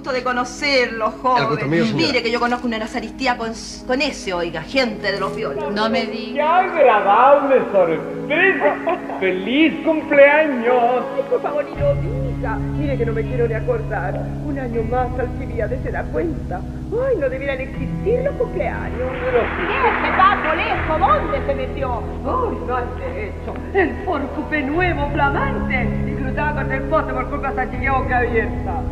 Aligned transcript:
Gusto 0.00 0.12
de 0.14 0.24
conocerlo, 0.24 1.10
joven. 1.10 1.68
Mire 1.94 2.22
que 2.22 2.30
yo 2.30 2.40
conozco 2.40 2.66
una 2.66 2.78
Nazaristía 2.78 3.36
con, 3.36 3.52
con 3.86 4.00
ese, 4.00 4.32
oiga, 4.32 4.62
gente 4.62 5.12
de 5.12 5.20
los 5.20 5.36
violos. 5.36 5.74
No 5.74 5.90
me 5.90 6.06
¡Qué 6.06 6.10
digas. 6.10 6.48
agradable 6.48 7.60
sorpresa! 7.70 8.76
¡Feliz 9.20 9.74
cumpleaños! 9.84 11.04
Ay, 11.16 11.22
por 11.28 11.42
favor, 11.42 11.64
ni 11.66 11.78
lo 11.78 11.94
diga. 11.96 12.56
Mire 12.78 12.96
que 12.96 13.04
no 13.04 13.12
me 13.12 13.22
quiero 13.22 13.46
ni 13.46 13.52
acordar. 13.52 14.14
Un 14.46 14.58
año 14.58 14.82
más 14.84 15.08
Alcibiades 15.18 15.82
se 15.82 15.90
da 15.90 16.02
cuenta. 16.04 16.62
Ay, 16.92 17.16
no 17.18 17.28
debieran 17.28 17.60
existir 17.60 18.20
los 18.24 18.34
cumpleaños. 18.36 19.10
¡Ese 19.28 20.16
pato 20.16 20.54
lejos! 20.56 20.98
¿Dónde 20.98 21.46
se 21.46 21.54
metió? 21.54 22.02
Ay, 22.24 22.58
no 22.66 22.74
has 22.74 22.98
derecho. 22.98 23.54
El 23.74 23.90
porcupe 24.06 24.62
nuevo, 24.62 25.10
flamante. 25.12 25.88
Y 26.06 26.14
cruzaba 26.14 26.62
con 26.62 26.72
el 26.72 26.82
poste 26.84 27.12
por 27.12 27.28
culpa 27.28 27.52
de 27.52 27.76
esa 27.76 27.92
boca 27.98 28.16
abierta. 28.16 28.82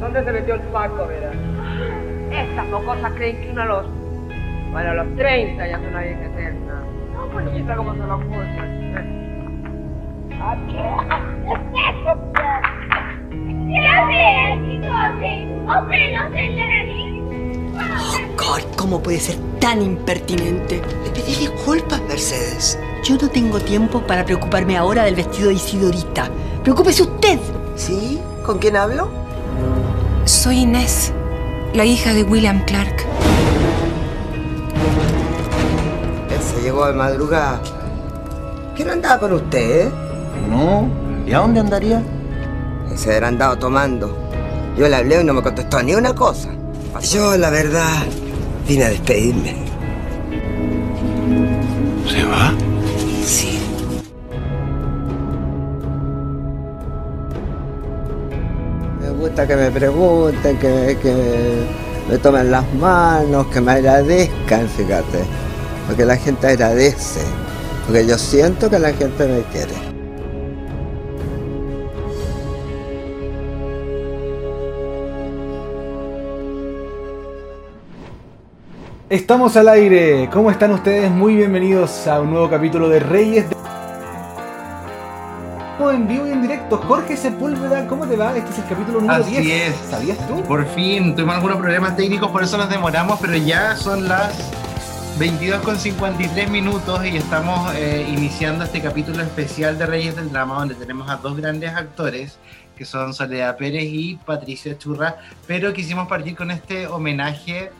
¿Dónde 0.00 0.24
se 0.24 0.32
metió 0.32 0.54
el 0.54 0.60
Paco, 0.60 1.06
verás? 1.06 1.34
Estas 2.30 2.66
mocosas 2.68 3.12
creen 3.12 3.40
que 3.40 3.50
uno 3.50 3.62
a 3.62 3.64
los... 3.64 3.86
Bueno, 4.70 4.90
a 4.90 4.94
los 4.94 5.16
30 5.16 5.66
ya 5.66 5.76
es 5.76 5.88
una 5.88 6.02
vieja 6.02 6.24
eterna. 6.26 6.82
No, 7.14 7.26
pues 7.32 7.52
mira 7.52 7.76
cómo 7.76 7.92
se 7.94 7.98
lo 7.98 8.18
Oh, 18.00 18.18
God, 18.36 18.76
¿cómo 18.76 19.02
puede 19.02 19.18
ser 19.18 19.36
tan 19.60 19.82
impertinente? 19.82 20.80
Le 21.04 21.10
pedí 21.10 21.34
disculpas, 21.34 22.00
Mercedes. 22.02 22.78
Yo 23.04 23.16
no 23.20 23.28
tengo 23.28 23.58
tiempo 23.60 24.00
para 24.00 24.24
preocuparme 24.24 24.76
ahora 24.76 25.04
del 25.04 25.16
vestido 25.16 25.48
de 25.48 25.54
Isidorita. 25.54 26.28
Preocúpese 26.62 27.02
usted. 27.02 27.38
¿Sí? 27.74 28.20
¿Con 28.44 28.58
quién 28.58 28.76
hablo? 28.76 29.08
Soy 30.28 30.58
Inés, 30.58 31.10
la 31.72 31.86
hija 31.86 32.12
de 32.12 32.22
William 32.22 32.62
Clark. 32.66 33.06
Él 36.30 36.38
se 36.42 36.60
llegó 36.60 36.86
de 36.86 36.92
madrugada. 36.92 37.62
¿Qué 38.76 38.84
no 38.84 38.92
andaba 38.92 39.20
con 39.20 39.32
usted, 39.32 39.86
eh? 39.86 39.90
No, 40.50 40.86
¿y 41.26 41.32
a 41.32 41.38
dónde 41.38 41.60
andaría? 41.60 42.02
Se 42.94 43.14
habrá 43.14 43.28
andado 43.28 43.56
tomando. 43.56 44.14
Yo 44.76 44.86
le 44.86 44.96
hablé 44.96 45.18
y 45.22 45.24
no 45.24 45.32
me 45.32 45.42
contestó 45.42 45.82
ni 45.82 45.94
una 45.94 46.14
cosa. 46.14 46.50
Yo, 47.00 47.34
la 47.38 47.48
verdad, 47.48 48.04
vine 48.66 48.84
a 48.84 48.88
despedirme. 48.90 49.56
¿Se 52.06 52.22
va? 52.24 52.52
Sí. 53.24 53.58
Que 59.34 59.56
me 59.56 59.70
pregunten, 59.70 60.58
que, 60.58 60.98
que 61.00 61.66
me 62.08 62.18
tomen 62.18 62.50
las 62.50 62.64
manos, 62.74 63.46
que 63.48 63.60
me 63.60 63.72
agradezcan, 63.72 64.68
fíjate. 64.68 65.18
Porque 65.86 66.04
la 66.04 66.16
gente 66.16 66.46
agradece. 66.46 67.20
Porque 67.86 68.06
yo 68.06 68.18
siento 68.18 68.68
que 68.68 68.78
la 68.78 68.92
gente 68.92 69.26
me 69.26 69.42
quiere. 69.52 69.74
Estamos 79.08 79.56
al 79.56 79.68
aire. 79.68 80.28
¿Cómo 80.32 80.50
están 80.50 80.72
ustedes? 80.72 81.10
Muy 81.10 81.36
bienvenidos 81.36 82.06
a 82.06 82.20
un 82.20 82.30
nuevo 82.30 82.50
capítulo 82.50 82.88
de 82.88 83.00
Reyes 83.00 83.48
de... 83.48 83.67
En 85.80 86.08
vivo 86.08 86.26
y 86.26 86.32
en 86.32 86.42
directo, 86.42 86.76
Jorge 86.76 87.16
Sepúlveda, 87.16 87.86
¿cómo 87.86 88.04
te 88.04 88.16
va? 88.16 88.36
Este 88.36 88.50
es 88.50 88.58
el 88.58 88.64
capítulo 88.64 89.00
número 89.00 89.22
Así 89.22 89.36
10. 89.36 89.70
es. 89.70 89.76
¿Sabías 89.88 90.18
tú? 90.26 90.42
Por 90.42 90.66
fin, 90.74 91.14
tuvimos 91.14 91.36
algunos 91.36 91.56
problemas 91.58 91.96
técnicos, 91.96 92.30
por 92.32 92.42
eso 92.42 92.58
nos 92.58 92.68
demoramos, 92.68 93.18
pero 93.20 93.36
ya 93.36 93.76
son 93.76 94.08
las 94.08 94.50
22 95.20 95.62
con 95.62 95.78
53 95.78 96.50
minutos 96.50 97.06
y 97.06 97.16
estamos 97.16 97.72
eh, 97.76 98.04
iniciando 98.08 98.64
este 98.64 98.82
capítulo 98.82 99.22
especial 99.22 99.78
de 99.78 99.86
Reyes 99.86 100.16
del 100.16 100.32
Drama, 100.32 100.56
donde 100.56 100.74
tenemos 100.74 101.08
a 101.08 101.16
dos 101.16 101.36
grandes 101.36 101.72
actores, 101.72 102.38
que 102.76 102.84
son 102.84 103.14
Soledad 103.14 103.56
Pérez 103.56 103.84
y 103.84 104.16
Patricia 104.16 104.76
Churra, 104.76 105.16
pero 105.46 105.72
quisimos 105.72 106.08
partir 106.08 106.34
con 106.34 106.50
este 106.50 106.88
homenaje, 106.88 107.70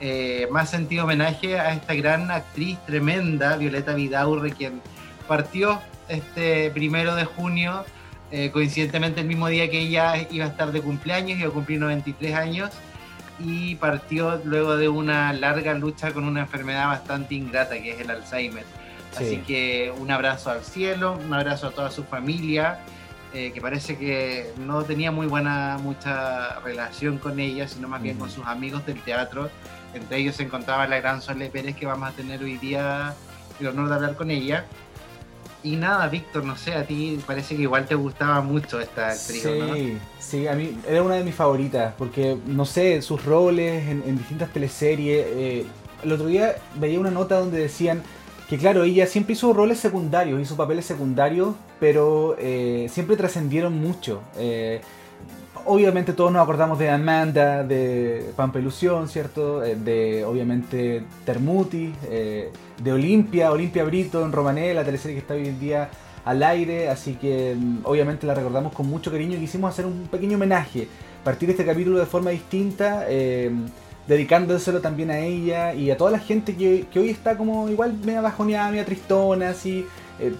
eh, 0.00 0.46
más 0.52 0.70
sentido 0.70 1.04
homenaje 1.04 1.58
a 1.58 1.72
esta 1.72 1.94
gran 1.94 2.30
actriz 2.30 2.78
tremenda, 2.86 3.56
Violeta 3.56 3.94
Vidaurre, 3.94 4.52
quien 4.52 4.80
partió 5.26 5.80
este 6.08 6.70
primero 6.70 7.14
de 7.14 7.24
junio, 7.24 7.84
eh, 8.30 8.50
coincidentemente 8.50 9.20
el 9.20 9.26
mismo 9.26 9.48
día 9.48 9.70
que 9.70 9.80
ella 9.80 10.14
iba 10.30 10.44
a 10.44 10.48
estar 10.48 10.72
de 10.72 10.80
cumpleaños, 10.82 11.38
iba 11.38 11.48
a 11.48 11.52
cumplir 11.52 11.80
93 11.80 12.34
años, 12.34 12.70
y 13.40 13.76
partió 13.76 14.40
luego 14.44 14.76
de 14.76 14.88
una 14.88 15.32
larga 15.32 15.74
lucha 15.74 16.12
con 16.12 16.24
una 16.24 16.40
enfermedad 16.40 16.88
bastante 16.88 17.34
ingrata 17.36 17.80
que 17.80 17.92
es 17.92 18.00
el 18.00 18.10
Alzheimer. 18.10 18.64
Sí. 19.16 19.24
Así 19.24 19.36
que 19.38 19.92
un 19.96 20.10
abrazo 20.10 20.50
al 20.50 20.64
cielo, 20.64 21.18
un 21.24 21.32
abrazo 21.32 21.68
a 21.68 21.70
toda 21.70 21.90
su 21.90 22.04
familia, 22.04 22.80
eh, 23.32 23.52
que 23.52 23.60
parece 23.60 23.96
que 23.96 24.52
no 24.58 24.82
tenía 24.82 25.12
muy 25.12 25.26
buena, 25.26 25.78
mucha 25.80 26.58
relación 26.60 27.18
con 27.18 27.38
ella, 27.38 27.68
sino 27.68 27.86
más 27.88 28.02
bien 28.02 28.16
Mm. 28.16 28.20
con 28.20 28.30
sus 28.30 28.46
amigos 28.46 28.84
del 28.86 29.00
teatro. 29.02 29.50
Entre 29.94 30.18
ellos 30.18 30.36
se 30.36 30.42
encontraba 30.42 30.86
la 30.86 30.98
gran 30.98 31.22
Sole 31.22 31.48
Pérez, 31.48 31.76
que 31.76 31.86
vamos 31.86 32.08
a 32.08 32.12
tener 32.12 32.42
hoy 32.42 32.58
día 32.58 33.14
el 33.60 33.66
honor 33.68 33.88
de 33.88 33.94
hablar 33.94 34.16
con 34.16 34.30
ella. 34.30 34.64
Y 35.62 35.76
nada, 35.76 36.06
Víctor, 36.08 36.44
no 36.44 36.56
sé, 36.56 36.74
a 36.74 36.84
ti 36.86 37.18
parece 37.26 37.56
que 37.56 37.62
igual 37.62 37.84
te 37.86 37.94
gustaba 37.96 38.40
mucho 38.40 38.80
esta 38.80 39.08
actriz, 39.08 39.44
¿no? 39.44 39.74
Sí, 39.74 39.98
sí, 40.20 40.46
a 40.46 40.54
mí 40.54 40.78
era 40.88 41.02
una 41.02 41.16
de 41.16 41.24
mis 41.24 41.34
favoritas, 41.34 41.94
porque 41.98 42.36
no 42.46 42.64
sé, 42.64 43.02
sus 43.02 43.24
roles 43.24 43.88
en, 43.88 44.02
en 44.06 44.16
distintas 44.16 44.52
teleseries. 44.52 45.26
eh, 45.28 45.66
el 46.04 46.12
otro 46.12 46.26
día 46.26 46.54
veía 46.76 47.00
una 47.00 47.10
nota 47.10 47.40
donde 47.40 47.58
decían 47.58 48.02
que, 48.48 48.56
claro, 48.56 48.84
ella 48.84 49.06
siempre 49.06 49.32
hizo 49.34 49.52
roles 49.52 49.78
secundarios, 49.78 50.40
hizo 50.40 50.56
papeles 50.56 50.86
secundarios, 50.86 51.54
pero 51.80 52.36
eh, 52.38 52.88
siempre 52.90 53.16
trascendieron 53.16 53.78
mucho. 53.78 54.22
Eh, 54.36 54.80
obviamente 55.68 56.14
todos 56.14 56.32
nos 56.32 56.42
acordamos 56.42 56.78
de 56.78 56.90
Amanda, 56.90 57.62
de 57.62 58.32
Pampelusión, 58.34 59.08
¿cierto? 59.08 59.62
Eh, 59.62 59.76
de, 59.76 60.24
obviamente, 60.24 61.04
Termuti, 61.24 61.92
eh, 62.10 62.50
de 62.82 62.92
Olimpia, 62.92 63.52
Olimpia 63.52 63.84
Brito 63.84 64.24
en 64.24 64.32
Romané, 64.32 64.72
la 64.72 64.84
teleserie 64.84 65.14
que 65.14 65.20
está 65.20 65.34
hoy 65.34 65.46
en 65.46 65.60
día 65.60 65.90
al 66.24 66.42
aire, 66.42 66.88
así 66.88 67.14
que 67.14 67.54
mm, 67.56 67.80
obviamente 67.84 68.26
la 68.26 68.34
recordamos 68.34 68.72
con 68.72 68.88
mucho 68.88 69.10
cariño 69.10 69.36
y 69.36 69.40
quisimos 69.40 69.70
hacer 69.70 69.86
un 69.86 70.08
pequeño 70.08 70.36
homenaje, 70.36 70.88
partir 71.22 71.50
este 71.50 71.64
capítulo 71.64 71.98
de 71.98 72.06
forma 72.06 72.30
distinta, 72.30 73.04
eh, 73.08 73.50
dedicándoselo 74.06 74.80
también 74.80 75.10
a 75.10 75.18
ella 75.18 75.74
y 75.74 75.90
a 75.90 75.98
toda 75.98 76.10
la 76.10 76.18
gente 76.18 76.56
que, 76.56 76.86
que 76.90 76.98
hoy 76.98 77.10
está 77.10 77.36
como 77.36 77.68
igual 77.68 77.92
media 78.04 78.22
bajoneada, 78.22 78.70
media 78.70 78.86
tristona, 78.86 79.50
así, 79.50 79.86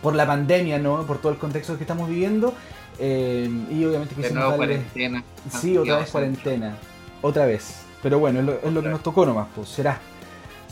por 0.02 0.16
la 0.16 0.26
pandemia, 0.26 0.78
¿no? 0.78 1.06
Por 1.06 1.18
todo 1.18 1.30
el 1.30 1.38
contexto 1.38 1.76
que 1.76 1.84
estamos 1.84 2.08
viviendo. 2.08 2.52
Eh, 2.98 3.48
y 3.70 3.84
obviamente 3.84 4.14
De 4.14 4.22
quisimos 4.22 4.32
nuevo 4.44 4.50
darle- 4.62 4.76
cuarentena. 4.76 5.24
Sí, 5.50 5.76
otra 5.78 5.98
vez 5.98 6.10
cuarentena. 6.10 6.76
Otra 7.22 7.46
vez. 7.46 7.82
Pero 8.02 8.18
bueno, 8.18 8.40
es 8.40 8.46
lo, 8.46 8.52
es 8.62 8.72
lo 8.72 8.82
que 8.82 8.88
nos 8.88 9.02
tocó 9.02 9.26
nomás, 9.26 9.48
pues 9.54 9.68
será. 9.68 9.98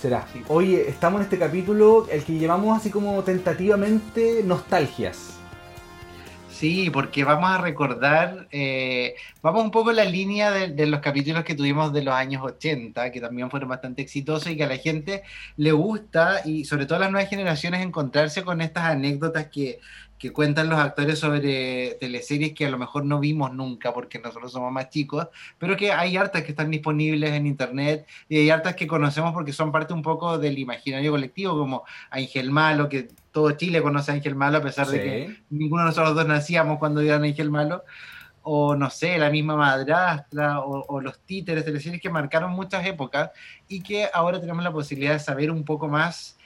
Será. 0.00 0.26
Sí. 0.32 0.42
Oye, 0.48 0.88
estamos 0.88 1.20
en 1.20 1.24
este 1.24 1.38
capítulo, 1.38 2.06
el 2.10 2.22
que 2.22 2.38
llamamos 2.38 2.76
así 2.78 2.90
como 2.90 3.22
tentativamente 3.24 4.42
nostalgias. 4.44 5.32
Sí, 6.50 6.88
porque 6.88 7.22
vamos 7.22 7.50
a 7.50 7.58
recordar, 7.58 8.48
eh, 8.50 9.14
vamos 9.42 9.62
un 9.62 9.70
poco 9.70 9.90
en 9.90 9.96
la 9.96 10.06
línea 10.06 10.50
de, 10.50 10.68
de 10.68 10.86
los 10.86 11.00
capítulos 11.00 11.44
que 11.44 11.54
tuvimos 11.54 11.92
de 11.92 12.02
los 12.02 12.14
años 12.14 12.42
80, 12.42 13.12
que 13.12 13.20
también 13.20 13.50
fueron 13.50 13.68
bastante 13.68 14.00
exitosos 14.00 14.50
y 14.50 14.56
que 14.56 14.64
a 14.64 14.68
la 14.68 14.78
gente 14.78 15.22
le 15.58 15.72
gusta, 15.72 16.40
y 16.46 16.64
sobre 16.64 16.86
todo 16.86 16.96
a 16.96 17.00
las 17.00 17.10
nuevas 17.10 17.28
generaciones, 17.28 17.82
encontrarse 17.84 18.42
con 18.42 18.62
estas 18.62 18.84
anécdotas 18.84 19.48
que, 19.48 19.80
que 20.18 20.32
cuentan 20.32 20.68
los 20.68 20.78
actores 20.78 21.18
sobre 21.18 21.96
teleseries 22.00 22.54
que 22.54 22.66
a 22.66 22.70
lo 22.70 22.78
mejor 22.78 23.04
no 23.04 23.20
vimos 23.20 23.52
nunca 23.52 23.92
porque 23.92 24.18
nosotros 24.18 24.52
somos 24.52 24.72
más 24.72 24.88
chicos, 24.88 25.28
pero 25.58 25.76
que 25.76 25.92
hay 25.92 26.16
hartas 26.16 26.42
que 26.42 26.50
están 26.50 26.70
disponibles 26.70 27.32
en 27.32 27.46
internet 27.46 28.06
y 28.28 28.38
hay 28.38 28.50
hartas 28.50 28.76
que 28.76 28.86
conocemos 28.86 29.32
porque 29.32 29.52
son 29.52 29.72
parte 29.72 29.92
un 29.92 30.02
poco 30.02 30.38
del 30.38 30.58
imaginario 30.58 31.10
colectivo, 31.10 31.58
como 31.58 31.84
Ángel 32.10 32.50
Malo, 32.50 32.88
que 32.88 33.08
todo 33.30 33.50
Chile 33.52 33.82
conoce 33.82 34.10
a 34.10 34.14
Ángel 34.14 34.34
Malo 34.34 34.58
a 34.58 34.62
pesar 34.62 34.86
de 34.86 35.02
que 35.02 35.36
ninguno 35.50 35.82
de 35.82 35.88
nosotros 35.88 36.14
dos 36.14 36.26
nacíamos 36.26 36.78
cuando 36.78 37.02
vieron 37.02 37.24
Ángel 37.24 37.50
Malo, 37.50 37.84
o 38.48 38.76
no 38.76 38.90
sé, 38.90 39.18
la 39.18 39.28
misma 39.28 39.56
madrastra, 39.56 40.60
o, 40.60 40.86
o 40.86 41.00
los 41.00 41.18
títeres, 41.20 41.64
teleseries 41.64 42.00
que 42.00 42.08
marcaron 42.08 42.52
muchas 42.52 42.86
épocas 42.86 43.30
y 43.68 43.82
que 43.82 44.08
ahora 44.12 44.40
tenemos 44.40 44.62
la 44.62 44.72
posibilidad 44.72 45.14
de 45.14 45.18
saber 45.18 45.50
un 45.50 45.64
poco 45.64 45.88
más 45.88 46.36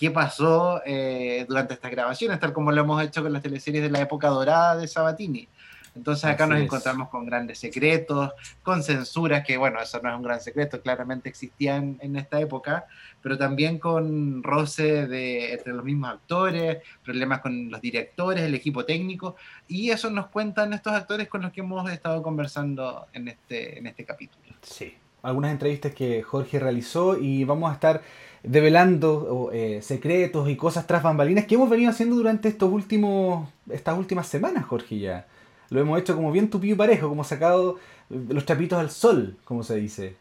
qué 0.00 0.10
pasó 0.10 0.80
eh, 0.86 1.44
durante 1.46 1.74
estas 1.74 1.90
grabaciones, 1.90 2.40
tal 2.40 2.54
como 2.54 2.72
lo 2.72 2.80
hemos 2.80 3.02
hecho 3.04 3.22
con 3.22 3.34
las 3.34 3.42
teleseries 3.42 3.82
de 3.82 3.90
la 3.90 4.00
época 4.00 4.28
dorada 4.28 4.74
de 4.74 4.88
Sabatini. 4.88 5.46
Entonces 5.94 6.24
acá 6.24 6.46
nos 6.46 6.58
encontramos 6.58 7.10
con 7.10 7.26
grandes 7.26 7.58
secretos, 7.58 8.30
con 8.62 8.82
censuras, 8.82 9.44
que 9.44 9.58
bueno, 9.58 9.78
eso 9.78 10.00
no 10.02 10.08
es 10.08 10.16
un 10.16 10.22
gran 10.22 10.40
secreto, 10.40 10.80
claramente 10.80 11.28
existían 11.28 11.98
en 12.00 12.16
esta 12.16 12.40
época, 12.40 12.86
pero 13.20 13.36
también 13.36 13.78
con 13.78 14.42
roce 14.42 15.06
de, 15.06 15.52
entre 15.52 15.74
los 15.74 15.84
mismos 15.84 16.12
actores, 16.12 16.78
problemas 17.04 17.40
con 17.40 17.70
los 17.70 17.82
directores, 17.82 18.42
el 18.42 18.54
equipo 18.54 18.86
técnico, 18.86 19.36
y 19.68 19.90
eso 19.90 20.08
nos 20.08 20.28
cuentan 20.28 20.72
estos 20.72 20.94
actores 20.94 21.28
con 21.28 21.42
los 21.42 21.52
que 21.52 21.60
hemos 21.60 21.90
estado 21.90 22.22
conversando 22.22 23.06
en 23.12 23.28
este, 23.28 23.78
en 23.78 23.86
este 23.86 24.06
capítulo. 24.06 24.44
Sí, 24.62 24.96
algunas 25.22 25.50
entrevistas 25.50 25.92
que 25.92 26.22
Jorge 26.22 26.58
realizó 26.58 27.18
y 27.18 27.44
vamos 27.44 27.70
a 27.70 27.74
estar 27.74 28.00
develando 28.42 29.50
eh, 29.52 29.80
secretos 29.82 30.48
y 30.48 30.56
cosas 30.56 30.86
tras 30.86 31.02
bambalinas 31.02 31.46
que 31.46 31.56
hemos 31.56 31.68
venido 31.68 31.90
haciendo 31.90 32.16
durante 32.16 32.48
estos 32.48 32.72
últimos, 32.72 33.48
estas 33.70 33.98
últimas 33.98 34.26
semanas, 34.26 34.64
Jorge, 34.64 34.98
ya. 34.98 35.26
Lo 35.68 35.80
hemos 35.80 36.00
hecho 36.00 36.16
como 36.16 36.32
bien 36.32 36.50
tupido 36.50 36.74
y 36.74 36.78
parejo, 36.78 37.08
como 37.08 37.22
sacado 37.22 37.78
los 38.08 38.44
chapitos 38.44 38.78
al 38.78 38.90
sol, 38.90 39.36
como 39.44 39.62
se 39.62 39.76
dice. 39.76 40.16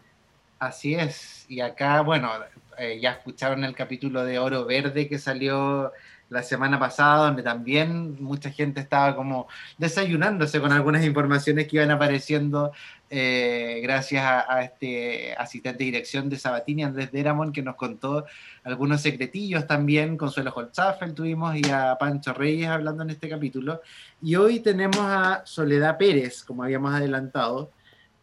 Así 0.59 0.93
es. 0.93 1.45
Y 1.47 1.61
acá, 1.61 2.01
bueno, 2.01 2.29
eh, 2.77 2.99
ya 3.01 3.11
escucharon 3.11 3.63
el 3.63 3.75
capítulo 3.75 4.23
de 4.25 4.39
Oro 4.39 4.65
Verde 4.65 5.07
que 5.07 5.17
salió 5.17 5.91
la 6.29 6.43
semana 6.43 6.79
pasada, 6.79 7.27
donde 7.27 7.43
también 7.43 8.15
mucha 8.21 8.51
gente 8.51 8.79
estaba 8.81 9.15
como 9.15 9.47
desayunándose 9.77 10.61
con 10.61 10.71
algunas 10.71 11.03
informaciones 11.03 11.67
que 11.67 11.77
iban 11.77 11.91
apareciendo 11.91 12.71
eh, 13.11 13.79
gracias 13.81 14.23
a, 14.23 14.61
este 14.61 15.33
asistente 15.33 15.79
de 15.79 15.85
dirección 15.85 16.29
de 16.29 16.37
Sabatini, 16.37 16.83
Andrés 16.83 17.11
Deramon, 17.11 17.51
que 17.51 17.63
nos 17.63 17.75
contó 17.75 18.25
algunos 18.63 19.01
secretillos 19.01 19.65
también, 19.65 20.15
Consuelo 20.17 20.53
Holzapfel 20.55 21.15
tuvimos 21.15 21.55
y 21.55 21.67
a 21.71 21.97
Pancho 21.99 22.33
Reyes 22.33 22.67
hablando 22.69 23.03
en 23.03 23.09
este 23.09 23.27
capítulo. 23.27 23.81
Y 24.21 24.35
hoy 24.35 24.59
tenemos 24.59 24.99
a 24.99 25.41
Soledad 25.45 25.97
Pérez, 25.97 26.43
como 26.43 26.63
habíamos 26.63 26.93
adelantado, 26.93 27.71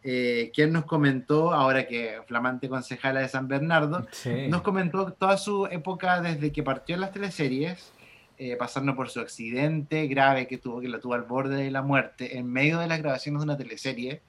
eh, 0.09 0.53
quien 0.55 0.73
nos 0.73 0.85
comentó, 0.85 1.53
ahora 1.53 1.89
que 1.89 2.21
flamante 2.29 2.69
concejala 2.69 3.21
de 3.21 3.29
San 3.29 3.49
Bernardo, 3.49 4.07
nos 4.49 4.63
comentó 4.63 5.13
toda 5.13 5.37
su 5.37 5.67
época 5.67 6.21
desde 6.21 6.53
que 6.53 6.63
partió 6.63 6.95
en 6.95 7.01
las 7.01 7.11
teleseries, 7.11 7.93
eh, 8.39 8.57
pasando 8.57 8.95
por 8.95 9.09
su 9.09 9.21
accidente 9.21 10.07
grave 10.07 10.47
que 10.47 10.59
tuvo, 10.59 10.81
que 10.81 10.89
lo 10.89 11.01
tuvo 11.01 11.15
al 11.15 11.23
borde 11.23 11.57
de 11.57 11.71
la 11.71 11.83
muerte, 11.83 12.37
en 12.39 12.47
medio 12.47 12.79
de 12.79 12.87
las 12.87 12.99
grabaciones 12.99 13.41
de 13.41 13.45
una 13.45 13.57
teleserie, 13.57 14.21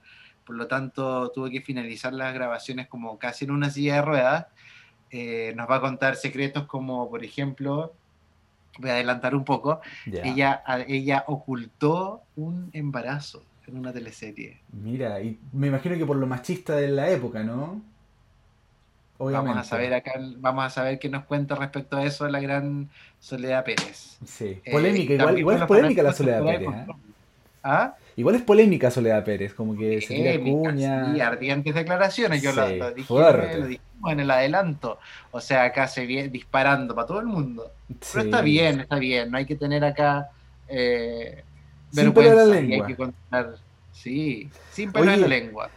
por 0.44 0.56
lo 0.56 0.66
tanto 0.66 1.30
tuvo 1.30 1.50
que 1.50 1.60
finalizar 1.60 2.12
las 2.14 2.32
grabaciones 2.32 2.88
como 2.88 3.18
casi 3.18 3.44
en 3.44 3.50
una 3.50 3.68
silla 3.70 3.96
de 3.96 4.02
ruedas. 4.02 4.46
Eh, 5.10 5.52
nos 5.56 5.68
va 5.70 5.76
a 5.76 5.80
contar 5.80 6.16
secretos 6.16 6.66
como, 6.66 7.08
por 7.10 7.22
ejemplo, 7.24 7.92
voy 8.78 8.90
a 8.90 8.94
adelantar 8.94 9.34
un 9.34 9.44
poco, 9.44 9.80
ella, 10.06 10.62
ella 10.86 11.24
ocultó 11.26 12.22
un 12.36 12.70
embarazo 12.72 13.42
en 13.66 13.78
una 13.78 13.92
teleserie. 13.92 14.60
Mira, 14.72 15.20
y 15.20 15.38
me 15.52 15.66
imagino 15.66 15.96
que 15.96 16.06
por 16.06 16.16
lo 16.16 16.26
machista 16.26 16.76
de 16.76 16.88
la 16.88 17.10
época, 17.10 17.42
¿no? 17.42 17.82
Vamos 19.18 19.56
a 19.56 19.64
saber 19.64 19.94
acá, 19.94 20.12
vamos 20.36 20.64
a 20.64 20.70
saber 20.70 20.98
qué 20.98 21.08
nos 21.08 21.24
cuenta 21.24 21.56
respecto 21.56 21.96
a 21.96 22.04
eso 22.04 22.28
la 22.28 22.40
gran 22.40 22.88
Soledad 23.18 23.64
Pérez. 23.64 24.16
Sí, 24.24 24.60
eh, 24.64 24.70
polémica, 24.70 25.14
igual, 25.14 25.38
igual 25.38 25.56
es 25.56 25.62
polémica 25.64 26.02
la 26.02 26.12
Soledad 26.12 26.44
Pérez. 26.44 26.68
¿eh? 26.68 26.86
¿Ah? 27.64 27.94
Igual 28.14 28.36
es 28.36 28.42
polémica 28.42 28.90
Soledad 28.90 29.24
Pérez, 29.24 29.54
como 29.54 29.76
que 29.76 30.00
se 30.00 30.14
tira 30.14 30.38
cuña. 30.40 31.16
Y 31.16 31.20
ardientes 31.20 31.74
declaraciones, 31.74 32.42
yo 32.42 32.52
lo, 32.52 32.68
lo, 32.68 32.92
dijimos 32.92 34.12
en 34.12 34.20
el 34.20 34.30
adelanto. 34.30 34.98
O 35.32 35.40
sea, 35.40 35.64
acá 35.64 35.88
se 35.88 36.06
viene 36.06 36.28
disparando 36.28 36.94
para 36.94 37.06
todo 37.06 37.20
el 37.20 37.26
mundo. 37.26 37.72
Pero 38.12 38.24
está 38.24 38.40
bien, 38.40 38.80
está 38.80 38.98
bien, 38.98 39.30
no 39.30 39.38
hay 39.38 39.46
que 39.46 39.56
tener 39.56 39.84
acá 39.84 40.30
eh, 40.68 41.42
vergüenza. 41.92 42.34
La 42.34 42.44
lengua. 42.44 42.86
Hay 42.86 42.92
que 42.92 42.96
contar 42.96 43.54
Sí, 44.02 44.48
sin 44.70 44.92
pena 44.92 45.16
la 45.16 45.26
lengua. 45.26 45.70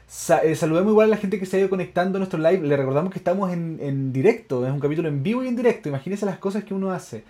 Eh, 0.43 0.55
saludemos 0.55 0.91
igual 0.91 1.07
a 1.07 1.09
la 1.09 1.17
gente 1.17 1.39
que 1.39 1.47
se 1.47 1.57
ha 1.57 1.59
ido 1.59 1.71
conectando 1.71 2.17
a 2.17 2.19
nuestro 2.19 2.39
live. 2.39 2.67
Le 2.67 2.77
recordamos 2.77 3.11
que 3.11 3.17
estamos 3.17 3.51
en, 3.51 4.13
directo, 4.13 4.65
es 4.65 4.71
un 4.71 4.79
capítulo 4.79 5.09
en 5.09 5.23
vivo 5.23 5.43
y 5.43 5.47
en 5.47 5.55
directo. 5.55 5.89
Imagínense 5.89 6.27
las 6.27 6.37
cosas 6.37 6.63
que 6.63 6.75
uno 6.75 6.91
hace. 6.91 7.23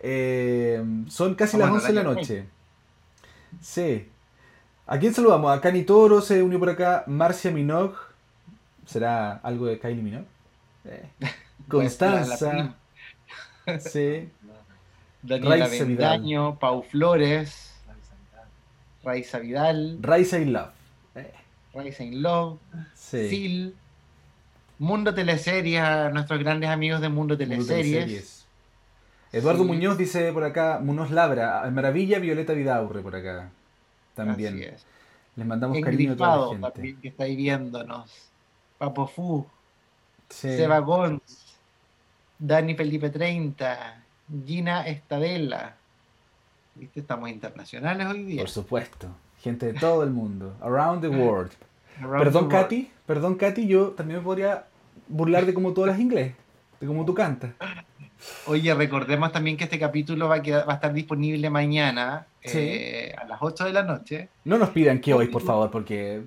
Eh, 0.00 0.80
son 1.08 1.34
casi 1.34 1.56
las 1.56 1.68
11 1.68 1.88
de 1.88 1.92
la 1.92 2.02
noche. 2.04 2.44
Sí. 3.60 4.06
¿A 4.86 4.98
quién 5.00 5.12
saludamos? 5.12 5.50
A 5.50 5.60
Cani 5.60 5.82
Toro 5.82 6.20
se 6.20 6.40
unió 6.44 6.60
por 6.60 6.70
acá. 6.70 7.02
Marcia 7.08 7.50
Minogue. 7.50 7.96
¿Será 8.86 9.32
algo 9.38 9.66
de 9.66 9.80
Kylie 9.80 10.02
Minogue? 10.02 10.26
Eh. 10.84 11.08
Constanza. 11.68 12.76
sí. 13.80 14.28
Daniela 15.22 15.66
Vendaño, 15.66 16.56
Pau 16.60 16.82
Flores. 16.82 17.65
Raiza 19.06 19.38
Vidal. 19.38 19.98
Raiza 20.02 20.38
in 20.38 20.52
Love. 20.52 20.72
Eh. 21.14 21.32
Raiza 21.72 22.02
in 22.02 22.22
Love. 22.22 22.58
Sil. 22.98 23.70
Mundo 24.78 25.14
Teleseries, 25.14 26.12
nuestros 26.12 26.40
grandes 26.40 26.68
amigos 26.68 27.00
de 27.00 27.08
Mundo 27.08 27.38
Teleseries. 27.38 28.46
Eduardo 29.32 29.64
Muñoz 29.64 29.96
dice 29.96 30.32
por 30.32 30.44
acá, 30.44 30.80
Muñoz 30.82 31.10
Labra, 31.10 31.68
Maravilla 31.70 32.18
Violeta 32.18 32.52
Vidaurre 32.52 33.00
por 33.00 33.14
acá. 33.16 33.50
También. 34.14 34.74
Les 35.36 35.46
mandamos 35.46 35.78
cariño 35.80 36.12
a 36.12 36.16
toda 36.16 36.36
la 36.36 36.48
gente. 36.48 36.70
También 36.72 37.00
que 37.00 37.08
está 37.08 37.24
ahí 37.24 37.36
viéndonos. 37.36 38.30
Papo 38.78 39.06
Fu. 39.06 39.46
Seba 40.28 40.80
Gons. 40.80 41.56
Dani 42.38 42.74
Felipe 42.74 43.10
30. 43.10 44.02
Gina 44.46 44.86
Estadela. 44.86 45.76
¿Viste? 46.76 47.00
Estamos 47.00 47.30
internacionales 47.30 48.06
hoy 48.06 48.24
día. 48.24 48.40
Por 48.40 48.50
supuesto. 48.50 49.08
Gente 49.40 49.72
de 49.72 49.78
todo 49.78 50.02
el 50.02 50.10
mundo. 50.10 50.54
Around 50.60 51.00
the 51.00 51.08
world. 51.08 51.52
perdón, 52.00 52.48
Katy. 52.48 52.90
Perdón, 53.06 53.36
Katy. 53.36 53.66
Yo 53.66 53.88
también 53.88 54.18
me 54.18 54.24
podría 54.24 54.66
burlar 55.08 55.46
de 55.46 55.54
cómo 55.54 55.72
tú 55.72 55.82
hablas 55.82 55.98
inglés. 55.98 56.34
De 56.78 56.86
cómo 56.86 57.06
tú 57.06 57.14
cantas. 57.14 57.52
Oye, 58.46 58.74
recordemos 58.74 59.32
también 59.32 59.56
que 59.56 59.64
este 59.64 59.78
capítulo 59.78 60.28
va 60.28 60.36
a, 60.36 60.64
va 60.64 60.72
a 60.72 60.74
estar 60.74 60.92
disponible 60.92 61.48
mañana 61.48 62.26
eh, 62.42 63.14
a 63.16 63.24
las 63.24 63.38
8 63.40 63.64
de 63.64 63.72
la 63.72 63.82
noche. 63.82 64.28
No 64.44 64.58
nos 64.58 64.70
pidan 64.70 65.00
que 65.00 65.14
hoy, 65.14 65.28
por 65.28 65.42
favor, 65.42 65.70
porque 65.70 66.22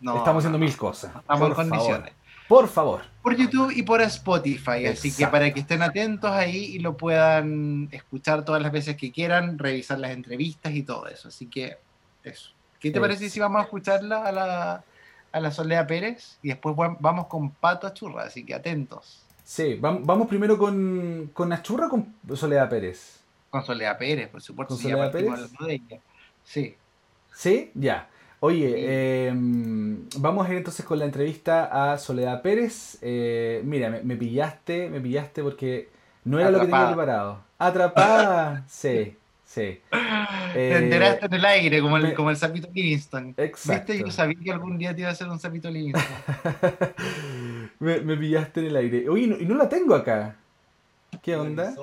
estamos 0.00 0.38
haciendo 0.38 0.58
mil 0.58 0.76
cosas. 0.76 1.14
Estamos 1.16 1.48
en 1.48 1.54
condiciones. 1.54 2.12
Por 2.48 2.66
favor. 2.66 3.02
Por 3.22 3.36
YouTube 3.36 3.70
y 3.76 3.82
por 3.82 4.00
Spotify. 4.00 4.86
Así 4.86 5.14
que 5.14 5.26
para 5.26 5.52
que 5.52 5.60
estén 5.60 5.82
atentos 5.82 6.30
ahí 6.30 6.64
y 6.64 6.78
lo 6.78 6.96
puedan 6.96 7.88
escuchar 7.92 8.44
todas 8.44 8.62
las 8.62 8.72
veces 8.72 8.96
que 8.96 9.12
quieran, 9.12 9.58
revisar 9.58 9.98
las 9.98 10.12
entrevistas 10.12 10.72
y 10.72 10.82
todo 10.82 11.06
eso. 11.08 11.28
Así 11.28 11.46
que 11.46 11.76
eso. 12.24 12.50
¿Qué 12.80 12.90
te 12.90 13.00
parece 13.00 13.28
si 13.28 13.38
vamos 13.38 13.60
a 13.60 13.64
escucharla 13.64 14.24
a 14.24 14.32
la, 14.32 14.84
a 15.32 15.40
la 15.40 15.50
Soledad 15.50 15.86
Pérez? 15.86 16.38
Y 16.42 16.48
después 16.48 16.74
vamos 16.76 17.26
con 17.26 17.50
Pato 17.50 17.86
Achurra, 17.86 18.22
así 18.22 18.44
que 18.44 18.54
atentos. 18.54 19.22
Sí, 19.44 19.74
vamos 19.80 20.26
primero 20.28 20.56
con, 20.56 21.30
con 21.34 21.52
Achurra 21.52 21.86
o 21.86 21.90
con 21.90 22.14
Soledad 22.34 22.68
Pérez. 22.70 23.20
Con 23.50 23.64
Soledad 23.64 23.98
Pérez, 23.98 24.28
por 24.28 24.40
supuesto. 24.40 24.74
¿Con 24.74 24.82
Soledad 24.82 25.12
Pérez? 25.12 25.50
Sí. 26.44 26.76
¿Sí? 27.34 27.70
Ya. 27.74 28.08
Oye, 28.40 29.26
em, 29.26 30.04
vamos 30.18 30.46
a 30.46 30.50
ir 30.52 30.58
entonces 30.58 30.86
con 30.86 30.98
la 31.00 31.04
entrevista 31.04 31.92
a 31.92 31.98
Soledad 31.98 32.40
Pérez. 32.40 32.98
Eh, 33.02 33.62
mira, 33.64 33.90
me, 33.90 34.16
pillaste, 34.16 34.88
me 34.90 35.00
pillaste 35.00 35.42
porque 35.42 35.88
no 36.24 36.38
era 36.38 36.50
lo 36.50 36.60
que 36.60 36.66
tenía 36.66 36.86
preparado. 36.86 37.40
Atrapada, 37.58 38.64
sí, 38.68 39.16
sí. 39.44 39.80
te 40.52 40.76
enteraste 40.76 41.26
en 41.26 41.34
el 41.34 41.44
aire, 41.44 41.80
como 41.80 41.96
el, 41.96 42.14
como 42.14 42.30
el 42.30 42.36
sapito 42.36 42.68
Livingston. 42.72 43.34
Exacto. 43.36 43.92
¿Viste? 43.92 44.06
Yo 44.06 44.12
sabía 44.12 44.38
que 44.40 44.52
algún 44.52 44.78
día 44.78 44.94
te 44.94 45.00
iba 45.00 45.10
a 45.10 45.12
hacer 45.12 45.28
un 45.28 45.40
sapito 45.40 45.68
Livingston. 45.68 46.04
me, 47.80 48.00
me, 48.02 48.16
pillaste 48.16 48.60
en 48.60 48.66
el 48.66 48.76
aire. 48.76 49.08
Oye, 49.08 49.36
y 49.40 49.46
no 49.46 49.56
la 49.56 49.68
tengo 49.68 49.96
acá. 49.96 50.36
¿Qué 51.22 51.34
onda? 51.34 51.74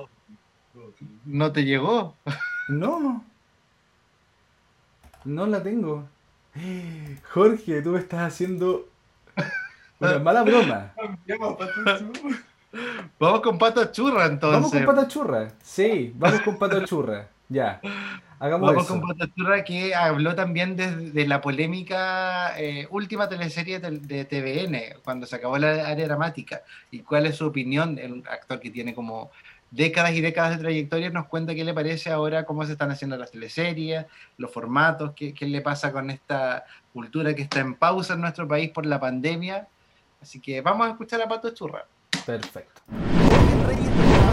¿No 1.26 1.52
te 1.52 1.66
llegó? 1.66 2.16
no. 2.70 3.26
No 5.26 5.48
la 5.48 5.62
tengo. 5.62 6.08
Jorge, 7.32 7.82
tú 7.82 7.92
me 7.92 8.00
estás 8.00 8.22
haciendo 8.22 8.88
una 10.00 10.20
mala 10.20 10.44
broma. 10.44 10.94
Vamos 13.20 13.42
con 13.42 13.58
pato 13.58 13.86
churra 13.92 14.26
entonces. 14.26 14.62
Vamos 14.62 14.72
con 14.72 14.86
pato 14.96 15.08
churra. 15.08 15.48
Sí, 15.64 16.12
vamos 16.16 16.42
con 16.42 16.58
pato 16.58 16.86
churra. 16.86 17.28
Ya. 17.50 17.80
Hagamos 18.40 18.68
Vamos 18.70 18.84
eso. 18.84 19.00
con 19.00 19.08
Pato 19.08 19.32
Churra 19.34 19.64
que 19.64 19.96
habló 19.96 20.36
también 20.36 20.76
de, 20.76 20.94
de 21.12 21.28
la 21.28 21.40
polémica 21.40 22.60
eh, 22.60 22.86
última 22.92 23.30
teleserie 23.30 23.80
de, 23.80 24.00
de 24.00 24.26
TVN, 24.26 25.02
cuando 25.04 25.26
se 25.26 25.38
acabó 25.38 25.58
la 25.58 25.88
área 25.88 26.06
dramática. 26.06 26.62
¿Y 26.92 27.00
cuál 27.00 27.28
es 27.28 27.38
su 27.38 27.46
opinión? 27.46 27.98
El 27.98 28.24
actor 28.30 28.60
que 28.60 28.72
tiene 28.72 28.94
como 28.94 29.32
décadas 29.72 30.14
y 30.14 30.22
décadas 30.22 30.52
de 30.52 30.64
trayectoria 30.64 31.10
nos 31.10 31.28
cuenta 31.28 31.56
qué 31.56 31.64
le 31.64 31.74
parece 31.74 32.12
ahora, 32.12 32.46
cómo 32.46 32.66
se 32.66 32.74
están 32.74 32.92
haciendo 32.92 33.18
las 33.18 33.32
teleseries, 33.32 34.06
los 34.38 34.52
formatos, 34.52 35.12
qué, 35.16 35.34
qué 35.34 35.46
le 35.46 35.62
pasa 35.62 35.92
con 35.92 36.10
esta 36.10 36.66
cultura 36.94 37.34
que 37.34 37.42
está 37.42 37.60
en 37.60 37.76
pausa 37.76 38.14
en 38.14 38.22
nuestro 38.22 38.48
país 38.48 38.70
por 38.70 38.86
la 38.86 39.00
pandemia. 39.00 39.68
Así 40.22 40.40
que 40.40 40.62
vamos 40.62 40.88
a 40.88 40.92
escuchar 40.92 41.22
a 41.22 41.28
Pato 41.28 41.50
Churra. 41.52 41.86
Perfecto. 42.26 42.82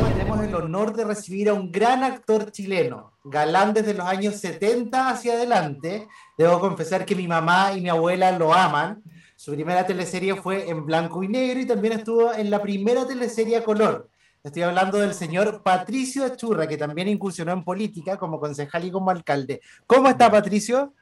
Tenemos 0.08 0.40
el 0.40 0.54
honor 0.54 0.94
de 0.94 1.04
recibir 1.04 1.48
a 1.48 1.54
un 1.54 1.70
gran 1.70 2.02
actor 2.02 2.50
chileno, 2.50 3.12
galán 3.24 3.74
desde 3.74 3.94
los 3.94 4.06
años 4.06 4.36
70 4.36 5.10
hacia 5.10 5.34
adelante. 5.34 6.08
Debo 6.38 6.60
confesar 6.60 7.04
que 7.04 7.14
mi 7.14 7.28
mamá 7.28 7.72
y 7.76 7.80
mi 7.80 7.88
abuela 7.88 8.32
lo 8.32 8.54
aman. 8.54 9.02
Su 9.36 9.52
primera 9.52 9.84
teleserie 9.86 10.36
fue 10.36 10.70
en 10.70 10.86
blanco 10.86 11.22
y 11.22 11.28
negro 11.28 11.60
y 11.60 11.66
también 11.66 11.94
estuvo 11.94 12.32
en 12.32 12.50
la 12.50 12.62
primera 12.62 13.06
teleserie 13.06 13.56
a 13.56 13.64
color. 13.64 14.08
Estoy 14.44 14.62
hablando 14.62 14.99
del 14.99 15.14
señor 15.14 15.62
Patricio 15.62 16.25
Achurra, 16.25 16.66
que 16.66 16.76
también 16.76 17.06
incursionó 17.06 17.52
en 17.52 17.62
política 17.62 18.16
como 18.16 18.40
concejal 18.40 18.84
y 18.84 18.90
como 18.90 19.11
alcalde. 19.11 19.61
¿Cómo 19.87 20.08
está, 20.08 20.28
Patricio? 20.32 20.92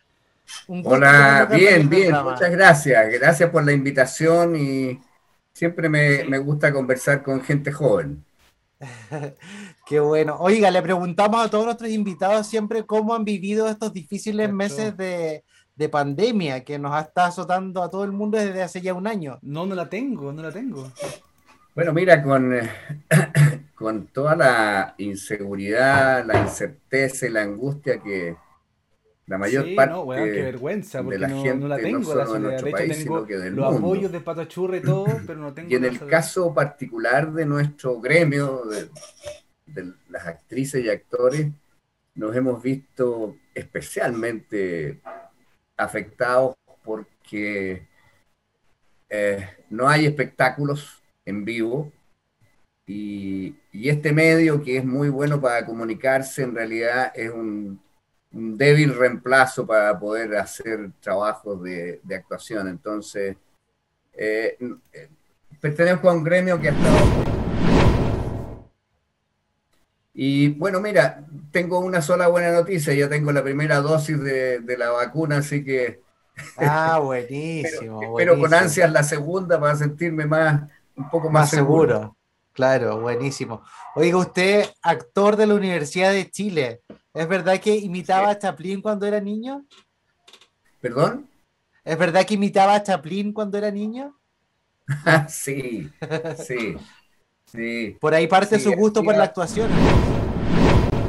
Un 0.67 0.83
Hola, 0.85 1.49
bien, 1.51 1.89
bien, 1.89 2.15
muchas 2.23 2.51
gracias. 2.51 3.11
Gracias 3.11 3.49
por 3.49 3.65
la 3.65 3.73
invitación 3.73 4.57
y 4.57 5.01
siempre 5.55 5.89
me, 5.89 6.25
me 6.25 6.37
gusta 6.37 6.71
conversar 6.71 7.23
con 7.23 7.41
gente 7.41 7.73
joven. 7.73 8.23
Qué 9.87 10.01
bueno. 10.01 10.37
Oiga, 10.39 10.71
le 10.71 10.83
preguntamos 10.83 11.43
a 11.43 11.49
todos 11.49 11.65
nuestros 11.65 11.89
invitados 11.89 12.47
siempre 12.47 12.85
cómo 12.85 13.15
han 13.15 13.25
vivido 13.25 13.71
estos 13.71 13.95
difíciles 13.95 14.53
meses 14.53 14.95
de, 14.99 15.45
de, 15.77 15.89
pandemia 15.89 16.63
que 16.63 16.79
nos 16.79 17.01
está 17.01 17.27
azotando 17.27 17.83
a 17.83 17.89
todo 17.89 18.05
el 18.05 18.13
mundo 18.13 18.37
desde 18.37 18.63
hace 18.63 18.83
ya 18.83 18.93
un 18.93 19.07
año. 19.07 19.39
No, 19.41 19.65
no 19.65 19.75
la 19.75 19.89
tengo, 19.89 20.31
no 20.31 20.43
la 20.43 20.53
tengo. 20.53 20.93
Bueno, 21.75 21.93
mira, 21.93 22.23
con, 22.23 22.53
con 23.75 24.07
toda 24.09 24.37
la 24.37 24.95
inseguridad, 24.99 26.25
la 26.27 26.41
incerteza 26.43 27.27
y 27.27 27.31
la 27.31 27.43
angustia 27.43 28.01
que 28.03 28.37
la 29.27 29.39
mayor 29.39 29.65
sí, 29.65 29.75
parte 29.75 29.95
no, 29.95 30.05
bueno, 30.05 30.25
qué 30.25 30.43
vergüenza, 30.43 31.03
de 31.03 31.19
la 31.19 31.29
no, 31.29 31.43
gente, 31.43 31.61
no 31.61 31.69
la 31.69 31.77
tengo, 31.79 31.99
no 31.99 32.05
solo 32.05 32.25
la 32.25 32.33
de 32.35 32.41
nuestro 32.41 32.65
De 32.65 32.71
hecho, 32.71 32.79
país, 32.79 32.99
tengo 32.99 33.21
sino 33.21 33.27
que 33.27 33.39
del 33.39 33.55
los 33.55 33.65
mundo. 33.73 33.79
apoyos 33.79 34.13
de 34.13 34.21
Pato 34.21 34.45
Churra 34.47 34.77
y 34.79 34.83
todo, 34.83 35.07
pero 35.27 35.41
no 35.41 35.55
tengo 35.55 35.71
Y 35.71 35.75
en 35.77 35.85
el 35.85 36.05
caso 36.07 36.53
particular 36.53 37.33
de 37.33 37.47
nuestro 37.47 38.01
gremio, 38.01 38.63
de, 38.65 38.89
de 39.67 39.93
las 40.09 40.27
actrices 40.27 40.85
y 40.85 40.91
actores, 40.91 41.47
nos 42.15 42.35
hemos 42.37 42.63
visto 42.63 43.37
especialmente 43.55 45.01
afectados 45.77 46.57
porque 46.85 47.87
eh, 49.09 49.49
no 49.71 49.89
hay 49.89 50.07
espectáculos 50.07 51.00
en 51.31 51.45
vivo 51.45 51.93
y, 52.87 53.55
y, 53.73 53.89
este 53.89 54.13
medio 54.13 54.63
que 54.63 54.77
es 54.79 54.85
muy 54.85 55.09
bueno 55.09 55.41
para 55.41 55.65
comunicarse 55.65 56.43
en 56.43 56.55
realidad 56.55 57.13
es 57.15 57.31
un, 57.31 57.81
un 58.33 58.59
débil 58.59 58.95
reemplazo 58.95 59.67
para 59.67 59.99
poder 59.99 60.37
hacer 60.37 60.91
trabajos 61.01 61.63
de, 61.63 62.01
de 62.03 62.15
actuación. 62.17 62.69
Entonces, 62.69 63.37
eh, 64.13 64.59
pertenezco 65.61 66.11
a 66.11 66.15
un 66.15 66.25
gremio 66.25 66.61
que 66.61 66.69
ha 66.69 66.73
estado 66.73 67.31
y 70.23 70.49
bueno, 70.51 70.81
mira, 70.81 71.25
tengo 71.51 71.79
una 71.79 72.03
sola 72.03 72.29
buena 72.29 72.53
noticia, 72.53 72.93
ya 72.93 73.09
tengo 73.09 73.33
la 73.33 73.43
primera 73.43 73.81
dosis 73.81 74.21
de, 74.21 74.59
de 74.59 74.77
la 74.77 74.91
vacuna, 74.91 75.39
así 75.39 75.65
que... 75.65 76.03
Ah, 76.59 76.99
buenísimo. 77.03 78.01
pero, 78.01 78.15
pero, 78.17 78.39
con 78.39 78.53
ansias 78.53 78.93
la 78.93 79.03
segunda 79.03 79.59
para 79.61 79.77
sentirme 79.77 80.27
más, 80.27 80.69
un 81.01 81.11
poco 81.11 81.31
más, 81.31 81.43
más 81.43 81.51
seguro. 81.51 81.95
seguro. 81.95 82.17
Claro, 82.53 83.01
buenísimo. 83.01 83.63
Oiga, 83.95 84.19
usted, 84.19 84.67
actor 84.83 85.37
de 85.37 85.47
la 85.47 85.55
Universidad 85.55 86.13
de 86.13 86.31
Chile, 86.31 86.83
¿es 87.15 87.29
verdad 87.29 87.59
que 87.61 87.77
imitaba 87.77 88.31
a 88.31 88.39
Chaplin 88.39 88.83
cuando 88.83 89.07
era 89.07 89.21
niño? 89.21 89.65
¿Perdón? 90.81 91.29
¿Es 91.85 91.97
verdad 91.97 92.27
que 92.27 92.35
imitaba 92.35 92.75
a 92.75 92.83
Chaplin 92.83 93.33
cuando 93.33 93.57
era 93.57 93.71
niño? 93.71 94.19
sí, 95.29 95.91
sí. 96.45 96.77
Sí, 97.47 97.97
por 98.01 98.15
ahí 98.15 98.29
parte 98.29 98.59
sí, 98.59 98.65
su 98.65 98.73
gusto 98.75 99.01
hacía, 99.01 99.07
por 99.07 99.19
la 99.19 99.25
actuación. 99.25 99.71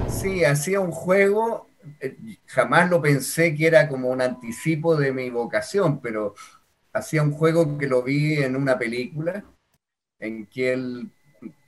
Sí, 0.08 0.44
hacía 0.44 0.80
un 0.80 0.92
juego, 0.92 1.68
eh, 2.00 2.18
jamás 2.48 2.90
lo 2.90 3.00
pensé 3.00 3.54
que 3.54 3.68
era 3.68 3.88
como 3.88 4.10
un 4.10 4.22
anticipo 4.22 4.96
de 4.96 5.12
mi 5.12 5.30
vocación, 5.30 6.02
pero 6.02 6.34
hacía 6.94 7.22
un 7.22 7.32
juego 7.32 7.78
que 7.78 7.86
lo 7.86 8.02
vi 8.02 8.42
en 8.42 8.56
una 8.56 8.80
película 8.80 9.46
en 10.22 10.46
que 10.46 10.72
él 10.72 11.12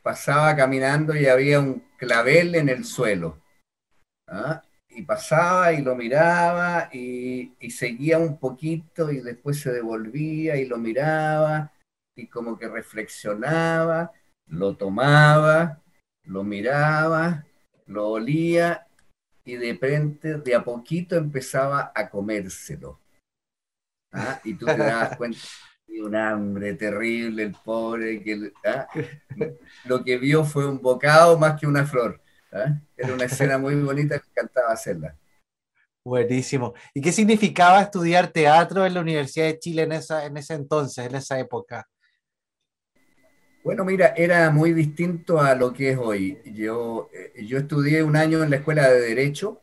pasaba 0.02 0.56
caminando 0.56 1.16
y 1.16 1.26
había 1.26 1.60
un 1.60 1.84
clavel 1.98 2.56
en 2.56 2.70
el 2.70 2.86
suelo. 2.86 3.42
¿ah? 4.28 4.64
Y 4.88 5.02
pasaba 5.02 5.74
y 5.74 5.82
lo 5.82 5.96
miraba 5.96 6.90
y, 6.94 7.52
seguía 7.70 8.20
un 8.20 8.40
poquito 8.40 9.12
y 9.12 9.20
después 9.20 9.60
se 9.60 9.74
devolvía 9.74 10.56
y 10.56 10.66
lo 10.66 10.78
miraba 10.78 11.74
y 12.16 12.28
como 12.28 12.58
que 12.58 12.70
reflexionaba 12.70 14.12
lo 14.48 14.76
tomaba, 14.76 15.82
lo 16.24 16.44
miraba, 16.44 17.46
lo 17.88 18.10
olía 18.10 18.88
y 19.46 19.56
de 19.56 19.74
repente, 19.74 20.38
de 20.38 20.56
a 20.56 20.64
poquito 20.64 21.16
empezaba 21.16 21.92
a 21.94 22.10
comérselo. 22.10 23.00
¿Ah? 24.12 24.40
Y 24.44 24.54
tú 24.54 24.66
te 24.66 24.78
das 24.78 25.18
cuenta 25.18 25.40
un 26.02 26.16
hambre 26.16 26.74
terrible, 26.74 27.44
el 27.44 27.56
pobre, 27.64 28.22
que 28.24 28.52
¿ah? 28.66 28.88
lo 29.86 30.04
que 30.04 30.18
vio 30.18 30.44
fue 30.44 30.68
un 30.68 30.82
bocado 30.82 31.38
más 31.38 31.60
que 31.60 31.68
una 31.68 31.86
flor. 31.86 32.22
¿ah? 32.52 32.80
Era 32.98 33.14
una 33.14 33.26
escena 33.26 33.58
muy 33.58 33.76
bonita 33.76 34.20
que 34.20 34.30
encantaba 34.30 34.72
hacerla. 34.72 35.16
Buenísimo. 36.06 36.74
¿Y 36.94 37.02
qué 37.02 37.12
significaba 37.12 37.82
estudiar 37.82 38.28
teatro 38.28 38.86
en 38.86 38.94
la 38.94 39.02
Universidad 39.02 39.46
de 39.46 39.60
Chile 39.60 39.84
en, 39.84 39.94
esa, 39.94 40.26
en 40.26 40.36
ese 40.36 40.54
entonces, 40.56 41.06
en 41.06 41.16
esa 41.16 41.40
época? 41.40 41.88
Bueno, 43.64 43.86
mira, 43.86 44.14
era 44.18 44.50
muy 44.50 44.74
distinto 44.74 45.40
a 45.40 45.56
lo 45.56 45.72
que 45.72 45.92
es 45.92 45.98
hoy. 45.98 46.42
Yo, 46.44 47.10
eh, 47.14 47.46
yo 47.46 47.58
estudié 47.58 48.04
un 48.04 48.18
año 48.18 48.44
en 48.44 48.50
la 48.50 48.58
escuela 48.58 48.90
de 48.90 49.00
Derecho 49.00 49.62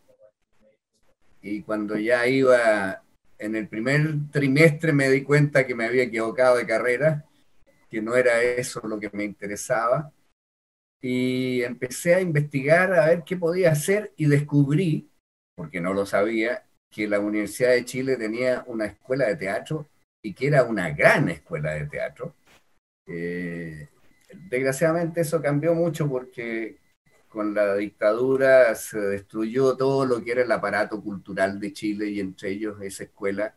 y 1.42 1.60
cuando 1.62 1.96
ya 1.96 2.26
iba 2.26 3.02
en 3.40 3.56
el 3.56 3.68
primer 3.68 4.30
trimestre 4.30 4.92
me 4.92 5.08
di 5.08 5.22
cuenta 5.22 5.66
que 5.66 5.74
me 5.74 5.86
había 5.86 6.04
equivocado 6.04 6.56
de 6.58 6.66
carrera, 6.66 7.24
que 7.88 8.02
no 8.02 8.14
era 8.14 8.42
eso 8.42 8.80
lo 8.86 9.00
que 9.00 9.10
me 9.12 9.24
interesaba. 9.24 10.12
Y 11.00 11.62
empecé 11.62 12.14
a 12.14 12.20
investigar 12.20 12.92
a 12.92 13.06
ver 13.06 13.22
qué 13.24 13.36
podía 13.36 13.72
hacer 13.72 14.12
y 14.16 14.26
descubrí, 14.26 15.10
porque 15.56 15.80
no 15.80 15.94
lo 15.94 16.04
sabía, 16.04 16.66
que 16.90 17.08
la 17.08 17.20
Universidad 17.20 17.70
de 17.70 17.84
Chile 17.86 18.16
tenía 18.16 18.62
una 18.66 18.84
escuela 18.86 19.26
de 19.26 19.36
teatro 19.36 19.88
y 20.22 20.34
que 20.34 20.48
era 20.48 20.64
una 20.64 20.90
gran 20.90 21.30
escuela 21.30 21.72
de 21.72 21.86
teatro. 21.86 22.34
Eh, 23.06 23.88
desgraciadamente 24.50 25.22
eso 25.22 25.40
cambió 25.40 25.74
mucho 25.74 26.08
porque 26.08 26.79
con 27.30 27.54
la 27.54 27.76
dictadura 27.76 28.74
se 28.74 28.98
destruyó 29.00 29.76
todo 29.76 30.04
lo 30.04 30.22
que 30.22 30.32
era 30.32 30.42
el 30.42 30.52
aparato 30.52 31.00
cultural 31.00 31.60
de 31.60 31.72
Chile 31.72 32.10
y 32.10 32.20
entre 32.20 32.50
ellos 32.50 32.82
esa 32.82 33.04
escuela 33.04 33.56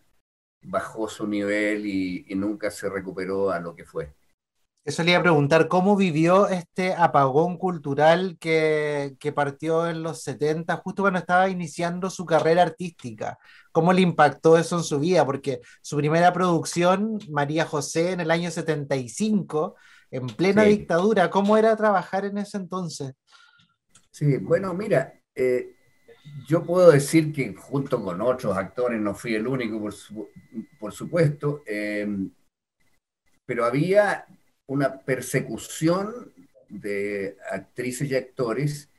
bajó 0.62 1.10
su 1.10 1.27
nivel 1.27 1.86
y, 1.86 2.25
y 2.30 2.36
nunca 2.36 2.72
se 2.72 2.88
recuperó 2.88 3.51
a 3.51 3.60
lo 3.60 3.75
que 3.75 3.84
fue. 3.84 4.13
Eso 4.86 5.01
le 5.01 5.12
iba 5.12 5.20
a 5.20 5.24
preguntar, 5.24 5.70
¿cómo 5.70 5.96
vivió 5.96 6.50
este 6.50 6.94
apagón 6.94 7.58
cultural 7.58 8.38
que, 8.38 9.15
que, 9.18 9.32
partió 9.32 9.88
en 9.88 10.03
los 10.03 10.24
70, 10.24 10.75
justo 10.77 11.03
cuando 11.03 11.20
estaba 11.20 11.48
iniciando 11.50 12.10
su 12.10 12.25
carrera 12.25 12.63
artística? 12.63 13.39
¿Cómo 13.72 13.94
le 13.94 14.01
impactó 14.01 14.58
eso 14.58 14.77
en 14.77 14.84
su 14.84 15.00
vida? 15.00 15.25
Porque 15.25 15.62
su 15.82 15.96
primera 15.96 16.34
producción, 16.34 17.18
María 17.30 17.65
José, 17.65 18.12
en 18.12 18.20
el 18.20 18.30
año 18.30 18.51
75, 18.51 19.75
en 20.12 20.27
plena 20.27 20.63
sí. 20.63 20.70
dictadura, 20.70 21.30
¿cómo 21.30 21.56
era 21.58 21.77
trabajar 21.77 22.25
en 22.25 22.38
ese 22.38 22.58
entonces? 22.58 23.13
Sí, 24.13 24.38
bueno, 24.38 24.75
mira, 24.75 25.20
eh, 25.34 25.74
yo 26.48 26.63
puedo 26.63 26.91
decir 26.91 27.34
que 27.34 27.55
junto 27.55 28.03
con 28.03 28.22
otros 28.22 28.55
actores, 28.55 29.01
no 29.01 29.15
fui 29.15 29.34
el 29.34 29.48
único, 29.48 29.79
por, 29.79 29.91
su, 29.91 30.29
por 30.79 30.93
supuesto, 30.93 31.63
eh, 31.65 32.08
pero 33.43 33.65
había 33.65 34.27
una 34.67 35.01
persecución 35.01 36.32
de 36.70 37.38
actrices 37.50 38.10
y 38.12 38.15
actores 38.15 38.89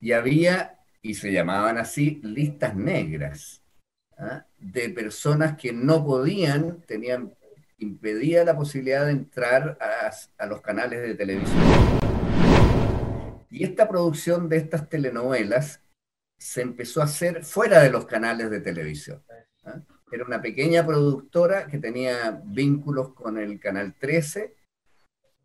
y 0.00 0.12
había, 0.12 0.78
y 1.00 1.14
se 1.14 1.32
llamaban 1.32 1.78
así, 1.78 2.20
listas 2.22 2.76
negras 2.76 3.62
¿ah? 4.18 4.44
de 4.58 4.90
personas 4.90 5.56
que 5.56 5.72
no 5.72 6.04
podían, 6.04 6.82
tenían, 6.82 7.34
impedía 7.78 8.44
la 8.44 8.54
posibilidad 8.54 9.06
de 9.06 9.12
entrar 9.12 9.78
a 9.80 10.46
los 10.46 10.60
canales 10.60 11.00
de 11.00 11.14
televisión. 11.14 11.97
Y 13.50 13.64
esta 13.64 13.88
producción 13.88 14.48
de 14.48 14.58
estas 14.58 14.88
telenovelas 14.88 15.80
se 16.38 16.62
empezó 16.62 17.00
a 17.00 17.04
hacer 17.04 17.44
fuera 17.44 17.82
de 17.82 17.90
los 17.90 18.06
canales 18.06 18.50
de 18.50 18.60
televisión. 18.60 19.22
¿ah? 19.64 19.80
Era 20.10 20.24
una 20.24 20.40
pequeña 20.40 20.86
productora 20.86 21.66
que 21.66 21.78
tenía 21.78 22.40
vínculos 22.44 23.12
con 23.14 23.38
el 23.38 23.58
Canal 23.60 23.94
13, 23.98 24.54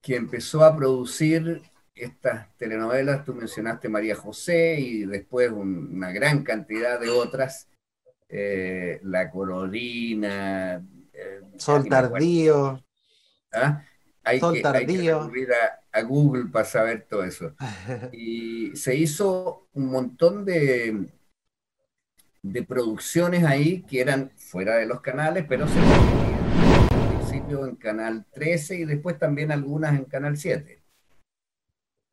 que 0.02 0.16
empezó 0.16 0.64
a 0.64 0.76
producir 0.76 1.62
estas 1.96 2.56
telenovelas, 2.58 3.24
tú 3.24 3.34
mencionaste 3.34 3.88
María 3.88 4.16
José 4.16 4.80
y 4.80 5.06
después 5.06 5.52
una 5.52 6.12
gran 6.12 6.44
cantidad 6.44 7.00
de 7.00 7.10
otras, 7.10 7.68
eh, 8.30 9.00
La 9.04 9.30
Corolina, 9.30 10.84
eh, 11.14 11.42
Sol 11.58 11.88
Tardío. 11.88 12.84
¿Ah? 13.52 13.84
Hay, 14.24 14.40
que, 14.40 14.92
ir 14.92 15.54
a, 15.54 15.83
Google 16.02 16.46
para 16.52 16.66
saber 16.66 17.06
todo 17.08 17.24
eso. 17.24 17.54
Y 18.12 18.76
se 18.76 18.96
hizo 18.96 19.68
un 19.74 19.86
montón 19.86 20.44
de, 20.44 21.08
de 22.42 22.64
producciones 22.64 23.44
ahí 23.44 23.84
que 23.84 24.02
eran 24.02 24.32
fuera 24.36 24.76
de 24.76 24.86
los 24.86 25.02
canales, 25.02 25.46
pero 25.48 25.68
se 25.68 25.80
al 25.80 27.10
principio 27.10 27.66
en 27.66 27.76
Canal 27.76 28.26
13 28.34 28.80
y 28.80 28.86
después 28.86 29.18
también 29.18 29.52
algunas 29.52 29.96
en 29.96 30.06
Canal 30.06 30.38
7. 30.38 30.82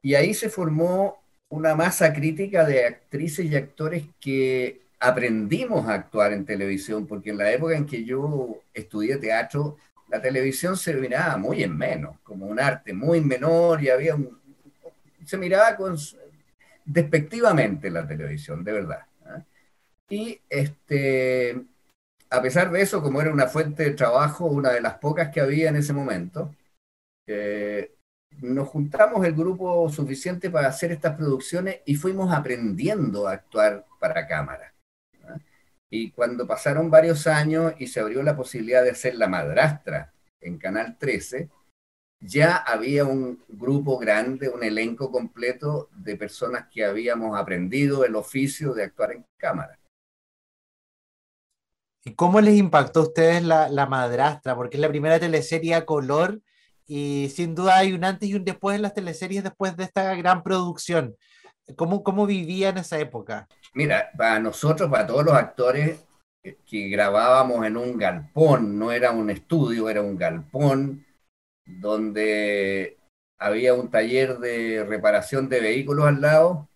Y 0.02 0.14
ahí 0.14 0.32
se 0.34 0.48
formó 0.48 1.18
una 1.48 1.74
masa 1.74 2.12
crítica 2.12 2.64
de 2.64 2.86
actrices 2.86 3.46
y 3.46 3.56
actores 3.56 4.04
que 4.20 4.82
aprendimos 5.00 5.88
a 5.88 5.94
actuar 5.94 6.32
en 6.32 6.44
televisión, 6.44 7.06
porque 7.06 7.30
en 7.30 7.38
la 7.38 7.50
época 7.52 7.76
en 7.76 7.86
que 7.86 8.04
yo 8.04 8.62
estudié 8.72 9.16
teatro, 9.16 9.76
la 10.10 10.20
televisión 10.20 10.76
se 10.76 10.94
miraba 10.94 11.36
muy 11.36 11.62
en 11.62 11.76
menos, 11.76 12.18
como 12.22 12.46
un 12.46 12.60
arte 12.60 12.92
muy 12.92 13.20
menor 13.20 13.82
y 13.82 13.90
había 13.90 14.14
un, 14.14 14.40
se 15.24 15.38
miraba 15.38 15.76
despectivamente 16.84 17.90
la 17.90 18.06
televisión, 18.06 18.64
de 18.64 18.72
verdad. 18.72 19.06
¿eh? 19.26 19.42
Y 20.08 20.40
este, 20.48 21.62
a 22.28 22.42
pesar 22.42 22.70
de 22.70 22.82
eso, 22.82 23.02
como 23.02 23.20
era 23.20 23.32
una 23.32 23.46
fuente 23.46 23.84
de 23.84 23.90
trabajo, 23.92 24.46
una 24.46 24.70
de 24.70 24.80
las 24.80 24.94
pocas 24.94 25.30
que 25.30 25.40
había 25.40 25.68
en 25.68 25.76
ese 25.76 25.92
momento, 25.92 26.54
eh, 27.26 27.92
nos 28.40 28.68
juntamos 28.68 29.24
el 29.24 29.34
grupo 29.34 29.88
suficiente 29.88 30.50
para 30.50 30.68
hacer 30.68 30.92
estas 30.92 31.16
producciones 31.16 31.80
y 31.84 31.94
fuimos 31.94 32.32
aprendiendo 32.32 33.28
a 33.28 33.32
actuar 33.32 33.84
para 33.98 34.26
cámara. 34.26 34.69
Y 35.90 36.12
cuando 36.12 36.46
pasaron 36.46 36.90
varios 36.90 37.26
años 37.26 37.74
y 37.78 37.88
se 37.88 38.00
abrió 38.00 38.22
la 38.22 38.36
posibilidad 38.36 38.84
de 38.84 38.90
hacer 38.90 39.16
La 39.16 39.28
Madrastra 39.28 40.12
en 40.40 40.56
Canal 40.56 40.96
13, 40.98 41.50
ya 42.20 42.56
había 42.56 43.04
un 43.04 43.42
grupo 43.48 43.98
grande, 43.98 44.48
un 44.48 44.62
elenco 44.62 45.10
completo 45.10 45.88
de 45.96 46.16
personas 46.16 46.68
que 46.70 46.84
habíamos 46.84 47.38
aprendido 47.38 48.04
el 48.04 48.14
oficio 48.14 48.72
de 48.72 48.84
actuar 48.84 49.12
en 49.12 49.26
cámara. 49.36 49.78
¿Y 52.04 52.14
cómo 52.14 52.40
les 52.40 52.56
impactó 52.56 53.00
a 53.00 53.04
ustedes 53.04 53.42
la, 53.42 53.68
la 53.68 53.86
madrastra? 53.86 54.54
Porque 54.54 54.76
es 54.76 54.80
la 54.80 54.88
primera 54.88 55.18
teleserie 55.18 55.74
a 55.74 55.84
color 55.84 56.40
y 56.86 57.30
sin 57.34 57.54
duda 57.54 57.76
hay 57.76 57.92
un 57.92 58.04
antes 58.04 58.28
y 58.28 58.34
un 58.34 58.44
después 58.44 58.76
en 58.76 58.82
las 58.82 58.94
teleseries 58.94 59.42
después 59.42 59.76
de 59.76 59.84
esta 59.84 60.14
gran 60.14 60.42
producción. 60.42 61.16
¿Cómo, 61.76 62.02
cómo 62.02 62.26
vivía 62.26 62.70
en 62.70 62.78
esa 62.78 62.98
época? 62.98 63.48
Mira, 63.74 64.10
para 64.16 64.38
nosotros, 64.38 64.90
para 64.90 65.06
todos 65.06 65.24
los 65.24 65.34
actores 65.34 66.04
que 66.42 66.88
grabábamos 66.88 67.66
en 67.66 67.76
un 67.76 67.98
galpón, 67.98 68.78
no 68.78 68.92
era 68.92 69.10
un 69.10 69.30
estudio, 69.30 69.88
era 69.88 70.02
un 70.02 70.16
galpón 70.16 71.04
donde 71.66 72.98
había 73.38 73.74
un 73.74 73.90
taller 73.90 74.38
de 74.38 74.84
reparación 74.84 75.48
de 75.48 75.60
vehículos 75.60 76.06
al 76.06 76.20
lado 76.20 76.68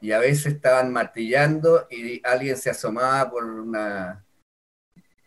y 0.00 0.12
a 0.12 0.18
veces 0.18 0.54
estaban 0.54 0.92
martillando 0.92 1.86
y 1.90 2.20
alguien 2.26 2.56
se 2.56 2.70
asomaba 2.70 3.30
por 3.30 3.44
una 3.44 4.24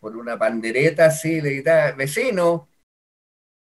por 0.00 0.16
una 0.16 0.38
pandereta 0.38 1.06
así 1.06 1.34
y 1.34 1.40
le 1.40 1.50
gritaba, 1.50 1.92
vecino, 1.92 2.68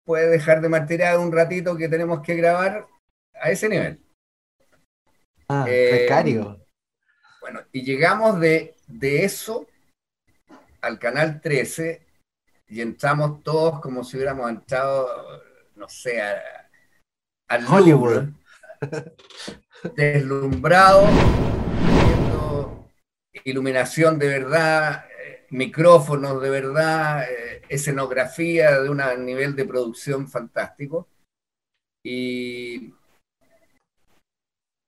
puede 0.06 0.30
dejar 0.30 0.62
de 0.62 0.70
martillar 0.70 1.18
un 1.18 1.32
ratito 1.32 1.76
que 1.76 1.90
tenemos 1.90 2.22
que 2.22 2.36
grabar 2.36 2.88
a 3.34 3.50
ese 3.50 3.70
nivel. 3.70 4.00
Ah, 5.54 5.66
eh, 5.68 6.08
Bueno, 7.42 7.60
y 7.74 7.84
llegamos 7.84 8.40
de, 8.40 8.74
de 8.88 9.26
eso 9.26 9.68
al 10.80 10.98
canal 10.98 11.42
13 11.42 12.08
y 12.70 12.80
entramos 12.80 13.44
todos 13.44 13.82
como 13.82 14.06
si 14.06 14.16
hubiéramos 14.16 14.50
entrado, 14.50 15.10
no 15.76 15.90
sé, 15.90 16.22
al 17.50 17.68
Hollywood. 17.68 18.30
deslumbrado, 19.96 21.06
viendo 22.06 22.90
iluminación 23.44 24.20
de 24.20 24.28
verdad, 24.30 25.06
eh, 25.22 25.48
micrófonos 25.50 26.42
de 26.42 26.50
verdad, 26.50 27.30
eh, 27.30 27.62
escenografía 27.68 28.80
de 28.80 28.90
un 28.90 29.02
nivel 29.26 29.54
de 29.58 29.66
producción 29.66 30.30
fantástico. 30.30 31.10
Y, 32.06 32.94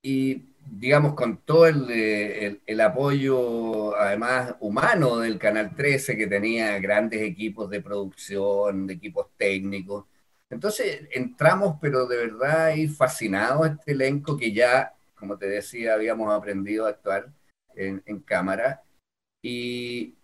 y 0.01 0.52
digamos, 0.79 1.13
con 1.13 1.37
todo 1.37 1.67
el, 1.67 2.61
el, 2.65 2.81
apoyo, 2.81 3.95
además, 3.95 4.55
humano 4.59 5.19
del 5.19 5.37
Canal 5.37 5.75
13, 5.75 6.17
que 6.17 6.27
tenía 6.27 6.79
grandes 6.79 7.21
equipos 7.21 7.69
de 7.69 7.81
producción, 7.81 8.87
de 8.87 8.95
equipos 8.95 9.27
técnicos. 9.37 10.05
Entonces 10.49 11.07
entramos, 11.11 11.77
pero 11.81 12.07
de 12.07 12.17
verdad 12.17 12.65
ahí 12.65 12.87
fascinados 12.87 13.67
este 13.67 13.91
elenco 13.91 14.37
que 14.37 14.53
ya, 14.53 14.93
como 15.15 15.37
te 15.37 15.47
decía, 15.47 15.93
habíamos 15.93 16.33
aprendido 16.33 16.85
a 16.87 16.89
actuar 16.89 17.31
en, 17.75 18.01
en 18.05 18.19
cámara. 18.21 18.83
Y, 19.43 20.15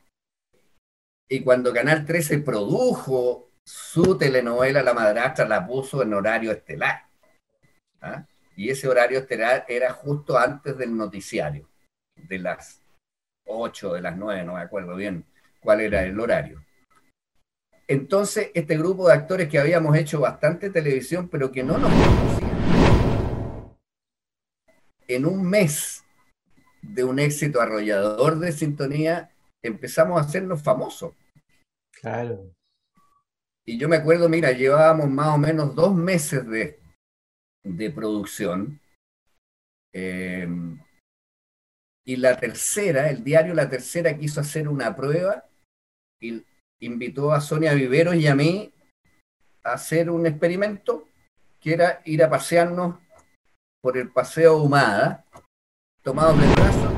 y 1.29 1.41
cuando 1.41 1.73
Canal 1.73 2.05
13 2.05 2.39
produjo 2.39 3.51
su 3.63 4.17
telenovela 4.17 4.81
La 4.81 4.93
Madrastra, 4.95 5.47
la 5.47 5.65
puso 5.65 6.01
en 6.01 6.13
horario 6.13 6.51
estelar. 6.51 7.07
¿ah? 8.01 8.25
Y 8.59 8.69
ese 8.69 8.89
horario 8.89 9.25
era 9.29 9.93
justo 9.93 10.37
antes 10.37 10.77
del 10.77 10.93
noticiario, 10.97 11.69
de 12.17 12.39
las 12.39 12.81
8, 13.45 13.93
de 13.93 14.01
las 14.01 14.17
9, 14.17 14.43
no 14.43 14.55
me 14.55 14.59
acuerdo 14.59 14.97
bien 14.97 15.23
cuál 15.61 15.79
era 15.79 16.03
el 16.03 16.19
horario. 16.19 16.61
Entonces, 17.87 18.51
este 18.53 18.77
grupo 18.77 19.07
de 19.07 19.13
actores 19.13 19.47
que 19.47 19.59
habíamos 19.59 19.95
hecho 19.95 20.19
bastante 20.19 20.69
televisión, 20.71 21.29
pero 21.29 21.53
que 21.53 21.63
no 21.63 21.77
nos 21.77 21.89
conocían, 21.89 23.77
en 25.07 25.25
un 25.25 25.49
mes 25.49 26.03
de 26.81 27.05
un 27.05 27.17
éxito 27.19 27.61
arrollador 27.61 28.39
de 28.39 28.51
sintonía, 28.51 29.31
empezamos 29.63 30.19
a 30.19 30.25
hacernos 30.25 30.61
famosos. 30.61 31.13
Claro. 32.01 32.53
Y 33.65 33.77
yo 33.77 33.87
me 33.87 33.95
acuerdo, 33.95 34.27
mira, 34.27 34.51
llevábamos 34.51 35.09
más 35.09 35.29
o 35.29 35.37
menos 35.37 35.73
dos 35.75 35.95
meses 35.95 36.45
de 36.45 36.77
de 37.77 37.89
producción. 37.91 38.79
Em, 39.93 40.79
y 42.05 42.15
la 42.15 42.37
tercera, 42.37 43.09
el 43.09 43.23
diario 43.23 43.53
La 43.53 43.69
Tercera 43.69 44.17
quiso 44.17 44.41
hacer 44.41 44.67
una 44.67 44.95
prueba 44.95 45.45
y 46.19 46.43
invitó 46.81 47.31
a 47.31 47.41
Sonia 47.41 47.73
Viveros 47.73 48.15
y 48.15 48.27
a 48.27 48.35
mí 48.35 48.73
a 49.63 49.73
hacer 49.73 50.09
un 50.09 50.25
experimento 50.25 51.07
que 51.59 51.73
era 51.73 52.01
ir 52.05 52.23
a 52.23 52.29
pasearnos 52.29 52.97
por 53.81 53.97
el 53.97 54.11
Paseo 54.11 54.57
Humada, 54.57 55.25
tomados 56.01 56.39
de 56.39 56.47
brazo, 56.53 56.91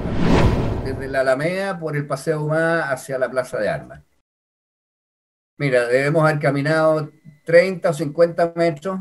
desde 0.85 1.07
la 1.07 1.21
Alameda 1.21 1.79
por 1.79 1.95
el 1.95 2.07
Paseo 2.07 2.43
Humada 2.43 2.91
hacia 2.91 3.17
la 3.17 3.29
Plaza 3.29 3.59
de 3.59 3.69
Armas. 3.69 4.03
Mira, 5.57 5.87
debemos 5.87 6.23
haber 6.23 6.39
caminado 6.39 7.11
30 7.45 7.89
o 7.89 7.93
50 7.93 8.53
metros 8.55 8.99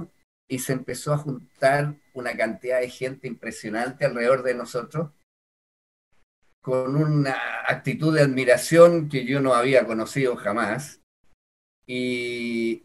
y 0.50 0.58
se 0.58 0.72
empezó 0.72 1.14
a 1.14 1.18
juntar 1.18 1.94
una 2.12 2.36
cantidad 2.36 2.80
de 2.80 2.90
gente 2.90 3.28
impresionante 3.28 4.04
alrededor 4.04 4.42
de 4.42 4.54
nosotros, 4.54 5.12
con 6.60 6.96
una 6.96 7.36
actitud 7.68 8.14
de 8.14 8.22
admiración 8.22 9.08
que 9.08 9.24
yo 9.24 9.40
no 9.40 9.54
había 9.54 9.86
conocido 9.86 10.34
jamás, 10.34 11.00
y 11.86 12.84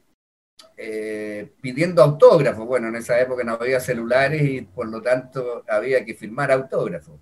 eh, 0.78 1.51
pidiendo 1.60 2.04
autógrafos. 2.04 2.67
Bueno, 2.67 2.88
en 2.89 2.97
esa 2.97 3.19
época 3.19 3.43
no 3.43 3.54
había 3.54 3.80
celulares 3.80 4.43
y 4.43 4.62
por 4.62 4.88
lo 4.88 5.01
tanto 5.01 5.63
había 5.67 6.06
que 6.06 6.13
firmar 6.13 6.51
autógrafos. 6.51 7.19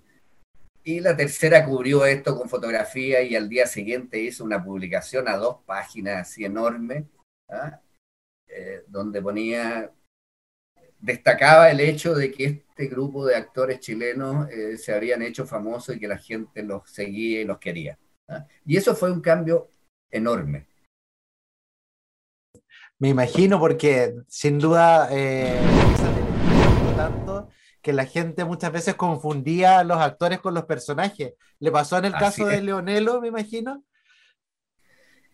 Y 0.84 1.00
la 1.00 1.16
tercera 1.16 1.64
cubrió 1.64 2.04
esto 2.04 2.36
con 2.36 2.50
fotografía 2.50 3.22
y 3.22 3.34
al 3.34 3.48
día 3.48 3.66
siguiente 3.66 4.20
hizo 4.20 4.44
una 4.44 4.62
publicación 4.62 5.26
a 5.26 5.38
dos 5.38 5.62
páginas 5.64 6.28
así 6.28 6.44
enorme, 6.44 7.06
¿ah? 7.48 7.80
eh, 8.46 8.84
donde 8.88 9.22
ponía 9.22 9.90
destacaba 11.04 11.70
el 11.70 11.80
hecho 11.80 12.14
de 12.14 12.32
que 12.32 12.44
este 12.44 12.86
grupo 12.86 13.26
de 13.26 13.36
actores 13.36 13.78
chilenos 13.80 14.48
eh, 14.50 14.78
se 14.78 14.94
habían 14.94 15.20
hecho 15.20 15.46
famosos 15.46 15.94
y 15.94 16.00
que 16.00 16.08
la 16.08 16.16
gente 16.16 16.62
los 16.62 16.90
seguía 16.90 17.42
y 17.42 17.44
los 17.44 17.58
quería. 17.58 17.98
¿ah? 18.26 18.46
Y 18.64 18.78
eso 18.78 18.94
fue 18.94 19.12
un 19.12 19.20
cambio 19.20 19.68
enorme. 20.10 20.66
Me 22.98 23.10
imagino 23.10 23.60
porque 23.60 24.14
sin 24.28 24.58
duda 24.58 25.08
eh, 25.10 25.60
tanto 26.96 27.50
que 27.82 27.92
la 27.92 28.06
gente 28.06 28.46
muchas 28.46 28.72
veces 28.72 28.94
confundía 28.94 29.80
a 29.80 29.84
los 29.84 29.98
actores 29.98 30.40
con 30.40 30.54
los 30.54 30.64
personajes. 30.64 31.34
¿Le 31.58 31.70
pasó 31.70 31.98
en 31.98 32.06
el 32.06 32.14
caso 32.14 32.46
de 32.46 32.62
Leonelo, 32.62 33.20
me 33.20 33.28
imagino? 33.28 33.84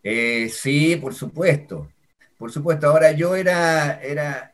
Eh, 0.03 0.49
sí, 0.49 0.97
por 0.97 1.15
supuesto. 1.15 1.93
Por 2.37 2.51
supuesto. 2.51 2.89
Ahora 2.89 3.13
yo 3.13 3.37
era, 3.37 4.03
era, 4.03 4.50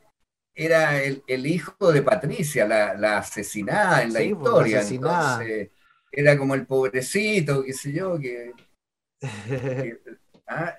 era 0.57 1.03
el, 1.03 1.47
hijo 1.47 1.92
de 1.92 2.03
Patricia, 2.03 2.66
la, 2.66 3.19
asesinada 3.19 4.03
en 4.03 4.12
la 4.12 4.21
pues, 4.21 4.31
historia. 4.31 4.83
Entonces, 4.83 5.71
era 6.11 6.38
como 6.38 6.55
el 6.55 6.66
pobrecito, 6.66 7.62
qué 7.62 7.73
sé 7.75 7.92
yo, 7.92 8.19
que, 8.19 8.53
ah, 10.49 10.75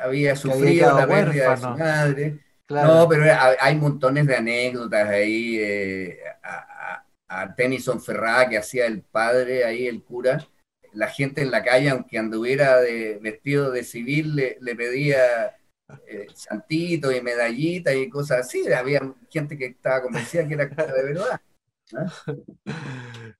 había 0.00 0.36
sufrido 0.36 0.96
la 0.96 1.06
pérdida 1.06 1.50
de 1.50 1.56
su 1.56 1.68
madre. 1.70 2.38
No, 2.68 3.06
pero 3.08 3.24
hay 3.60 3.76
montones 3.76 4.26
de 4.26 4.36
anécdotas 4.36 5.08
ahí. 5.08 5.58
Eh, 5.58 6.18
a, 6.42 7.04
a, 7.28 7.54
Tennyson 7.54 8.00
Ferrá, 8.00 8.48
que 8.48 8.56
hacía 8.56 8.86
el 8.86 9.02
padre 9.02 9.64
ahí, 9.64 9.86
el 9.86 10.02
cura, 10.02 10.46
la 10.94 11.08
gente 11.08 11.42
en 11.42 11.50
la 11.50 11.62
calle, 11.62 11.90
aunque 11.90 12.18
anduviera 12.18 12.80
de, 12.80 13.18
vestido 13.20 13.70
de 13.70 13.84
civil, 13.84 14.36
le, 14.36 14.76
pedía 14.76 15.56
eh, 16.06 16.26
santito 16.34 17.12
y 17.12 17.20
medallita 17.20 17.94
y 17.94 18.08
cosas 18.08 18.46
así. 18.46 18.72
Había 18.72 19.00
gente 19.30 19.56
que 19.56 19.66
estaba 19.66 20.02
convencida 20.02 20.46
que 20.46 20.54
era 20.54 20.66
de 20.66 21.02
verdad. 21.02 21.40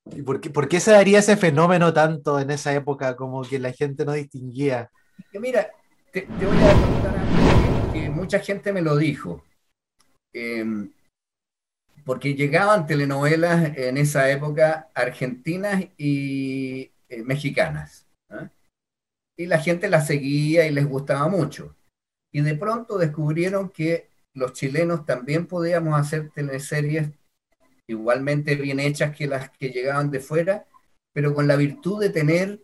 ¿Y 0.07 0.23
por 0.23 0.41
qué, 0.41 0.51
por 0.51 0.69
qué, 0.69 0.81
se 0.81 0.91
daría 0.91 1.21
ese 1.21 1.37
fenómeno 1.37 1.93
tanto 1.93 2.39
en 2.39 2.51
esa 2.51 2.75
época 2.75 3.17
como 3.17 3.43
que 3.43 3.59
la 3.59 3.73
gente 3.73 4.05
no 4.05 4.13
distinguía? 4.13 4.91
Que 5.33 5.41
mira, 5.41 5.71
te, 6.13 6.27
voy 6.27 6.59
a 6.59 6.73
contar 6.75 7.17
algo 7.17 7.93
que, 7.93 8.11
mucha 8.11 8.39
gente 8.41 8.73
me 8.73 8.83
lo 8.83 8.97
dijo. 8.97 9.43
Em, 10.33 10.91
porque 12.05 12.35
llegaban 12.35 12.87
telenovelas 12.87 13.77
en 13.79 13.97
esa 13.97 14.31
época 14.31 14.91
argentinas 14.95 15.85
y 15.97 16.91
eh, 17.09 17.23
mexicanas. 17.23 18.07
¿ah? 18.29 18.51
Y 19.37 19.47
la 19.47 19.59
gente 19.59 19.89
las 19.89 20.07
seguía 20.07 20.67
y 20.67 20.71
les 20.71 20.87
gustaba 20.87 21.29
mucho. 21.29 21.75
Y 22.35 22.41
de 22.41 22.57
pronto 22.57 22.99
descubrieron 22.99 23.71
que 23.71 24.09
los 24.35 24.55
chilenos 24.55 25.07
también 25.07 25.47
podíamos 25.47 25.99
hacer 25.99 26.31
teleseries 26.31 27.11
igualmente 27.87 28.57
bien 28.57 28.81
hechas 28.81 29.17
que 29.17 29.29
las 29.29 29.51
que 29.51 29.69
llegaban 29.69 30.11
de 30.11 30.19
fuera, 30.19 30.67
pero 31.13 31.33
con 31.33 31.47
la 31.47 31.55
virtud 31.55 32.01
de 32.01 32.11
tener 32.11 32.59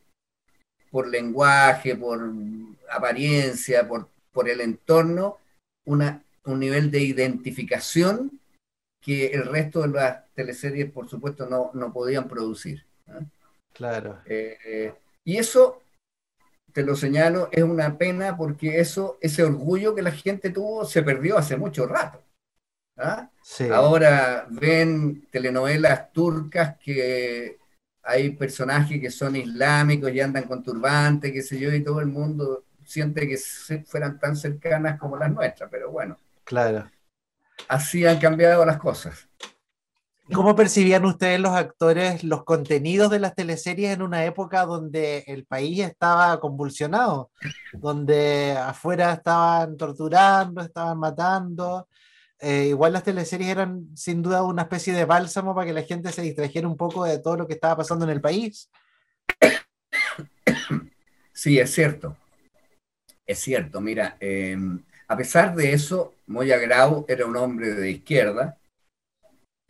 por 0.90 1.06
lenguaje, 1.06 1.94
por 1.94 2.32
apariencia, 2.90 3.86
por, 3.86 4.08
por 4.32 4.48
el 4.48 4.60
entorno, 4.60 5.38
una, 5.84 6.24
un 6.46 6.58
nivel 6.58 6.90
de 6.90 7.02
identificación 7.02 8.40
que 9.00 9.28
el 9.28 9.46
resto 9.46 9.82
de 9.82 9.88
las 9.88 10.24
teleseries, 10.34 10.90
por 10.90 11.08
supuesto, 11.08 11.46
no, 11.46 11.70
no 11.74 11.92
podían 11.92 12.26
producir. 12.26 12.84
Claro. 13.72 14.18
Eh, 14.26 14.92
y 15.24 15.36
eso, 15.36 15.80
te 16.72 16.82
lo 16.82 16.96
señalo, 16.96 17.48
es 17.52 17.62
una 17.62 17.98
pena 17.98 18.36
porque 18.36 18.80
eso, 18.80 19.18
ese 19.20 19.42
orgullo 19.42 19.94
que 19.94 20.02
la 20.02 20.12
gente 20.12 20.50
tuvo 20.50 20.84
se 20.84 21.02
perdió 21.02 21.38
hace 21.38 21.56
mucho 21.56 21.86
rato. 21.86 22.22
¿ah? 22.96 23.30
Ahora 23.72 24.46
ven 24.50 25.26
telenovelas 25.30 26.12
turcas 26.12 26.76
que 26.78 27.58
hay 28.02 28.30
personajes 28.30 29.00
que 29.00 29.10
son 29.10 29.36
islámicos 29.36 30.12
y 30.12 30.20
andan 30.20 30.44
con 30.44 30.62
turbante, 30.62 31.32
qué 31.32 31.42
sé 31.42 31.58
yo, 31.58 31.72
y 31.72 31.82
todo 31.82 32.00
el 32.00 32.06
mundo 32.06 32.64
siente 32.84 33.28
que 33.28 33.38
fueran 33.86 34.18
tan 34.18 34.36
cercanas 34.36 34.98
como 34.98 35.16
las 35.16 35.30
nuestras, 35.30 35.70
pero 35.70 35.90
bueno. 35.90 36.18
Claro. 36.44 36.90
Así 37.68 38.06
han 38.06 38.18
cambiado 38.18 38.64
las 38.64 38.78
cosas. 38.78 39.29
¿Cómo 40.32 40.54
percibían 40.54 41.04
ustedes 41.04 41.40
los 41.40 41.52
actores 41.52 42.22
los 42.22 42.44
contenidos 42.44 43.10
de 43.10 43.18
las 43.18 43.34
teleseries 43.34 43.92
en 43.92 44.02
una 44.02 44.24
época 44.24 44.64
donde 44.64 45.24
el 45.26 45.44
país 45.44 45.80
estaba 45.80 46.38
convulsionado, 46.38 47.30
donde 47.72 48.52
afuera 48.52 49.14
estaban 49.14 49.76
torturando, 49.76 50.62
estaban 50.62 50.98
matando? 50.98 51.88
Eh, 52.38 52.66
igual 52.68 52.92
las 52.92 53.02
teleseries 53.02 53.50
eran 53.50 53.88
sin 53.96 54.22
duda 54.22 54.42
una 54.44 54.62
especie 54.62 54.92
de 54.92 55.04
bálsamo 55.04 55.54
para 55.54 55.66
que 55.66 55.72
la 55.72 55.82
gente 55.82 56.12
se 56.12 56.22
distrajera 56.22 56.68
un 56.68 56.76
poco 56.76 57.04
de 57.04 57.18
todo 57.18 57.36
lo 57.36 57.46
que 57.46 57.54
estaba 57.54 57.76
pasando 57.76 58.04
en 58.04 58.12
el 58.12 58.20
país. 58.20 58.70
Sí, 61.32 61.58
es 61.58 61.72
cierto. 61.72 62.16
Es 63.26 63.38
cierto, 63.38 63.80
mira, 63.80 64.16
em, 64.20 64.82
a 65.08 65.16
pesar 65.16 65.54
de 65.54 65.72
eso, 65.72 66.14
Moya 66.26 66.58
Grau 66.58 67.04
era 67.08 67.26
un 67.26 67.36
hombre 67.36 67.74
de 67.74 67.90
izquierda 67.90 68.59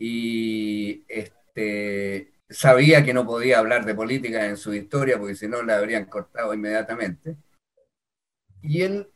y 0.02 1.04
este, 1.08 2.32
sabía 2.48 3.04
que 3.04 3.12
no 3.12 3.26
podía 3.26 3.58
hablar 3.58 3.84
de 3.84 3.94
política 3.94 4.46
en 4.46 4.56
su 4.56 4.72
historia 4.72 5.18
porque 5.18 5.34
si 5.34 5.46
no 5.46 5.62
la 5.62 5.76
habrían 5.76 6.06
cortado 6.06 6.54
inmediatamente. 6.54 7.36
Y 8.62 8.80
él 8.80 9.12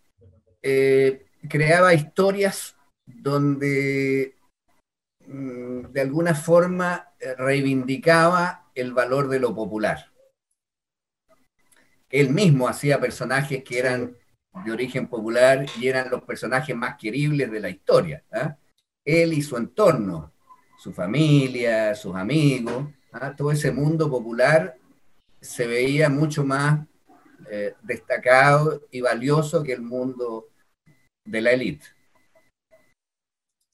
eh, 0.63 1.27
creaba 1.49 1.95
historias 1.95 2.77
donde 3.07 4.37
mm, 5.27 5.87
de 5.87 6.01
alguna 6.03 6.35
forma 6.35 7.15
eh, 7.19 7.35
reivindicaba 7.35 8.71
el 8.75 8.93
valor 8.93 9.29
de 9.29 9.41
lo 9.41 9.55
popular. 9.55 10.13
Él 12.11 12.29
mismo 12.29 12.69
hacía 12.69 13.01
personajes 13.01 13.65
que 13.65 13.79
eran 13.79 14.19
de 14.67 14.71
origen 14.71 15.09
popular 15.09 15.65
y 15.81 15.89
eran 15.89 16.11
los 16.11 16.23
personajes 16.25 16.77
más 16.77 16.97
queribles 16.99 17.51
de 17.51 17.61
la 17.61 17.71
historia. 17.71 18.23
¿ah? 18.31 18.59
Él 19.03 19.33
y 19.33 19.41
su 19.41 19.57
entorno, 19.57 20.34
su 20.85 20.93
familia, 20.93 21.95
sus 21.95 22.15
amigos, 22.15 22.89
¿ah? 23.11 23.35
todo 23.35 23.51
ese 23.51 23.73
mundo 23.73 24.11
popular 24.11 24.77
se 25.41 25.67
veía 25.67 26.11
mucho 26.11 26.45
más 26.45 26.87
eh, 27.51 27.73
destacado 27.81 28.83
y 28.91 29.01
valioso 29.01 29.63
que 29.63 29.73
el 29.73 29.81
mundo 29.81 30.49
de 31.25 31.41
la 31.41 31.53
élite. 31.53 31.87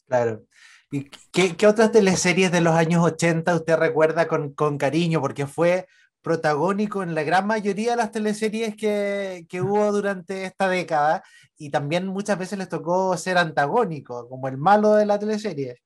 Claro. 0.08 0.44
¿Y 0.92 1.10
qué, 1.32 1.66
otras 1.66 1.90
teleseries 1.90 2.52
de 2.52 2.60
los 2.60 2.74
años 2.74 3.04
80 3.04 3.56
usted 3.56 3.76
recuerda 3.76 4.28
con, 4.28 4.78
cariño? 4.78 5.20
Porque 5.20 5.48
fue 5.48 5.88
protagónico 6.22 7.02
en 7.02 7.16
la 7.16 7.24
gran 7.24 7.44
mayoría 7.44 7.90
de 7.90 7.96
las 7.96 8.12
teleseries 8.12 8.76
que, 8.76 9.46
que, 9.48 9.60
hubo 9.60 9.90
durante 9.90 10.44
esta 10.44 10.68
década 10.68 11.24
y 11.58 11.70
también 11.70 12.06
muchas 12.06 12.38
veces 12.38 12.56
les 12.56 12.68
tocó 12.68 13.16
ser 13.16 13.36
antagónico, 13.36 14.28
como 14.28 14.46
el 14.46 14.58
malo 14.58 14.94
de 14.94 15.06
la 15.06 15.18
teleserie. 15.18 15.80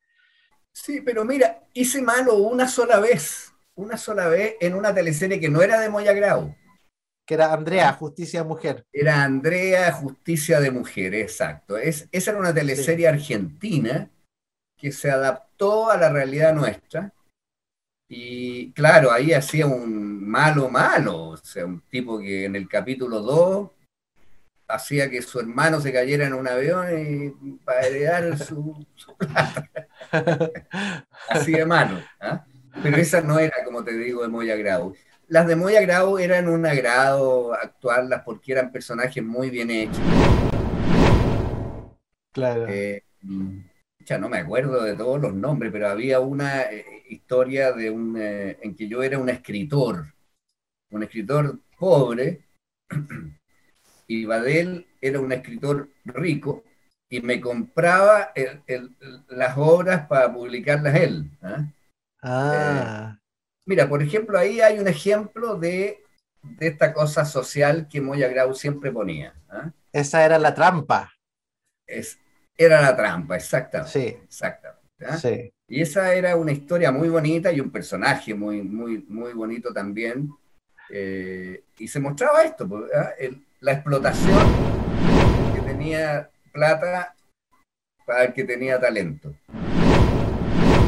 Sí, 0.75 1.01
pero 1.01 1.25
mira, 1.25 1.63
hice 1.73 2.03
malo 2.03 2.35
una 2.37 2.67
sola 2.67 2.99
vez, 2.99 3.53
una 3.77 3.97
sola 3.97 4.27
vez 4.29 4.57
en 4.61 4.75
una 4.75 4.93
teleserie 4.93 5.39
que 5.39 5.49
no 5.49 5.63
era 5.63 5.81
de 5.81 5.89
Moya 5.89 6.13
Grau. 6.13 6.55
Que 7.25 7.35
era 7.35 7.53
Andrea, 7.55 7.93
Justicia 7.93 8.43
de 8.43 8.49
Mujer. 8.49 8.85
Era 8.93 9.23
Andrea, 9.23 9.93
Justicia 9.93 10.61
de 10.61 10.73
Mujer, 10.73 11.15
exacto. 11.15 11.79
Es, 11.79 12.09
esa 12.13 12.33
era 12.33 12.41
una 12.41 12.53
teleserie 12.53 13.09
argentina 13.09 14.11
que 14.77 14.93
se 14.93 15.11
adaptó 15.11 15.91
a 15.91 15.97
la 15.97 16.11
realidad 16.11 16.53
nuestra. 16.53 17.15
Y 18.09 18.73
claro, 18.73 19.13
ahí 19.13 19.33
hacía 19.33 19.67
un 19.67 20.29
malo 20.29 20.69
malo, 20.69 21.29
o 21.29 21.37
sea, 21.37 21.65
un 21.65 21.81
tipo 21.89 22.19
que 22.19 22.45
en 22.45 22.57
el 22.57 22.69
capítulo 22.69 23.21
2 23.21 23.71
hacía 24.69 25.11
que 25.11 25.23
su 25.23 25.41
hermano 25.41 25.81
se 25.81 25.93
cayera 25.93 26.27
en 26.27 26.35
un 26.35 26.49
avión 26.49 26.87
y, 26.99 27.53
para 27.65 27.87
heredar 27.87 28.39
su, 28.39 28.87
Así 31.29 31.53
de 31.53 31.67
mano. 31.67 32.01
¿ah? 32.21 32.45
Pero 32.83 32.97
esa 32.97 33.21
no 33.21 33.39
era, 33.39 33.65
como 33.65 33.85
te 33.85 33.97
digo, 33.97 34.23
de 34.23 34.29
Moya 34.29 34.57
Grau. 34.57 34.95
Las 35.29 35.47
de 35.47 35.57
Moya 35.57 35.81
Grau 35.81 36.19
eran 36.19 36.49
un 36.49 36.67
agrado 36.67 37.55
actuarlas 37.55 38.23
porque 38.25 38.53
eran 38.53 38.73
personajes 38.73 39.23
muy 39.23 39.51
bien 39.51 39.71
hechos. 39.71 39.99
Claro. 42.33 42.67
Eh, 42.69 43.05
ya 44.01 44.19
no 44.19 44.29
me 44.29 44.39
acuerdo 44.39 44.83
de 44.83 44.97
todos 44.97 45.21
los 45.21 45.35
nombres, 45.35 45.73
pero 45.73 45.89
había 45.89 46.21
una 46.21 46.63
eh, 46.63 47.05
historia 47.09 47.73
de 47.73 47.91
un, 47.91 48.17
eh, 48.19 48.59
en 48.61 48.75
que 48.75 48.89
yo 48.89 49.03
era 49.03 49.19
un 49.19 49.29
escritor, 49.29 50.13
un 50.91 51.03
escritor 51.03 51.61
pobre, 51.79 52.45
y 54.07 54.25
Badel 54.25 54.87
era 55.01 55.21
un 55.21 55.33
escritor 55.33 55.89
rico, 56.05 56.65
y 57.09 57.21
me 57.21 57.41
compraba 57.41 58.33
las 59.29 59.57
obras 59.57 60.07
para 60.09 60.33
publicarlas 60.33 60.95
él. 60.97 61.31
¿ah? 61.43 61.65
ah. 62.23 63.17
Eh, 63.17 63.21
mira, 63.67 63.89
por 63.89 64.03
ejemplo, 64.03 64.39
ahí 64.39 64.61
hay 64.61 64.79
un 64.79 64.89
ejemplo 64.89 65.57
de, 65.57 66.03
esta 66.59 66.93
cosa 66.93 67.25
social 67.25 67.89
que 67.89 68.01
Moya 68.01 68.29
Grau 68.29 68.55
siempre 68.55 68.91
ponía. 68.91 69.35
¿ah? 69.49 69.71
Esa 69.93 70.25
era 70.25 70.39
la 70.39 70.55
trampa. 70.55 71.13
Es, 71.87 72.19
era 72.57 72.81
la 72.81 72.97
trampa, 72.97 73.37
exactamente. 73.37 73.93
Sí. 73.93 74.17
Exactamente. 74.25 75.07
¿ah? 75.07 75.19
Y 75.69 75.81
esa 75.81 76.15
era 76.15 76.37
una 76.37 76.53
historia 76.53 76.91
muy 76.91 77.09
bonita 77.09 77.53
y 77.53 77.61
un 77.61 77.71
personaje 77.71 78.35
muy, 78.35 78.63
muy, 78.63 79.05
muy 79.09 79.33
bonito 79.33 79.73
también. 79.73 80.31
Eh, 80.91 81.65
y 81.79 81.89
se 81.89 82.01
mostraba 82.01 82.43
esto, 82.43 82.69
pues, 82.69 82.91
la 83.65 83.73
explotación 83.73 84.47
que 85.55 85.63
tenía 85.63 86.29
plata 86.53 87.15
para 88.05 88.25
el 88.25 88.35
que 88.35 88.45
tenía 88.45 88.79
talento. 88.79 89.35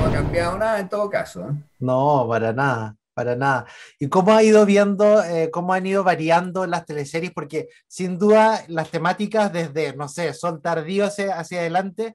ha 0.04 0.12
cambiado 0.12 0.58
nada 0.58 0.80
en 0.80 0.88
todo 0.90 1.08
caso. 1.08 1.48
¿eh? 1.48 1.54
No, 1.78 2.26
para 2.28 2.52
nada, 2.52 2.94
para 3.14 3.34
nada. 3.34 3.64
¿Y 3.98 4.08
cómo 4.10 4.34
ha 4.34 4.42
ido 4.42 4.66
viendo, 4.66 5.24
eh, 5.24 5.50
cómo 5.50 5.72
han 5.72 5.86
ido 5.86 6.04
variando 6.04 6.66
las 6.66 6.84
teleseries? 6.84 7.32
Porque 7.32 7.70
sin 7.88 8.18
duda 8.18 8.62
las 8.68 8.90
temáticas 8.90 9.50
desde, 9.50 9.96
no 9.96 10.06
sé, 10.06 10.34
son 10.34 10.60
tardíos 10.60 11.16
hacia 11.18 11.60
adelante, 11.60 12.14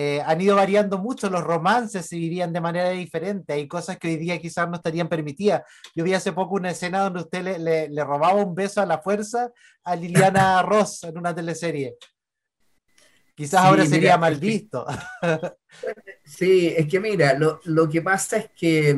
eh, 0.00 0.22
han 0.24 0.40
ido 0.40 0.54
variando 0.54 0.96
mucho, 0.98 1.28
los 1.28 1.42
romances 1.42 2.06
se 2.06 2.14
vivían 2.14 2.52
de 2.52 2.60
manera 2.60 2.90
diferente, 2.90 3.54
hay 3.54 3.66
cosas 3.66 3.98
que 3.98 4.06
hoy 4.06 4.16
día 4.16 4.38
quizás 4.38 4.68
no 4.68 4.76
estarían 4.76 5.08
permitidas. 5.08 5.62
Yo 5.92 6.04
vi 6.04 6.14
hace 6.14 6.30
poco 6.30 6.54
una 6.54 6.70
escena 6.70 7.00
donde 7.00 7.22
usted 7.22 7.58
le, 7.58 7.88
le 7.88 8.04
robaba 8.04 8.34
un 8.34 8.54
beso 8.54 8.80
a 8.80 8.86
la 8.86 8.98
fuerza 8.98 9.50
a 9.82 9.96
Liliana 9.96 10.62
Ross 10.62 11.02
en 11.02 11.18
una 11.18 11.34
teleserie. 11.34 11.96
Quizás 13.34 13.64
ahora 13.64 13.84
sería 13.86 14.16
mal 14.16 14.36
visto. 14.36 14.86
sí, 16.24 16.72
es 16.76 16.86
que 16.86 17.00
mira, 17.00 17.34
lo, 17.34 17.58
lo, 17.64 17.88
que 17.88 18.00
pasa 18.00 18.36
es 18.36 18.50
que 18.50 18.96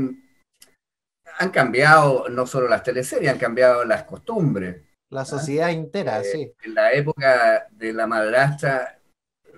han 1.39 1.51
cambiado 1.51 2.29
no 2.29 2.47
solo 2.47 2.69
las 2.69 2.83
teleseries, 2.83 3.33
han 3.33 3.39
cambiado 3.39 3.87
las 3.87 4.05
costumbres. 4.05 4.83
La 5.09 5.23
¿ah? 5.23 5.25
sociedad 5.25 5.71
entera, 5.71 6.21
eh, 6.21 6.25
sí. 6.25 6.53
En 6.63 6.75
la 6.75 6.93
época 6.93 7.69
de 7.71 7.95
la 7.95 8.07
madrastra 8.07 9.00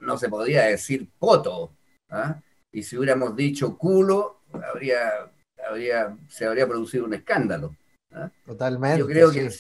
no 0.03 0.19
se 0.19 0.29
podía 0.29 0.63
decir 0.65 1.09
poto. 1.19 1.73
¿ah? 2.11 2.41
Y 2.71 2.83
si 2.83 2.97
hubiéramos 2.97 3.35
dicho 3.37 3.77
culo, 3.77 4.43
habría, 4.53 5.31
habría, 5.69 6.17
se 6.29 6.47
habría 6.47 6.67
producido 6.67 7.05
un 7.05 7.15
escándalo. 7.15 7.75
¿ah? 8.13 8.31
Totalmente. 8.47 8.99
Yo 8.99 9.07
creo 9.07 9.31
que 9.31 9.51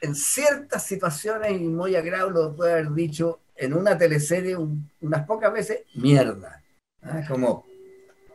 en, 0.00 0.14
ciertas 0.14 0.82
situaciones, 0.84 1.52
y 1.52 1.64
muy 1.64 1.96
agrado 1.96 2.30
lo 2.30 2.56
puede 2.56 2.72
haber 2.72 2.92
dicho 2.92 3.40
en 3.56 3.74
una 3.74 3.96
teleserie 3.96 4.56
unas 4.56 5.26
pocas 5.26 5.52
veces, 5.52 5.80
mierda. 5.94 6.62
¿ah? 7.02 7.22
Como, 7.28 7.66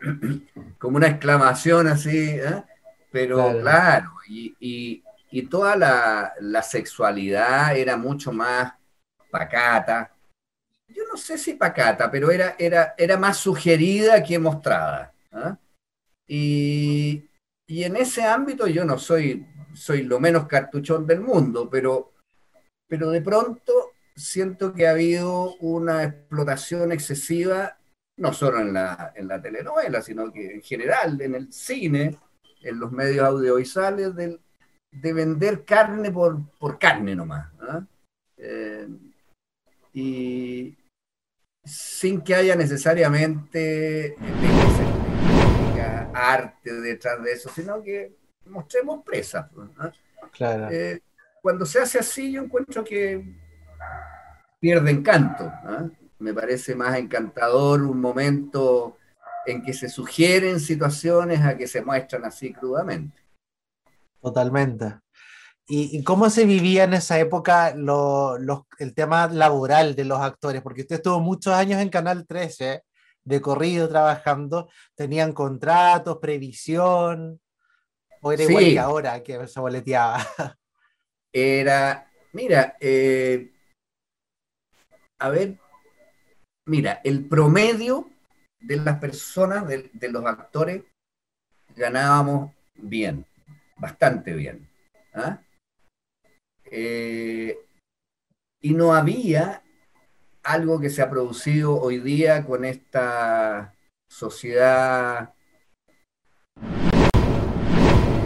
como 0.77 0.97
una 0.97 1.07
exclamación 1.07 1.87
así, 1.87 2.39
¿ah? 2.39 2.65
pero 3.11 3.59
claro, 3.61 4.11
y, 4.27 5.03
toda 5.49 5.75
la, 5.75 6.63
sexualidad 6.63 7.75
era 7.75 7.97
mucho 7.97 8.31
más 8.31 8.73
pacata. 9.31 10.11
Yo 10.89 11.03
no 11.11 11.17
sé 11.17 11.37
si 11.37 11.53
pacata, 11.53 12.09
pero 12.09 12.31
era, 12.31 12.55
era, 12.57 12.95
era 12.97 13.17
más 13.17 13.37
sugerida 13.37 14.23
que 14.23 14.39
mostrada. 14.39 15.13
¿ah? 15.31 15.57
Y, 16.27 17.29
y 17.67 17.83
en 17.83 17.95
ese 17.95 18.23
ámbito 18.23 18.67
yo 18.67 18.85
no 18.85 18.97
soy, 18.97 19.45
soy 19.73 20.03
lo 20.03 20.19
menos 20.19 20.47
cartuchón 20.47 21.05
del 21.05 21.21
mundo, 21.21 21.69
pero, 21.69 22.13
pero 22.87 23.11
de 23.11 23.21
pronto 23.21 23.91
siento 24.15 24.73
que 24.73 24.87
ha 24.87 24.91
habido 24.91 25.55
una 25.57 26.03
explotación 26.03 26.91
excesiva, 26.91 27.77
no 28.17 28.33
solo 28.33 28.59
en 28.59 28.73
la, 28.73 29.13
en 29.15 29.27
la 29.27 29.41
telenovela, 29.41 30.01
sino 30.01 30.31
que 30.31 30.55
en 30.55 30.61
general, 30.61 31.19
en 31.21 31.35
el 31.35 31.53
cine, 31.53 32.17
en 32.61 32.79
los 32.79 32.91
medios 32.91 33.25
audiovisuales, 33.25 34.15
de, 34.15 34.39
de 34.91 35.13
vender 35.13 35.63
carne 35.63 36.11
por, 36.11 36.49
por 36.57 36.77
carne 36.77 37.15
nomás. 37.15 37.51
¿ah? 37.61 37.85
Eh, 38.37 38.87
y 39.93 40.75
sin 41.69 42.21
que 42.21 42.35
haya 42.35 42.55
necesariamente 42.55 44.15
arte 46.13 46.73
detrás 46.73 47.21
de 47.23 47.31
eso, 47.31 47.49
sino 47.53 47.81
que 47.81 48.15
mostremos 48.47 49.03
presas. 49.03 49.49
¿ah? 49.77 49.91
Claro. 50.31 50.69
Eh, 50.71 51.01
cuando 51.41 51.65
se 51.65 51.79
hace 51.79 51.99
así, 51.99 52.31
yo 52.31 52.43
encuentro 52.43 52.83
que 52.83 53.23
pierde 54.59 54.91
encanto. 54.91 55.51
Me 56.19 56.33
parece 56.33 56.75
más 56.75 56.97
encantador 56.97 57.83
un 57.83 58.01
momento 58.01 58.97
en 59.45 59.63
que 59.63 59.73
se 59.73 59.87
sugieren 59.87 60.59
situaciones 60.59 61.41
a 61.41 61.55
que 61.55 61.67
se 61.67 61.81
muestran 61.81 62.25
así 62.25 62.53
crudamente. 62.53 63.17
Totalmente. 64.21 64.99
¿Y, 65.71 66.03
cómo 66.03 66.31
se 66.31 66.45
vivía 66.45 66.85
en 66.85 66.95
esa 66.95 67.19
época 67.19 67.75
el 68.79 68.93
tema 68.95 69.27
laboral 69.27 69.95
de 69.95 70.03
los 70.03 70.19
actores? 70.19 70.63
Porque 70.63 70.81
usted 70.81 70.95
estuvo 70.95 71.19
muchos 71.19 71.53
años 71.53 71.79
en 71.79 71.89
Canal 71.89 72.25
13, 72.25 72.83
de 73.23 73.41
corrido 73.41 73.87
trabajando, 73.87 74.67
tenían 74.95 75.31
contratos, 75.31 76.17
previsión, 76.17 77.39
o 78.21 78.31
era 78.31 78.43
igual 78.45 78.63
que 78.63 78.79
ahora 78.79 79.21
que 79.21 79.47
se 79.47 79.59
boleteaba. 79.59 80.17
Era, 81.31 82.11
mira, 82.33 82.75
eh, 82.79 83.51
a 85.19 85.29
ver, 85.29 85.59
mira, 86.65 86.99
el 87.03 87.27
promedio 87.27 88.09
de 88.59 88.77
las 88.77 88.97
personas, 88.97 89.67
de, 89.67 90.09
los 90.09 90.25
actores, 90.25 90.83
ganábamos 91.75 92.51
bien, 92.73 93.27
bastante 93.77 94.33
bien. 94.33 94.67
¿ah? 95.13 95.39
Eh, 96.71 97.57
y 98.61 98.73
no 98.73 98.93
había 98.93 99.63
algo 100.43 100.79
que 100.79 100.89
se 100.89 101.01
ha 101.01 101.09
producido 101.09 101.79
hoy 101.79 101.99
día 101.99 102.45
con 102.45 102.65
esta 102.65 103.73
sociedad. 104.07 105.33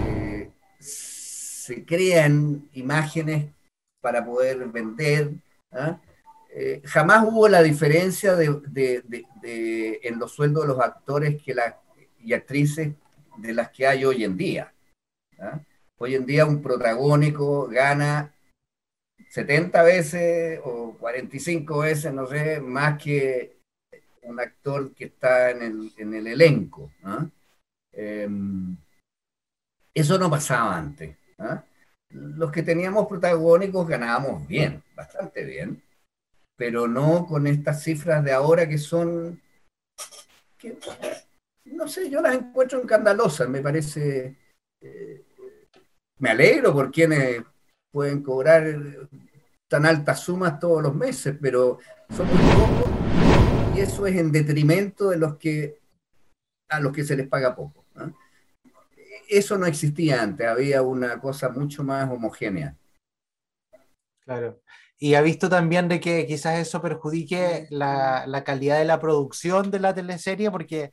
Eh, 0.08 0.52
se 0.80 1.86
crean 1.86 2.70
imágenes 2.74 3.52
para 4.02 4.26
poder 4.26 4.68
vender. 4.68 5.32
¿ah? 5.72 6.00
Eh, 6.50 6.82
jamás 6.86 7.24
hubo 7.26 7.48
la 7.48 7.64
diferencia 7.64 8.36
de, 8.36 10.00
en 10.04 10.20
los 10.20 10.32
sueldos 10.32 10.64
de 10.64 10.68
los 10.68 10.80
actores 10.80 11.42
que 11.42 11.56
y 12.20 12.34
actrices 12.34 12.94
de 13.38 13.54
las 13.54 13.70
que 13.70 13.88
hay 13.88 14.06
hoy 14.06 14.24
en 14.24 14.38
día. 14.38 14.74
¿ah? 15.40 15.60
Hoy 15.98 16.16
en 16.16 16.26
día 16.26 16.46
un 16.46 16.62
protagónico 16.62 17.68
gana 17.68 18.33
70 19.34 19.84
veces 19.84 20.60
o 20.63 20.96
45 21.00 21.80
veces, 21.80 22.13
no 22.13 22.28
sé, 22.28 22.62
más 22.62 23.02
que 23.02 23.58
un 24.24 24.39
actor 24.39 24.93
que 24.93 25.06
está 25.06 25.52
en 25.52 25.91
el, 25.98 26.28
elenco. 26.28 26.91
¿ah? 27.04 27.28
Em, 27.91 28.78
eso 29.93 30.17
no 30.19 30.30
pasaba 30.30 30.78
antes. 30.78 31.17
¿ah? 31.39 31.63
Los 32.10 32.52
que 32.52 32.63
teníamos 32.63 33.08
protagónicos 33.08 33.88
ganábamos 33.88 34.48
bien, 34.48 34.84
bastante 34.96 35.43
bien 35.43 35.82
pero 36.56 36.88
no 36.88 37.26
con 37.26 37.48
estas 37.48 37.84
cifras 37.84 38.24
de 38.24 38.32
ahora 38.32 38.67
que 38.67 38.78
son, 38.78 39.41
no 41.65 41.88
sé, 41.88 42.10
yo 42.10 42.22
las 42.22 42.36
encuentro 42.36 42.80
escandalosas, 42.80 43.50
me 43.50 43.62
parece, 43.62 44.38
eh, 44.82 45.26
me 46.19 46.30
alegro 46.30 46.74
por 46.74 46.91
quienes 46.91 47.43
pueden 47.94 48.24
cobrar 48.24 48.76
tan 49.70 49.86
altas 49.86 50.20
sumas 50.20 50.60
todos 50.60 50.82
los 50.82 50.96
meses, 50.96 51.38
pero 51.40 51.78
son 52.10 52.28
muy 52.28 52.56
pocos 52.56 52.94
y 53.76 53.80
eso 53.80 54.06
es 54.06 54.16
en 54.18 54.32
detrimento 54.32 55.10
de 55.10 55.18
los 55.18 55.38
que 55.38 55.80
a 56.70 56.80
los 56.80 56.92
que 56.92 57.04
se 57.04 57.16
les 57.16 57.28
paga 57.28 57.56
poco. 57.56 57.86
Eso 59.30 59.58
no 59.58 59.68
existía 59.68 60.22
antes, 60.22 60.48
había 60.48 60.82
una 60.82 61.20
cosa 61.20 61.50
mucho 61.50 61.84
más 61.84 62.10
homogénea. 62.10 62.76
Claro. 64.22 64.62
Y 64.98 65.16
ha 65.16 65.22
visto 65.22 65.50
también 65.50 65.88
de 65.88 66.00
que 66.00 66.26
quizás 66.26 66.60
eso 66.60 66.82
perjudique 66.82 67.68
la, 67.70 68.26
la 68.26 68.44
calidad 68.44 68.80
de 68.80 68.86
la 68.86 69.00
producción 69.00 69.70
de 69.70 69.80
la 69.80 69.94
teleserie, 69.94 70.50
porque 70.50 70.92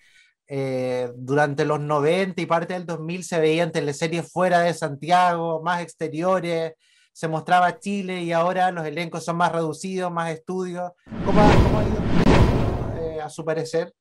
eh, 0.52 1.12
durante 1.14 1.64
los 1.64 1.80
90 1.80 2.42
y 2.42 2.46
parte 2.46 2.74
del 2.74 2.84
2000 2.84 3.22
se 3.22 3.38
veían 3.38 3.70
teleseries 3.70 4.32
fuera 4.32 4.60
de 4.62 4.74
Santiago, 4.74 5.62
más 5.62 5.80
exteriores, 5.80 6.72
se 7.20 7.28
mostraba 7.28 7.78
Chile 7.78 8.22
y 8.22 8.32
ahora 8.32 8.70
los 8.70 8.86
elencos 8.86 9.26
son 9.26 9.36
más 9.36 9.52
reducidos, 9.52 10.10
más 10.10 10.30
estudios. 10.30 10.92
¿Cómo, 11.26 11.42
ha 11.42 11.84
ido 11.84 13.02
eh, 13.02 13.20
a 13.20 13.28
su 13.28 13.44
parecer? 13.44 13.92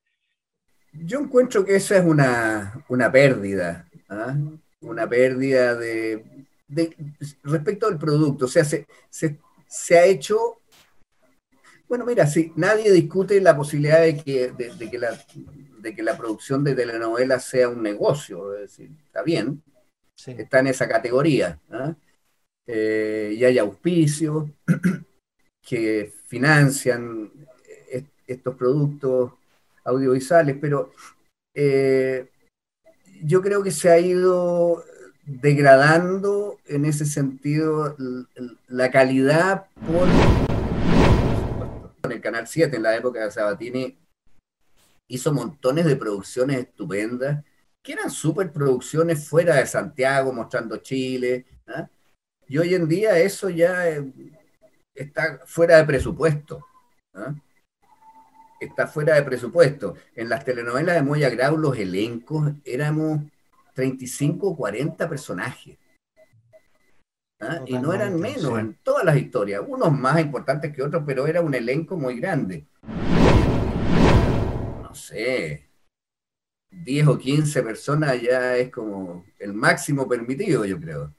Yo 0.93 1.19
encuentro 1.19 1.65
que 1.65 1.75
esa 1.75 1.97
es 1.97 2.05
una, 2.05 2.85
una 2.87 3.11
pérdida, 3.11 3.89
¿ah? 4.07 4.37
una 4.79 5.05
pérdida 5.09 5.75
de, 5.75 6.47
de, 6.69 6.95
respecto 7.43 7.87
al 7.87 7.97
producto. 7.97 8.45
O 8.45 8.47
sea, 8.47 8.63
se, 8.63 8.87
se 9.09 9.37
se 9.67 9.99
ha 9.99 10.05
hecho, 10.05 10.61
bueno, 11.89 12.05
mira, 12.05 12.25
sí, 12.25 12.53
nadie 12.55 12.89
discute 12.89 13.41
la 13.41 13.53
posibilidad 13.53 13.99
de 13.99 14.15
que, 14.15 14.51
de, 14.51 14.89
que, 14.89 14.97
la, 14.97 15.11
de 15.79 15.93
que 15.93 16.03
la 16.03 16.15
producción 16.15 16.63
de 16.63 16.73
telenovelas 16.73 17.43
sea 17.43 17.67
un 17.67 17.83
negocio, 17.83 18.55
es 18.55 18.61
decir, 18.61 18.91
está 19.07 19.23
bien, 19.23 19.61
está 20.25 20.59
en 20.59 20.67
esa 20.67 20.87
categoría, 20.87 21.59
¿ah? 21.69 21.93
Eh, 22.71 23.33
y 23.35 23.43
hay 23.43 23.57
auspicios 23.57 24.47
que 25.67 26.13
financian 26.27 27.31
estos 28.27 28.55
productos 28.55 29.31
audiovisuales, 29.83 30.55
pero 30.61 30.91
eh, 31.55 32.29
yo 33.23 33.41
creo 33.41 33.63
que 33.63 33.71
se 33.71 33.89
ha 33.89 33.97
ido 33.99 34.83
degradando 35.25 36.59
en 36.67 36.85
ese 36.85 37.07
sentido 37.07 37.97
la 38.67 38.91
calidad 38.91 39.65
por 39.87 40.07
el 42.11 42.21
Canal 42.21 42.47
7 42.47 42.75
en 42.75 42.83
la 42.83 42.95
época 42.95 43.23
de 43.23 43.31
Sabatini 43.31 43.97
hizo 45.07 45.33
montones 45.33 45.85
de 45.85 45.95
producciones 45.95 46.59
estupendas, 46.59 47.43
que 47.81 47.93
eran 47.93 48.11
superproducciones 48.11 49.27
fuera 49.27 49.55
de 49.55 49.65
Santiago, 49.65 50.31
mostrando 50.31 50.77
Chile. 50.77 51.47
¿ah? 51.65 51.89
Y 52.49 52.57
hoy 52.57 52.73
en 52.73 52.87
día 52.87 53.17
eso 53.19 53.49
ya 53.49 53.87
eh, 53.87 54.11
está 54.95 55.39
fuera 55.45 55.77
de 55.77 55.85
presupuesto. 55.85 56.65
¿ah? 57.13 57.35
Está 58.59 58.87
fuera 58.87 59.13
de 59.13 59.21
presupuesto. 59.21 59.93
En 60.15 60.29
las 60.29 60.43
telenovelas 60.43 60.95
de 60.95 61.03
Moya 61.03 61.29
Grau, 61.29 61.57
los 61.57 61.77
elencos 61.77 62.51
éramos 62.65 63.19
35 63.75 64.47
o 64.47 64.57
40 64.57 65.07
personajes. 65.07 65.77
¿ah? 67.39 67.61
Y 67.67 67.77
no 67.77 67.93
eran 67.93 68.19
menos 68.19 68.57
en 68.57 68.79
todas 68.81 69.05
las 69.05 69.17
historias, 69.17 69.61
unos 69.65 69.91
más 69.93 70.19
importantes 70.19 70.75
que 70.75 70.81
otros, 70.81 71.03
pero 71.05 71.27
era 71.27 71.41
un 71.41 71.53
elenco 71.53 71.97
muy 71.97 72.19
grande. 72.19 72.65
No 74.81 74.95
sé, 74.95 75.69
10 76.71 77.07
o 77.07 77.17
15 77.19 77.61
personas 77.61 78.19
ya 78.19 78.57
es 78.57 78.71
como 78.71 79.23
el 79.37 79.53
máximo 79.53 80.07
permitido, 80.07 80.65
yo 80.65 80.79
creo. 80.79 81.13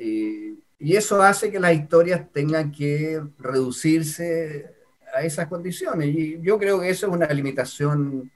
Y, 0.00 0.58
y, 0.78 0.96
eso 0.96 1.22
hace 1.22 1.50
que 1.50 1.60
las 1.60 1.74
historias 1.74 2.30
tengan 2.32 2.72
que 2.72 3.22
reducirse 3.38 4.74
a 5.14 5.22
esas 5.22 5.46
condiciones. 5.46 6.08
Y 6.08 6.40
yo 6.42 6.58
creo 6.58 6.80
que 6.80 6.90
eso 6.90 7.06
es 7.06 7.12
una 7.12 7.26
limitación 7.26 8.30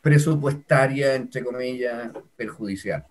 presupuestaria, 0.00 1.14
entre 1.14 1.42
comillas, 1.42 2.10
perjudicial. 2.36 3.06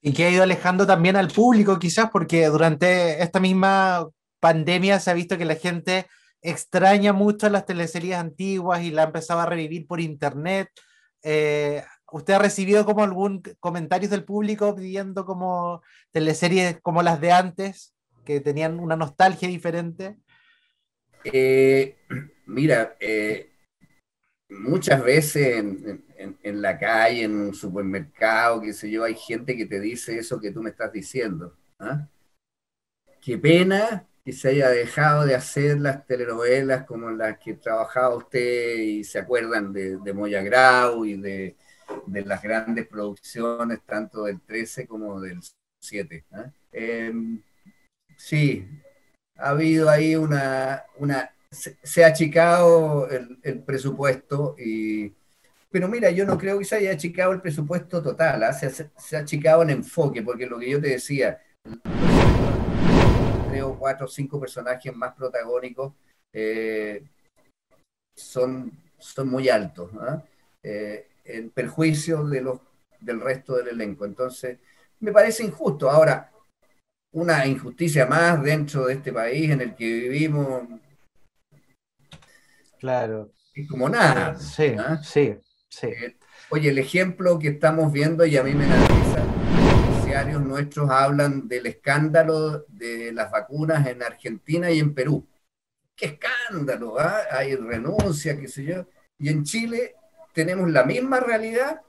Y 0.00 0.12
que 0.12 0.26
ha 0.26 0.30
ido 0.30 0.42
alejando 0.42 0.86
también 0.86 1.16
al 1.16 1.28
público, 1.28 1.78
quizás, 1.78 2.10
porque 2.10 2.46
durante 2.46 3.22
esta 3.22 3.40
misma 3.40 4.06
pandemia 4.38 5.00
se 5.00 5.10
ha 5.10 5.14
visto 5.14 5.38
que 5.38 5.44
la 5.44 5.56
gente 5.56 6.06
extraña 6.42 7.12
mucho 7.12 7.48
las 7.48 7.66
teleseries 7.66 8.16
antiguas 8.16 8.82
y 8.82 8.90
la 8.90 9.02
ha 9.02 9.06
empezado 9.06 9.40
a 9.40 9.46
revivir 9.46 9.86
por 9.86 10.00
internet. 10.00 10.68
Eh, 11.22 11.82
¿Usted 12.10 12.34
ha 12.34 12.38
recibido 12.38 12.86
como 12.86 13.02
algún 13.02 13.42
comentario 13.60 14.08
del 14.08 14.24
público 14.24 14.74
pidiendo 14.74 15.26
como 15.26 15.82
teleseries 16.10 16.80
como 16.80 17.02
las 17.02 17.20
de 17.20 17.32
antes, 17.32 17.94
que 18.24 18.40
tenían 18.40 18.80
una 18.80 18.96
nostalgia 18.96 19.48
diferente? 19.48 20.16
Eh, 21.24 21.96
mira, 22.46 22.96
eh, 23.00 23.50
muchas 24.48 25.02
veces 25.02 25.56
en, 25.56 26.62
la 26.62 26.78
calle, 26.78 27.24
en 27.24 27.36
un 27.36 27.54
supermercado, 27.54 28.60
qué 28.60 28.72
sé 28.72 28.90
yo, 28.90 29.04
hay 29.04 29.14
gente 29.14 29.56
que 29.56 29.66
te 29.66 29.80
dice 29.80 30.18
eso 30.18 30.40
que 30.40 30.50
tú 30.50 30.62
me 30.62 30.70
estás 30.70 30.92
diciendo. 30.92 31.56
¿ah? 31.78 32.08
Qué 33.20 33.36
pena 33.36 34.06
que 34.24 34.32
se 34.32 34.48
haya 34.48 34.70
dejado 34.70 35.26
de 35.26 35.34
hacer 35.34 35.78
las 35.78 36.06
telenovelas 36.06 36.84
como 36.84 37.10
las 37.10 37.38
que 37.38 37.54
trabajaba 37.54 38.16
usted 38.16 38.76
y 38.76 39.04
se 39.04 39.18
acuerdan 39.18 39.72
de, 39.72 39.98
de 39.98 40.12
Moya 40.12 40.42
Grau 40.42 41.04
y 41.04 41.16
de, 41.16 41.56
las 42.06 42.42
grandes 42.42 42.86
producciones, 42.86 43.80
tanto 43.84 44.24
del 44.24 44.40
13 44.40 44.86
como 44.86 45.20
del 45.20 45.40
7. 45.80 46.24
¿ah? 46.32 46.50
Em, 46.72 47.42
sí, 48.16 48.68
ha 49.36 49.50
habido 49.50 49.88
ahí 49.88 50.16
una, 50.16 50.84
una 50.96 51.30
se, 51.50 52.04
ha 52.04 52.08
achicado 52.08 53.08
el, 53.08 53.62
presupuesto 53.62 54.56
y... 54.58 55.12
Pero 55.70 55.86
mira, 55.86 56.10
yo 56.10 56.24
no 56.24 56.38
creo 56.38 56.58
que 56.58 56.64
se 56.64 56.76
haya 56.76 56.92
achicado 56.92 57.32
el 57.32 57.42
presupuesto 57.42 58.02
total, 58.02 58.42
¿ah? 58.42 58.52
se, 58.54 58.70
se, 58.70 59.16
ha 59.16 59.20
achicado 59.20 59.62
el 59.62 59.70
enfoque, 59.70 60.22
porque 60.22 60.46
lo 60.46 60.58
que 60.58 60.70
yo 60.70 60.80
te 60.80 60.88
decía, 60.88 61.42
creo 63.50 63.78
cuatro 63.78 64.06
o 64.06 64.08
cinco 64.08 64.40
personajes 64.40 64.94
más 64.96 65.14
protagónicos 65.14 65.92
eh, 66.32 67.02
son, 68.16 68.72
son 68.98 69.28
muy 69.28 69.50
altos, 69.50 69.90
¿ah? 70.00 70.22
eh, 70.62 71.06
en 71.28 71.50
perjuicio 71.50 72.24
de 72.24 72.40
los, 72.40 72.60
del 73.00 73.20
resto 73.20 73.56
del 73.56 73.68
elenco. 73.68 74.04
Entonces, 74.04 74.58
me 75.00 75.12
parece 75.12 75.44
injusto. 75.44 75.90
Ahora, 75.90 76.32
una 77.12 77.46
injusticia 77.46 78.06
más 78.06 78.42
dentro 78.42 78.86
de 78.86 78.94
este 78.94 79.12
país 79.12 79.50
en 79.50 79.60
el 79.60 79.74
que 79.74 79.84
vivimos. 79.84 80.62
Claro. 82.78 83.32
Es 83.54 83.68
como 83.68 83.88
nada. 83.88 84.36
Sí, 84.36 84.74
sí, 85.02 85.36
sí. 85.68 85.86
Eh, 85.86 86.16
oye, 86.50 86.70
el 86.70 86.78
ejemplo 86.78 87.38
que 87.38 87.48
estamos 87.48 87.92
viendo, 87.92 88.24
y 88.24 88.36
a 88.36 88.42
mí 88.42 88.52
me 88.54 88.66
risa, 88.66 89.28
los 90.24 90.42
nuestros 90.42 90.90
hablan 90.90 91.48
del 91.48 91.66
escándalo 91.66 92.64
de 92.68 93.12
las 93.12 93.30
vacunas 93.30 93.86
en 93.86 94.02
Argentina 94.02 94.70
y 94.70 94.80
en 94.80 94.94
Perú. 94.94 95.26
¡Qué 95.94 96.06
escándalo! 96.06 96.98
¿ah? 96.98 97.22
Hay 97.30 97.54
renuncia, 97.54 98.38
qué 98.38 98.48
sé 98.48 98.64
yo. 98.64 98.86
Y 99.18 99.28
en 99.28 99.44
Chile 99.44 99.96
tenemos 100.32 100.70
la 100.70 100.84
misma 100.84 101.20
realidad 101.20 101.80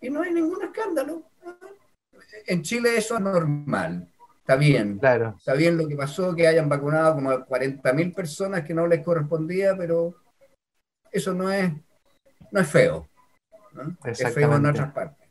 y 0.00 0.10
no 0.10 0.22
hay 0.22 0.32
ningún 0.32 0.62
escándalo. 0.62 1.24
En 2.46 2.62
Chile 2.62 2.96
eso 2.96 3.16
es 3.16 3.20
normal. 3.20 4.08
Está 4.40 4.56
bien. 4.56 4.98
Claro. 4.98 5.34
Está 5.36 5.54
bien 5.54 5.76
lo 5.76 5.88
que 5.88 5.96
pasó, 5.96 6.34
que 6.34 6.46
hayan 6.46 6.68
vacunado 6.68 7.14
como 7.16 7.30
a 7.30 7.46
40.000 7.46 8.14
personas 8.14 8.64
que 8.64 8.74
no 8.74 8.86
les 8.86 9.02
correspondía, 9.02 9.76
pero 9.76 10.14
eso 11.10 11.34
no 11.34 11.50
es, 11.50 11.72
no 12.52 12.60
es 12.60 12.68
feo. 12.68 13.08
Es 14.04 14.32
feo 14.32 14.54
en 14.54 14.66
otras 14.66 14.92
partes. 14.92 15.28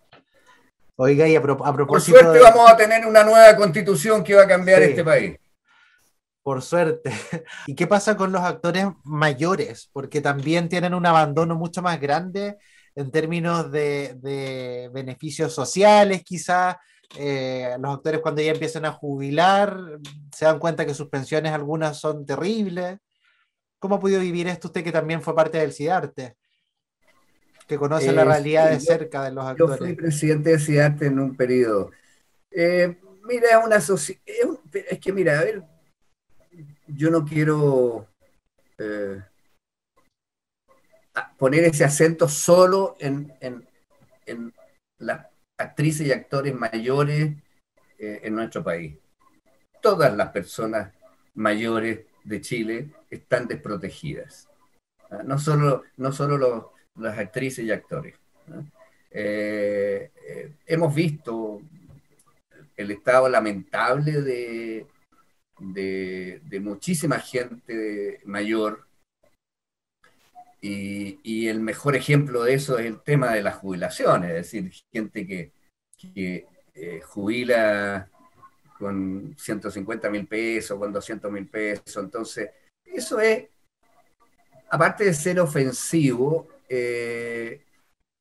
Oiga, 0.97 1.28
y 1.28 1.36
a, 1.36 1.41
propósito. 1.41 1.86
Por 1.88 2.01
suerte 2.01 2.39
vamos 2.39 2.71
a 2.71 2.78
tener 2.78 3.06
una 3.06 3.23
nueva 3.23 3.56
constitución 3.56 4.23
que 4.23 4.36
va 4.36 4.43
a 4.43 4.47
cambiar 4.47 4.82
este 4.82 5.04
país. 5.04 5.38
Por 6.45 6.62
suerte. 6.62 7.10
¿Y 7.65 7.73
qué 7.73 7.88
pasa 7.88 8.15
con 8.15 8.31
los 8.31 8.43
actores 8.43 8.86
mayores? 9.03 9.89
Porque 9.91 10.21
también 10.21 10.69
tienen 10.69 10.93
un 10.93 11.08
abandono 11.08 11.55
mucho 11.55 11.81
más 11.81 11.99
grande 11.99 12.60
en 12.93 13.10
términos 13.10 13.71
de, 13.71 14.13
de 14.21 14.91
beneficios 14.93 15.53
sociales, 15.55 16.21
quizás 16.23 16.75
eh, 17.17 17.75
los 17.79 17.95
actores 17.95 18.21
cuando 18.21 18.43
ya 18.43 18.51
empiezan 18.51 18.86
a 18.86 18.91
jubilar 18.91 19.99
se 20.31 20.45
dan 20.45 20.60
cuenta 20.60 20.86
que 20.86 20.93
sus 20.93 21.10
pensiones 21.10 21.51
algunas 21.51 21.99
son 21.99 22.27
terribles. 22.27 22.99
¿Cómo 23.79 23.95
ha 23.95 23.99
podido 23.99 24.19
vivir 24.19 24.47
esto 24.47 24.67
usted 24.67 24.84
que 24.84 24.91
también 24.91 25.23
fue 25.23 25.36
parte 25.36 25.58
del 25.58 25.73
CIDARTE? 25.73 26.36
Que 27.67 27.77
conoce 27.79 28.12
la 28.12 28.23
realidad 28.23 28.69
de 28.69 28.79
cerca 28.79 29.23
de 29.23 29.31
los 29.31 29.43
actores. 29.47 29.79
Yo 29.79 29.86
fui 29.86 29.95
presidente 29.95 30.51
de 30.51 30.60
CIDARTE 30.60 31.08
en 31.08 31.17
un 31.17 31.36
periodo. 31.36 31.89
Eh, 32.51 32.99
mira, 33.27 33.47
es 33.49 33.65
una 33.65 33.77
es, 33.77 34.99
que 34.99 35.12
mira, 35.12 35.39
a 35.39 35.43
ver, 35.43 35.63
yo 36.88 37.10
no 37.10 37.26
quiero 37.26 38.08
eh, 38.78 39.21
poner 41.38 41.63
ese 41.65 41.84
acento 41.84 42.28
solo 42.28 42.95
en, 43.00 43.34
en, 43.39 43.67
en 44.26 44.54
la 45.00 45.30
actrices 45.58 46.08
y 46.08 46.12
actores 46.12 46.54
mayores 46.54 47.34
eh, 47.98 48.19
en 48.24 48.36
nuestro 48.36 48.63
país. 48.63 48.95
Todas 49.82 50.15
las 50.15 50.30
personas 50.30 50.91
mayores 51.36 52.02
de 52.24 52.41
Chile 52.41 52.89
están 53.10 53.48
desprotegidas. 53.48 54.50
¿ah? 55.12 55.21
No 55.24 55.39
solo, 55.39 55.84
no 55.98 56.12
solo 56.12 56.74
las 56.95 57.17
actrices 57.17 57.65
y 57.65 57.71
actores. 57.71 58.15
¿ah? 58.52 58.62
Eh, 59.12 60.12
hemos 60.65 60.93
visto 60.93 61.62
el 62.76 62.91
estado 62.91 63.30
lamentable 63.30 64.21
de, 64.21 64.86
de 65.59 66.59
muchísima 66.61 67.19
gente 67.19 68.21
mayor 68.25 68.85
y, 70.67 71.47
el 71.47 71.59
mejor 71.59 71.95
ejemplo 71.95 72.43
de 72.43 72.55
eso 72.55 72.79
es 72.79 72.85
el 72.87 73.01
tema 73.01 73.33
de 73.33 73.43
las 73.43 73.55
jubilaciones, 73.55 74.29
es 74.31 74.35
decir, 74.35 74.71
gente 74.91 75.27
que, 75.27 75.51
eh, 76.73 77.01
jubila 77.01 78.09
con 78.79 79.35
150 79.37 80.09
mil 80.09 80.27
pesos, 80.27 80.77
con 80.77 80.91
200 80.91 81.31
mil 81.31 81.47
pesos. 81.47 81.97
Entonces, 81.97 82.49
eso 82.83 83.19
es, 83.19 83.45
aparte 84.69 85.05
de 85.05 85.13
ser 85.13 85.39
ofensivo, 85.39 86.47
eh, 86.67 87.63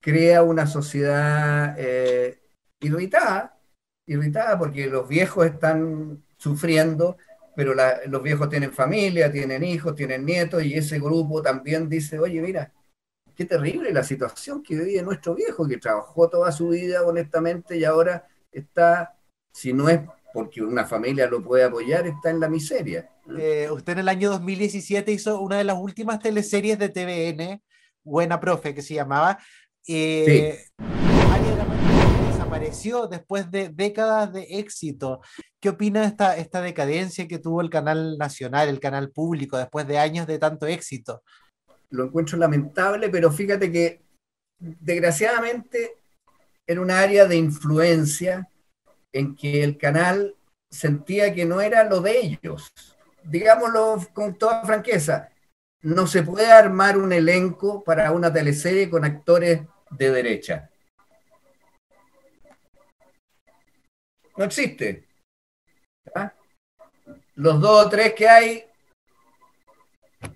crea 0.01 0.43
una 0.43 0.67
sociedad 0.67 1.75
eh, 1.79 2.39
irritada, 2.81 3.59
irritada 4.07 4.59
porque 4.59 4.87
los 4.87 5.09
viejos 5.09 5.47
están 5.47 6.23
sufriendo 6.45 7.17
pero 7.55 7.75
los 8.07 8.23
viejos 8.23 8.49
tienen 8.49 8.73
familia, 8.73 9.31
tienen 9.31 9.63
hijos, 9.63 9.95
tienen 9.95 10.25
nietos, 10.25 10.63
y 10.65 10.75
ese 10.75 10.99
grupo 10.99 11.41
también 11.41 11.89
dice, 11.89 12.19
oye, 12.19 12.41
mira, 12.41 12.73
qué 13.35 13.45
terrible 13.45 13.93
la 13.93 14.03
situación 14.03 14.63
que 14.63 14.77
vive 14.77 15.03
nuestro 15.03 15.35
viejo, 15.35 15.67
que 15.67 15.79
trabajó 15.79 16.29
toda 16.29 16.51
su 16.53 16.69
vida 16.69 17.05
honestamente 17.05 17.77
y 17.77 17.85
ahora 17.85 18.27
está, 18.51 19.17
si 19.53 19.73
no 19.73 19.89
es 19.89 20.01
porque 20.33 20.63
una 20.63 20.85
familia 20.85 21.29
lo 21.29 21.43
puede 21.43 21.65
apoyar, 21.65 22.07
está 22.07 22.31
en 22.31 22.41
la 22.41 22.49
miseria. 22.49 23.09
Eh, 23.39 23.69
usted 23.71 23.95
en 23.95 23.99
el 24.01 24.09
año 24.09 24.31
2017 24.31 25.13
hizo 25.13 25.41
una 25.41 25.59
de 25.59 25.65
las 25.65 25.79
últimas 25.79 26.19
teleseries 26.19 26.79
de 26.79 26.89
TVN, 26.89 27.63
Buena 28.03 28.41
Profe, 28.41 28.75
que 28.75 28.83
se 28.83 28.95
llamaba. 28.95 29.39
Eh, 29.87 30.59
sí 30.79 31.04
desapareció 32.55 33.07
después 33.07 33.51
de 33.51 33.69
décadas 33.69 34.33
de 34.33 34.43
éxito. 34.59 35.21
¿Qué 35.61 35.71
opina 35.71 36.03
de 36.03 36.07
esta, 36.07 36.37
esta 36.37 36.61
decadencia 36.61 37.27
que 37.27 37.39
tuvo 37.39 37.61
el 37.61 37.71
canal 37.71 38.17
nacional, 38.19 38.69
el 38.69 38.81
canal 38.81 39.11
público, 39.11 39.59
después 39.59 39.87
de 39.87 39.99
años 39.99 40.27
de 40.27 40.39
tanto 40.39 40.67
éxito? 40.67 41.23
lo 41.91 42.07
encuentro 42.07 42.37
lamentable, 42.39 43.09
pero 43.09 43.31
fíjate 43.31 43.71
que 43.71 44.03
desgraciadamente 44.59 45.93
en 46.67 46.81
un 46.81 46.91
área 46.91 47.25
de 47.27 47.37
influencia 47.37 48.49
en 49.13 49.37
que 49.37 49.63
el 49.63 49.79
canal 49.79 50.35
sentía 50.71 51.33
que 51.33 51.45
no 51.45 51.61
era 51.61 51.85
lo 51.85 52.01
de 52.01 52.19
ellos. 52.19 52.73
Digámoslo 53.23 53.99
con 54.13 54.37
toda 54.37 54.65
franqueza, 54.65 55.31
no 55.83 56.07
se 56.09 56.25
puede 56.25 56.51
armar 56.51 56.99
un 56.99 57.13
elenco 57.13 57.85
para 57.85 58.11
una 58.11 58.33
teleserie 58.33 58.91
con 58.91 59.05
actores 59.05 59.63
de 59.91 60.11
derecha. 60.11 60.71
No 64.37 64.45
existe. 64.45 65.07
¿Ah? 66.15 66.33
Los 67.37 67.61
dos 67.61 67.87
o 67.87 67.89
tres 67.89 68.13
que 68.15 68.29
hay 68.29 68.65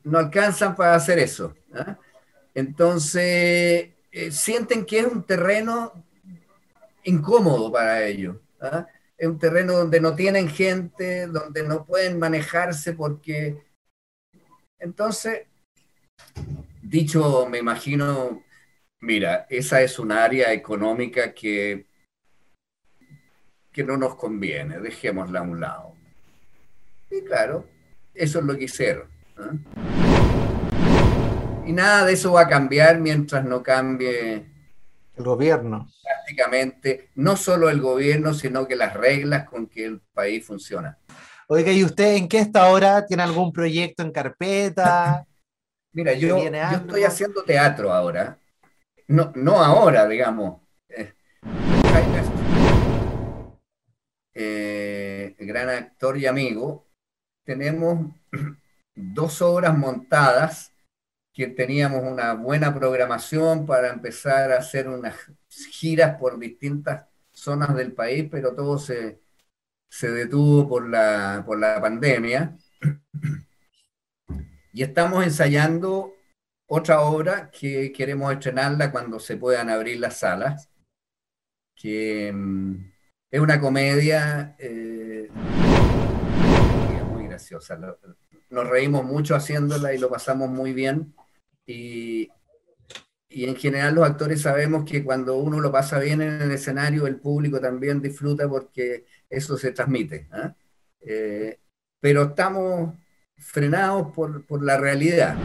no 0.04 0.18
alcanzan 0.18 0.74
para 0.76 0.94
hacer 0.94 1.18
eso. 1.18 1.54
¿ah? 1.74 1.98
Entonces, 2.54 3.90
eh, 4.10 4.30
sienten 4.30 4.84
que 4.84 5.00
es 5.00 5.06
un 5.06 5.24
terreno 5.24 5.92
incómodo 7.04 7.72
para 7.72 8.04
ellos. 8.06 8.36
¿ah? 8.60 8.86
Es 9.16 9.26
un 9.26 9.38
terreno 9.38 9.72
donde 9.74 10.00
no 10.00 10.14
tienen 10.14 10.48
gente, 10.48 11.26
donde 11.26 11.62
no 11.62 11.84
pueden 11.84 12.18
manejarse 12.18 12.92
porque... 12.92 13.62
Entonces, 14.80 15.46
dicho, 16.80 17.46
me 17.48 17.58
imagino, 17.58 18.44
mira, 19.00 19.46
esa 19.50 19.82
es 19.82 19.98
un 19.98 20.12
área 20.12 20.52
económica 20.52 21.34
que, 21.34 21.87
que 23.78 23.84
no 23.84 23.96
nos 23.96 24.16
conviene, 24.16 24.80
dejémosla 24.80 25.38
a 25.38 25.42
un 25.42 25.60
lado. 25.60 25.92
Y 27.12 27.22
claro, 27.22 27.64
eso 28.12 28.40
es 28.40 28.44
lo 28.44 28.58
que 28.58 28.64
hicieron. 28.64 29.06
Y 31.64 31.70
nada 31.70 32.04
de 32.04 32.14
eso 32.14 32.32
va 32.32 32.40
a 32.40 32.48
cambiar 32.48 32.98
mientras 32.98 33.44
no 33.44 33.62
cambie 33.62 34.44
el 35.16 35.24
gobierno. 35.24 35.88
Prácticamente, 36.02 37.10
no 37.14 37.36
solo 37.36 37.70
el 37.70 37.80
gobierno, 37.80 38.34
sino 38.34 38.66
que 38.66 38.74
las 38.74 38.94
reglas 38.94 39.48
con 39.48 39.68
que 39.68 39.84
el 39.84 40.00
país 40.12 40.44
funciona. 40.44 40.98
Oiga, 41.46 41.70
¿y 41.70 41.84
usted 41.84 42.16
en 42.16 42.26
qué 42.28 42.40
está 42.40 42.64
ahora? 42.64 43.06
¿Tiene 43.06 43.22
algún 43.22 43.52
proyecto 43.52 44.02
en 44.02 44.10
carpeta? 44.10 45.24
Mira, 45.92 46.14
yo, 46.14 46.36
estoy 46.36 47.04
haciendo 47.04 47.44
teatro 47.44 47.92
ahora. 47.92 48.40
No, 49.06 49.30
no 49.36 49.62
ahora, 49.62 50.08
digamos. 50.08 50.62
Eh, 50.88 51.12
eh, 54.40 55.34
gran 55.40 55.68
actor 55.68 56.16
y 56.16 56.26
amigo, 56.26 56.86
tenemos 57.44 58.14
dos 58.94 59.42
obras 59.42 59.76
montadas 59.76 60.72
que 61.32 61.48
teníamos 61.48 62.04
una 62.04 62.34
buena 62.34 62.72
programación 62.72 63.66
para 63.66 63.88
empezar 63.88 64.52
a 64.52 64.58
hacer 64.58 64.88
unas 64.88 65.16
giras 65.72 66.16
por 66.20 66.38
distintas 66.38 67.06
zonas 67.32 67.74
del 67.74 67.92
país, 67.92 68.28
pero 68.30 68.54
todo 68.54 68.78
se, 68.78 69.20
detuvo 70.00 70.68
por 70.68 70.88
la, 70.88 71.42
por 71.44 71.58
la 71.58 71.80
pandemia. 71.80 72.56
Y 74.70 74.82
estamos 74.84 75.24
ensayando 75.24 76.14
otra 76.68 77.00
obra 77.00 77.50
que 77.50 77.90
queremos 77.92 78.32
estrenarla 78.32 78.92
cuando 78.92 79.18
se 79.18 79.36
puedan 79.36 79.70
abrir 79.70 79.98
las 79.98 80.18
salas, 80.18 80.70
que 81.74 82.30
mm, 82.32 82.97
es 83.30 83.40
una 83.40 83.60
comedia 83.60 84.56
eh, 84.58 85.28
muy 87.12 87.26
graciosa. 87.26 87.78
Nos 88.50 88.68
reímos 88.68 89.04
mucho 89.04 89.34
haciéndola 89.34 89.92
y 89.94 89.98
lo 89.98 90.08
pasamos 90.08 90.48
muy 90.48 90.72
bien. 90.72 91.14
Y, 91.66 92.30
en 93.30 93.56
general 93.56 93.94
los 93.94 94.06
actores 94.06 94.40
sabemos 94.40 94.84
que 94.84 95.04
cuando 95.04 95.36
uno 95.36 95.60
lo 95.60 95.70
pasa 95.70 95.98
bien 95.98 96.22
en 96.22 96.40
el 96.40 96.50
escenario, 96.50 97.06
el 97.06 97.16
público 97.16 97.60
también 97.60 98.00
disfruta 98.00 98.48
porque 98.48 99.04
eso 99.28 99.58
se 99.58 99.72
transmite. 99.72 100.28
¿ah? 100.32 100.54
Eh, 101.00 101.60
pero 102.00 102.22
estamos 102.22 102.94
frenados 103.36 104.12
por, 104.14 104.62
la 104.62 104.78
realidad. 104.78 105.36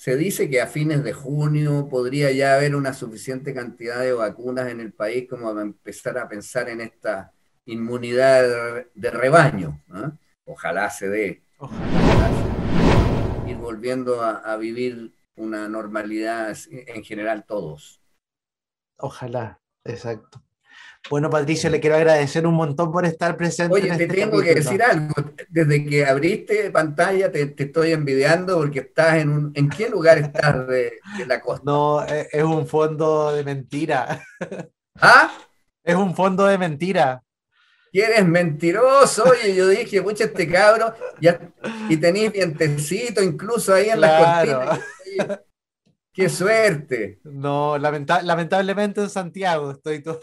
Se 0.00 0.16
dice 0.16 0.48
que 0.48 0.62
a 0.62 0.66
fines 0.66 1.04
de 1.04 1.12
junio 1.12 1.86
podría 1.90 2.32
ya 2.32 2.54
haber 2.54 2.74
una 2.74 2.94
suficiente 2.94 3.52
cantidad 3.52 4.00
de 4.00 4.14
vacunas 4.14 4.68
en 4.68 4.80
el 4.80 4.94
país 4.94 5.28
como 5.28 5.50
para 5.50 5.60
empezar 5.60 6.16
a 6.16 6.26
pensar 6.26 6.70
en 6.70 6.80
esta 6.80 7.34
inmunidad 7.66 8.86
de 8.94 9.10
rebaño. 9.10 9.78
Ojalá 10.46 10.88
se 10.88 11.10
dé. 11.10 11.42
Ojalá 11.58 12.30
ir 13.46 13.58
volviendo 13.58 14.22
a, 14.22 14.56
vivir 14.56 15.12
una 15.36 15.68
normalidad 15.68 16.56
en 16.70 17.04
general 17.04 17.44
todos. 17.44 18.00
Ojalá, 18.96 19.60
exacto. 19.84 20.42
Bueno, 21.08 21.30
Patricio, 21.30 21.70
le 21.70 21.80
quiero 21.80 21.96
agradecer 21.96 22.46
un 22.46 22.54
montón 22.54 22.92
por 22.92 23.06
estar 23.06 23.36
presente. 23.36 23.74
Oye, 23.74 23.88
te 23.96 24.04
este 24.04 24.06
tengo 24.06 24.40
que 24.40 24.54
decir 24.54 24.82
algo. 24.82 25.14
Desde 25.48 25.84
que 25.84 26.04
abriste 26.04 26.70
pantalla 26.70 27.32
te, 27.32 27.54
estoy 27.56 27.92
envidiando 27.92 28.58
porque 28.58 28.80
estás 28.80 29.16
en 29.16 29.30
un... 29.30 29.52
¿En 29.54 29.70
qué 29.70 29.88
lugar 29.88 30.18
estás 30.18 30.66
de, 30.68 30.98
la 31.26 31.40
costa? 31.40 31.62
No, 31.64 32.04
e, 32.06 32.28
es 32.30 32.44
un 32.44 32.66
fondo 32.66 33.32
de 33.32 33.44
mentira. 33.44 34.22
¿Ah? 35.00 35.32
Es 35.82 35.96
un 35.96 36.14
fondo 36.14 36.44
de 36.46 36.58
mentira. 36.58 37.22
¿Quién 37.90 38.12
eres 38.12 38.26
mentiroso? 38.26 39.24
Oye, 39.24 39.54
yo 39.54 39.66
dije, 39.66 40.02
pucha, 40.02 40.24
este 40.24 40.48
cabro, 40.48 40.94
y 41.88 41.96
tenéis 41.96 42.32
vientecito 42.32 43.20
incluso 43.20 43.74
ahí 43.74 43.88
en 43.88 44.00
la 44.00 44.44
cortina. 44.44 45.40
¡Qué 46.12 46.28
suerte! 46.28 47.20
No, 47.24 47.78
lamentablemente 47.78 49.00
en 49.00 49.10
Santiago 49.10 49.72
estoy 49.72 50.02
todo. 50.02 50.20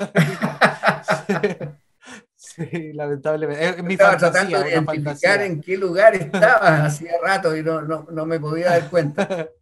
Sí, 2.35 2.93
lamentablemente. 2.93 3.83
Mi 3.83 3.93
Estaba 3.93 4.17
tratando 4.17 4.61
de 4.61 4.71
identificar 4.71 5.41
en 5.41 5.61
qué 5.61 5.77
lugar 5.77 6.15
estabas 6.15 6.81
hacía 6.81 7.13
rato 7.23 7.55
y 7.55 7.63
no, 7.63 7.81
no, 7.81 8.25
me 8.25 8.39
podía 8.39 8.71
dar 8.71 8.89
cuenta. 8.89 9.49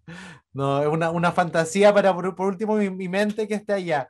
No, 0.53 0.81
es 0.81 0.87
una, 0.87 1.11
una 1.11 1.33
fantasía 1.33 1.93
para, 1.93 2.15
por, 2.15 2.47
último, 2.47 2.77
mi, 2.77 2.89
mi, 2.89 3.09
mente 3.09 3.45
que 3.45 3.55
esté 3.55 3.73
allá. 3.73 4.09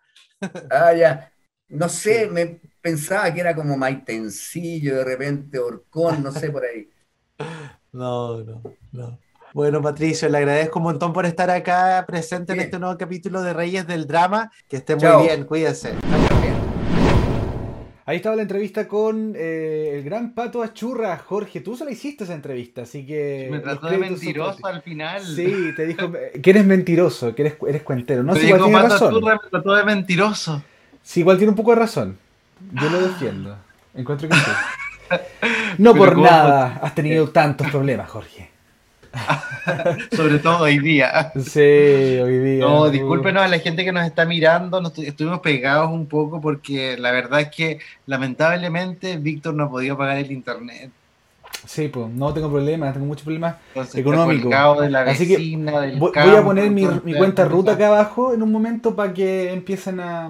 ah, 0.69 0.93
ya. 0.93 1.31
No 1.69 1.89
sé, 1.89 2.27
me 2.27 2.61
pensaba 2.79 3.33
que 3.33 3.39
era 3.39 3.55
como 3.55 3.75
Maitencillo, 3.75 4.97
de 4.97 5.03
repente 5.05 5.57
Orcón, 5.57 6.21
no 6.21 6.31
sé 6.31 6.51
por 6.51 6.63
ahí. 6.63 6.87
No, 7.91 8.43
no, 8.43 8.61
no. 8.91 9.19
Bueno, 9.53 9.81
Patricio, 9.81 10.27
le 10.27 10.39
agradezco 10.39 10.79
un 10.79 10.83
montón 10.83 11.13
por 11.13 11.25
estar 11.25 11.49
acá 11.49 12.03
presente 12.05 12.51
en 12.51 12.59
este 12.59 12.77
nuevo 12.77 12.97
capítulo 12.97 13.41
de 13.41 13.53
Reyes 13.53 13.87
del 13.87 14.05
Drama. 14.05 14.51
Que 14.67 14.75
esté 14.75 14.97
muy 14.97 15.23
bien, 15.23 15.45
cuídese. 15.45 15.95
Ahí 18.07 18.17
estaba 18.17 18.35
la 18.35 18.43
entrevista 18.43 18.87
con 18.87 19.33
eh, 19.35 19.93
el 19.95 20.03
gran 20.03 20.35
Pato 20.35 20.61
Achurra, 20.61 21.17
Jorge. 21.17 21.61
Tú 21.61 21.75
solo 21.75 21.89
hiciste 21.89 22.23
esa 22.23 22.35
entrevista, 22.35 22.83
así 22.83 23.03
que. 23.03 23.47
Me 23.49 23.59
trató 23.59 23.87
de 23.87 23.97
mentiroso 23.97 24.65
al 24.67 24.83
final. 24.83 25.25
Sí, 25.25 25.73
te 25.75 25.87
dijo 25.87 26.11
que 26.11 26.49
eres 26.49 26.65
mentiroso, 26.65 27.33
que 27.33 27.41
eres, 27.41 27.55
eres 27.67 27.81
cuentero. 27.81 28.21
No 28.21 28.35
sé 28.35 28.47
Pato 28.49 28.65
Achurra 29.07 29.39
me 29.43 29.49
trató 29.49 29.73
de 29.73 29.83
mentiroso. 29.83 30.61
Sí, 31.01 31.21
igual 31.21 31.37
tiene 31.37 31.49
un 31.49 31.55
poco 31.55 31.71
de 31.71 31.77
razón. 31.77 32.17
Yo 32.73 32.89
lo 32.89 33.01
defiendo. 33.01 33.57
Encuentro 33.95 34.29
que 34.29 34.35
sí. 34.35 34.51
No 35.79 35.95
por 35.95 36.17
nada 36.17 36.79
has 36.83 36.93
tenido 36.93 37.29
tantos 37.29 37.69
problemas, 37.71 38.09
Jorge. 38.09 38.54
Sobre 40.15 40.39
todo 40.39 40.63
hoy 40.63 40.79
día. 40.79 41.31
Sí, 41.35 41.59
hoy 41.59 42.39
día. 42.39 42.59
No, 42.59 42.89
discúlpenos 42.89 43.43
a 43.43 43.47
la 43.47 43.59
gente 43.59 43.83
que 43.83 43.91
nos 43.91 44.05
está 44.05 44.25
mirando, 44.25 44.81
nos 44.81 44.97
estuvimos 44.99 45.39
pegados 45.39 45.91
un 45.91 46.05
poco 46.05 46.41
porque 46.41 46.97
la 46.97 47.11
verdad 47.11 47.41
es 47.41 47.49
que 47.49 47.79
lamentablemente 48.05 49.17
Víctor 49.17 49.53
no 49.53 49.65
ha 49.65 49.69
podido 49.69 49.97
pagar 49.97 50.17
el 50.17 50.31
internet. 50.31 50.91
Sí, 51.65 51.87
pues 51.87 52.09
no 52.09 52.33
tengo 52.33 52.51
problemas, 52.51 52.93
tengo 52.93 53.07
muchos 53.07 53.23
problemas 53.23 53.55
económicos. 53.95 54.53
Así 54.53 55.27
que 55.27 55.57
voy, 55.97 56.11
a 56.15 56.43
poner 56.43 56.69
mi, 56.69 56.85
mi 57.03 57.15
cuenta 57.15 57.45
ruta 57.45 57.73
acá 57.73 57.87
abajo 57.87 58.33
en 58.33 58.43
un 58.43 58.51
momento 58.51 58.95
para 58.95 59.13
que 59.13 59.51
empiecen 59.51 59.99
a, 59.99 60.29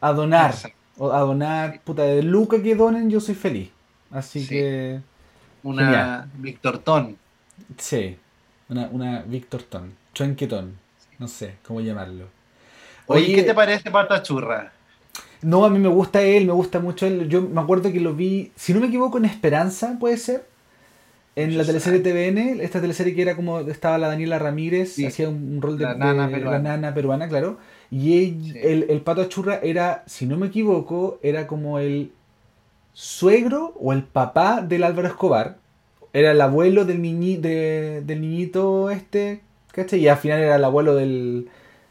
a 0.00 0.12
donar. 0.12 0.54
a 0.98 1.18
donar, 1.20 1.80
puta, 1.82 2.02
de 2.02 2.22
Luca 2.22 2.62
que 2.62 2.74
donen, 2.74 3.08
yo 3.08 3.20
soy 3.20 3.34
feliz. 3.34 3.70
Así 4.10 4.46
que. 4.46 5.00
Una 5.62 6.28
Víctor 6.34 6.78
Ton. 6.78 7.16
Sí, 7.78 8.16
una, 8.68 8.88
una 8.90 9.22
Víctor 9.22 9.62
Ton. 9.62 9.94
Chuenquetón. 10.14 10.78
No 11.18 11.28
sé 11.28 11.56
cómo 11.66 11.80
llamarlo. 11.80 12.26
Oye, 13.06 13.34
¿qué 13.34 13.42
te 13.42 13.54
parece 13.54 13.90
Pata 13.90 14.22
Churra? 14.22 14.72
No, 15.42 15.64
a 15.64 15.70
mí 15.70 15.78
me 15.78 15.88
gusta 15.88 16.22
él, 16.22 16.46
me 16.46 16.52
gusta 16.52 16.78
mucho 16.78 17.06
él. 17.06 17.28
Yo 17.28 17.42
me 17.42 17.60
acuerdo 17.60 17.92
que 17.92 18.00
lo 18.00 18.14
vi, 18.14 18.52
si 18.54 18.72
no 18.72 18.80
me 18.80 18.86
equivoco, 18.86 19.18
en 19.18 19.24
Esperanza, 19.24 19.96
puede 19.98 20.16
ser. 20.16 20.46
En 21.34 21.56
la 21.56 21.64
teleserie 21.64 22.00
TVN, 22.00 22.60
esta 22.60 22.80
teleserie 22.80 23.14
que 23.14 23.22
era 23.22 23.34
como 23.34 23.60
estaba 23.60 23.96
la 23.96 24.08
Daniela 24.08 24.38
Ramírez, 24.38 24.98
hacía 24.98 25.30
un, 25.30 25.62
rol 25.62 25.78
de, 25.78 25.84
la, 25.84 25.94
nana 25.94 26.28
peruana. 26.28 26.58
la 26.58 26.76
nana 26.76 26.94
peruana, 26.94 27.28
claro. 27.28 27.56
Y 27.90 28.52
el, 28.58 28.86
el, 28.90 29.00
pato 29.00 29.22
achurra 29.22 29.58
era, 29.62 30.04
si 30.06 30.26
no 30.26 30.36
me 30.36 30.48
equivoco, 30.48 31.18
era 31.22 31.46
como 31.46 31.78
el 31.78 32.12
suegro 32.92 33.72
o 33.80 33.94
el 33.94 34.02
papá 34.02 34.60
del 34.60 34.84
Álvaro 34.84 35.08
Escobar. 35.08 35.56
Era 36.12 36.32
el 36.32 36.40
abuelo 36.40 36.84
del, 36.84 37.00
niñi, 37.00 37.36
de, 37.36 38.02
del 38.04 38.20
niñito 38.20 38.90
este, 38.90 39.40
¿cachai? 39.72 40.00
Y 40.00 40.08
al 40.08 40.18
final 40.18 40.40
era 40.40 40.56
el 40.56 40.64
abuelo 40.64 40.94
del, 40.94 41.48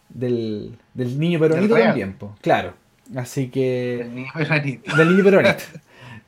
del, 0.09 0.78
del 0.93 1.19
niño 1.19 1.39
peronito 1.39 1.74
Del 1.76 1.84
también, 1.86 2.13
po. 2.13 2.36
claro. 2.41 2.74
Así 3.15 3.49
que... 3.49 4.01
El 4.01 4.15
niño 4.15 4.32
peronito. 4.34 4.95
Del 4.95 5.09
niño 5.09 5.24
peronito. 5.24 5.63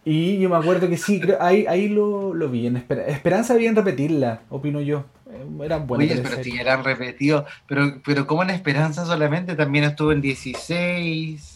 Y 0.06 0.38
yo 0.40 0.50
me 0.50 0.58
acuerdo 0.58 0.90
que 0.90 0.98
sí, 0.98 1.22
creo- 1.22 1.42
ahí, 1.42 1.66
ahí 1.66 1.88
lo, 1.88 2.34
lo 2.34 2.50
vi. 2.50 2.68
En 2.68 2.76
Esper- 2.76 3.06
Esperanza 3.08 3.56
bien 3.56 3.74
repetirla, 3.76 4.42
opino 4.50 4.82
yo. 4.82 5.06
Eran 5.64 5.88
buenas 5.88 6.12
Oye, 6.12 6.22
pero 6.22 6.44
si 6.44 6.58
eran 6.58 6.84
repetidos. 6.84 7.46
Pero, 7.68 8.02
pero 8.06 8.28
como 8.28 8.44
en 8.44 8.50
Esperanza 8.50 9.06
solamente 9.06 9.56
también 9.56 9.86
estuvo 9.86 10.12
en 10.12 10.20
16. 10.20 11.53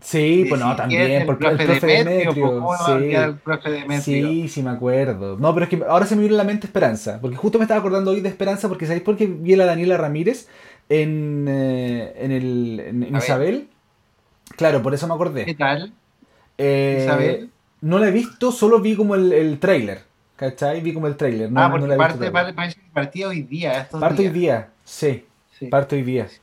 Sí, 0.00 0.46
pues 0.48 0.60
no, 0.60 0.74
17, 0.74 0.76
también, 0.76 1.26
porque 1.26 1.46
el 1.46 1.56
profe 1.56 1.66
profe 1.66 1.86
Demetrio, 1.86 2.32
Demetrio, 2.34 2.44
pues, 2.46 2.54
¿cómo 2.54 2.68
va 2.68 2.76
a 2.76 2.98
sí. 2.98 3.14
el 3.14 3.36
profe 3.38 3.70
Demetrio? 3.70 4.28
Sí, 4.28 4.48
sí 4.48 4.62
me 4.62 4.70
acuerdo. 4.70 5.36
No, 5.38 5.52
pero 5.52 5.64
es 5.64 5.70
que 5.70 5.82
ahora 5.86 6.06
se 6.06 6.16
me 6.16 6.22
vino 6.22 6.34
a 6.34 6.38
la 6.38 6.44
mente 6.44 6.66
Esperanza, 6.66 7.18
porque 7.20 7.36
justo 7.36 7.58
me 7.58 7.64
estaba 7.64 7.80
acordando 7.80 8.10
hoy 8.10 8.20
de 8.20 8.28
Esperanza, 8.28 8.68
porque 8.68 8.86
¿sabéis 8.86 9.02
por 9.02 9.16
qué 9.16 9.26
vi 9.26 9.54
a 9.54 9.58
la 9.58 9.66
Daniela 9.66 9.96
Ramírez 9.98 10.48
en, 10.88 11.46
eh, 11.48 12.14
en, 12.16 12.32
el, 12.32 12.80
en, 12.80 13.02
en 13.02 13.14
A 13.14 13.18
ver. 13.18 13.24
Isabel? 13.24 13.68
Claro, 14.56 14.82
por 14.82 14.94
eso 14.94 15.06
me 15.06 15.14
acordé. 15.14 15.44
¿Qué 15.44 15.54
tal? 15.54 15.92
Eh, 16.58 17.02
Isabel? 17.04 17.50
No 17.82 17.98
la 17.98 18.08
he 18.08 18.10
visto, 18.12 18.52
solo 18.52 18.80
vi 18.80 18.96
como 18.96 19.14
el, 19.14 19.32
el 19.32 19.58
trailer, 19.58 20.02
¿cachai? 20.36 20.80
Vi 20.80 20.92
como 20.92 21.06
el 21.06 21.16
trailer. 21.16 21.50
No, 21.52 21.60
ah, 21.60 21.68
no 21.68 21.72
porque 21.72 21.86
la 21.88 21.94
he 21.94 21.98
visto 21.98 22.18
parte, 22.18 22.30
todavía. 22.30 22.54
parte, 22.54 22.74
que 22.74 22.90
partía 22.92 23.28
hoy 23.28 23.42
día. 23.42 23.80
Estos 23.82 24.00
Parte 24.00 24.22
hoy 24.22 24.28
días. 24.28 24.34
día, 24.34 24.70
sí. 24.84 25.24
Sí. 25.58 25.66
Parte 25.66 25.96
hoy 25.96 26.02
día. 26.02 26.26
Sí. 26.28 26.40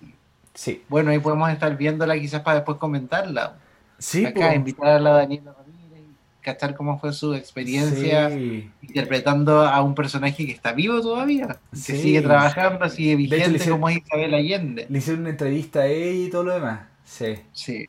Bueno, 0.89 1.11
ahí 1.11 1.19
podemos 1.19 1.49
estar 1.51 1.77
viéndola 1.77 2.17
quizás 2.19 2.41
para 2.41 2.57
después 2.57 2.77
comentarla. 2.77 3.57
Sí, 3.99 4.25
Acá, 4.25 4.49
po. 4.49 4.55
invitar 4.55 4.87
a 4.87 4.99
la 4.99 5.11
Daniela 5.11 5.53
Ramírez 5.57 6.01
y 6.09 6.43
cachar 6.43 6.75
cómo 6.75 6.99
fue 6.99 7.13
su 7.13 7.33
experiencia 7.33 8.29
Sí. 8.29 8.69
interpretando 8.81 9.61
a 9.61 9.81
un 9.81 9.93
personaje 9.95 10.45
que 10.45 10.51
está 10.51 10.71
vivo 10.73 11.01
todavía, 11.01 11.47
que 11.71 11.77
Sí. 11.77 11.97
sigue 11.97 12.21
trabajando, 12.21 12.87
sigue 12.89 13.11
hecho, 13.13 13.17
vigente 13.17 13.57
hicieron- 13.57 13.79
como 13.79 13.89
es 13.89 13.97
Isabel 13.97 14.33
Allende. 14.33 14.85
Le 14.89 14.97
hicieron 14.97 15.21
una 15.21 15.29
entrevista 15.31 15.79
a 15.81 15.85
ella 15.87 16.25
y 16.27 16.29
todo 16.29 16.43
lo 16.43 16.53
demás. 16.53 16.81
Sí. 17.05 17.35
Sí. 17.53 17.87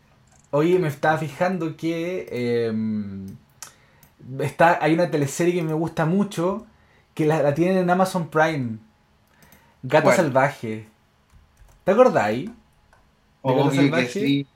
Oye, 0.50 0.78
me 0.78 0.88
estaba 0.88 1.18
fijando 1.18 1.76
que 1.76 2.26
eh, 2.30 2.72
está, 4.40 4.78
hay 4.82 4.94
una 4.94 5.10
teleserie 5.10 5.54
que 5.54 5.62
me 5.62 5.74
gusta 5.74 6.06
mucho 6.06 6.66
que 7.14 7.26
la, 7.26 7.42
la 7.42 7.54
tienen 7.54 7.78
en 7.78 7.90
Amazon 7.90 8.28
Prime. 8.28 8.78
Gata 9.82 10.04
¿Cuál? 10.04 10.16
Salvaje. 10.16 10.86
¿Te 11.88 11.92
acordáis? 11.92 12.44
de 12.50 12.52
Obvio 13.40 13.90
que 13.94 14.06
sí. 14.08 14.46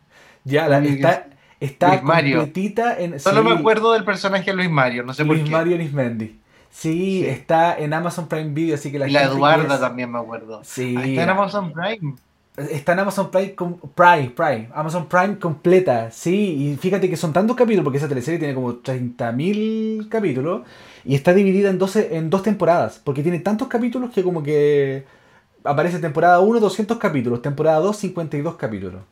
Ya, 0.44 0.68
la- 0.68 0.84
está, 0.84 1.28
está 1.60 1.88
Luis 1.88 2.02
Mario. 2.02 2.36
completita 2.40 2.98
en. 3.00 3.18
Solo 3.18 3.42
sí, 3.42 3.48
me 3.48 3.54
acuerdo 3.54 3.94
del 3.94 4.04
personaje 4.04 4.52
Luis 4.52 4.68
Mario, 4.68 5.02
no 5.02 5.14
sé 5.14 5.24
por 5.24 5.36
Luis 5.36 5.48
qué. 5.48 5.50
Mario 5.50 5.78
Nismendi. 5.78 6.38
Sí, 6.70 7.22
Sí. 7.22 7.26
está 7.26 7.74
en 7.78 7.94
Amazon 7.94 8.28
Prime 8.28 8.50
Video, 8.50 8.74
así 8.74 8.92
que 8.92 8.98
la 8.98 9.08
y 9.08 9.12
la 9.12 9.22
Eduarda 9.22 9.76
es- 9.76 9.80
también 9.80 10.12
me 10.12 10.18
acuerdo. 10.18 10.60
Sí. 10.62 10.94
Ahí 10.98 11.12
está 11.12 11.22
en 11.22 11.30
Amazon 11.30 11.72
Prime. 11.72 12.14
Está 12.70 12.92
en 12.92 12.98
Amazon 12.98 13.30
Prime, 13.30 13.54
Prime, 13.94 14.30
Prime, 14.36 14.68
Amazon 14.74 15.06
Prime 15.08 15.38
completa, 15.38 16.10
sí, 16.10 16.34
y 16.70 16.76
fíjate 16.76 17.08
que 17.08 17.16
son 17.16 17.32
tantos 17.32 17.56
capítulos, 17.56 17.82
porque 17.84 17.96
esa 17.96 18.08
teleserie 18.08 18.38
tiene 18.38 18.52
como 18.54 18.74
30.000 18.74 20.06
capítulos, 20.10 20.60
y 21.02 21.14
está 21.14 21.32
dividida 21.32 21.70
en, 21.70 21.78
12, 21.78 22.14
en 22.14 22.28
dos 22.28 22.42
temporadas, 22.42 23.00
porque 23.02 23.22
tiene 23.22 23.38
tantos 23.38 23.68
capítulos 23.68 24.10
que 24.10 24.22
como 24.22 24.42
que 24.42 25.04
aparece 25.64 25.98
temporada 25.98 26.40
1, 26.40 26.60
200 26.60 26.98
capítulos, 26.98 27.42
temporada 27.42 27.78
2, 27.80 27.96
52 27.96 28.56
capítulos. 28.56 29.02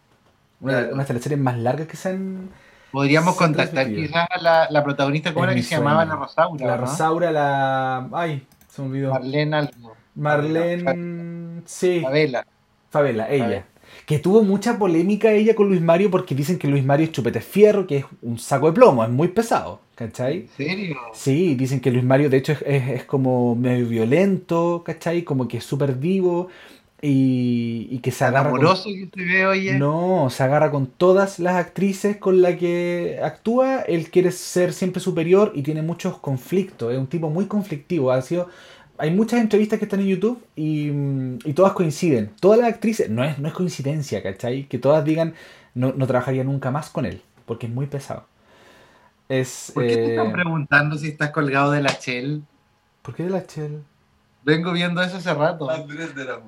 Una, 0.61 0.73
Claro. 0.73 0.95
unas 0.95 1.07
teleseries 1.07 1.41
más 1.41 1.59
largas 1.59 1.87
que 1.89 1.97
se 1.97 2.11
han... 2.11 2.51
Podríamos 2.93 3.37
se 3.37 3.45
han 3.45 3.51
contactar 3.55 3.87
quizás 3.89 4.27
a 4.31 4.41
la, 4.43 4.67
la 4.71 4.85
protagonista, 4.85 5.33
¿cómo 5.33 5.45
Es 5.47 5.51
era 5.53 5.57
que 5.57 5.63
se 5.63 5.77
llamaba? 5.77 6.05
La 6.05 6.17
Rosaura. 6.17 6.67
La 6.67 6.77
¿no? 6.77 6.81
Rosaura, 6.83 7.31
la... 7.33 8.09
Ay, 8.13 8.47
se 8.69 8.83
me 8.83 8.89
olvidó. 8.89 9.11
Marlene 9.13 9.57
algo. 9.57 9.97
Marlene... 10.15 11.63
Sí. 11.67 12.01
Favela. 12.01 12.47
Favela, 12.91 13.29
ella. 13.31 13.45
Favela. 13.45 13.65
Que 14.07 14.19
tuvo 14.19 14.43
mucha 14.43 14.79
polémica 14.79 15.31
ella 15.31 15.55
con 15.55 15.69
Luis 15.69 15.81
Mario 15.81 16.11
porque 16.11 16.35
dicen 16.35 16.59
que 16.59 16.69
Luis 16.69 16.85
Mario 16.85 17.07
es 17.07 17.13
chupete 17.13 17.41
fierro, 17.41 17.87
que 17.87 17.99
es 17.99 18.05
un 18.23 18.39
saco 18.39 18.67
de 18.67 18.73
plomo, 18.73 19.05
es 19.05 19.11
muy 19.11 19.29
pesado, 19.29 19.81
¿cachai? 20.01 20.37
¿En 20.43 20.49
serio? 20.49 20.97
Sí, 21.13 21.55
dicen 21.57 21.81
que 21.81 21.91
Luis 21.93 22.05
Mario 22.05 22.31
de 22.31 22.39
hecho 22.39 22.53
es, 22.53 22.63
es- 22.67 22.89
es 22.91 23.05
como 23.05 23.55
medio 23.57 23.89
violento, 23.89 24.83
¿cachai? 24.85 25.25
Como 25.25 25.49
que 25.49 25.59
es 25.59 25.65
súper 25.65 25.95
vivo 25.97 26.49
y, 27.03 27.89
y 27.91 27.99
que 28.01 28.11
se 28.13 28.25
agarra 28.25 28.55
con, 28.57 28.61
Amoroso 28.61 28.85
que 28.91 29.09
se 29.15 29.25
ve, 29.25 29.47
oye. 29.47 29.79
no, 29.79 30.29
se 30.31 30.43
agarra 30.43 30.71
con 30.71 30.87
todas 30.89 31.39
las 31.39 31.57
actrices 31.57 32.17
con 32.19 32.43
las 32.43 32.57
que 32.57 33.21
actúa. 33.23 33.81
Él 33.83 34.11
quiere 34.11 34.33
ser 34.33 34.73
siempre 34.73 35.01
superior 35.01 35.53
y 35.55 35.63
tiene 35.63 35.83
muchos 35.83 36.19
conflictos. 36.19 36.93
Es 36.93 36.99
un 36.99 37.07
tipo 37.09 37.31
muy 37.31 37.47
conflictivo. 37.47 38.11
Ha 38.13 38.23
sido, 38.23 38.49
hay 38.99 39.11
muchas 39.13 39.41
entrevistas 39.41 39.79
que 39.79 39.85
están 39.87 40.01
en 40.01 40.09
YouTube 40.09 40.43
y, 40.57 40.91
mm, 40.91 41.39
y 41.45 41.53
todas 41.55 41.73
coinciden. 41.73 42.31
Todas 42.41 42.59
las 42.61 42.69
actrices, 42.71 43.11
no 43.11 43.25
es, 43.25 43.39
no 43.39 43.49
es 43.49 43.55
coincidencia, 43.55 44.23
¿cachai? 44.23 44.65
Que 44.69 44.79
todas 44.79 45.05
digan, 45.05 45.35
no, 45.75 45.93
no 45.97 46.07
trabajaría 46.07 46.45
nunca 46.45 46.71
más 46.71 46.91
con 46.91 47.07
él, 47.07 47.23
porque 47.47 47.67
es 47.67 47.73
muy 47.73 47.87
pesado. 47.87 48.27
Es, 49.31 49.71
¿Por 49.73 49.85
qué 49.87 49.95
te 49.95 50.05
eh, 50.07 50.11
están 50.17 50.33
preguntando 50.33 50.99
si 50.99 51.09
estás 51.09 51.31
colgado 51.31 51.71
de 51.71 51.81
la 51.81 51.91
Shell? 51.93 52.43
¿Por 53.01 53.15
qué 53.15 53.23
de 53.23 53.31
la 53.31 53.47
Chel? 53.47 53.83
Vengo 54.45 54.73
viendo 54.73 55.01
eso 55.03 55.19
hace 55.19 55.33
rato. 55.33 55.71
Andrés 55.71 56.15
de 56.15 56.25
la. 56.25 56.41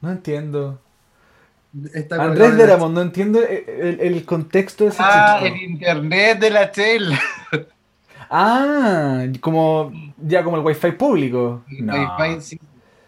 No 0.00 0.10
entiendo. 0.10 0.80
Está 1.94 2.22
Andrés 2.22 2.56
de 2.56 2.66
Ramón, 2.66 2.94
no 2.94 3.02
entiendo 3.02 3.40
el, 3.42 3.64
el- 3.68 4.00
el 4.00 4.24
contexto 4.24 4.84
de 4.84 4.90
ese 4.90 5.02
Ah, 5.02 5.38
chico. 5.40 5.54
el 5.54 5.62
internet 5.62 6.38
de 6.40 6.50
la 6.50 6.72
Shell. 6.72 7.12
Ah, 8.34 9.26
como 9.40 9.92
ya 10.16 10.42
como 10.42 10.56
el 10.56 10.64
wifi 10.64 10.92
público. 10.92 11.62
No. 11.80 11.92
Wi-Fi, 11.92 12.40
sí. 12.40 12.60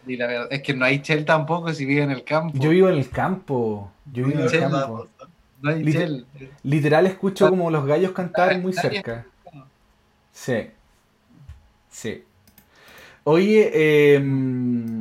Y 0.07 0.17
la 0.19 0.27
verdad 0.27 0.49
es 0.51 0.63
que 0.63 0.75
no 0.75 0.85
hay 0.85 0.99
Shell 0.99 1.25
tampoco 1.25 1.73
si 1.73 1.87
vive 1.87 2.03
en 2.03 2.11
el 2.11 2.25
campo. 2.25 2.59
Yo 2.59 2.69
vivo 2.69 2.91
en 2.91 2.97
el 2.99 3.09
campo. 3.09 3.91
Yo 4.13 4.27
vivo 4.27 4.41
en 4.41 4.45
el 4.55 4.61
campo. 4.61 5.09
No 5.65 5.71
hay 5.71 5.83
Liter- 5.83 6.09
Shell. 6.09 6.27
Literal 6.63 7.07
escucho 7.07 7.49
como 7.49 7.71
los 7.71 7.87
gallos 7.87 8.13
cantar 8.13 8.53
Ah, 8.53 8.59
muy 8.59 8.73
cerca. 8.75 9.25
Sí. 10.33 10.67
Sí. 11.91 12.23
Oye, 13.27 13.71
eh, 13.73 14.23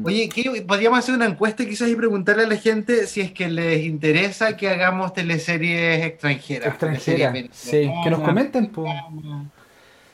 Oye, 0.05 0.29
¿qué? 0.29 0.63
podríamos 0.65 0.99
hacer 0.99 1.13
una 1.15 1.25
encuesta 1.25 1.65
quizás 1.65 1.89
y 1.89 1.95
preguntarle 1.95 2.43
a 2.43 2.47
la 2.47 2.55
gente 2.55 3.05
si 3.07 3.19
es 3.19 3.33
que 3.33 3.49
les 3.49 3.83
interesa 3.83 4.55
que 4.55 4.69
hagamos 4.69 5.13
teleseries 5.13 6.05
extranjeras. 6.05 6.67
extranjera. 6.69 7.33
teleseries 7.33 7.49
Sí, 7.53 7.91
que 8.03 8.09
nos 8.09 8.21
comenten, 8.21 8.67
po. 8.67 8.85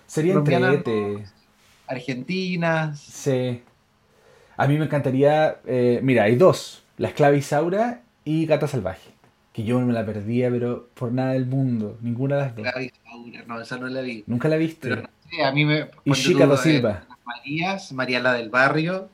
Sería 0.08 0.34
entrete. 0.34 1.24
Argentinas. 1.86 3.00
Sí. 3.00 3.62
A 4.58 4.68
mí 4.68 4.78
me 4.80 4.86
encantaría. 4.86 5.58
eh, 5.68 6.00
mira, 6.02 6.24
hay 6.24 6.36
dos: 6.36 6.82
La 6.98 7.10
Esclava 7.10 7.36
Isaura 7.36 8.02
y 8.26 8.48
Gata 8.48 8.68
Salvaje. 8.68 9.12
Que 9.54 9.64
yo 9.64 9.80
me 9.80 9.94
la 9.94 10.06
perdía, 10.06 10.50
pero 10.50 10.88
por 10.94 11.12
nada 11.12 11.34
del 11.34 11.46
mundo. 11.46 11.98
Ninguna 12.02 12.36
de 12.38 12.42
las 12.44 12.56
dos. 12.56 12.68
No, 13.48 13.60
esa 13.62 13.78
no 13.78 13.88
la 13.88 14.02
vi. 14.02 14.24
Nunca 14.28 14.48
la 14.48 14.58
viste. 14.58 14.90
Pero 14.90 15.02
no 15.04 15.10
sé, 15.30 15.44
a 15.44 15.52
mí 15.52 15.66
me. 15.66 15.90
y 16.06 16.12
Chica 16.14 16.46
eh, 16.46 16.58
Silva. 16.58 17.04
las 17.10 17.18
Marías, 17.26 17.92
María 17.92 18.20
la 18.20 18.34
del 18.34 18.50
Barrio. 18.50 19.10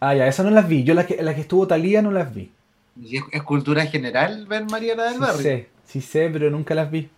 Ah, 0.00 0.14
ya, 0.14 0.26
esas 0.26 0.46
no 0.46 0.52
las 0.52 0.68
vi. 0.68 0.84
Yo 0.84 0.94
las 0.94 1.06
que, 1.06 1.22
las 1.22 1.34
que 1.34 1.42
estuvo 1.42 1.66
Talía 1.66 2.02
no 2.02 2.10
las 2.10 2.32
vi. 2.34 2.50
¿Y 3.00 3.16
es, 3.18 3.24
es 3.32 3.42
cultura 3.42 3.84
general 3.86 4.46
ver 4.46 4.64
María 4.64 4.94
la 4.96 5.04
del 5.04 5.14
Sí 5.14 5.18
Barrio? 5.18 5.42
sé, 5.42 5.68
sí 5.84 6.00
sé, 6.00 6.30
pero 6.32 6.50
nunca 6.50 6.74
las 6.74 6.90
vi. 6.90 7.08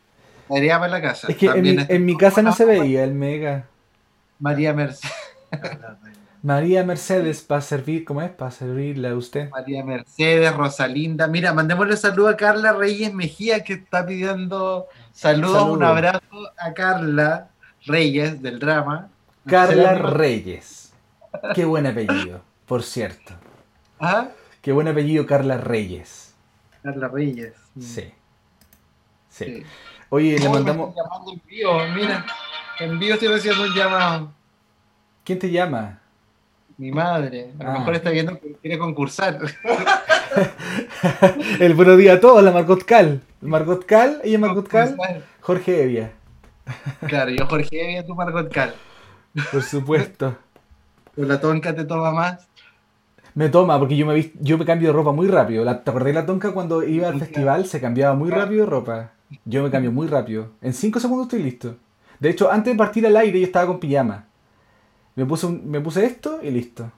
María 0.49 0.79
para 0.79 0.91
la 0.93 1.03
casa. 1.03 1.29
Es 1.29 1.37
que 1.37 1.47
en 1.47 1.62
mi, 1.62 1.77
en 1.89 2.05
mi 2.05 2.16
casa 2.16 2.43
no 2.43 2.53
se 2.53 2.64
veía 2.64 3.05
el 3.05 3.14
mega. 3.14 3.66
María 4.39 4.73
Mercedes. 4.75 5.12
María 6.43 6.82
Mercedes, 6.82 7.40
para 7.43 7.61
servir, 7.61 8.05
¿cómo 8.05 8.20
es? 8.20 8.30
Para 8.30 8.51
servirle 8.51 9.09
a 9.09 9.14
usted. 9.14 9.49
María 9.51 9.84
Mercedes, 9.84 10.53
Rosalinda. 10.57 11.28
Mira, 11.28 11.53
mandémosle 11.55 11.97
saludo 11.97 12.28
a 12.28 12.36
Carla 12.36 12.72
Reyes 12.72 13.14
Mejía 13.14 13.62
que 13.62 13.74
está 13.74 14.05
pidiendo 14.05 14.88
saludos, 15.12 15.53
Saludo. 15.53 15.72
un 15.74 15.82
abrazo 15.84 16.20
a 16.59 16.74
Carla 16.74 17.49
Reyes 17.86 18.43
del 18.43 18.59
drama. 18.59 19.09
Carla 19.47 19.95
Reyes. 19.95 20.93
Qué 21.55 21.64
buen 21.64 21.86
apellido, 21.86 22.43
por 22.66 22.82
cierto. 22.82 23.34
¿Ah? 24.01 24.28
Qué 24.61 24.72
buen 24.72 24.88
apellido, 24.88 25.24
Carla 25.26 25.59
Reyes. 25.59 26.34
Carla 26.82 27.07
Reyes. 27.09 27.55
Sí. 27.78 28.12
Sí. 29.28 29.45
Sí. 29.45 29.62
Oye, 30.11 30.38
le 30.38 30.49
me 30.49 30.49
mandamos. 30.49 30.95
llamando 30.95 31.32
en 31.32 31.43
vivo, 31.47 31.78
mira. 31.95 32.26
En 32.80 32.99
vivo 32.99 33.14
estoy 33.14 33.32
haciendo 33.32 33.62
un 33.62 33.74
llamado. 33.74 34.32
¿Quién 35.24 35.38
te 35.38 35.51
llama? 35.51 36.01
Mi 36.83 36.91
madre. 36.91 37.53
A 37.61 37.62
lo 37.62 37.70
Ah. 37.70 37.78
mejor 37.78 37.95
está 37.95 38.11
viendo 38.11 38.37
que 38.41 38.55
quiere 38.61 38.76
concursar. 38.76 39.39
El 41.61 41.74
buenos 41.74 41.97
días 41.97 42.16
a 42.16 42.20
todos, 42.20 42.43
la 42.43 42.51
Margot 42.51 42.83
Cal. 42.83 43.20
Margot 43.41 43.87
Cal, 43.87 44.20
ella 44.24 44.39
Margot 44.41 44.66
Cal, 44.66 44.97
Jorge 45.41 45.85
Evia, 45.85 46.11
Claro, 47.07 47.30
yo 47.30 47.47
Jorge 47.47 47.85
Evia, 47.85 48.05
tú 48.05 48.16
Margot 48.16 48.51
Cal. 48.53 48.74
por 49.53 49.62
supuesto. 49.62 50.37
La 51.14 51.41
tonca 51.41 51.72
te 51.72 51.85
toma 51.85 52.11
más. 52.11 52.49
Me 53.37 53.49
toma, 53.49 53.78
porque 53.78 53.97
yo 53.97 54.05
me, 54.05 54.33
yo 54.41 54.59
me 54.59 54.64
cambio 54.64 54.89
de 54.89 54.95
ropa 54.95 55.12
muy 55.12 55.28
rápido. 55.28 55.64
La, 55.64 55.85
¿Te 55.85 55.91
acordás 55.91 56.07
de 56.09 56.14
la 56.14 56.26
tonca 56.26 56.51
cuando 56.51 56.83
iba 56.83 57.07
al 57.07 57.20
festival? 57.20 57.64
Se 57.66 57.80
cambiaba 57.80 58.16
muy 58.16 58.30
rápido 58.30 58.64
de 58.64 58.70
ropa. 58.70 59.11
Yo 59.45 59.62
me 59.62 59.70
cambio 59.70 59.93
muy 59.93 60.09
rápido. 60.09 60.49
En 60.61 60.72
5 60.74 60.99
segundos 60.99 61.26
estoy 61.28 61.45
listo. 61.45 61.76
De 62.18 62.28
hecho, 62.30 62.51
antes 62.51 62.74
de 62.74 62.78
partir 62.78 63.07
al 63.07 63.16
aire 63.16 63.39
yo 63.39 63.47
estaba 63.47 63.68
con 63.68 63.78
pijama. 63.78 64.24
Me 65.15 65.27
puse, 65.27 65.49
me 65.49 65.81
puse 65.81 66.05
esto 66.07 66.41
y 66.43 66.51
listo. 66.51 66.91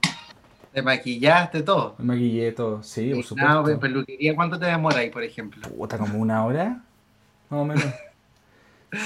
¿Te 0.73 0.83
maquillaste 0.83 1.62
todo? 1.62 1.95
Me 1.99 2.15
maquillé 2.15 2.53
todo, 2.53 2.83
sí, 2.83 3.12
por 3.15 3.25
supuesto. 3.25 3.62
No, 3.62 3.81
peluquería, 3.81 4.35
¿cuánto 4.35 4.59
te 4.59 4.67
demora 4.67 4.99
ahí, 4.99 5.11
por 5.11 5.23
ejemplo? 5.23 5.69
Puta, 5.69 5.99
como 5.99 6.19
una 6.19 6.45
hora, 6.45 6.83
más 7.51 7.61
o 7.61 7.65
menos. 7.65 7.85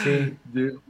Sí. 0.05 0.37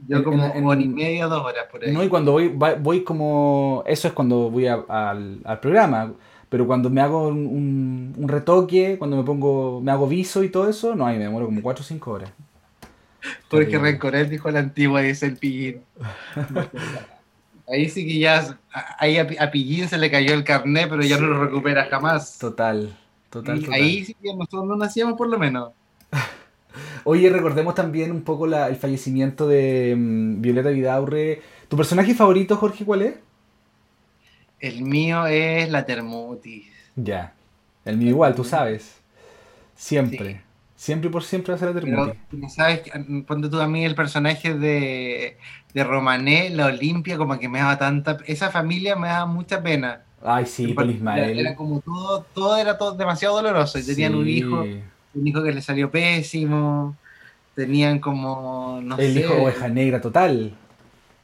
Yo, 0.09 0.25
como 0.25 0.51
en, 0.53 0.65
hora 0.65 0.81
y 0.81 0.87
media, 0.89 1.27
dos 1.27 1.41
horas 1.45 1.67
por 1.71 1.81
ahí. 1.81 1.93
No, 1.93 2.03
y 2.03 2.09
cuando 2.09 2.33
voy, 2.33 2.49
voy 2.49 3.05
como... 3.05 3.81
Eso 3.87 4.09
es 4.09 4.13
cuando 4.13 4.49
voy 4.49 4.67
al, 4.67 5.39
al, 5.45 5.59
programa. 5.61 6.11
Pero 6.49 6.67
cuando 6.67 6.89
me 6.89 6.99
hago 6.99 7.29
un, 7.29 8.13
un, 8.17 8.27
retoque, 8.27 8.97
cuando 8.97 9.15
me 9.15 9.23
pongo, 9.23 9.79
me 9.79 9.93
hago 9.93 10.05
viso 10.05 10.43
y 10.43 10.49
todo 10.49 10.67
eso, 10.67 10.95
no, 10.95 11.05
ahí 11.05 11.17
me 11.17 11.23
demoro 11.23 11.45
como 11.45 11.61
4 11.61 11.81
o 11.81 11.85
5 11.85 12.11
horas. 12.11 12.31
Porque 13.49 13.77
Rencorel 13.77 14.29
dijo 14.29 14.51
la 14.51 14.59
antigua, 14.59 15.01
es 15.01 15.23
el 15.23 15.37
pillín. 15.37 15.81
ahí 17.71 17.89
sí 17.89 18.05
que 18.05 18.19
ya, 18.19 18.59
ahí 18.97 19.17
a, 19.17 19.51
Pillín 19.51 19.87
se 19.87 19.97
le 19.97 20.11
cayó 20.11 20.33
el 20.33 20.43
carnet, 20.43 20.89
pero 20.89 21.03
ya 21.03 21.17
no 21.17 21.27
lo 21.27 21.45
recupera 21.45 21.85
jamás. 21.85 22.37
Total, 22.37 22.95
total, 23.29 23.61
total. 23.61 23.73
Ahí 23.73 24.05
sí 24.05 24.15
que 24.15 24.33
nosotros 24.33 24.65
no 24.65 24.75
nacíamos 24.75 25.15
por 25.15 25.29
lo 25.29 25.37
menos. 25.37 25.71
Oye, 27.03 27.29
recordemos 27.29 27.75
también 27.75 28.11
un 28.11 28.23
poco 28.23 28.47
la, 28.47 28.67
el 28.67 28.75
fallecimiento 28.75 29.47
de 29.47 29.95
mm, 29.97 30.41
Violeta 30.41 30.69
Vidaurre. 30.69 31.41
¿Tu 31.67 31.77
personaje 31.77 32.13
favorito, 32.15 32.55
Jorge, 32.55 32.85
cuál 32.85 33.03
es? 33.03 33.15
El 34.59 34.81
mío 34.83 35.25
es 35.27 35.69
la 35.69 35.85
Termutis. 35.85 36.67
Ya. 36.95 37.33
El 37.85 37.97
mío 37.97 38.09
igual, 38.09 38.35
tú 38.35 38.43
sabes. 38.43 38.99
Siempre. 39.75 40.41
Siempre 40.79 41.09
y 41.09 41.11
por 41.11 41.25
siempre 41.25 41.51
va 41.51 41.57
a 41.57 41.59
ser 41.59 41.75
la. 41.75 42.15
Pero, 42.31 42.47
¿sabes? 42.47 42.83
Ponte 43.27 43.49
tú 43.49 43.59
a 43.59 43.67
mí 43.67 43.83
el 43.83 43.95
personaje 43.95 44.53
de, 44.53 45.37
de 45.73 45.83
Romané, 45.83 46.51
la 46.51 46.67
Olimpia, 46.67 47.17
como 47.17 47.37
que 47.37 47.49
me 47.49 47.59
daba 47.59 47.77
tanta... 47.77 48.17
Esa 48.25 48.49
familia 48.49 48.95
me 48.95 49.09
daba 49.09 49.25
mucha 49.25 49.61
pena. 49.61 50.03
Ay, 50.23 50.45
sí, 50.45 50.67
Polismael. 50.69 51.37
Era 51.37 51.53
como 51.53 51.81
todo, 51.81 52.25
todo 52.33 52.55
era 52.55 52.77
todo 52.77 52.93
demasiado 52.93 53.35
doloroso. 53.35 53.77
Y 53.77 53.83
tenían 53.83 54.15
un 54.15 54.25
hijo, 54.29 54.61
un 54.61 55.27
hijo 55.27 55.43
que 55.43 55.51
le 55.51 55.61
salió 55.61 55.91
pésimo. 55.91 56.95
Tenían 57.55 57.99
como, 57.99 58.79
no 58.81 58.97
el 58.97 59.13
sé... 59.13 59.19
El 59.19 59.25
hijo 59.25 59.33
oveja 59.33 59.67
negra 59.67 59.99
total. 59.99 60.55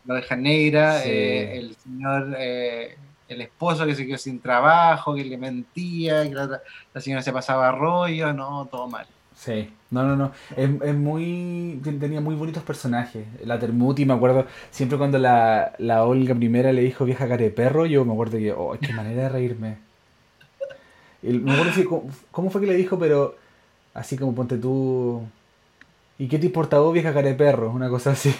La 0.03 0.16
oveja 0.16 0.36
negra, 0.36 1.06
eh, 1.06 1.60
el 1.60 1.76
señor... 1.78 2.36
Eh, 2.38 2.97
el 3.30 3.39
esposo 3.39 3.86
que 3.86 3.95
se 3.95 4.06
quedó 4.06 4.18
sin 4.18 4.41
trabajo, 4.41 5.16
que 5.16 5.24
le 5.24 5.38
mentía, 5.38 6.24
que 6.28 6.36
la, 6.36 6.62
señora 6.99 7.22
se 7.22 7.32
pasaba 7.32 7.72
rollo, 7.72 8.34
no, 8.34 8.68
todo 8.70 8.88
mal. 8.89 9.08
Sí, 9.36 9.69
no, 9.91 10.03
no, 10.03 10.15
no. 10.15 10.31
Es, 10.55 10.69
es, 10.81 10.95
muy. 10.95 11.79
Tenía 11.83 12.21
muy 12.21 12.36
bonitos 12.36 12.63
personajes. 12.63 13.25
La 13.43 13.59
Termuti, 13.59 14.05
me 14.05 14.13
acuerdo, 14.13 14.45
siempre 14.71 14.97
cuando 14.97 15.19
la, 15.19 15.73
la 15.77 16.05
Olga 16.05 16.33
primera 16.33 16.71
le 16.71 16.81
dijo 16.81 17.05
vieja 17.05 17.27
cara 17.27 17.43
de 17.43 17.51
perro, 17.51 17.86
yo 17.86 18.05
me 18.05 18.13
acuerdo 18.13 18.38
que, 18.38 18.51
oh, 18.53 18.77
qué 18.81 18.93
manera 18.93 19.23
de 19.23 19.29
reírme. 19.29 19.77
me 21.21 21.51
acuerdo 21.51 21.73
si, 21.73 21.83
cómo, 22.31 22.49
fue 22.49 22.61
que 22.61 22.67
le 22.67 22.75
dijo, 22.75 22.97
pero 22.97 23.36
así 23.93 24.17
como 24.17 24.33
ponte 24.33 24.57
tú. 24.57 25.23
¿Y 26.17 26.27
qué 26.27 26.39
te 26.39 26.45
importa 26.45 26.79
vos, 26.79 26.93
vieja 26.93 27.13
cara 27.13 27.27
de 27.27 27.36
perro? 27.36 27.71
Una 27.71 27.89
cosa 27.89 28.11
así. 28.11 28.33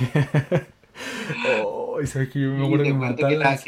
oh, 1.64 2.00
¿sabes 2.06 2.30
que 2.30 2.40
yo 2.40 2.52
me 2.52 2.66
acuerdo 2.66 3.16
que, 3.16 3.28
que 3.28 3.38
la 3.38 3.60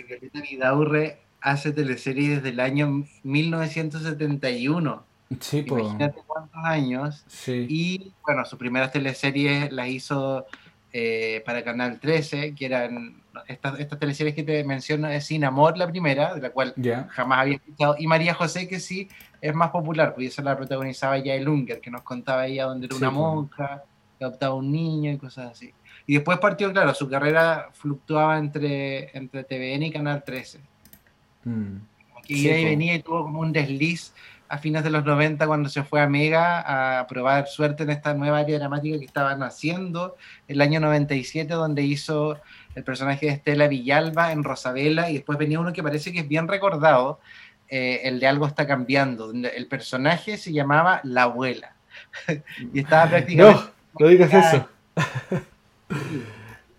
Vidaurre 0.50 1.20
hace 1.42 1.72
teleseries 1.72 2.38
desde 2.38 2.50
el 2.50 2.60
año 2.60 3.06
1971. 3.24 5.06
Sí. 5.40 5.66
Imagínate 5.68 6.22
cuántos 6.26 6.64
años. 6.64 7.24
Sí. 7.28 7.66
Y 7.70 8.14
bueno, 8.24 8.46
sus 8.46 8.58
primeras 8.58 8.92
teleseries 8.92 9.72
las 9.72 9.88
hizo 9.88 10.46
eh, 10.94 11.44
para 11.46 11.64
Canal 11.64 12.00
13, 12.00 12.56
que 12.56 12.66
eran 12.66 13.22
estas, 13.48 13.80
estas 13.80 14.00
teleseries 14.00 14.34
que 14.34 14.44
te 14.44 14.64
menciono, 14.64 15.10
es 15.10 15.26
Sin 15.26 15.44
Amor, 15.44 15.78
la 15.78 15.88
primera, 15.88 16.34
de 16.34 16.42
la 16.42 16.50
cual 16.50 16.74
jamás 17.10 17.40
había 17.40 17.56
escuchado, 17.56 17.96
y 18.00 18.08
María 18.08 18.34
José, 18.34 18.68
que 18.68 18.80
sí 18.80 19.10
es 19.42 19.54
más 19.54 19.70
popular, 19.70 20.14
porque 20.14 20.28
esa 20.28 20.42
la 20.42 20.58
protagonizaba 20.58 21.18
ya 21.20 21.34
el 21.36 21.48
Unger, 21.48 21.82
que 21.82 21.92
nos 21.92 22.02
contaba 22.02 22.48
ella 22.48 22.66
donde 22.66 22.88
era 22.88 22.96
una 22.96 23.12
monja, 23.12 23.84
que 24.18 24.26
adoptaba 24.26 24.56
un 24.56 24.72
niño 24.72 25.12
y 25.12 25.18
cosas 25.18 25.52
así. 25.52 25.74
Y 26.08 26.16
después 26.16 26.40
partió, 26.40 26.72
claro, 26.72 26.94
su 26.94 27.10
carrera 27.10 27.70
fluctuaba 27.74 28.40
entre, 28.40 29.16
entre 29.16 29.44
TVN 29.44 29.84
y 29.84 29.92
Canal 29.92 30.24
13. 30.24 30.60
Mm. 31.44 31.76
Y 32.30 32.48
ahí 32.50 32.66
venía 32.66 32.96
y 32.96 33.02
tuvo 33.02 33.24
como 33.24 33.42
un 33.42 33.52
desliz 33.52 34.14
a 34.50 34.58
fines 34.58 34.84
de 34.84 34.90
los 34.90 35.06
90 35.06 35.46
cuando 35.48 35.70
se 35.70 35.84
fue 35.84 36.02
a 36.02 36.08
Mega 36.08 37.00
a 37.00 37.08
probar 37.08 37.48
suerte 37.48 37.84
en 37.84 37.90
esta 37.90 38.14
nueva 38.14 38.40
área 38.40 38.58
dramática 38.58 38.98
que 38.98 39.06
estaban 39.06 39.44
haciendo, 39.44 40.16
el 40.48 40.62
año 40.62 40.80
97 40.80 41.54
donde 41.54 41.84
hizo 41.84 42.40
el 42.76 42.84
personaje 42.84 43.26
de 43.26 43.32
Estela 43.34 43.68
Villalba 43.68 44.32
en 44.32 44.44
Rosabela 44.44 45.10
y 45.10 45.16
después 45.16 45.38
venía 45.38 45.60
uno 45.60 45.74
que 45.74 45.84
parece 45.84 46.12
que 46.14 46.20
es 46.20 46.28
bien 46.28 46.48
recordado, 46.48 47.20
eh, 47.70 48.02
el 48.04 48.20
de 48.20 48.28
Algo 48.28 48.48
está 48.48 48.66
cambiando, 48.66 49.28
donde 49.28 49.50
el 49.50 49.68
personaje 49.68 50.38
se 50.38 50.54
llamaba 50.54 51.02
La 51.04 51.24
Abuela 51.24 51.76
y 52.74 52.80
estaba 52.80 53.10
prácticamente... 53.10 53.62
No, 54.00 54.06
no 54.06 54.08
digas 54.08 54.34
eso. 54.34 54.70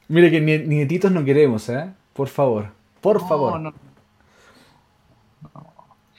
Mire 0.09 0.31
que 0.31 0.41
ni, 0.41 0.59
nietitos 0.59 1.13
no 1.13 1.25
queremos, 1.25 1.69
¿eh? 1.69 1.91
Por 2.15 2.29
favor, 2.29 2.71
por 3.01 3.21
favor. 3.29 3.61
No. 3.61 3.88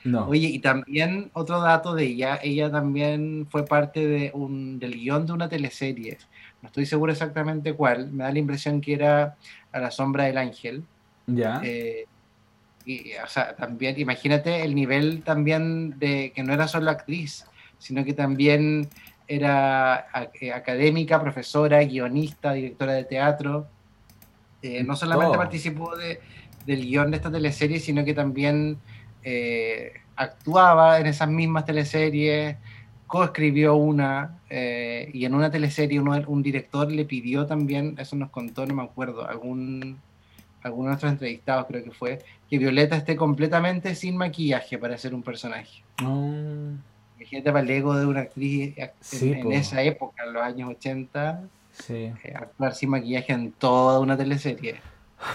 No. 0.04 0.28
Oye, 0.28 0.48
y 0.48 0.60
también 0.60 1.30
otro 1.34 1.60
dato 1.62 1.94
de 1.94 2.06
ella, 2.06 2.40
ella 2.42 2.72
también 2.72 3.48
fue 3.50 3.66
parte 3.66 4.08
de 4.08 4.32
un, 4.34 4.80
del 4.80 4.94
guion 4.94 5.26
de 5.26 5.34
una 5.34 5.50
teleserie. 5.50 6.18
No 6.62 6.68
estoy 6.68 6.86
seguro 6.86 7.12
exactamente 7.12 7.74
cuál, 7.74 8.12
me 8.12 8.24
da 8.24 8.32
la 8.32 8.40
impresión 8.40 8.82
que 8.82 8.94
era 8.94 9.36
A 9.72 9.80
la 9.80 9.92
sombra 9.92 10.26
del 10.26 10.38
ángel. 10.38 10.84
Ya. 11.28 11.62
Eh, 11.64 12.06
y, 12.86 13.12
o 13.24 13.28
sea, 13.28 13.56
también, 13.56 14.00
imagínate 14.00 14.64
el 14.64 14.74
nivel 14.74 15.22
también 15.24 16.00
de 16.00 16.32
que 16.34 16.44
no 16.44 16.54
era 16.54 16.68
solo 16.68 16.90
actriz, 16.90 17.46
sino 17.78 18.04
que 18.04 18.14
también 18.14 18.90
era 19.28 20.08
eh, 20.40 20.52
académica, 20.52 21.22
profesora, 21.22 21.84
guionista, 21.84 22.54
directora 22.54 22.94
de 22.94 23.04
teatro. 23.04 23.68
Eh, 24.62 24.84
no 24.84 24.96
solamente 24.96 25.38
participó 25.38 25.96
de, 25.96 26.20
del 26.66 26.82
guion 26.82 27.12
de 27.12 27.18
esta 27.18 27.32
teleserie, 27.32 27.80
sino 27.80 28.04
que 28.04 28.14
también 28.14 28.78
eh, 29.24 29.94
actuaba 30.16 31.00
en 31.00 31.08
esas 31.08 31.30
mismas 31.30 31.66
teleseries, 31.66 32.58
coescribió 33.08 33.76
una, 33.76 34.40
y 34.50 35.26
en 35.26 35.34
una 35.34 35.50
teleserie 35.50 36.00
un 36.00 36.44
director 36.44 36.92
le 36.92 37.06
pidió 37.06 37.46
también, 37.46 37.96
eso 37.98 38.16
nos 38.16 38.30
contó, 38.30 38.66
no 38.66 38.76
me 38.76 38.84
acuerdo, 38.84 39.28
algún, 39.28 39.98
alguno 40.62 40.84
de 40.84 40.90
nuestros 40.90 41.12
entrevistados 41.14 41.66
creo 41.68 41.84
que 41.84 41.92
fue, 41.92 42.20
que 42.50 42.58
Violeta 42.58 42.96
esté 42.96 43.16
completamente 43.16 43.96
sin 43.96 44.18
maquillaje 44.18 44.78
para 44.78 44.98
ser 44.98 45.14
un 45.14 45.24
personaje. 45.24 45.84
Oh. 46.04 46.74
Imagínate 47.18 47.52
para 47.52 47.64
el 47.64 47.70
ego 47.70 47.96
de 47.96 48.06
una 48.06 48.22
actriz 48.22 48.76
en, 48.78 49.52
esa 49.52 49.82
época, 49.84 50.24
en 50.24 50.34
los 50.34 50.42
años 50.42 50.70
80, 50.70 51.44
eh, 51.90 52.14
actuar 52.34 52.74
sin 52.74 52.90
maquillaje 52.90 53.34
en 53.34 53.52
toda 53.52 54.00
una 54.00 54.16
teleserie. 54.18 54.80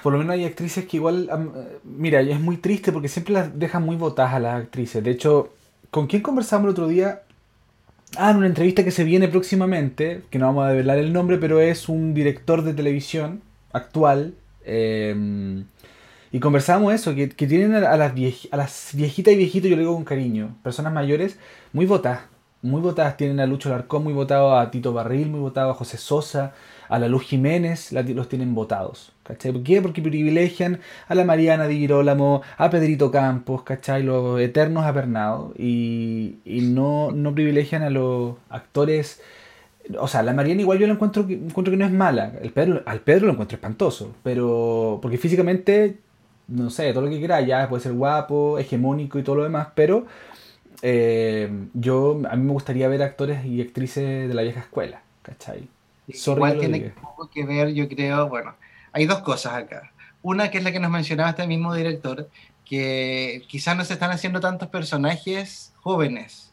Por 0.03 0.12
lo 0.12 0.18
menos 0.18 0.35
hay 0.35 0.45
actrices 0.45 0.87
que 0.87 0.97
igual, 0.97 1.28
eh, 1.30 1.78
mira, 1.85 2.20
es 2.20 2.41
muy 2.41 2.57
triste 2.57 2.93
porque 2.93 3.09
siempre 3.09 3.35
las 3.35 3.59
dejan 3.59 3.82
muy 3.85 3.97
botadas 3.97 4.35
a 4.35 4.41
las 4.41 4.62
actrices. 4.62 5.05
De 5.05 5.11
hecho, 5.11 5.53
¿con 5.91 6.07
quién 6.07 6.22
conversamos 6.22 6.64
el 6.64 6.70
otro 6.70 6.89
día? 6.89 7.22
Ah, 8.16 8.30
en 8.30 8.39
una 8.39 8.47
entrevista 8.47 8.85
que 8.85 8.91
se 8.91 9.05
viene 9.05 9.28
próximamente, 9.28 10.22
que 10.30 10.39
no 10.39 10.47
vamos 10.47 10.64
a 10.64 10.68
develar 10.68 10.99
el 10.99 11.12
nombre, 11.12 11.39
pero 11.39 11.61
es 11.61 11.89
un 11.89 12.14
director 12.14 12.62
de 12.62 12.74
televisión 12.74 13.43
actual. 13.72 14.35
Eh, 14.64 15.64
y 16.35 16.41
conversábamos 16.41 16.93
eso, 16.93 17.14
que, 17.14 17.28
tienen 17.28 17.76
a 17.76 17.97
las, 17.97 18.12
viejitas 18.12 19.32
y 19.32 19.37
viejitos, 19.37 19.70
yo 19.70 19.76
le 19.76 19.82
digo 19.82 19.95
con 19.95 20.03
cariño, 20.03 20.57
personas 20.64 20.93
mayores, 20.93 21.39
muy 21.72 21.87
votadas. 21.87 22.22
Muy 22.65 22.81
votadas. 22.81 23.19
Tienen 23.19 23.41
a 23.41 23.47
Lucho 23.47 23.69
Larcón 23.69 24.05
muy 24.05 24.15
votado, 24.15 24.57
a 24.57 24.71
Tito 24.71 24.95
Barril 24.95 25.29
muy 25.29 25.41
votado, 25.41 25.71
a 25.71 25.75
José 25.75 25.99
Sosa, 25.99 26.55
a 26.89 26.99
la 26.99 27.09
Luz 27.09 27.25
Jiménez, 27.25 27.93
los 27.93 28.29
tienen 28.31 28.55
votados. 28.55 29.12
¿Cachai? 29.23 29.53
¿Por 29.53 29.62
qué? 29.62 29.83
Porque 29.83 30.01
privilegian 30.01 30.81
a 31.07 31.15
la 31.15 31.25
Mariana 31.25 31.67
Di 31.67 31.77
Girolamo, 31.79 32.41
a 32.57 32.71
Pedrito 32.71 33.11
Campos, 33.11 33.65
¿cachai? 33.65 34.03
Los 34.03 34.41
eternos 34.41 34.85
apernados. 34.87 35.53
Y, 35.59 36.39
y 36.47 36.62
no, 36.62 37.11
no 37.12 37.35
privilegian 37.35 37.83
a 37.83 37.91
los 37.91 38.37
actores. 38.49 39.21
O 39.99 40.09
sea, 40.09 40.23
la 40.23 40.33
Mariana 40.33 40.62
igual 40.62 40.79
yo 40.79 40.87
la 40.87 40.95
encuentro, 40.95 41.27
encuentro 41.29 41.71
que 41.71 41.77
no 41.77 41.85
es 41.85 41.93
mala. 41.93 42.33
El 42.41 42.51
Pedro, 42.53 42.83
al 42.87 43.01
Pedro 43.01 43.27
lo 43.27 43.33
encuentro 43.33 43.57
espantoso. 43.57 44.15
Pero. 44.23 45.01
Porque 45.03 45.19
físicamente 45.19 45.99
no 46.49 46.71
sé, 46.71 46.93
todo 46.93 47.05
lo 47.05 47.11
que 47.11 47.19
quiera, 47.19 47.41
ya 47.41 47.69
puede 47.69 47.83
ser 47.83 47.93
guapo, 47.93 48.59
hegemónico 48.59 49.19
y 49.19 49.23
todo 49.23 49.37
lo 49.37 49.45
demás, 49.45 49.69
pero 49.75 50.07
eh, 50.87 51.49
yo, 51.72 52.20
a 52.30 52.37
mí 52.37 52.45
me 52.45 52.53
gustaría 52.53 52.87
ver 52.89 53.03
actores 53.03 53.43
y 53.47 53.62
actrices 53.62 54.28
de 54.28 54.35
la 54.35 54.43
vieja 54.43 54.61
escuela, 54.61 55.01
¿cachai? 55.22 55.66
Igual 56.07 56.59
tiene 56.59 56.93
poco 57.01 57.30
que 57.30 57.47
ver, 57.47 57.72
yo 57.72 57.89
creo, 57.89 58.28
bueno, 58.28 58.55
hay 58.93 59.07
dos 59.07 59.20
cosas 59.20 59.55
acá. 59.55 59.93
Una 60.20 60.51
que 60.51 60.59
es 60.59 60.64
la 60.64 60.72
que 60.72 60.80
nos 60.80 60.91
mencionaba 60.91 61.30
este 61.30 61.47
mismo 61.47 61.74
director, 61.74 62.28
que 62.66 63.45
quizás 63.49 63.74
no 63.78 63.85
se 63.87 63.95
están 63.95 64.11
haciendo 64.11 64.41
tantos 64.41 64.68
personajes 64.68 65.72
jóvenes. 65.80 66.53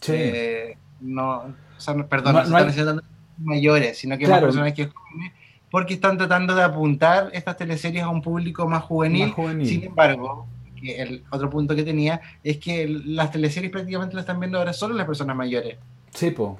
Sí. 0.00 0.12
Eh, 0.16 0.76
no, 1.00 1.54
o 1.76 1.80
sea, 1.80 1.94
perdón, 2.08 2.34
no, 2.34 2.40
se 2.40 2.48
están 2.48 2.68
haciendo 2.68 2.94
tantos 2.96 3.10
mayores, 3.38 3.96
sino 3.96 4.18
que 4.18 4.26
más 4.26 4.40
personajes 4.40 4.88
jóvenes 4.92 5.32
porque 5.70 5.94
están 5.94 6.18
tratando 6.18 6.56
de 6.56 6.64
apuntar 6.64 7.30
estas 7.32 7.56
teleseries 7.56 8.02
a 8.02 8.08
un 8.08 8.22
público 8.22 8.68
más 8.68 8.82
juvenil. 8.82 9.32
Sin 9.64 9.84
embargo, 9.84 10.48
el 10.90 11.24
otro 11.30 11.48
punto 11.48 11.74
que 11.74 11.82
tenía 11.82 12.20
es 12.42 12.58
que 12.58 12.88
las 12.88 13.30
teleseries 13.30 13.70
prácticamente 13.70 14.14
las 14.14 14.22
están 14.22 14.40
viendo 14.40 14.58
ahora 14.58 14.72
solo 14.72 14.94
las 14.94 15.06
personas 15.06 15.36
mayores. 15.36 15.76
Sí, 16.12 16.30
po. 16.30 16.58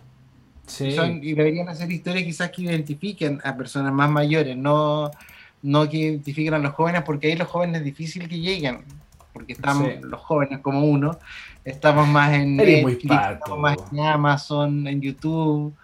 Sí. 0.67 0.97
y 1.23 1.35
deberían 1.35 1.69
hacer 1.69 1.91
historias 1.91 2.25
quizás 2.25 2.51
que 2.51 2.63
identifiquen 2.63 3.41
a 3.45 3.57
personas 3.57 3.93
más 3.93 4.09
mayores, 4.11 4.57
no, 4.57 5.11
no 5.63 5.89
que 5.89 5.97
identifiquen 5.97 6.55
a 6.55 6.59
los 6.59 6.73
jóvenes, 6.73 7.03
porque 7.03 7.29
ahí 7.29 7.37
los 7.37 7.49
jóvenes 7.49 7.79
es 7.79 7.85
difícil 7.85 8.29
que 8.29 8.39
lleguen, 8.39 8.83
porque 9.33 9.55
estamos 9.55 9.89
los 10.03 10.21
jóvenes 10.21 10.61
como 10.61 10.85
uno, 10.85 11.19
estamos 11.65 12.07
más 12.09 12.33
en 12.33 12.57
Netflix, 12.57 13.05
estamos 13.05 13.59
más 13.59 13.77
en 13.91 14.01
Amazon, 14.01 14.87
en 14.87 15.01
YouTube, 15.01 15.75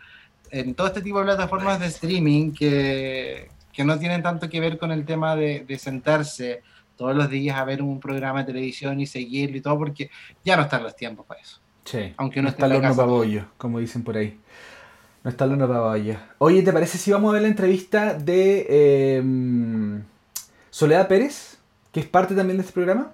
en 0.51 0.75
todo 0.75 0.87
este 0.87 1.03
tipo 1.03 1.19
de 1.19 1.27
plataformas 1.27 1.81
de 1.81 1.87
streaming 1.87 2.53
que, 2.53 3.51
que 3.73 3.85
no 3.85 3.99
tienen 3.99 4.23
tanto 4.23 4.49
que 4.49 4.61
ver 4.61 4.79
con 4.79 4.93
el 4.93 5.05
tema 5.05 5.37
de, 5.37 5.65
de, 5.67 5.79
sentarse 5.79 6.63
todos 6.99 7.17
los 7.17 7.31
días 7.31 7.57
a 7.57 7.65
ver 7.65 7.81
un 7.81 8.01
programa 8.01 8.41
de 8.41 8.53
televisión 8.53 9.01
y 9.01 9.07
seguirlo 9.07 9.57
y 9.57 9.61
todo, 9.63 9.79
porque 9.79 10.11
ya 10.45 10.57
no 10.57 10.65
están 10.65 10.83
los 10.83 10.95
tiempos 10.95 11.25
para 11.25 11.41
eso. 11.41 11.61
Sí, 11.85 12.13
aunque 12.19 12.43
no, 12.43 12.51
está 12.51 12.67
el 12.67 12.73
horno 12.73 12.95
para 12.95 13.09
bollo, 13.09 13.47
como 13.57 13.79
dicen 13.79 14.03
por 14.03 14.19
ahí. 14.19 14.39
No 15.25 15.31
está 15.31 15.45
el 15.45 15.53
horno 15.53 15.69
para 15.69 15.81
bollo. 15.81 16.17
Oye, 16.39 16.63
¿te 16.63 16.73
parece 16.73 16.99
si 16.99 17.11
vamos 17.13 17.31
a 17.31 17.35
ver 17.35 17.43
la 17.43 17.49
entrevista 17.49 18.13
de 18.15 18.67
eh, 18.69 19.23
Soledad 20.69 21.09
Pérez, 21.09 21.59
que 21.93 22.01
es 22.01 22.07
parte 22.07 22.35
también 22.35 22.59
de 22.59 22.63
este 22.63 22.75
programa? 22.75 23.13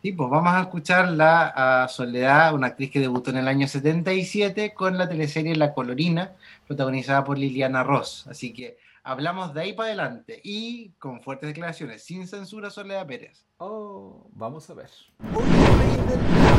Sí, 0.00 0.12
pues 0.12 0.30
vamos 0.30 0.52
a 0.52 0.60
escucharla 0.60 1.82
a 1.82 1.88
Soledad, 1.88 2.54
una 2.54 2.68
actriz 2.68 2.90
que 2.90 3.00
debutó 3.00 3.30
en 3.30 3.38
el 3.38 3.48
año 3.48 3.66
77 3.66 4.72
con 4.72 4.96
la 4.96 5.08
teleserie 5.08 5.56
La 5.56 5.74
Colorina, 5.74 6.32
protagonizada 6.66 7.24
por 7.24 7.38
Liliana 7.38 7.82
Ross. 7.82 8.26
Así 8.28 8.52
que 8.52 8.76
hablamos 9.04 9.52
de 9.52 9.60
ahí 9.60 9.72
para 9.74 9.88
adelante 9.88 10.40
y 10.42 10.92
con 10.92 11.22
fuertes 11.22 11.48
declaraciones, 11.48 12.02
sin 12.02 12.26
censura 12.26 12.70
Soledad 12.70 13.06
Pérez. 13.06 13.44
Oh, 13.58 14.26
vamos 14.32 14.68
a 14.70 14.74
ver. 14.74 14.90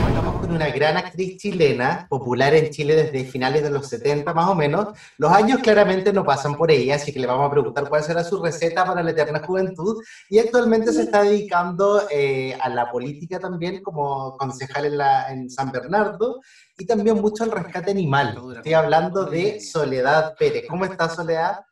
Estamos 0.08 0.40
con 0.40 0.52
una 0.52 0.70
gran 0.70 0.96
actriz 0.96 1.38
chilena, 1.38 2.06
popular 2.08 2.54
en 2.54 2.70
Chile 2.70 2.96
desde 2.96 3.26
finales 3.26 3.64
de 3.64 3.72
los 3.72 3.88
70 3.90 4.34
más 4.34 4.48
o 4.48 4.56
menos. 4.56 4.90
Los 5.18 5.32
años 5.32 5.60
claramente 5.60 6.14
no 6.14 6.24
pasan 6.24 6.56
por 6.56 6.72
ella, 6.72 6.96
así 6.96 7.12
que 7.12 7.20
le 7.20 7.28
vamos 7.28 7.48
a 7.48 7.52
preguntar 7.52 7.90
cuál 7.90 8.04
será 8.04 8.24
su 8.24 8.42
receta 8.42 8.86
para 8.86 9.04
la 9.04 9.12
eterna 9.12 9.42
juventud. 9.44 10.02
Y 10.30 10.38
actualmente 10.38 10.94
se 10.94 11.02
está 11.02 11.24
dedicando 11.24 12.04
eh, 12.12 12.56
a 12.62 12.70
la 12.70 12.92
política 12.92 13.40
también 13.40 13.82
como 13.82 14.38
concejal 14.38 14.86
en, 14.86 14.98
la, 14.98 15.32
en 15.32 15.50
San 15.50 15.72
Bernardo 15.72 16.40
y 16.78 16.86
también 16.86 17.20
mucho 17.20 17.44
al 17.44 17.52
rescate 17.52 17.92
animal. 17.92 18.40
Estoy 18.56 18.74
hablando 18.74 19.26
de 19.26 19.60
Soledad 19.60 20.36
Pérez. 20.38 20.66
¿Cómo 20.70 20.86
está 20.86 21.10
Soledad? 21.10 21.66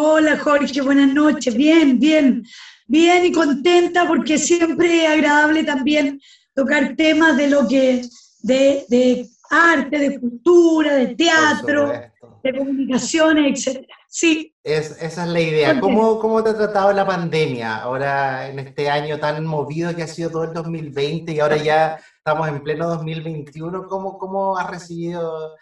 Hola 0.00 0.38
Jorge, 0.38 0.80
buenas 0.80 1.12
noches. 1.12 1.54
Bien, 1.56 1.98
bien 1.98 2.44
bien 2.88 3.26
y 3.26 3.32
contenta 3.32 4.08
porque 4.08 4.38
siempre 4.38 5.04
es 5.04 5.10
agradable 5.10 5.62
también 5.62 6.20
tocar 6.54 6.96
temas 6.96 7.36
de 7.36 7.48
lo 7.48 7.68
que, 7.68 8.02
de, 8.40 8.84
de 8.88 9.28
arte, 9.50 9.98
de 9.98 10.18
cultura, 10.18 10.94
de 10.94 11.14
teatro, 11.14 11.92
de 12.42 12.56
comunicaciones, 12.56 13.66
etc. 13.66 13.86
Sí. 14.08 14.54
Es, 14.64 15.02
esa 15.02 15.24
es 15.24 15.28
la 15.28 15.40
idea. 15.40 15.80
¿Cómo, 15.80 16.18
¿Cómo 16.18 16.42
te 16.42 16.50
ha 16.50 16.56
tratado 16.56 16.92
la 16.92 17.06
pandemia 17.06 17.76
ahora 17.76 18.48
en 18.48 18.58
este 18.58 18.88
año 18.90 19.18
tan 19.20 19.44
movido 19.44 19.94
que 19.94 20.02
ha 20.02 20.08
sido 20.08 20.30
todo 20.30 20.44
el 20.44 20.54
2020 20.54 21.32
y 21.32 21.40
ahora 21.40 21.58
ya 21.58 21.98
estamos 22.16 22.48
en 22.48 22.62
pleno 22.62 22.88
2021? 22.88 23.86
¿Cómo, 23.86 24.16
cómo 24.16 24.56
has 24.56 24.70
recibido 24.70 25.56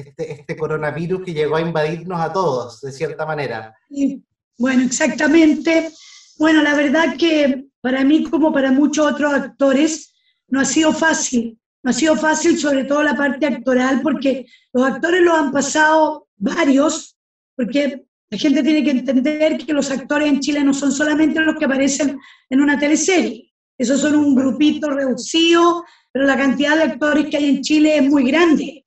este, 0.00 0.32
este 0.32 0.56
coronavirus 0.56 1.24
que 1.24 1.34
llegó 1.34 1.56
a 1.56 1.60
invadirnos 1.60 2.20
a 2.20 2.32
todos, 2.32 2.80
de 2.80 2.92
cierta 2.92 3.26
manera? 3.26 3.74
Sí. 3.90 4.22
Bueno, 4.58 4.82
exactamente. 4.82 5.90
Bueno, 6.38 6.62
la 6.62 6.74
verdad 6.74 7.16
que 7.16 7.66
para 7.80 8.04
mí, 8.04 8.24
como 8.24 8.52
para 8.52 8.72
muchos 8.72 9.12
otros 9.12 9.32
actores, 9.32 10.14
no 10.48 10.60
ha 10.60 10.64
sido 10.64 10.92
fácil. 10.92 11.58
No 11.82 11.90
ha 11.90 11.94
sido 11.94 12.16
fácil, 12.16 12.58
sobre 12.58 12.84
todo 12.84 13.02
la 13.02 13.14
parte 13.14 13.46
actoral, 13.46 14.02
porque 14.02 14.46
los 14.72 14.84
actores 14.84 15.22
lo 15.22 15.34
han 15.34 15.52
pasado 15.52 16.28
varios, 16.36 17.16
porque 17.56 18.04
la 18.30 18.38
gente 18.38 18.62
tiene 18.62 18.84
que 18.84 18.90
entender 18.90 19.58
que 19.58 19.72
los 19.72 19.90
actores 19.90 20.28
en 20.28 20.40
Chile 20.40 20.62
no 20.64 20.74
son 20.74 20.92
solamente 20.92 21.40
los 21.40 21.56
que 21.56 21.64
aparecen 21.64 22.18
en 22.50 22.60
una 22.60 22.78
teleserie. 22.78 23.52
Esos 23.78 24.00
son 24.00 24.16
un 24.16 24.34
grupito 24.34 24.90
reducido, 24.90 25.84
pero 26.12 26.26
la 26.26 26.36
cantidad 26.36 26.76
de 26.76 26.82
actores 26.82 27.26
que 27.26 27.36
hay 27.36 27.48
en 27.48 27.62
Chile 27.62 27.96
es 27.98 28.02
muy 28.02 28.28
grande. 28.28 28.84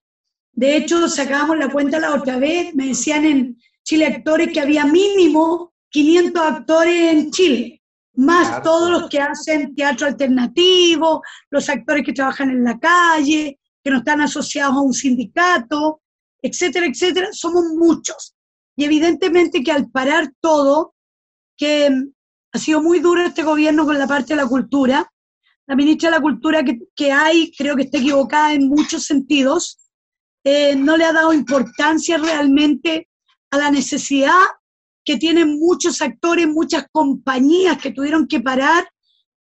De 0.53 0.75
hecho, 0.75 1.07
sacábamos 1.07 1.57
la 1.57 1.69
cuenta 1.69 1.99
la 1.99 2.13
otra 2.13 2.37
vez, 2.37 2.75
me 2.75 2.87
decían 2.87 3.25
en 3.25 3.57
Chile 3.83 4.05
actores 4.05 4.51
que 4.51 4.59
había 4.59 4.85
mínimo 4.85 5.73
500 5.89 6.41
actores 6.41 7.13
en 7.13 7.31
Chile, 7.31 7.81
más 8.15 8.61
todos 8.61 8.89
los 8.89 9.09
que 9.09 9.19
hacen 9.19 9.73
teatro 9.75 10.07
alternativo, 10.07 11.21
los 11.49 11.69
actores 11.69 12.05
que 12.05 12.13
trabajan 12.13 12.49
en 12.49 12.63
la 12.63 12.79
calle, 12.79 13.59
que 13.83 13.91
no 13.91 13.97
están 13.99 14.21
asociados 14.21 14.75
a 14.75 14.81
un 14.81 14.93
sindicato, 14.93 16.01
etcétera, 16.41 16.85
etcétera, 16.85 17.29
somos 17.31 17.65
muchos. 17.75 18.35
Y 18.75 18.85
evidentemente 18.85 19.63
que 19.63 19.71
al 19.71 19.89
parar 19.89 20.31
todo, 20.39 20.93
que 21.57 21.89
ha 22.53 22.59
sido 22.59 22.81
muy 22.81 22.99
duro 22.99 23.21
este 23.21 23.43
gobierno 23.43 23.85
con 23.85 23.97
la 23.97 24.07
parte 24.07 24.33
de 24.33 24.41
la 24.41 24.47
cultura, 24.47 25.11
la 25.67 25.75
ministra 25.75 26.09
de 26.09 26.17
la 26.17 26.21
Cultura 26.21 26.63
que, 26.63 26.79
que 26.95 27.11
hay, 27.11 27.51
creo 27.57 27.75
que 27.75 27.83
está 27.83 27.97
equivocada 27.97 28.53
en 28.53 28.67
muchos 28.67 29.05
sentidos, 29.05 29.77
eh, 30.43 30.75
no 30.75 30.97
le 30.97 31.05
ha 31.05 31.13
dado 31.13 31.33
importancia 31.33 32.17
realmente 32.17 33.07
a 33.51 33.57
la 33.57 33.71
necesidad 33.71 34.39
que 35.03 35.17
tienen 35.17 35.59
muchos 35.59 36.01
actores, 36.01 36.47
muchas 36.47 36.85
compañías 36.91 37.77
que 37.77 37.91
tuvieron 37.91 38.27
que 38.27 38.39
parar 38.39 38.87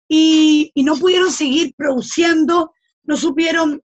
y, 0.08 0.72
no 0.76 0.96
pudieron 0.96 1.30
seguir 1.30 1.74
produciendo, 1.76 2.72
no 3.04 3.16
supieron, 3.16 3.80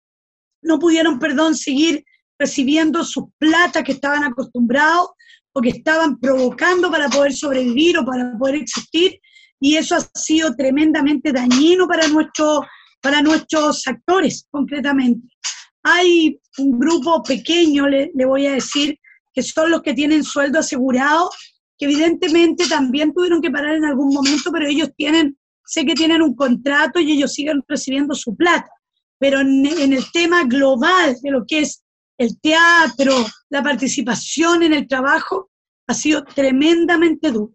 no 0.61 0.79
pudieron, 0.79 1.19
perdón, 1.19 1.55
seguir 1.55 2.03
recibiendo 2.39 3.03
sus 3.03 3.25
plata 3.37 3.83
que 3.83 3.93
estaban 3.93 4.23
acostumbrados 4.23 5.09
o 5.53 5.61
que 5.61 5.69
estaban 5.69 6.19
provocando 6.19 6.91
para 6.91 7.09
poder 7.09 7.33
sobrevivir 7.33 7.97
o 7.97 8.05
para 8.05 8.37
poder 8.37 8.55
existir, 8.55 9.19
y 9.59 9.75
eso 9.75 9.95
ha 9.95 10.01
sido 10.01 10.55
tremendamente 10.55 11.31
dañino 11.31 11.87
para, 11.87 12.07
nuestro, 12.07 12.63
para 13.01 13.21
nuestros 13.21 13.87
actores, 13.87 14.47
concretamente. 14.51 15.27
Hay 15.89 16.37
un 16.57 16.77
grupo 16.77 17.23
pequeño, 17.23 17.87
le, 17.87 18.11
voy 18.25 18.45
a 18.45 18.55
decir, 18.55 18.99
que 19.33 19.41
son 19.41 19.71
los 19.71 19.81
que 19.81 19.93
tienen 19.93 20.21
sueldo 20.21 20.59
asegurado 20.59 21.29
que 21.77 21.85
evidentemente 21.85 22.67
también 22.67 23.13
tuvieron 23.13 23.41
que 23.41 23.51
parar 23.51 23.75
en 23.75 23.85
algún 23.85 24.13
momento, 24.13 24.51
pero 24.51 24.67
ellos 24.67 24.89
tienen, 24.97 25.37
sé 25.63 25.85
que 25.85 25.93
tienen 25.93 26.21
un 26.21 26.35
contrato 26.35 26.99
y 26.99 27.13
ellos 27.13 27.33
siguen 27.33 27.63
recibiendo 27.67 28.15
su 28.15 28.35
plata. 28.35 28.69
Pero 29.17 29.39
en, 29.39 29.65
el 29.65 30.11
tema 30.11 30.43
global 30.43 31.15
de 31.21 31.31
lo 31.31 31.45
que 31.45 31.59
es 31.59 31.83
el 32.17 32.37
teatro, 32.41 33.13
la 33.49 33.63
participación 33.63 34.63
en 34.63 34.73
el 34.73 34.87
trabajo, 34.87 35.51
ha 35.87 35.93
sido 35.93 36.25
tremendamente 36.25 37.31
dura. 37.31 37.53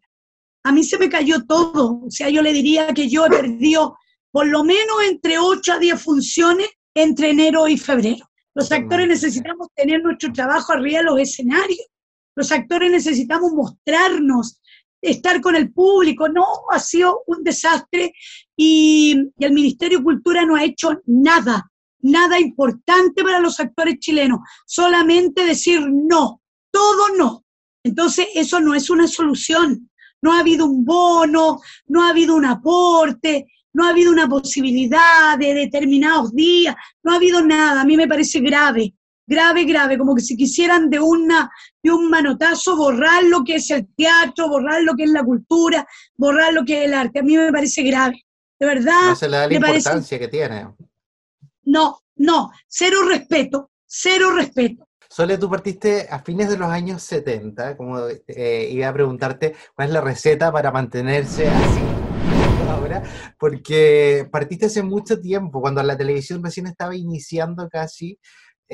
A 0.65 0.73
mí 0.73 0.85
se 0.85 0.99
me 0.99 1.11
cayó 1.11 1.45
todo, 1.45 2.01
o 2.07 2.11
sea, 2.11 2.31
yo 2.31 2.41
le 2.41 2.53
diría 2.53 2.95
que 2.95 3.11
yo 3.11 3.27
he 3.27 3.29
perdido 3.29 3.99
por 4.31 4.47
lo 4.47 4.65
menos 4.65 5.03
entre 5.07 5.39
8 5.39 5.75
a 5.75 5.79
10 5.79 6.01
funciones 6.01 6.69
entre 6.95 7.31
enero 7.31 7.69
y 7.69 7.77
febrero. 7.77 8.29
Los 8.55 8.71
actores 8.71 9.09
necesitamos 9.09 9.69
tener 9.75 10.03
nuestro 10.03 10.33
trabajo 10.33 10.73
arriba 10.73 10.99
de 10.99 11.05
los 11.05 11.19
escenarios 11.21 11.87
los 12.35 12.51
actores 12.51 12.91
necesitamos 12.91 13.53
mostrarnos, 13.53 14.61
estar 15.01 15.41
con 15.41 15.57
el 15.57 15.73
público. 15.73 16.29
No, 16.29 16.47
ha 16.71 16.79
sido 16.79 17.23
un 17.27 17.43
desastre 17.45 18.13
y, 18.57 19.31
el 19.39 19.53
Ministerio 19.53 19.99
de 19.99 20.05
Cultura 20.05 20.45
no 20.45 20.57
ha 20.57 20.65
hecho 20.65 21.01
nada, 21.07 21.71
nada 22.01 22.41
importante 22.41 23.23
para 23.23 23.41
los 23.41 23.61
actores 23.61 23.99
chilenos, 23.99 24.41
solamente 24.67 25.45
decir 25.45 25.81
no, 25.91 26.41
todo 26.71 27.17
no. 27.17 27.45
Entonces, 27.85 28.29
eso 28.35 28.61
no 28.61 28.75
es 28.75 28.89
una 28.91 29.09
solución. 29.09 29.91
No 30.23 30.33
ha 30.33 30.39
habido 30.39 30.67
un 30.67 30.85
bono, 30.85 31.61
no 31.87 32.05
ha 32.05 32.11
habido 32.11 32.37
un 32.37 32.45
aporte, 32.45 33.47
no 33.73 33.87
ha 33.87 33.91
habido 33.91 34.13
una 34.13 34.29
posibilidad 34.29 35.39
de 35.39 35.55
determinados 35.55 36.35
días, 36.35 36.75
no 37.03 37.13
ha 37.13 37.17
habido 37.17 37.45
nada. 37.45 37.81
A 37.81 37.85
mí 37.85 37.97
me 37.97 38.09
parece 38.09 38.41
grave 38.41 38.95
grave, 39.27 39.65
grave, 39.65 39.99
como 39.99 40.15
que 40.15 40.23
si 40.23 40.37
quisieran 40.37 40.91
de, 40.91 41.01
una, 41.01 41.51
de 41.83 41.91
un 41.91 42.11
manotazo 42.11 42.77
borrar 42.77 43.25
lo 43.25 43.45
que 43.45 43.57
es 43.57 43.71
el 43.71 43.89
teatro, 43.95 44.49
borrar 44.49 44.83
lo 44.83 44.95
que 44.95 45.05
es 45.05 45.11
la 45.11 45.25
cultura, 45.25 45.87
borrar 46.17 46.53
lo 46.53 46.65
que 46.65 46.81
es 46.81 46.89
el 46.89 46.95
arte. 46.95 47.21
A 47.21 47.23
mí 47.23 47.37
me 47.37 47.53
parece 47.53 47.83
grave, 47.83 48.25
de 48.59 48.67
verdad. 48.67 49.03
No 49.07 49.17
se 49.17 49.29
le 49.29 49.37
da 49.37 49.47
la 49.47 49.55
importancia 49.55 50.19
que 50.19 50.29
tiene. 50.29 50.69
No, 51.65 52.01
no, 52.17 52.51
cero 52.67 52.99
respeto, 53.09 53.71
cero 53.87 54.31
respeto. 54.35 54.89
Sole, 55.09 55.37
tú 55.37 55.51
partiste 55.51 56.09
a 56.11 56.21
fines 56.21 56.49
de 56.49 56.57
los 56.57 56.71
años 56.71 57.03
70, 57.03 57.77
como 57.77 58.01
eh, 58.27 58.69
iba 58.71 58.89
a 58.89 58.93
preguntarte 58.95 59.55
cuál 59.75 59.89
es 59.89 59.95
la 59.95 60.01
receta 60.01 60.51
para 60.51 60.73
mantenerse 60.73 61.49
así 61.49 61.92
ahora, 62.95 63.35
porque 63.39 64.29
partiste 64.31 64.67
hace 64.67 64.83
mucho 64.83 65.21
tiempo, 65.21 65.61
cuando 65.61 65.83
la 65.83 65.97
televisión 65.97 66.43
recién 66.43 66.67
estaba 66.67 66.97
iniciando 66.97 67.69
casi, 67.69 68.19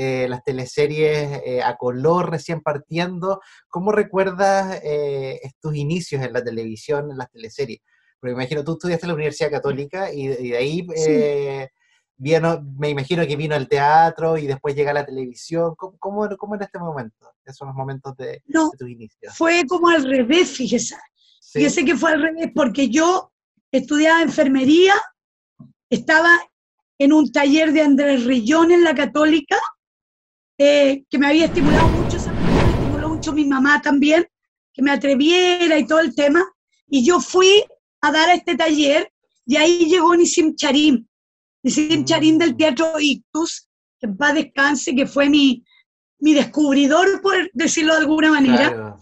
eh, 0.01 0.29
las 0.29 0.45
teleseries 0.45 1.41
eh, 1.45 1.61
a 1.61 1.77
color 1.77 2.31
recién 2.31 2.61
partiendo. 2.61 3.41
¿Cómo 3.69 3.91
recuerdas 3.91 4.81
eh, 4.85 5.41
estos 5.43 5.75
inicios 5.75 6.23
en 6.23 6.33
la 6.33 6.45
televisión, 6.45 7.11
en 7.11 7.19
las 7.19 7.29
teleseries? 7.33 7.81
Porque 8.21 8.37
me 8.37 8.43
imagino, 8.43 8.63
tú 8.63 8.75
estudiaste 8.75 9.07
en 9.07 9.09
la 9.09 9.15
Universidad 9.15 9.51
Católica 9.51 10.13
y, 10.13 10.29
de 10.29 10.57
ahí 10.57 10.87
vino, 12.17 12.65
me 12.79 12.91
imagino 12.91 13.27
que 13.27 13.35
vino 13.35 13.57
al 13.57 13.69
teatro 13.69 14.39
y 14.39 14.47
después 14.47 14.77
llega 14.77 14.93
la 14.93 15.05
televisión. 15.05 15.75
¿Cómo, 15.77 15.97
cómo, 15.99 16.29
cómo 16.37 16.55
era 16.55 16.67
este 16.67 16.79
momento? 16.79 17.33
Esos 17.45 17.67
los 17.67 17.75
momentos 17.75 18.17
de, 18.17 18.41
no, 18.47 18.71
tus 18.79 18.89
inicios. 18.89 19.37
Fue 19.37 19.65
como 19.67 19.89
al 19.89 20.05
revés, 20.05 20.53
fíjese. 20.53 20.95
Fíjese 21.41 21.85
que 21.85 21.97
fue 21.97 22.13
al 22.13 22.23
revés 22.23 22.53
porque 22.55 22.89
yo 22.89 23.33
estudiaba 23.71 24.23
enfermería, 24.23 24.95
estaba 25.91 26.39
en 26.99 27.13
un 27.13 27.31
taller 27.31 27.73
de 27.73 27.83
Andrés 27.83 28.25
Rillón 28.25 28.73
en 28.73 28.85
la 28.85 28.95
Católica, 28.95 29.57
eh, 30.59 31.05
que 31.09 31.19
me 31.19 31.29
había 31.29 31.47
estimulado 31.47 31.91
mucho, 31.91 32.19
me 32.65 32.73
estimuló 32.73 33.09
mucho 33.09 33.33
mi 33.33 33.45
mamá 33.45 33.81
también, 33.81 34.27
que 34.73 34.83
me 34.83 34.91
atreviera 34.91 35.79
y 35.79 35.87
todo 35.87 36.01
el 36.01 36.15
tema. 36.15 36.45
Y 36.89 37.05
yo 37.05 37.21
fui 37.21 37.65
a 38.01 38.11
dar 38.11 38.29
a 38.31 38.35
este 38.35 38.57
taller 38.57 39.13
y 39.47 39.57
ahí 39.57 39.87
llegó 39.87 40.15
Nisim 40.15 40.55
Charim, 40.57 41.07
Nisim 41.63 42.05
Charim 42.05 42.39
del 42.39 42.57
Teatro 42.57 42.99
Ictus, 42.99 43.69
que 43.99 44.07
en 44.07 44.17
paz 44.17 44.35
descanse, 44.35 44.95
que 44.95 45.07
fue 45.07 45.29
mi, 45.29 45.65
mi 46.19 46.35
descubridor, 46.35 47.21
por 47.23 47.51
decirlo 47.53 47.95
de 47.95 48.01
alguna 48.01 48.31
manera, 48.31 48.97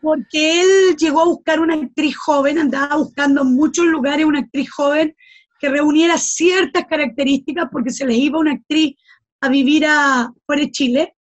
porque 0.00 0.60
él 0.60 0.96
llegó 0.96 1.20
a 1.20 1.26
buscar 1.26 1.60
una 1.60 1.74
actriz 1.74 2.16
joven, 2.16 2.58
andaba 2.58 2.96
buscando 2.96 3.42
en 3.42 3.54
muchos 3.54 3.86
lugares 3.86 4.24
una 4.24 4.40
actriz 4.40 4.70
joven 4.70 5.14
que 5.58 5.68
reuniera 5.68 6.16
ciertas 6.18 6.84
características, 6.86 7.68
porque 7.70 7.90
se 7.90 8.06
les 8.06 8.16
iba 8.16 8.38
una 8.38 8.52
actriz 8.52 8.96
a 9.40 9.48
vivir 9.48 9.86
a, 9.86 10.32
fuera 10.46 10.62
de 10.62 10.70
Chile, 10.70 11.14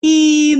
y, 0.00 0.56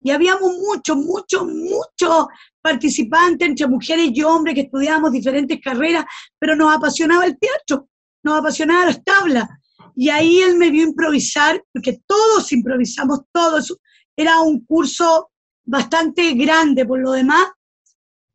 y 0.00 0.10
habíamos 0.10 0.52
muchos, 0.58 0.96
muchos, 0.96 1.46
muchos 1.46 2.26
participantes 2.60 3.48
entre 3.48 3.66
mujeres 3.66 4.10
y 4.12 4.22
hombres 4.22 4.54
que 4.54 4.62
estudiábamos 4.62 5.12
diferentes 5.12 5.60
carreras, 5.62 6.04
pero 6.38 6.56
nos 6.56 6.74
apasionaba 6.74 7.26
el 7.26 7.38
teatro, 7.38 7.88
nos 8.22 8.38
apasionaba 8.38 8.86
las 8.86 9.04
tablas. 9.04 9.48
Y 9.94 10.10
ahí 10.10 10.40
él 10.40 10.56
me 10.56 10.70
vio 10.70 10.84
improvisar, 10.84 11.62
porque 11.72 12.00
todos 12.06 12.52
improvisamos, 12.52 13.20
todos. 13.32 13.76
Era 14.16 14.40
un 14.40 14.64
curso 14.64 15.30
bastante 15.68 16.32
grande 16.32 16.86
por 16.86 16.98
lo 16.98 17.12
demás, 17.12 17.46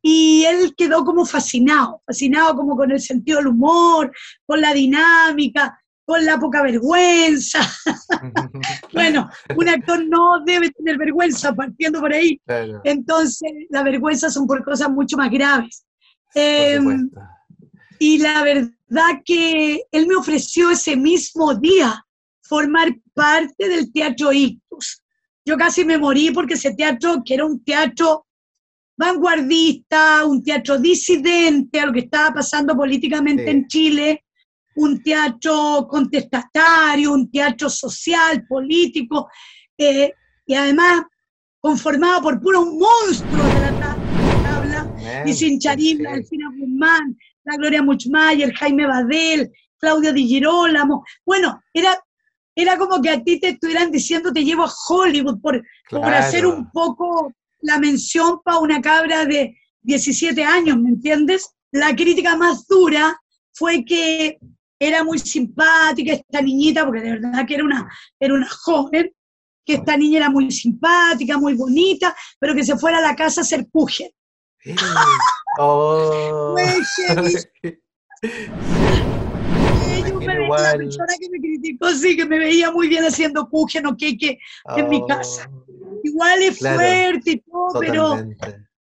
y 0.02 0.44
él 0.46 0.74
quedó 0.76 1.04
como 1.04 1.26
fascinado, 1.26 2.02
fascinado 2.06 2.56
como 2.56 2.76
con 2.76 2.92
el 2.92 3.02
sentido 3.02 3.38
del 3.40 3.48
humor, 3.48 4.12
con 4.46 4.62
la 4.62 4.74
dinámica, 4.74 5.80
con 6.06 6.26
la 6.26 6.38
poca 6.38 6.62
vergüenza. 6.62 7.60
bueno, 8.94 9.30
un 9.56 9.70
actor 9.70 10.06
no 10.06 10.44
debe 10.46 10.70
tener 10.72 10.98
vergüenza 10.98 11.56
partiendo 11.56 12.02
por 12.02 12.14
ahí. 12.14 12.40
Entonces, 12.84 13.52
la 13.70 13.82
vergüenza 13.84 14.30
son 14.30 14.46
por 14.46 14.64
cosas 14.64 14.90
mucho 14.90 15.16
más 15.16 15.32
graves. 15.32 15.86
Em, 16.36 17.10
y 17.98 18.18
la 18.18 18.44
verdad 18.44 19.22
que 19.24 19.84
él 19.92 20.08
me 20.08 20.16
ofreció 20.16 20.72
ese 20.72 20.98
mismo 20.98 21.56
día 21.56 22.06
formar 22.42 22.94
parte 23.14 23.70
del 23.70 23.92
Teatro 23.92 24.34
Ictus. 24.34 25.03
Yo 25.46 25.58
casi 25.58 25.84
me 25.84 25.98
morí 25.98 26.32
porque 26.32 26.54
ese 26.54 26.74
teatro, 26.74 27.22
que 27.26 27.34
era 27.34 27.46
un 27.46 27.64
teatro 27.64 28.26
vanguardista, 28.98 30.26
un 30.26 30.44
teatro 30.44 30.78
disidente 30.78 31.80
a 31.80 31.88
lo 31.88 31.94
que 31.94 32.02
estaba 32.02 32.36
pasando 32.36 32.76
políticamente 32.76 33.50
en 33.50 33.68
Chile, 33.68 34.24
un 34.76 35.02
teatro 35.04 35.88
contestatario, 35.90 37.12
un 37.12 37.30
teatro 37.30 37.70
social, 37.70 38.46
político, 38.48 39.30
eh, 39.78 40.14
y 40.46 40.54
además 40.54 41.04
conformado 41.60 42.22
por 42.22 42.42
puros 42.42 42.66
monstruos 42.66 43.54
de 43.54 43.60
la 43.60 43.80
tabla, 43.80 45.24
y 45.26 45.34
sin 45.34 45.60
Charim, 45.60 46.06
Alfina 46.06 46.50
Guzmán, 46.58 47.18
la 47.44 47.58
Gloria 47.58 47.82
Muchmayer, 47.82 48.54
Jaime 48.54 48.86
Badel, 48.86 49.52
Claudio 49.78 50.14
Di 50.14 50.28
Girolamo. 50.28 51.04
Bueno, 51.26 51.62
era, 51.74 51.98
era 52.56 52.78
como 52.78 53.02
que 53.02 53.10
a 53.10 53.24
ti 53.24 53.40
te 53.40 53.50
estuvieran 53.50 53.92
diciendo 53.92 54.32
te 54.32 54.44
llevo 54.44 54.64
a 54.64 54.74
Hollywood 54.90 55.40
por, 55.42 55.64
por 55.90 56.14
hacer 56.14 56.46
un 56.46 56.70
poco 56.72 57.34
la 57.62 57.80
mención 57.80 58.40
para 58.44 58.60
una 58.60 58.82
cabra 58.82 59.26
de 59.26 59.58
17 59.82 60.44
años, 60.44 60.78
¿me 60.78 60.90
entiendes? 60.90 61.50
La 61.72 61.96
crítica 61.96 62.36
más 62.36 62.68
dura 62.68 63.20
fue 63.54 63.84
que 63.84 64.38
era 64.80 65.04
muy 65.04 65.20
simpática 65.20 66.14
esta 66.14 66.42
niñita, 66.42 66.86
porque 66.86 67.02
de 67.02 67.12
verdad 67.12 67.46
que 67.48 67.56
era 67.56 67.64
una, 67.64 67.90
era 68.20 68.34
una 68.34 68.50
joven, 68.50 69.12
que 69.66 69.76
esta 69.76 69.96
niña 69.96 70.18
era 70.18 70.30
muy 70.30 70.52
simpática, 70.52 71.38
muy 71.38 71.54
bonita, 71.54 72.14
pero 72.38 72.54
que 72.54 72.66
se 72.66 72.78
fuera 72.78 72.98
a 72.98 73.02
la 73.02 73.16
casa 73.16 73.42
a 73.42 73.44
hacer 73.44 73.66
puje. 73.72 74.14
Oh. 75.58 76.56
la 80.26 80.78
persona 80.78 81.14
que 81.20 81.30
me 81.30 81.40
criticó, 81.40 81.90
sí, 81.92 82.16
que 82.16 82.26
me 82.26 82.40
veía 82.40 82.72
muy 82.72 82.88
bien 82.88 83.04
haciendo 83.04 83.50
puje, 83.50 83.82
no 83.82 83.96
que 83.96 84.40
en 84.76 84.90
mi 84.90 85.06
casa. 85.06 85.50
Oh. 85.52 86.00
Igual 86.04 86.42
es 86.42 86.60
fuerte 86.60 87.32
y 87.32 87.40
todo, 87.40 87.80
pero, 87.80 88.18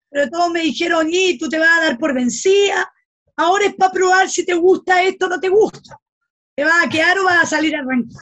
pero 0.10 0.30
todos 0.30 0.52
me 0.52 0.62
dijeron, 0.62 1.08
y 1.10 1.38
tú 1.38 1.50
te 1.50 1.60
vas 1.60 1.80
a 1.80 1.84
dar 1.84 1.98
por 1.98 2.14
vencida, 2.14 2.92
ahora 3.36 3.66
es 3.66 3.76
para 3.76 3.92
probar 3.92 4.30
si 4.30 4.46
te 4.46 4.54
gusta 4.54 5.04
esto 5.04 5.26
o 5.26 5.30
no 5.30 5.40
te 5.40 5.50
gusta. 5.50 6.00
¿Te 6.56 6.64
vas 6.64 6.86
a 6.86 6.90
quedar 6.90 7.18
o 7.20 7.24
vas 7.26 7.44
a 7.44 7.46
salir 7.46 7.76
arrancando? 7.76 8.20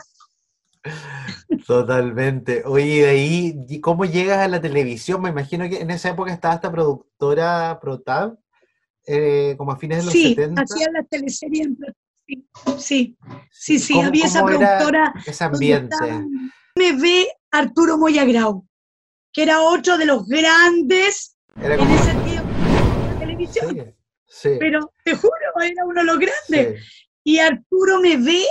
Totalmente. 1.65 2.63
Oye, 2.65 3.01
de 3.01 3.07
ahí, 3.07 3.81
¿cómo 3.81 4.05
llegas 4.05 4.39
a 4.39 4.47
la 4.47 4.61
televisión? 4.61 5.21
Me 5.21 5.29
imagino 5.29 5.67
que 5.67 5.81
en 5.81 5.91
esa 5.91 6.09
época 6.09 6.31
estaba 6.31 6.55
esta 6.55 6.71
productora 6.71 7.79
Protab, 7.81 8.37
eh, 9.05 9.55
como 9.57 9.71
a 9.71 9.77
fines 9.77 9.99
de 9.99 10.03
los 10.05 10.13
sí, 10.13 10.29
70. 10.29 10.65
Sí, 10.65 10.73
hacían 10.73 10.93
las 10.93 11.09
teleseries 11.09 11.67
en 11.67 11.77
Sí, 12.77 13.17
sí, 13.51 13.79
sí, 13.79 13.99
había 13.99 14.25
esa 14.25 14.43
productora. 14.43 15.13
Ese 15.25 15.43
ambiente. 15.43 15.95
Me 16.75 16.93
ve 16.93 17.27
Arturo 17.51 17.97
Moyagrau 17.97 18.69
que 19.31 19.43
era 19.43 19.61
otro 19.61 19.97
de 19.97 20.05
los 20.05 20.27
grandes 20.27 21.37
en 21.55 21.71
ese 21.71 22.13
tiempo 22.25 22.49
de 22.63 23.13
la 23.13 23.19
televisión. 23.19 23.95
Pero 24.59 24.91
te 25.03 25.15
juro, 25.15 25.33
era 25.61 25.85
uno 25.85 26.01
de 26.01 26.05
los 26.05 26.19
grandes. 26.19 26.83
Y 27.23 27.39
Arturo 27.39 27.99
me 27.99 28.17
ve 28.17 28.45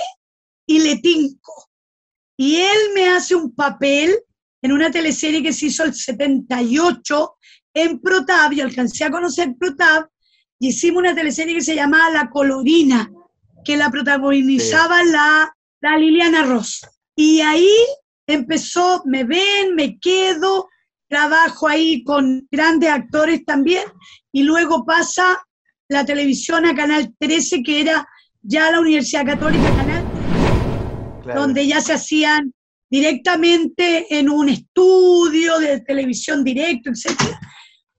y 0.66 0.81
le 0.81 0.99
tinco. 0.99 1.70
Y 2.37 2.57
él 2.57 2.79
me 2.95 3.09
hace 3.09 3.35
un 3.35 3.55
papel 3.55 4.18
en 4.62 4.72
una 4.72 4.91
teleserie 4.91 5.43
que 5.43 5.53
se 5.53 5.66
hizo 5.66 5.85
el 5.85 5.95
78 5.95 7.37
en 7.74 8.01
Protab, 8.01 8.53
yo 8.53 8.64
alcancé 8.64 9.05
a 9.05 9.11
conocer 9.11 9.55
Protab, 9.59 10.09
y 10.59 10.68
hicimos 10.68 11.01
una 11.01 11.14
teleserie 11.14 11.55
que 11.55 11.61
se 11.61 11.76
llamaba 11.76 12.11
La 12.11 12.31
Colorina, 12.31 13.11
que 13.69 13.77
la 13.77 13.91
protagonizaba 13.91 15.05
la, 15.05 15.55
la 15.83 15.99
Liliana 15.99 16.43
Ross. 16.43 16.81
Y 17.14 17.43
ahí 17.43 17.69
empezó, 18.27 19.03
me 19.05 19.25
ven, 19.25 19.75
me 19.75 19.99
quedo, 19.99 20.71
trabajo 21.07 21.69
ahí 21.69 22.03
con 22.03 22.49
grandes 22.51 22.89
actores 22.89 23.45
también, 23.45 23.85
y 24.33 24.43
luego 24.45 24.87
pasa 24.87 25.45
la 25.87 26.03
televisión 26.07 26.64
a 26.64 26.75
Canal 26.75 27.14
13, 27.19 27.62
que 27.62 27.83
era 27.83 28.09
ya 28.41 28.71
la 28.71 28.81
Universidad 28.81 29.27
Católica 29.27 29.69
Canal 29.77 30.03
13, 31.25 31.39
donde 31.39 31.66
ya 31.66 31.83
se 31.83 31.93
hacían 31.93 32.55
directamente 32.89 34.19
en 34.19 34.31
un 34.31 34.49
estudio 34.49 35.59
de 35.59 35.81
televisión 35.81 36.43
directo, 36.43 36.89
etc. 36.89 37.21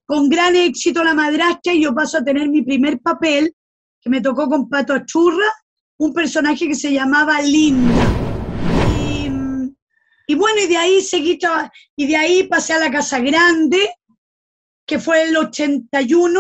Con 0.03 0.29
gran 0.29 0.55
éxito 0.55 1.03
La 1.03 1.13
Madrastra, 1.13 1.75
y 1.75 1.83
yo 1.83 1.93
paso 1.93 2.17
a 2.17 2.23
tener 2.23 2.49
mi 2.49 2.63
primer 2.63 2.97
papel, 3.01 3.53
que 4.01 4.09
me 4.09 4.21
tocó 4.21 4.47
con 4.47 4.69
Pato 4.69 4.93
Achurra, 4.93 5.51
un 5.97 6.13
personaje 6.13 6.67
que 6.67 6.75
se 6.75 6.91
llamaba 6.93 7.41
Linda. 7.41 8.05
Y 10.27 10.35
bueno, 10.35 10.61
y 10.61 10.67
de 10.67 10.77
ahí 10.77 11.01
seguí, 11.01 11.39
y 11.95 12.07
de 12.07 12.15
ahí 12.15 12.43
pasé 12.43 12.73
a 12.73 12.79
la 12.79 12.91
Casa 12.91 13.19
Grande, 13.19 13.89
que 14.85 14.99
fue 14.99 15.23
el 15.23 15.35
81, 15.35 16.39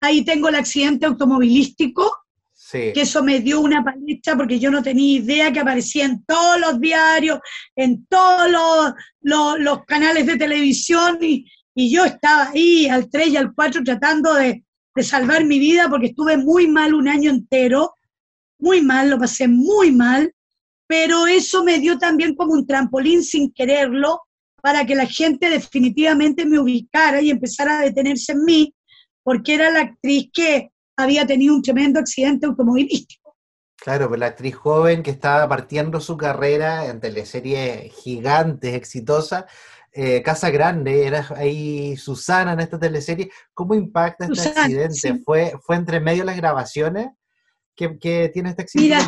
ahí 0.00 0.24
tengo 0.24 0.48
el 0.48 0.56
accidente 0.56 1.06
automovilístico, 1.06 2.12
que 2.72 3.00
eso 3.00 3.22
me 3.22 3.40
dio 3.40 3.60
una 3.60 3.84
palestra 3.84 4.36
porque 4.36 4.58
yo 4.58 4.70
no 4.70 4.82
tenía 4.82 5.18
idea 5.18 5.52
que 5.52 5.60
aparecía 5.60 6.06
en 6.06 6.24
todos 6.24 6.60
los 6.60 6.80
diarios, 6.80 7.38
en 7.76 8.04
todos 8.06 8.50
los, 8.50 9.58
los, 9.58 9.84
canales 9.86 10.26
de 10.26 10.36
televisión, 10.36 11.18
y, 11.20 11.46
y, 11.74 11.92
yo 11.92 12.04
estaba 12.04 12.50
ahí 12.50 12.88
al 12.88 13.08
3 13.08 13.28
y 13.28 13.36
al 13.36 13.54
4 13.54 13.82
tratando 13.84 14.34
de, 14.34 14.64
de 14.94 15.02
salvar 15.02 15.44
mi 15.44 15.58
vida 15.58 15.88
porque 15.88 16.08
estuve 16.08 16.36
muy 16.36 16.68
mal 16.68 16.94
un 16.94 17.08
año 17.08 17.30
entero, 17.30 17.94
muy 18.58 18.82
mal, 18.82 19.10
lo 19.10 19.18
pasé 19.18 19.48
muy 19.48 19.92
mal, 19.92 20.34
pero 20.86 21.26
eso 21.26 21.62
me 21.64 21.78
dio 21.78 21.98
también 21.98 22.34
como 22.34 22.52
un 22.52 22.66
trampolín 22.66 23.22
sin 23.22 23.52
quererlo 23.52 24.22
para 24.60 24.84
que 24.84 24.94
la 24.94 25.06
gente 25.06 25.48
definitivamente 25.48 26.44
me 26.44 26.58
ubicara 26.58 27.22
y 27.22 27.30
empezara 27.30 27.78
a 27.78 27.82
detenerse 27.82 28.32
en 28.32 28.44
mí, 28.44 28.74
porque 29.22 29.54
era 29.54 29.70
la 29.70 29.80
actriz 29.80 30.28
que 30.32 30.70
había 30.96 31.26
tenido 31.26 31.54
un 31.54 31.62
tremendo 31.62 32.00
accidente 32.00 32.46
automovilístico. 32.46 33.36
Claro, 33.76 34.10
pero 34.10 34.20
la 34.20 34.26
actriz 34.26 34.54
joven 34.56 35.02
que 35.02 35.10
estaba 35.10 35.48
partiendo 35.48 36.00
su 36.00 36.18
carrera 36.18 36.86
en 36.86 37.00
teleseries 37.00 37.90
gigantes, 37.94 38.74
exitosas, 38.74 39.44
eh, 39.92 40.22
Casa 40.22 40.50
Grande, 40.50 41.06
era 41.06 41.26
ahí 41.36 41.96
Susana 41.96 42.52
en 42.52 42.60
esta 42.60 42.78
teleserie. 42.78 43.30
¿Cómo 43.52 43.74
impacta 43.74 44.26
este 44.26 44.48
accidente? 44.48 45.22
¿Fue, 45.24 45.52
¿Fue 45.62 45.76
entre 45.76 46.00
medio 46.00 46.20
de 46.20 46.26
las 46.26 46.36
grabaciones 46.36 47.08
que, 47.74 48.30
tiene 48.32 48.50
este 48.50 48.62
accidente 48.62 49.06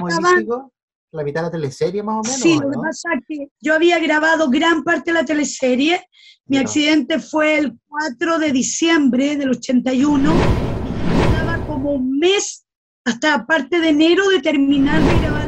¿La 1.14 1.24
mitad 1.24 1.42
de 1.42 1.46
la 1.48 1.50
teleserie 1.50 2.02
más 2.02 2.14
o 2.14 2.22
menos? 2.22 2.40
Sí, 2.40 2.58
lo 2.58 2.70
que 2.70 2.78
pasa 2.78 3.10
es 3.12 3.20
que 3.28 3.48
yo 3.60 3.74
había 3.74 3.98
grabado 3.98 4.48
gran 4.48 4.82
parte 4.82 5.12
de 5.12 5.18
la 5.20 5.26
teleserie. 5.26 6.00
Mi 6.46 6.56
accidente 6.56 7.18
fue 7.18 7.58
el 7.58 7.78
4 7.86 8.38
de 8.38 8.50
diciembre 8.50 9.36
del 9.36 9.50
81. 9.50 10.32
Y 10.32 11.66
como 11.66 11.92
un 11.92 12.18
mes 12.18 12.64
hasta 13.04 13.44
parte 13.44 13.78
de 13.78 13.90
enero 13.90 14.28
de 14.30 14.40
terminar 14.40 15.02
de 15.02 15.20
grabar 15.20 15.41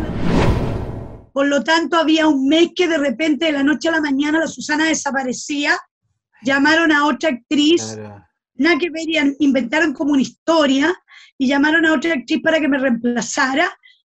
por 1.35 1.49
lo 1.49 1.65
tanto, 1.65 1.97
había 1.97 2.29
un 2.29 2.47
mes 2.47 2.71
que 2.77 2.87
de 2.87 2.97
repente, 2.97 3.47
de 3.47 3.53
la 3.53 3.65
noche 3.65 3.89
a 3.89 3.93
la 3.93 4.01
mañana, 4.01 4.39
la 4.39 4.47
Susana 4.47 4.87
desaparecía, 4.87 5.77
llamaron 6.43 6.93
a 6.93 7.07
otra 7.07 7.31
actriz, 7.31 7.99
nada 8.55 8.79
que 8.79 8.89
ver, 8.89 9.35
inventaron 9.41 9.93
como 9.93 10.13
una 10.13 10.23
historia, 10.23 10.95
y 11.37 11.49
llamaron 11.49 11.87
a 11.87 11.95
otra 11.95 12.15
actriz 12.15 12.41
para 12.41 12.61
que 12.61 12.69
me 12.69 12.79
reemplazara, 12.79 13.69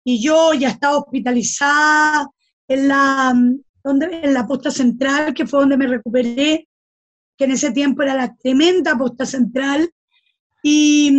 y 0.04 0.22
yo 0.22 0.54
ya 0.54 0.70
estaba 0.70 1.00
hospitalizada 1.00 2.30
en 2.68 2.88
la, 2.88 3.34
donde, 3.84 4.20
en 4.22 4.36
la 4.36 4.46
posta 4.46 4.70
central, 4.70 5.34
que 5.34 5.48
fue 5.48 5.62
donde 5.62 5.78
me 5.78 5.88
recuperé, 5.88 6.70
que 7.36 7.46
en 7.46 7.52
ese 7.52 7.72
tiempo 7.72 8.04
era 8.04 8.14
la 8.14 8.36
tremenda 8.36 8.96
posta 8.96 9.26
central, 9.26 9.90
y, 10.62 11.12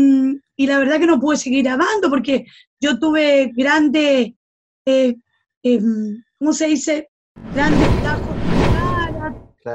y 0.55 0.67
la 0.69 0.79
verdad 0.79 1.01
que 1.01 1.07
no 1.07 1.19
pude 1.19 1.39
seguir 1.39 1.65
grabando 1.65 2.09
porque 2.09 2.47
yo 2.79 3.01
tuve 3.01 3.51
grandes 3.53 4.35
eh, 4.87 5.17
Em, 5.63 6.23
¿cómo 6.39 6.53
se 6.53 6.67
dice? 6.69 7.09
Grandes 7.55 8.03
tajos 8.03 8.37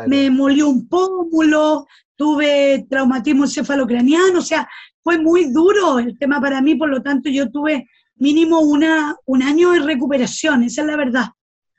me 0.07 0.29
molió 0.29 0.69
un 0.69 0.87
pómulo, 0.87 1.85
tuve 2.15 2.85
traumatismo 2.89 3.43
encefalocraniano, 3.45 4.39
o 4.39 4.41
sea, 4.41 4.67
fue 5.03 5.19
muy 5.19 5.51
duro 5.51 5.99
el 5.99 6.17
tema 6.17 6.39
para 6.41 6.61
mí, 6.61 6.75
por 6.75 6.89
lo 6.89 7.01
tanto 7.01 7.29
yo 7.29 7.49
tuve 7.51 7.87
mínimo 8.15 8.59
una, 8.59 9.15
un 9.25 9.43
año 9.43 9.71
de 9.71 9.79
recuperación, 9.79 10.63
esa 10.63 10.81
es 10.81 10.87
la 10.87 10.95
verdad. 10.95 11.25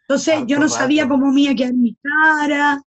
Entonces 0.02 0.44
yo 0.46 0.59
no 0.59 0.68
sabía 0.68 1.09
cómo 1.09 1.32
me 1.32 1.42
iba 1.42 1.52
a 1.52 1.57
quedar 1.57 1.74
mi 1.74 1.96
cara, 1.96 2.82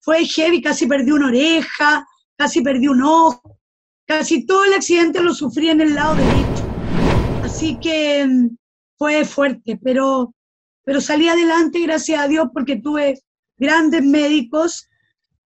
fue 0.00 0.24
heavy, 0.24 0.62
casi 0.62 0.86
perdí 0.86 1.10
una 1.10 1.26
oreja, 1.26 2.06
casi 2.36 2.62
perdí 2.62 2.88
un 2.88 3.02
ojo, 3.02 3.58
casi 4.06 4.46
todo 4.46 4.64
el 4.64 4.74
accidente 4.74 5.20
lo 5.20 5.34
sufrí 5.34 5.68
en 5.68 5.80
el 5.80 5.94
lado 5.94 6.14
derecho. 6.14 6.64
Así 7.42 7.76
que 7.80 8.20
em, 8.20 8.56
fue 8.96 9.24
fuerte, 9.24 9.78
pero 9.82 10.32
pero 10.90 11.00
salí 11.00 11.28
adelante, 11.28 11.78
gracias 11.78 12.18
a 12.18 12.26
Dios, 12.26 12.48
porque 12.52 12.74
tuve 12.74 13.22
grandes 13.56 14.02
médicos, 14.02 14.88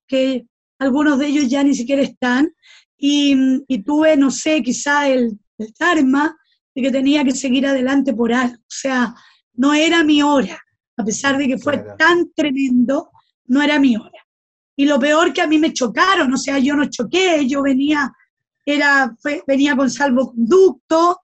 que 0.07 0.47
algunos 0.78 1.18
de 1.18 1.26
ellos 1.26 1.51
ya 1.51 1.62
ni 1.62 1.74
siquiera 1.74 2.01
están, 2.01 2.51
y, 2.97 3.82
tuve, 3.84 4.16
no 4.16 4.30
sé, 4.30 4.62
quizá 4.62 5.07
el, 5.07 5.38
el 5.59 5.74
karma 5.78 6.34
de 6.74 6.80
que 6.80 6.90
tenía 6.90 7.22
que 7.24 7.32
seguir 7.32 7.66
adelante 7.66 8.14
por 8.14 8.32
algo. 8.32 8.57
O 8.57 8.64
sea, 8.66 9.14
no 9.53 9.74
era 9.74 10.03
mi 10.03 10.22
hora, 10.22 10.59
a 10.97 11.05
pesar 11.05 11.36
de 11.36 11.47
que 11.47 11.59
fue 11.59 11.84
tan 11.99 12.32
tremendo, 12.32 13.11
no 13.45 13.61
era 13.61 13.78
mi 13.78 13.99
hora. 13.99 14.26
Y 14.74 14.86
lo 14.86 14.99
peor 14.99 15.34
que 15.34 15.42
a 15.42 15.47
mí 15.47 15.59
me 15.59 15.74
chocaron, 15.74 16.32
o 16.32 16.38
sea, 16.38 16.59
yo 16.59 16.74
no 16.74 16.86
choqué, 16.88 17.47
yo 17.47 17.61
venía, 17.61 18.11
era, 18.64 19.14
venía 19.47 19.76
con 19.76 19.90
salvoconducto, 19.90 21.20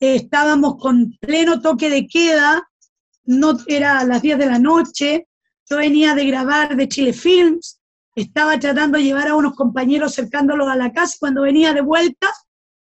eh, 0.00 0.16
estábamos 0.16 0.76
con 0.76 1.16
pleno 1.20 1.60
toque 1.60 1.88
de 1.88 2.08
queda, 2.08 2.68
no 3.26 3.56
era 3.66 4.00
a 4.00 4.04
las 4.04 4.22
10 4.22 4.38
de 4.38 4.46
la 4.46 4.58
noche, 4.58 5.28
yo 5.68 5.76
venía 5.78 6.14
de 6.14 6.26
grabar 6.26 6.76
de 6.76 6.88
Chile 6.88 7.12
Films, 7.12 7.80
estaba 8.14 8.58
tratando 8.58 8.98
de 8.98 9.04
llevar 9.04 9.28
a 9.28 9.34
unos 9.34 9.54
compañeros 9.54 10.14
cercándolos 10.14 10.68
a 10.68 10.76
la 10.76 10.92
casa 10.92 11.16
cuando 11.18 11.42
venía 11.42 11.72
de 11.72 11.80
vuelta 11.80 12.30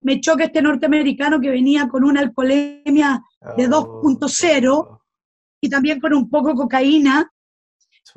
me 0.02 0.20
choca 0.20 0.44
este 0.44 0.62
norteamericano 0.62 1.40
que 1.40 1.50
venía 1.50 1.88
con 1.88 2.04
una 2.04 2.20
alcoholemia 2.20 3.22
de 3.56 3.68
2.0 3.68 5.00
y 5.60 5.68
también 5.68 6.00
con 6.00 6.14
un 6.14 6.28
poco 6.30 6.48
de 6.48 6.54
cocaína. 6.54 7.30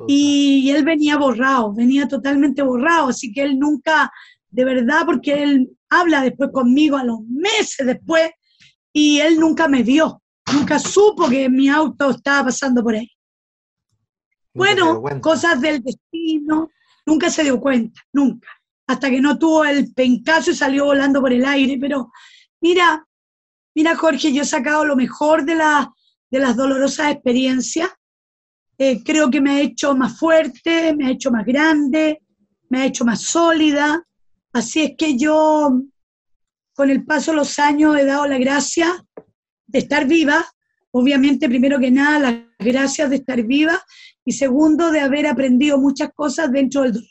Y, 0.08 0.70
él 0.70 0.84
venía 0.84 1.18
borrado, 1.18 1.72
venía 1.72 2.08
totalmente 2.08 2.62
borrado, 2.62 3.08
así 3.08 3.32
que 3.32 3.42
él 3.42 3.58
nunca, 3.58 4.10
de 4.48 4.64
verdad, 4.64 5.02
porque 5.04 5.42
él 5.42 5.70
habla 5.88 6.22
después 6.22 6.50
conmigo 6.52 6.96
a 6.96 7.04
los 7.04 7.20
meses 7.20 7.86
después 7.86 8.30
y 8.92 9.20
él 9.20 9.38
nunca 9.38 9.68
me 9.68 9.82
vio. 9.82 10.22
Nunca 10.52 10.78
supo 10.78 11.28
que 11.28 11.48
mi 11.48 11.68
auto 11.68 12.10
estaba 12.10 12.44
pasando 12.44 12.82
por 12.82 12.94
ahí. 12.94 13.10
Bueno, 14.52 15.02
cosas 15.20 15.60
del 15.60 15.82
destino, 15.82 16.70
nunca 17.04 17.28
se 17.30 17.42
dio 17.42 17.60
cuenta, 17.60 18.00
nunca. 18.12 18.48
Hasta 18.86 19.10
que 19.10 19.20
no 19.20 19.38
tuvo 19.38 19.64
el 19.64 19.92
pencazo 19.92 20.50
y 20.50 20.54
salió 20.54 20.84
volando 20.84 21.20
por 21.20 21.32
el 21.32 21.44
aire. 21.44 21.76
Pero 21.80 22.12
mira, 22.60 23.04
mira 23.74 23.96
Jorge, 23.96 24.32
yo 24.32 24.42
he 24.42 24.46
sacado 24.46 24.84
lo 24.84 24.94
mejor 24.94 25.44
de, 25.44 25.54
de 25.54 26.38
las 26.38 26.56
dolorosas 26.56 27.10
experiencias. 27.12 27.90
Eh, 28.78 29.02
creo 29.02 29.30
que 29.30 29.40
me 29.40 29.50
ha 29.52 29.60
hecho 29.60 29.94
más 29.96 30.18
fuerte, 30.18 30.94
me 30.94 31.06
ha 31.06 31.10
hecho 31.10 31.30
más 31.30 31.46
grande, 31.46 32.22
me 32.68 32.82
ha 32.82 32.86
hecho 32.86 33.04
más 33.04 33.22
sólida. 33.22 34.04
Así 34.52 34.82
es 34.82 34.92
que 34.96 35.16
yo, 35.16 35.80
con 36.74 36.90
el 36.90 37.04
paso 37.04 37.32
de 37.32 37.38
los 37.38 37.58
años, 37.58 37.96
he 37.96 38.04
dado 38.04 38.26
la 38.26 38.38
gracia 38.38 39.04
de 39.66 39.78
estar 39.78 40.06
viva, 40.06 40.44
obviamente 40.90 41.48
primero 41.48 41.78
que 41.78 41.90
nada 41.90 42.18
las 42.18 42.34
gracias 42.58 43.10
de 43.10 43.16
estar 43.16 43.42
viva 43.42 43.80
y 44.24 44.32
segundo 44.32 44.90
de 44.90 45.00
haber 45.00 45.26
aprendido 45.26 45.78
muchas 45.78 46.10
cosas 46.14 46.50
dentro 46.50 46.82
del. 46.82 47.08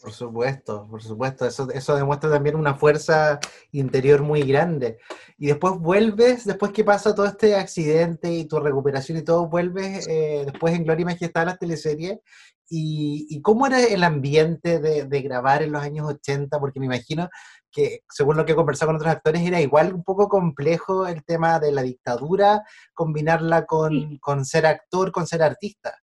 Por 0.00 0.12
supuesto, 0.12 0.86
por 0.88 1.02
supuesto, 1.02 1.46
eso, 1.46 1.68
eso 1.70 1.96
demuestra 1.96 2.30
también 2.30 2.54
una 2.54 2.74
fuerza 2.74 3.40
interior 3.72 4.22
muy 4.22 4.42
grande. 4.42 4.98
Y 5.38 5.46
después 5.46 5.74
vuelves, 5.80 6.44
después 6.44 6.70
que 6.70 6.84
pasa 6.84 7.14
todo 7.14 7.26
este 7.26 7.56
accidente 7.56 8.30
y 8.32 8.44
tu 8.44 8.60
recuperación 8.60 9.18
y 9.18 9.22
todo, 9.22 9.48
vuelves 9.48 10.06
eh, 10.06 10.42
después 10.44 10.74
en 10.74 10.84
Gloria 10.84 11.02
y 11.02 11.06
Majestad 11.06 11.42
a 11.42 11.46
las 11.46 11.58
teleseries. 11.58 12.18
Y, 12.68 13.26
y, 13.30 13.40
cómo 13.42 13.66
era 13.66 13.80
el 13.82 14.02
ambiente 14.04 14.80
de, 14.80 15.04
de, 15.04 15.22
grabar 15.22 15.62
en 15.62 15.72
los 15.72 15.82
años 15.82 16.08
80? 16.08 16.58
Porque 16.58 16.80
me 16.80 16.86
imagino 16.86 17.28
que 17.76 18.04
según 18.08 18.38
lo 18.38 18.46
que 18.46 18.52
he 18.52 18.56
conversado 18.56 18.88
con 18.88 18.96
otros 18.96 19.12
actores, 19.12 19.42
era 19.42 19.60
igual 19.60 19.92
un 19.92 20.02
poco 20.02 20.30
complejo 20.30 21.06
el 21.06 21.22
tema 21.24 21.60
de 21.60 21.72
la 21.72 21.82
dictadura, 21.82 22.62
combinarla 22.94 23.66
con, 23.66 24.16
con 24.16 24.46
ser 24.46 24.64
actor, 24.64 25.12
con 25.12 25.26
ser 25.26 25.42
artista. 25.42 25.94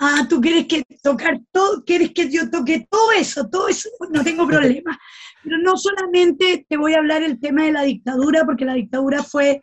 Ah, 0.00 0.26
tú 0.28 0.40
quieres 0.40 0.66
que 0.66 0.82
tocar 1.00 1.38
todo, 1.52 1.84
quieres 1.84 2.10
que 2.12 2.28
yo 2.28 2.50
toque 2.50 2.88
todo 2.90 3.12
eso, 3.12 3.48
todo 3.48 3.68
eso, 3.68 3.88
no 4.10 4.24
tengo 4.24 4.48
problema. 4.48 4.98
Pero 5.44 5.58
no 5.58 5.76
solamente 5.76 6.66
te 6.68 6.76
voy 6.76 6.94
a 6.94 6.98
hablar 6.98 7.22
el 7.22 7.38
tema 7.38 7.66
de 7.66 7.72
la 7.72 7.82
dictadura, 7.82 8.44
porque 8.44 8.64
la 8.64 8.74
dictadura 8.74 9.22
fue, 9.22 9.60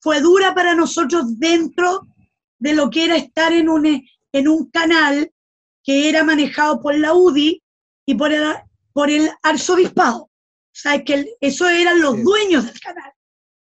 fue 0.00 0.20
dura 0.20 0.52
para 0.52 0.74
nosotros 0.74 1.38
dentro 1.38 2.00
de 2.58 2.74
lo 2.74 2.90
que 2.90 3.04
era 3.04 3.14
estar 3.14 3.52
en 3.52 3.68
un, 3.68 3.86
en 4.32 4.48
un 4.48 4.68
canal 4.70 5.30
que 5.84 6.08
era 6.08 6.24
manejado 6.24 6.80
por 6.80 6.98
la 6.98 7.14
UDI 7.14 7.62
y 8.04 8.14
por 8.16 8.32
el, 8.32 8.42
por 8.96 9.10
el 9.10 9.28
arzobispado. 9.42 10.22
O 10.22 10.30
sea, 10.72 11.04
que 11.04 11.26
eso 11.42 11.68
eran 11.68 12.00
los 12.00 12.22
dueños 12.22 12.64
del 12.64 12.80
canal. 12.80 13.12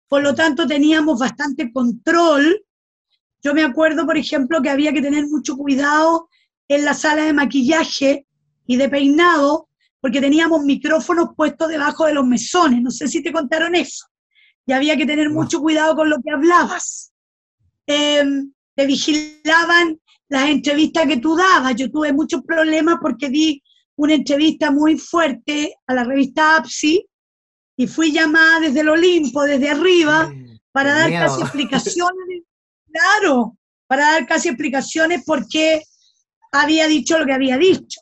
Por 0.07 0.23
lo 0.23 0.33
tanto, 0.33 0.65
teníamos 0.65 1.19
bastante 1.19 1.71
control. 1.71 2.65
Yo 3.43 3.53
me 3.53 3.63
acuerdo, 3.63 4.07
por 4.07 4.17
ejemplo, 4.17 4.59
que 4.59 4.71
había 4.71 4.91
que 4.91 5.03
tener 5.03 5.27
mucho 5.27 5.55
cuidado 5.55 6.29
en 6.67 6.83
la 6.83 6.95
sala 6.95 7.25
de 7.25 7.33
maquillaje 7.33 8.25
y 8.65 8.75
de 8.75 8.89
peinado, 8.89 9.69
porque 10.01 10.19
teníamos 10.19 10.63
micrófonos 10.63 11.27
puestos 11.37 11.67
debajo 11.67 12.07
de 12.07 12.15
los 12.15 12.25
mesones. 12.25 12.81
No 12.81 12.89
sé 12.89 13.07
si 13.07 13.21
te 13.21 13.31
contaron 13.31 13.75
eso. 13.75 14.07
Y 14.65 14.73
había 14.73 14.97
que 14.97 15.05
tener 15.05 15.29
mucho 15.29 15.59
cuidado 15.59 15.95
con 15.95 16.09
lo 16.09 16.17
que 16.23 16.31
hablabas. 16.31 17.13
Em, 17.85 18.51
te 18.73 18.87
vigilaban 18.87 19.99
las 20.27 20.49
entrevistas 20.49 21.05
que 21.05 21.17
tú 21.17 21.35
dabas. 21.35 21.75
Yo 21.75 21.91
tuve 21.91 22.13
muchos 22.13 22.41
problemas 22.41 22.97
porque 22.99 23.29
di 23.29 23.61
una 23.99 24.13
entrevista 24.13 24.71
muy 24.71 24.97
fuerte 24.97 25.75
a 25.85 25.93
la 25.93 26.05
revista 26.05 26.55
APSI 26.55 27.05
y 27.75 27.87
fui 27.87 28.13
llamada 28.13 28.61
desde 28.61 28.79
el 28.79 28.87
Olimpo, 28.87 29.43
desde 29.43 29.69
arriba, 29.69 30.33
para 30.71 30.93
dar 30.93 31.11
casi 31.11 31.41
explicaciones, 31.41 32.43
claro, 32.93 33.57
para 33.87 34.13
dar 34.13 34.25
casi 34.25 34.47
explicaciones 34.47 35.25
por 35.25 35.45
qué 35.49 35.81
había 36.53 36.87
dicho 36.87 37.19
lo 37.19 37.25
que 37.25 37.33
había 37.33 37.57
dicho. 37.57 37.99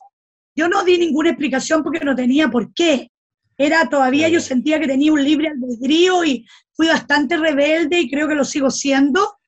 Yo 0.55 0.69
no 0.69 0.83
di 0.83 0.99
ninguna 0.99 1.29
explicación 1.29 1.81
porque 1.81 2.05
no 2.05 2.15
tenía 2.15 2.47
por 2.47 2.71
qué. 2.75 3.09
Era 3.57 3.89
todavía, 3.89 4.29
yo 4.29 4.39
sentía 4.39 4.79
que 4.79 4.87
tenía 4.87 5.11
un 5.11 5.23
libre 5.23 5.49
albedrío 5.49 6.23
y 6.23 6.45
fui 6.73 6.87
bastante 6.89 7.37
rebelde 7.37 8.01
y 8.01 8.09
creo 8.09 8.27
que 8.27 8.35
lo 8.35 8.45
sigo 8.45 8.69
siendo. 8.69 9.39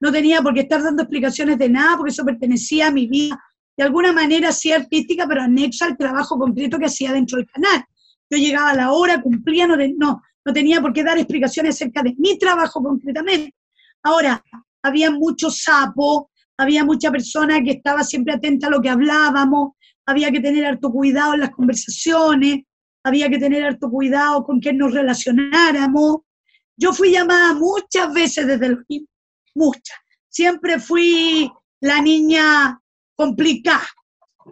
No 0.00 0.12
tenía 0.12 0.42
por 0.42 0.52
qué 0.52 0.60
estar 0.60 0.82
dando 0.82 1.04
explicaciones 1.04 1.56
de 1.56 1.70
nada 1.70 1.96
porque 1.96 2.12
eso 2.12 2.26
pertenecía 2.26 2.88
a 2.88 2.90
mi 2.90 3.06
vida 3.06 3.42
de 3.76 3.84
alguna 3.84 4.12
manera 4.12 4.52
sí 4.52 4.72
artística, 4.72 5.26
pero 5.26 5.42
anexa 5.42 5.86
al 5.86 5.96
trabajo 5.96 6.38
completo 6.38 6.78
que 6.78 6.86
hacía 6.86 7.12
dentro 7.12 7.38
del 7.38 7.46
canal. 7.46 7.84
Yo 8.30 8.38
llegaba 8.38 8.70
a 8.70 8.74
la 8.74 8.92
hora, 8.92 9.20
cumplía, 9.20 9.66
no, 9.66 9.76
no, 9.76 10.22
no 10.44 10.52
tenía 10.52 10.80
por 10.80 10.92
qué 10.92 11.02
dar 11.02 11.18
explicaciones 11.18 11.76
acerca 11.76 12.02
de 12.02 12.14
mi 12.18 12.38
trabajo 12.38 12.82
concretamente. 12.82 13.54
Ahora, 14.02 14.42
había 14.82 15.10
mucho 15.10 15.50
sapo, 15.50 16.30
había 16.56 16.84
mucha 16.84 17.10
persona 17.10 17.62
que 17.62 17.72
estaba 17.72 18.04
siempre 18.04 18.34
atenta 18.34 18.68
a 18.68 18.70
lo 18.70 18.80
que 18.80 18.90
hablábamos, 18.90 19.72
había 20.06 20.30
que 20.30 20.40
tener 20.40 20.66
harto 20.66 20.90
cuidado 20.90 21.34
en 21.34 21.40
las 21.40 21.50
conversaciones, 21.50 22.64
había 23.02 23.28
que 23.28 23.38
tener 23.38 23.64
harto 23.64 23.90
cuidado 23.90 24.44
con 24.44 24.60
quién 24.60 24.78
nos 24.78 24.92
relacionáramos. 24.92 26.18
Yo 26.76 26.92
fui 26.92 27.10
llamada 27.10 27.54
muchas 27.54 28.12
veces 28.12 28.46
desde 28.46 28.76
niños, 28.88 29.08
muchas. 29.54 29.96
Siempre 30.28 30.78
fui 30.78 31.50
la 31.80 32.00
niña 32.00 32.80
complicada, 33.16 33.86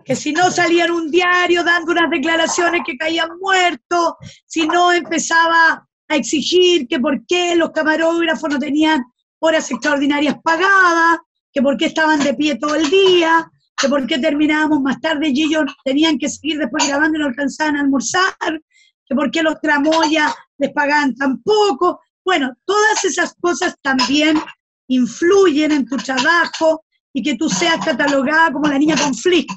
que 0.04 0.16
si 0.16 0.32
no 0.32 0.50
salía 0.50 0.86
en 0.86 0.92
un 0.92 1.10
diario 1.10 1.62
dando 1.62 1.92
unas 1.92 2.10
declaraciones 2.10 2.82
que 2.86 2.96
caían 2.96 3.28
muertos, 3.40 4.14
si 4.46 4.66
no 4.66 4.92
empezaba 4.92 5.86
a 6.08 6.16
exigir 6.16 6.88
que 6.88 6.98
por 6.98 7.24
qué 7.26 7.54
los 7.56 7.70
camarógrafos 7.70 8.50
no 8.50 8.58
tenían 8.58 9.04
horas 9.38 9.70
extraordinarias 9.70 10.36
pagadas, 10.42 11.18
que 11.52 11.62
por 11.62 11.76
qué 11.76 11.86
estaban 11.86 12.20
de 12.20 12.34
pie 12.34 12.56
todo 12.56 12.74
el 12.74 12.88
día, 12.88 13.50
que 13.76 13.88
por 13.88 14.06
qué 14.06 14.18
terminábamos 14.18 14.80
más 14.80 15.00
tarde 15.00 15.28
y 15.28 15.42
ellos 15.42 15.64
tenían 15.84 16.18
que 16.18 16.28
seguir 16.28 16.58
después 16.58 16.86
grabando 16.86 17.18
y 17.18 17.20
no 17.20 17.26
alcanzaban 17.26 17.76
a 17.76 17.80
almorzar, 17.80 18.62
que 19.06 19.14
por 19.14 19.30
qué 19.30 19.42
los 19.42 19.60
tramoyas 19.60 20.32
les 20.58 20.72
pagaban 20.72 21.14
tan 21.14 21.42
poco. 21.42 22.00
Bueno, 22.24 22.54
todas 22.64 23.04
esas 23.04 23.34
cosas 23.40 23.74
también 23.82 24.40
influyen 24.88 25.72
en 25.72 25.86
tu 25.86 25.96
trabajo 25.96 26.84
y 27.12 27.22
que 27.22 27.36
tú 27.36 27.48
seas 27.48 27.84
catalogada 27.84 28.52
como 28.52 28.68
la 28.68 28.78
niña 28.78 28.96
conflicto, 28.96 29.54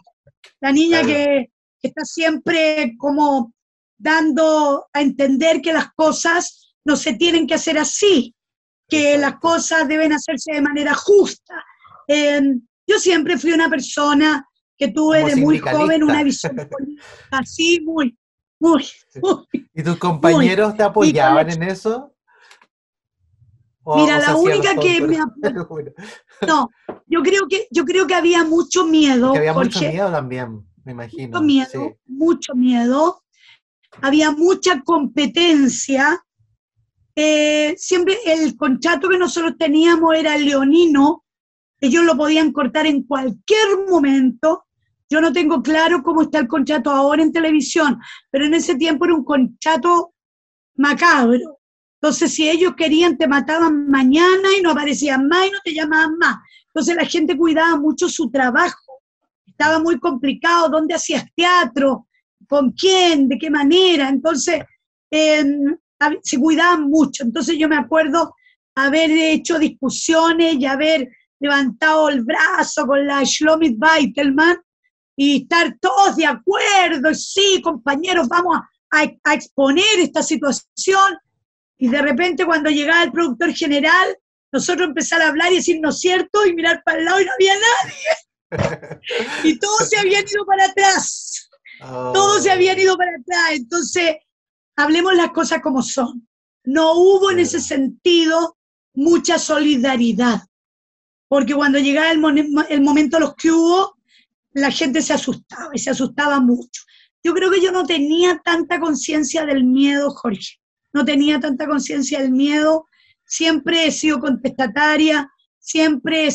la 0.62 0.72
niña 0.72 1.02
que, 1.02 1.52
que 1.80 1.88
está 1.88 2.04
siempre 2.04 2.94
como 2.98 3.54
dando 3.98 4.88
a 4.94 5.02
entender 5.02 5.62
que 5.62 5.74
las 5.74 5.94
cosas 5.94 6.76
no 6.86 6.96
se 6.96 7.14
tienen 7.14 7.48
que 7.48 7.56
hacer 7.56 7.78
así, 7.78 8.36
que 8.88 9.18
las 9.18 9.40
cosas 9.40 9.88
deben 9.88 10.14
hacerse 10.14 10.54
de 10.54 10.62
manera 10.62 10.94
justa. 10.94 11.64
yo 12.08 13.00
siempre 13.00 13.38
fui 13.38 13.52
una 13.52 13.70
persona 13.70 14.48
que 14.78 14.90
tuve 14.90 15.24
de 15.24 15.36
muy 15.36 15.60
joven 15.60 16.04
una 16.04 16.24
visión 16.24 16.56
así, 17.32 17.82
muy, 17.82 18.18
muy, 18.60 18.86
¿Y 19.74 19.84
tus 19.84 19.98
compañeros 19.98 20.76
te 20.76 20.84
apoyaban 20.84 21.50
en 21.50 21.64
eso? 21.64 22.15
Mira, 23.86 24.20
la 24.20 24.36
única 24.36 24.76
que 24.76 25.02
me 25.02 25.18
No, 26.48 26.70
yo 27.08 27.22
creo 27.22 27.48
que, 27.48 27.68
yo 27.72 27.86
creo 27.86 28.08
que 28.08 28.16
había 28.16 28.44
mucho 28.44 28.86
miedo. 28.86 29.36
había 29.36 29.54
mucho 29.54 29.80
miedo 29.80 30.12
también, 30.12 30.66
me 30.84 30.94
imagino. 30.94 31.40
Mucho 31.40 31.44
miedo, 31.44 31.98
mucho 32.06 32.56
miedo. 32.56 33.22
Había 34.02 34.32
mucha 34.32 34.82
competencia 34.82 36.26
eh, 37.16 37.76
siempre 37.78 38.18
el 38.26 38.58
contrato 38.58 39.08
que 39.08 39.18
nosotros 39.18 39.54
teníamos 39.58 40.16
era 40.16 40.38
leonino, 40.38 41.24
ellos 41.80 42.04
lo 42.04 42.18
podían 42.18 42.52
cortar 42.52 42.88
en 42.88 43.04
cualquier 43.04 43.88
momento. 43.90 44.66
Yo 45.10 45.22
no 45.22 45.32
tengo 45.32 45.62
claro 45.62 46.04
cómo 46.04 46.24
está 46.24 46.40
el 46.40 46.48
contrato 46.48 46.92
ahora 46.92 47.24
en 47.24 47.32
televisión, 47.32 48.00
pero 48.32 48.46
en 48.46 48.54
ese 48.54 48.76
tiempo 48.76 49.06
era 49.06 49.16
un 49.16 49.24
contrato 49.24 50.14
macabro. 50.76 51.55
Entonces, 52.06 52.36
si 52.36 52.48
ellos 52.48 52.76
querían, 52.78 53.18
te 53.18 53.28
mataban 53.28 53.90
mañana 53.90 54.50
y 54.56 54.62
no 54.62 54.70
aparecían 54.70 55.28
más 55.28 55.48
y 55.48 55.50
no 55.50 55.58
te 55.64 55.74
llamaban 55.74 56.16
más. 56.20 56.36
Entonces, 56.68 56.96
la 56.96 57.06
gente 57.06 57.36
cuidaba 57.36 57.78
mucho 57.78 58.08
su 58.08 58.30
trabajo. 58.30 59.02
Estaba 59.48 59.80
muy 59.80 60.00
complicado, 60.00 60.70
dónde 60.70 60.94
hacías 60.94 61.26
teatro, 61.36 62.08
con 62.48 62.74
quién, 62.74 63.28
de 63.28 63.40
qué 63.40 63.50
manera. 63.50 64.08
Entonces, 64.08 64.62
se 65.10 66.40
cuidaban 66.40 66.92
mucho. 66.92 67.24
Entonces 67.24 67.58
yo 67.58 67.68
me 67.68 67.78
acuerdo 67.78 68.36
haber 68.76 69.10
hecho 69.10 69.58
discusiones 69.58 70.58
y 70.60 70.68
haber 70.68 71.10
levantado 71.40 72.10
el 72.10 72.24
brazo 72.24 72.86
con 72.86 73.08
la 73.08 73.24
Shlomit 73.24 73.80
Beitelman 73.80 74.58
y 75.16 75.42
estar 75.42 75.76
todos 75.82 76.18
de 76.18 76.28
acuerdo, 76.28 77.16
sí, 77.16 77.62
compañeros, 77.64 78.28
vamos 78.28 78.60
a, 78.92 79.34
exponer 79.34 80.00
esta 80.00 80.22
situación. 80.22 81.18
Y 81.78 81.90
de 81.90 82.02
repente 82.02 82.46
cuando 82.46 82.70
llegaba 82.70 83.04
el 83.04 83.12
productor 83.12 83.54
general, 83.54 84.18
nosotros 84.52 84.88
empezar 84.88 85.22
a 85.22 85.28
hablar 85.28 85.52
y 85.52 85.58
decir, 85.58 85.80
no 85.82 85.90
es 85.90 86.00
cierto, 86.00 86.46
y 86.46 86.54
mirar 86.54 86.82
para 86.86 87.00
el 87.00 87.06
lado 87.06 87.22
y 87.22 87.26
no 87.26 87.32
había 87.34 87.54
nadie. 87.54 89.00
y 89.44 89.60
todos 89.60 89.90
se 89.90 89.98
habían 89.98 90.24
ido 90.28 90.46
para 90.46 90.66
atrás. 90.66 91.50
Todos 91.80 92.44
se 92.44 92.52
habían 92.52 92.80
ido 92.80 92.98
para 92.98 93.12
atrás. 93.12 93.52
Entonces, 93.52 94.16
hablemos 94.78 95.16
las 95.16 95.32
cosas 95.32 95.62
como 95.62 95.82
son. 95.82 96.28
No 96.64 96.94
hubo 96.94 97.32
en 97.32 97.40
ese 97.40 97.60
sentido 97.60 98.58
mucha 98.94 99.38
solidaridad, 99.38 100.42
porque 101.28 101.54
cuando 101.54 101.80
llegaba 101.80 102.12
el, 102.12 102.24
el 102.70 102.82
momento 102.82 103.20
los 103.20 103.36
que 103.36 103.52
hubo, 103.52 103.98
la 104.54 104.72
gente 104.72 105.02
se 105.02 105.14
asustaba 105.14 105.72
y 105.74 105.80
se 105.80 105.90
asustaba 105.90 106.40
mucho. 106.40 106.84
Yo 107.24 107.34
creo 107.34 107.52
que 107.52 107.62
yo 107.62 107.72
no 107.72 107.86
tenía 107.86 108.40
tanta 108.44 108.80
conciencia 108.80 109.46
del 109.46 109.66
miedo, 109.66 110.12
Jorge, 110.12 110.60
no 110.96 111.04
tenía 111.04 111.42
tanta 111.42 111.68
conciencia 111.68 112.22
del 112.22 112.32
miedo, 112.32 112.88
siempre 113.26 113.86
he 113.86 113.92
sido 113.92 114.18
contestataria, 114.18 115.30
siempre 115.60 116.30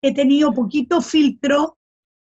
he 0.00 0.14
tenido 0.14 0.54
poquito 0.54 1.02
filtro, 1.02 1.76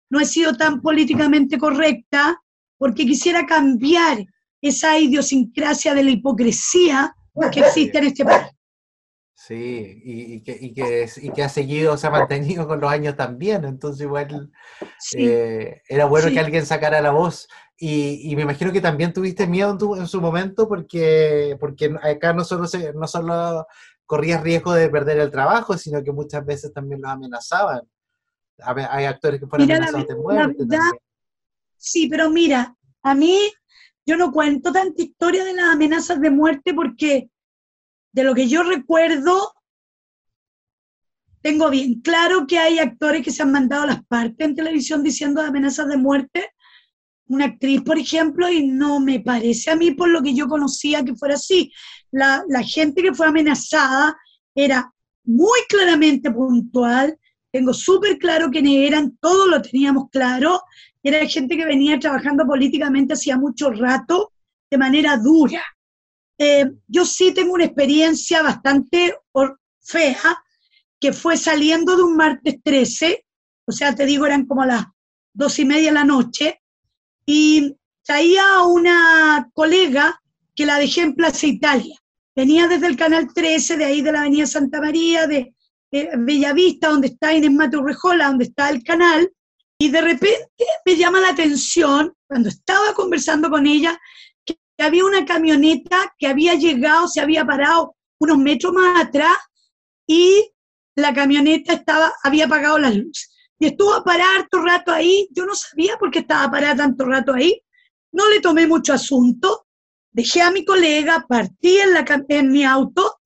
no 0.10 0.20
he 0.20 0.26
sido 0.26 0.58
tan 0.58 0.82
políticamente 0.82 1.60
correcta, 1.60 2.42
porque 2.80 3.06
quisiera 3.06 3.46
cambiar 3.46 4.26
esa 4.60 4.98
idiosincrasia 4.98 5.94
de 5.94 6.04
la 6.04 6.10
hipocresía 6.10 7.16
que 7.52 7.60
existe 7.60 8.00
en 8.00 8.06
este 8.06 8.26
país. 8.26 8.48
Sí, 9.36 10.02
y, 10.04 10.42
que, 10.42 10.58
y, 10.60 10.74
que, 10.74 11.44
ha 11.44 11.50
seguido, 11.50 11.96
se 11.98 12.08
ha 12.08 12.10
mantenido 12.10 12.68
con 12.68 12.80
los 12.80 12.90
años 12.90 13.16
también, 13.16 13.66
entonces 13.66 14.06
igual 14.06 14.52
eh, 15.16 15.82
era 15.88 16.06
bueno 16.06 16.32
que 16.32 16.40
alguien 16.40 16.66
sacara 16.66 17.02
la 17.02 17.12
voz. 17.12 17.48
Y, 17.86 18.34
me 18.38 18.44
imagino 18.44 18.72
que 18.72 18.80
también 18.80 19.12
tuviste 19.12 19.46
miedo 19.46 19.78
en, 19.98 20.08
su 20.08 20.22
momento 20.22 20.70
porque, 20.70 21.58
porque 21.60 21.94
acá 22.02 22.32
no 22.32 22.46
solo, 22.46 22.66
se, 22.66 22.94
no 22.94 23.06
solo 23.08 23.68
corrías 24.06 24.42
riesgo 24.42 24.72
de 24.74 24.90
perder 24.90 25.20
el 25.20 25.30
trabajo, 25.30 25.78
sino 25.78 26.02
que 26.02 26.14
muchas 26.14 26.46
veces 26.46 26.72
también 26.72 27.02
los 27.02 27.12
amenazaban. 27.12 27.82
Hay 28.64 29.04
actores 29.04 29.42
que 29.42 29.48
fueron 29.48 29.70
amenazados 29.70 30.08
de 30.08 30.16
muerte. 30.16 30.64
sí, 31.76 32.08
pero 32.08 32.30
mira, 32.30 32.74
a 33.02 33.14
mí 33.14 33.52
yo 34.06 34.16
no 34.16 34.32
cuento 34.32 34.72
tanta 34.72 35.02
historia 35.02 35.44
de 35.44 35.54
las 35.54 35.74
amenazas 35.74 36.22
de 36.22 36.32
muerte 36.32 36.74
porque 36.74 37.30
de 38.14 38.24
lo 38.24 38.34
que 38.34 38.48
yo 38.48 38.64
recuerdo, 38.64 39.54
tengo 41.42 41.70
bien 41.70 42.00
claro 42.00 42.48
que 42.48 42.60
hay 42.60 42.80
actores 42.80 43.26
que 43.26 43.32
se 43.32 43.44
han 43.44 43.52
mandado 43.52 43.86
las 43.88 44.06
partes 44.06 44.48
en 44.48 44.56
televisión 44.56 45.04
diciendo 45.04 45.42
amenazas 45.42 45.90
de 45.90 45.98
muerte. 45.98 46.53
Una 47.34 47.46
actriz, 47.46 47.82
por 47.82 47.98
ejemplo, 47.98 48.48
y 48.48 48.68
no 48.68 49.00
me 49.00 49.20
parece 49.20 49.72
a 49.72 49.76
mí 49.76 49.92
por 49.92 50.10
lo 50.10 50.22
que 50.22 50.36
yo 50.36 50.48
conocía 50.48 51.04
que 51.04 51.16
fuera 51.16 51.34
así. 51.34 51.72
La, 52.12 52.44
la 52.48 52.62
gente 52.62 53.02
que 53.02 53.14
fue 53.14 53.26
amenazada 53.26 54.16
era 54.54 54.94
muy 55.24 55.60
claramente 55.68 56.30
puntual, 56.30 57.18
tengo 57.52 57.74
súper 57.74 58.20
claro 58.20 58.52
quiénes 58.52 58.88
eran, 58.88 59.18
todos 59.20 59.48
lo 59.48 59.62
teníamos 59.64 60.10
claro, 60.12 60.62
era 61.02 61.26
gente 61.28 61.58
que 61.58 61.66
venía 61.66 61.98
trabajando 61.98 62.46
políticamente 62.46 63.14
hacía 63.14 63.36
mucho 63.36 63.72
rato 63.72 64.32
de 64.70 64.78
manera 64.78 65.18
dura. 65.18 65.64
Eh, 66.38 66.66
yo 66.88 67.06
sí 67.06 67.34
tengo 67.34 67.54
una 67.54 67.66
experiencia 67.66 68.44
bastante 68.44 69.16
fea, 69.82 70.44
que 71.00 71.14
fue 71.14 71.36
saliendo 71.36 71.98
de 71.98 72.04
un 72.04 72.16
martes 72.16 72.62
13, 72.64 73.26
o 73.66 73.72
sea, 73.72 73.96
te 73.96 74.06
digo, 74.06 74.26
eran 74.28 74.46
como 74.46 74.66
las 74.66 74.86
dos 75.34 75.58
y 75.58 75.66
media 75.66 75.90
de 75.90 75.96
la 75.96 76.06
noche, 76.06 76.63
y 77.26 77.76
traía 78.04 78.62
una 78.64 79.50
colega 79.54 80.22
que 80.56 80.66
la 80.66 80.78
dejé 80.78 81.02
en 81.02 81.16
Plaza 81.16 81.48
Italia. 81.48 81.96
Venía 82.36 82.68
desde 82.68 82.88
el 82.88 82.98
Canal 82.98 83.34
13, 83.34 83.78
de 83.78 83.86
ahí 83.86 84.02
de 84.02 84.12
la 84.12 84.22
Avenida 84.22 84.46
Santa 84.46 84.82
María, 84.82 85.28
de, 85.28 85.54
Bellavista, 85.92 86.90
donde 86.90 87.08
está 87.08 87.34
Inés 87.34 87.52
Maturrejola, 87.52 88.28
donde 88.28 88.46
está 88.46 88.72
el 88.72 88.84
canal, 88.84 89.32
y 89.78 89.90
de 89.90 90.02
repente 90.02 90.50
me 90.86 90.96
llama 90.96 91.20
la 91.20 91.30
atención, 91.30 92.12
cuando 92.28 92.50
estaba 92.50 92.96
conversando 92.96 93.50
con 93.50 93.68
ella, 93.68 94.00
que 94.44 94.58
había 94.80 95.06
una 95.06 95.24
camioneta 95.24 96.16
que 96.18 96.26
había 96.26 96.56
llegado, 96.56 97.08
se 97.08 97.22
había 97.22 97.46
parado 97.46 97.96
unos 98.20 98.38
metros 98.40 98.74
más 98.74 99.06
atrás 99.06 99.38
y 100.08 100.52
la 100.96 101.14
camioneta 101.14 101.74
estaba, 101.74 102.14
había 102.24 102.46
apagado 102.46 102.80
las 102.80 102.96
luces. 102.96 103.33
Y 103.60 103.68
estuvo 103.68 103.94
a 103.94 104.04
parar 104.04 104.28
harto 104.38 104.62
rato 104.62 104.92
ahí, 104.92 105.28
yo 105.32 105.46
no 105.46 105.56
sabía 105.56 105.98
por 105.98 106.12
qué 106.12 106.20
estaba 106.20 106.52
parada 106.52 106.76
tanto 106.76 107.06
rato 107.06 107.34
ahí, 107.34 107.62
no 108.12 108.30
le 108.30 108.42
tomé 108.42 108.68
mucho 108.68 108.94
asunto, 108.94 109.68
dejé 110.12 110.42
a 110.42 110.52
mi 110.52 110.66
colega, 110.66 111.26
partí 111.28 111.78
en, 111.78 111.94
la, 111.94 112.06
en 112.30 112.52
mi 112.52 112.64
auto 112.64 113.20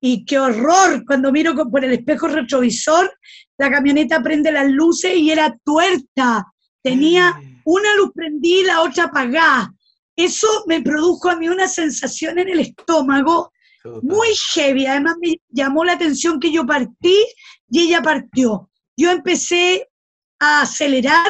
y 0.00 0.24
qué 0.24 0.38
horror 0.38 1.04
cuando 1.06 1.32
miro 1.32 1.54
por 1.70 1.84
el 1.84 1.92
espejo 1.92 2.28
retrovisor 2.28 3.10
la 3.58 3.70
camioneta 3.70 4.22
prende 4.22 4.52
las 4.52 4.68
luces 4.70 5.16
y 5.16 5.30
era 5.30 5.56
tuerta. 5.64 6.46
Tenía 6.82 7.34
una 7.64 7.94
luz 7.96 8.10
prendida 8.14 8.60
y 8.60 8.64
la 8.64 8.82
otra 8.82 9.04
apagada. 9.04 9.72
eso 10.14 10.46
me 10.66 10.80
produjo 10.82 11.28
a 11.28 11.36
mí 11.36 11.48
una 11.48 11.68
sensación 11.68 12.38
en 12.38 12.48
el 12.48 12.60
estómago 12.60 13.52
muy 14.02 14.28
heavy. 14.52 14.86
Además 14.86 15.16
me 15.20 15.40
llamó 15.48 15.84
la 15.84 15.94
atención 15.94 16.38
que 16.38 16.52
yo 16.52 16.66
partí 16.66 17.16
y 17.70 17.80
ella 17.80 18.02
partió. 18.02 18.70
Yo 18.96 19.10
empecé 19.10 19.88
a 20.40 20.62
acelerar, 20.62 21.26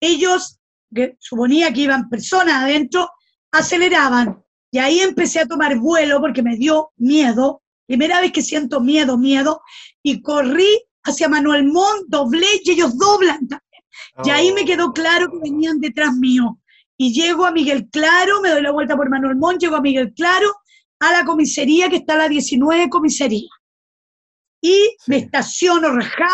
ellos, 0.00 0.58
que 0.94 1.16
suponía 1.20 1.72
que 1.72 1.82
iban 1.82 2.08
personas 2.08 2.62
adentro, 2.62 3.08
aceleraban. 3.50 4.42
Y 4.70 4.78
ahí 4.78 5.00
empecé 5.00 5.40
a 5.40 5.46
tomar 5.46 5.78
vuelo 5.78 6.20
porque 6.20 6.42
me 6.42 6.56
dio 6.56 6.90
miedo. 6.96 7.62
Primera 7.86 8.20
vez 8.20 8.32
que 8.32 8.42
siento 8.42 8.80
miedo, 8.80 9.18
miedo. 9.18 9.62
Y 10.02 10.22
corrí 10.22 10.82
hacia 11.04 11.28
Manuel 11.28 11.64
Montt, 11.64 12.06
doblé 12.08 12.46
y 12.64 12.70
ellos 12.70 12.96
doblan 12.96 13.46
también. 13.48 13.82
Y 14.24 14.30
ahí 14.30 14.52
me 14.52 14.64
quedó 14.64 14.92
claro 14.92 15.30
que 15.30 15.38
venían 15.38 15.80
detrás 15.80 16.14
mío. 16.14 16.58
Y 16.96 17.12
llego 17.12 17.44
a 17.44 17.52
Miguel 17.52 17.88
Claro, 17.90 18.40
me 18.40 18.50
doy 18.50 18.62
la 18.62 18.70
vuelta 18.70 18.96
por 18.96 19.10
Manuel 19.10 19.36
Montt, 19.36 19.60
llego 19.60 19.76
a 19.76 19.80
Miguel 19.80 20.12
Claro, 20.14 20.54
a 21.00 21.12
la 21.12 21.24
comisaría 21.24 21.88
que 21.88 21.96
está 21.96 22.14
a 22.14 22.18
la 22.18 22.28
19 22.28 22.88
comisaría. 22.88 23.48
Y 24.60 24.96
me 25.06 25.16
estaciono 25.16 25.90
rajá, 25.90 26.30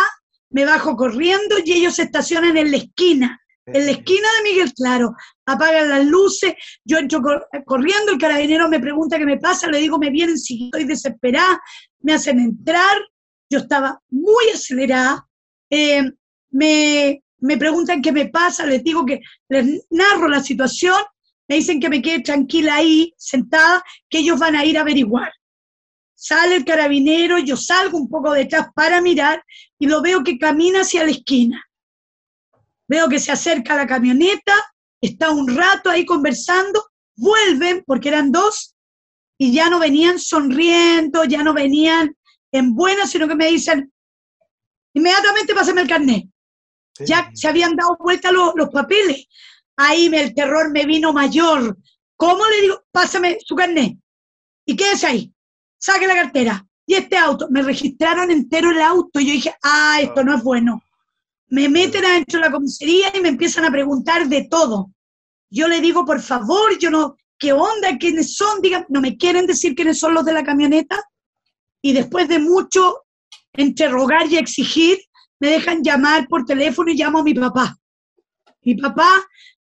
me 0.50 0.64
bajo 0.64 0.96
corriendo 0.96 1.56
y 1.64 1.72
ellos 1.72 1.96
se 1.96 2.02
estacionan 2.02 2.56
en 2.56 2.70
la 2.70 2.76
esquina, 2.78 3.40
en 3.66 3.86
la 3.86 3.92
esquina 3.92 4.28
de 4.36 4.50
Miguel 4.50 4.72
Claro. 4.74 5.14
Apagan 5.46 5.90
las 5.90 6.06
luces, 6.06 6.54
yo 6.84 6.98
entro 6.98 7.20
corriendo, 7.66 8.12
el 8.12 8.18
carabinero 8.18 8.68
me 8.68 8.80
pregunta 8.80 9.18
qué 9.18 9.26
me 9.26 9.38
pasa, 9.38 9.68
le 9.68 9.78
digo, 9.78 9.98
me 9.98 10.10
vienen 10.10 10.38
si 10.38 10.66
estoy 10.66 10.84
desesperada, 10.84 11.60
me 12.00 12.14
hacen 12.14 12.38
entrar, 12.38 12.96
yo 13.50 13.58
estaba 13.60 14.00
muy 14.10 14.50
acelerada, 14.54 15.26
eh, 15.70 16.02
me, 16.50 17.22
me 17.40 17.56
preguntan 17.56 18.02
qué 18.02 18.12
me 18.12 18.28
pasa, 18.28 18.66
les 18.66 18.82
digo 18.82 19.04
que 19.04 19.20
les 19.48 19.86
narro 19.90 20.28
la 20.28 20.42
situación, 20.42 20.96
me 21.48 21.56
dicen 21.56 21.80
que 21.80 21.88
me 21.88 22.02
quede 22.02 22.20
tranquila 22.20 22.76
ahí, 22.76 23.14
sentada, 23.16 23.82
que 24.08 24.18
ellos 24.18 24.38
van 24.38 24.54
a 24.54 24.64
ir 24.64 24.76
a 24.76 24.82
averiguar. 24.82 25.32
Sale 26.20 26.56
el 26.56 26.64
carabinero, 26.64 27.38
yo 27.38 27.56
salgo 27.56 27.96
un 27.96 28.10
poco 28.10 28.32
detrás 28.32 28.66
para 28.74 29.00
mirar 29.00 29.40
y 29.78 29.86
lo 29.86 30.02
veo 30.02 30.24
que 30.24 30.36
camina 30.36 30.80
hacia 30.80 31.04
la 31.04 31.12
esquina. 31.12 31.64
Veo 32.88 33.08
que 33.08 33.20
se 33.20 33.30
acerca 33.30 33.76
la 33.76 33.86
camioneta, 33.86 34.52
está 35.00 35.30
un 35.30 35.56
rato 35.56 35.88
ahí 35.88 36.04
conversando, 36.04 36.90
vuelven, 37.16 37.84
porque 37.86 38.08
eran 38.08 38.32
dos, 38.32 38.74
y 39.38 39.52
ya 39.52 39.70
no 39.70 39.78
venían 39.78 40.18
sonriendo, 40.18 41.22
ya 41.22 41.44
no 41.44 41.54
venían 41.54 42.16
en 42.50 42.74
buena, 42.74 43.06
sino 43.06 43.28
que 43.28 43.36
me 43.36 43.46
dicen, 43.46 43.92
inmediatamente 44.94 45.54
pásame 45.54 45.82
el 45.82 45.88
carnet. 45.88 46.26
Ya 46.98 47.30
se 47.32 47.46
habían 47.46 47.76
dado 47.76 47.96
vuelta 47.96 48.32
los, 48.32 48.54
papeles. 48.72 49.28
Ahí 49.76 50.10
me, 50.10 50.20
el 50.20 50.34
terror 50.34 50.72
me 50.72 50.84
vino 50.84 51.12
mayor. 51.12 51.78
¿Cómo 52.16 52.44
le 52.44 52.62
digo? 52.62 52.82
Pásame 52.90 53.38
su 53.40 53.54
carnet. 53.54 53.96
¿Y 54.66 54.74
qué 54.74 54.90
es 54.90 55.04
ahí? 55.04 55.32
Saque 55.78 56.06
la 56.06 56.14
cartera. 56.14 56.64
Y 56.86 56.94
este 56.94 57.16
auto, 57.16 57.48
me 57.50 57.62
registraron 57.62 58.30
entero 58.30 58.70
el 58.70 58.80
auto. 58.80 59.20
Y 59.20 59.26
yo 59.26 59.32
dije, 59.32 59.54
ah, 59.62 59.98
esto 60.00 60.24
no 60.24 60.34
es 60.34 60.42
bueno. 60.42 60.82
Me 61.48 61.68
meten 61.68 62.04
adentro 62.04 62.40
de 62.40 62.46
la 62.46 62.52
comisaría 62.52 63.08
y 63.14 63.20
me 63.20 63.28
empiezan 63.28 63.64
a 63.64 63.70
preguntar 63.70 64.28
de 64.28 64.48
todo. 64.50 64.90
Yo 65.50 65.68
le 65.68 65.80
digo, 65.80 66.04
por 66.04 66.20
favor, 66.20 66.78
yo 66.78 66.90
no, 66.90 67.16
¿qué 67.38 67.52
onda? 67.52 67.96
¿Quiénes 67.98 68.34
son? 68.34 68.60
Digan, 68.60 68.86
no 68.88 69.00
me 69.00 69.16
quieren 69.16 69.46
decir 69.46 69.74
quiénes 69.74 69.98
son 69.98 70.14
los 70.14 70.24
de 70.24 70.32
la 70.32 70.44
camioneta. 70.44 71.02
Y 71.80 71.92
después 71.92 72.28
de 72.28 72.38
mucho 72.38 73.04
interrogar 73.54 74.26
y 74.30 74.36
exigir, 74.36 74.98
me 75.40 75.50
dejan 75.50 75.82
llamar 75.82 76.26
por 76.28 76.44
teléfono 76.44 76.90
y 76.90 76.96
llamo 76.96 77.20
a 77.20 77.22
mi 77.22 77.34
papá. 77.34 77.76
Mi 78.62 78.74
papá, 78.74 79.08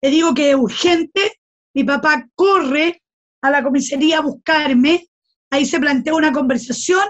le 0.02 0.10
digo 0.10 0.34
que 0.34 0.52
es 0.52 0.56
urgente, 0.56 1.40
mi 1.74 1.84
papá 1.84 2.28
corre 2.34 3.02
a 3.42 3.50
la 3.52 3.64
comisaría 3.64 4.20
a 4.20 4.22
buscarme, 4.22 5.08
ahí 5.56 5.66
se 5.66 5.80
plantea 5.80 6.14
una 6.14 6.32
conversación 6.32 7.04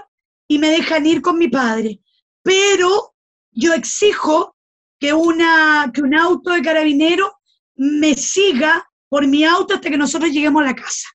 y 0.48 0.58
me 0.58 0.70
dejan 0.70 1.06
ir 1.06 1.22
con 1.22 1.38
mi 1.38 1.48
padre. 1.48 2.00
Pero 2.42 3.14
yo 3.52 3.74
exijo 3.74 4.56
que, 4.98 5.12
una, 5.12 5.90
que 5.92 6.02
un 6.02 6.14
auto 6.14 6.50
de 6.50 6.62
carabinero 6.62 7.32
me 7.74 8.14
siga 8.14 8.88
por 9.08 9.26
mi 9.26 9.44
auto 9.44 9.74
hasta 9.74 9.90
que 9.90 9.98
nosotros 9.98 10.30
lleguemos 10.30 10.62
a 10.62 10.66
la 10.66 10.74
casa. 10.74 11.08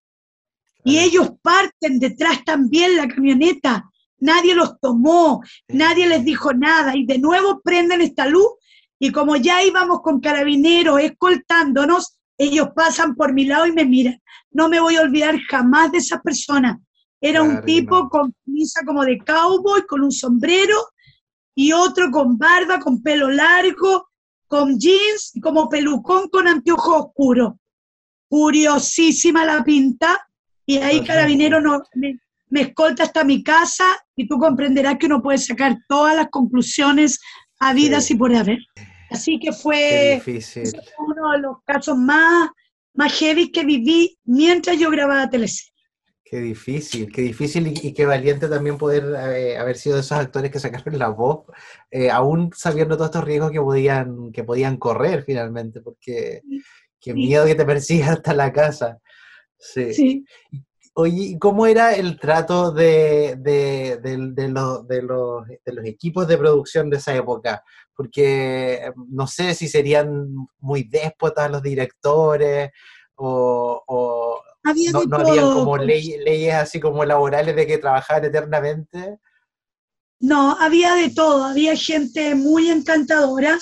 Y 0.83 0.99
ellos 0.99 1.31
parten 1.41 1.99
detrás 1.99 2.43
también 2.43 2.95
la 2.97 3.07
camioneta 3.07 3.91
nadie 4.21 4.55
los 4.55 4.79
tomó, 4.79 5.41
nadie 5.67 6.07
les 6.07 6.23
dijo 6.23 6.53
nada 6.53 6.95
y 6.95 7.05
de 7.05 7.19
nuevo 7.19 7.59
prenden 7.61 8.01
esta 8.01 8.27
luz 8.27 8.47
y 8.97 9.11
como 9.11 9.35
ya 9.35 9.63
íbamos 9.63 10.01
con 10.01 10.21
carabineros 10.21 11.01
escoltándonos, 11.01 12.17
ellos 12.37 12.69
pasan 12.75 13.15
por 13.15 13.33
mi 13.33 13.45
lado 13.45 13.67
y 13.67 13.71
me 13.71 13.83
miran. 13.83 14.21
No 14.51 14.69
me 14.69 14.79
voy 14.79 14.95
a 14.95 15.01
olvidar 15.01 15.39
jamás 15.49 15.91
de 15.91 15.97
esa 15.97 16.21
persona. 16.21 16.79
Era 17.21 17.43
un 17.43 17.63
tipo 17.63 18.09
con 18.09 18.33
camisa 18.43 18.81
como 18.85 19.05
de 19.05 19.19
cowboy, 19.19 19.85
con 19.87 20.01
un 20.01 20.11
sombrero, 20.11 20.75
y 21.53 21.71
otro 21.71 22.09
con 22.09 22.37
barba, 22.37 22.79
con 22.79 23.01
pelo 23.03 23.29
largo, 23.29 24.09
con 24.47 24.79
jeans, 24.79 25.33
como 25.41 25.69
pelucón 25.69 26.27
con 26.29 26.47
anteojos 26.47 27.05
oscuros. 27.05 27.53
Curiosísima 28.27 29.45
la 29.45 29.63
pinta, 29.63 30.27
y 30.65 30.77
ahí 30.77 31.03
Carabinero 31.03 31.61
no, 31.61 31.83
me 32.51 32.61
escolta 32.61 33.03
hasta 33.03 33.23
mi 33.23 33.43
casa 33.43 33.85
y 34.15 34.27
tú 34.27 34.37
comprenderás 34.37 34.97
que 34.97 35.05
uno 35.05 35.21
puede 35.21 35.37
sacar 35.37 35.77
todas 35.87 36.15
las 36.15 36.29
conclusiones 36.29 37.19
habidas 37.59 38.11
y 38.11 38.15
por 38.15 38.35
haber. 38.35 38.59
Así 39.09 39.39
que 39.39 39.51
fue 39.51 40.21
uno 40.97 41.31
de 41.31 41.39
los 41.39 41.57
casos 41.65 41.97
más, 41.97 42.49
más 42.93 43.13
heavy 43.13 43.51
que 43.51 43.63
viví 43.63 44.17
mientras 44.23 44.77
yo 44.77 44.89
grababa 44.89 45.29
teleserie. 45.29 45.70
Qué 46.31 46.39
difícil, 46.39 47.11
qué 47.11 47.23
difícil 47.23 47.67
y, 47.67 47.93
qué 47.93 48.05
valiente 48.05 48.47
también 48.47 48.77
poder 48.77 49.03
eh, 49.35 49.57
haber 49.57 49.75
sido 49.75 49.95
de 49.95 50.01
esos 50.01 50.17
actores 50.17 50.49
que 50.49 50.61
sacaron 50.61 50.97
la 50.97 51.09
voz, 51.09 51.45
eh, 51.91 52.09
aún 52.09 52.51
sabiendo 52.55 52.95
todos 52.95 53.09
estos 53.09 53.25
riesgos 53.25 53.51
que 53.51 53.59
podían, 53.59 54.31
que 54.31 54.45
podían 54.45 54.77
correr 54.77 55.23
finalmente, 55.25 55.81
porque 55.81 56.41
qué 57.01 57.13
miedo 57.13 57.45
que 57.45 57.55
te 57.55 57.65
persiga 57.65 58.13
hasta 58.13 58.33
la 58.33 58.53
casa. 58.53 58.99
Sí. 59.57 59.93
sí. 59.93 60.25
Oye, 60.93 61.37
¿cómo 61.37 61.65
era 61.65 61.95
el 61.95 62.17
trato 62.17 62.71
de, 62.71 63.37
los, 64.53 65.85
equipos 65.85 66.29
de 66.29 66.37
producción 66.37 66.89
de 66.89 66.95
esa 66.95 67.13
época? 67.13 67.61
Porque 67.93 68.75
em, 68.75 68.93
no 69.09 69.27
sé 69.27 69.53
si 69.53 69.67
serían 69.67 70.27
muy 70.59 70.83
déspotas 70.83 71.51
los 71.51 71.61
directores 71.61 72.71
o, 73.15 74.30
no, 74.63 75.17
había 75.17 75.41
como 75.41 75.77
leyes 75.77 76.53
así 76.53 76.79
como 76.79 77.03
laborales 77.03 77.55
de 77.55 77.67
que 77.67 77.77
trabajaban 77.77 78.25
eternamente. 78.25 79.19
No, 80.19 80.51
había 80.59 80.95
de 80.95 81.09
todo, 81.09 81.45
había 81.45 81.75
gente 81.75 82.35
muy 82.35 82.69
encantadora, 82.69 83.57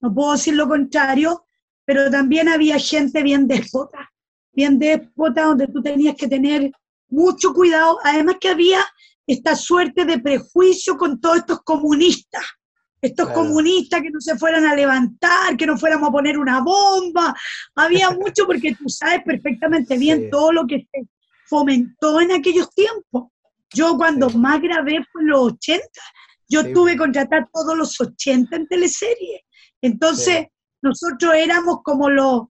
no 0.00 0.12
puedo 0.12 0.32
decir 0.32 0.54
lo 0.54 0.68
contrario, 0.68 1.46
pero 1.84 2.10
también 2.10 2.48
había 2.48 2.78
gente 2.78 3.22
bien 3.22 3.46
déspota 3.46 4.10
bien 4.52 4.78
déspota, 4.78 5.44
donde 5.44 5.68
tú 5.68 5.82
tenías 5.82 6.14
que 6.16 6.28
tener 6.28 6.70
mucho 7.08 7.52
cuidado. 7.52 7.98
Además 8.02 8.36
que 8.40 8.48
había 8.48 8.84
esta 9.26 9.54
suerte 9.54 10.04
de 10.04 10.18
prejuicio 10.18 10.96
con 10.96 11.20
todos 11.20 11.38
estos 11.38 11.60
comunistas, 11.62 12.44
estos 13.02 13.30
comunistas 13.30 14.02
que 14.02 14.10
no 14.10 14.20
se 14.20 14.36
fueran 14.36 14.66
a 14.66 14.74
levantar, 14.74 15.56
que 15.56 15.66
no 15.66 15.78
fuéramos 15.78 16.08
a 16.08 16.12
poner 16.12 16.38
una 16.38 16.60
bomba. 16.60 17.34
Había 17.74 18.10
mucho 18.10 18.46
porque 18.46 18.74
tú 18.74 18.88
sabes 18.88 19.22
perfectamente 19.24 19.96
bien 19.98 20.30
todo 20.30 20.52
lo 20.52 20.66
que 20.66 20.86
se 20.92 21.08
fomentó 21.46 22.20
en 22.20 22.32
aquellos 22.32 22.70
tiempos. 22.74 23.28
Yo 23.72 23.96
cuando 23.96 24.28
más 24.30 24.60
grabé 24.60 25.04
fue 25.10 25.22
en 25.22 25.28
los 25.28 25.52
80, 25.52 25.82
yo 26.48 26.72
tuve 26.72 26.92
que 26.92 26.98
contratar 26.98 27.48
todos 27.52 27.76
los 27.76 28.00
80 28.00 28.56
en 28.56 28.66
teleserie. 28.66 29.44
Entonces, 29.80 30.46
nosotros 30.82 31.32
éramos 31.34 31.78
como 31.82 32.10
los 32.10 32.42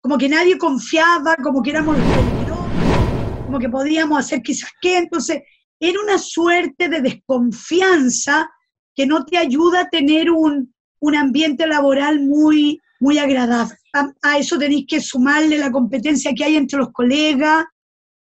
como 0.00 0.16
que 0.16 0.30
nadie 0.30 0.56
confiaba, 0.56 1.36
como 1.36 1.62
que 1.62 1.70
éramos 1.70 1.98
los 1.98 2.06
peligrosos, 2.06 3.44
como 3.44 3.58
que 3.58 3.68
podíamos 3.68 4.18
hacer 4.18 4.40
quizás 4.40 4.70
qué. 4.80 4.96
Entonces, 4.96 5.42
era 5.78 6.00
una 6.00 6.18
suerte 6.18 6.88
de 6.88 7.02
desconfianza 7.02 8.48
que 8.94 9.06
no 9.06 9.24
te 9.24 9.38
ayuda 9.38 9.80
a 9.80 9.88
tener 9.88 10.30
un, 10.30 10.74
un 11.00 11.14
ambiente 11.16 11.66
laboral 11.66 12.20
muy, 12.20 12.80
muy 13.00 13.18
agradable. 13.18 13.76
A, 14.22 14.38
eso 14.38 14.58
tenéis 14.58 14.86
que 14.88 15.00
sumarle 15.00 15.58
la 15.58 15.70
competencia 15.70 16.32
que 16.34 16.44
hay 16.44 16.56
entre 16.56 16.78
los 16.78 16.92
colegas, 16.92 17.64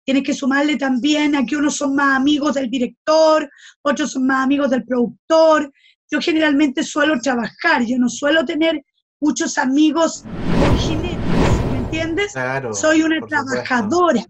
tienes 0.03 0.23
que 0.23 0.33
sumarle 0.33 0.75
también 0.75 1.35
a 1.35 1.45
que 1.45 1.55
unos 1.55 1.75
son 1.77 1.95
más 1.95 2.17
amigos 2.17 2.55
del 2.55 2.69
director, 2.69 3.49
otros 3.81 4.11
son 4.11 4.27
más 4.27 4.43
amigos 4.43 4.69
del 4.69 4.83
productor. 4.83 5.71
Yo 6.11 6.19
generalmente 6.19 6.83
suelo 6.83 7.19
trabajar, 7.21 7.85
yo 7.85 7.97
no 7.97 8.09
suelo 8.09 8.43
tener 8.43 8.83
muchos 9.19 9.57
amigos 9.57 10.25
originales 10.69 11.23
entiendes? 11.93 12.33
Soy 12.73 13.03
una 13.03 13.19
trabajadora. 13.25 14.25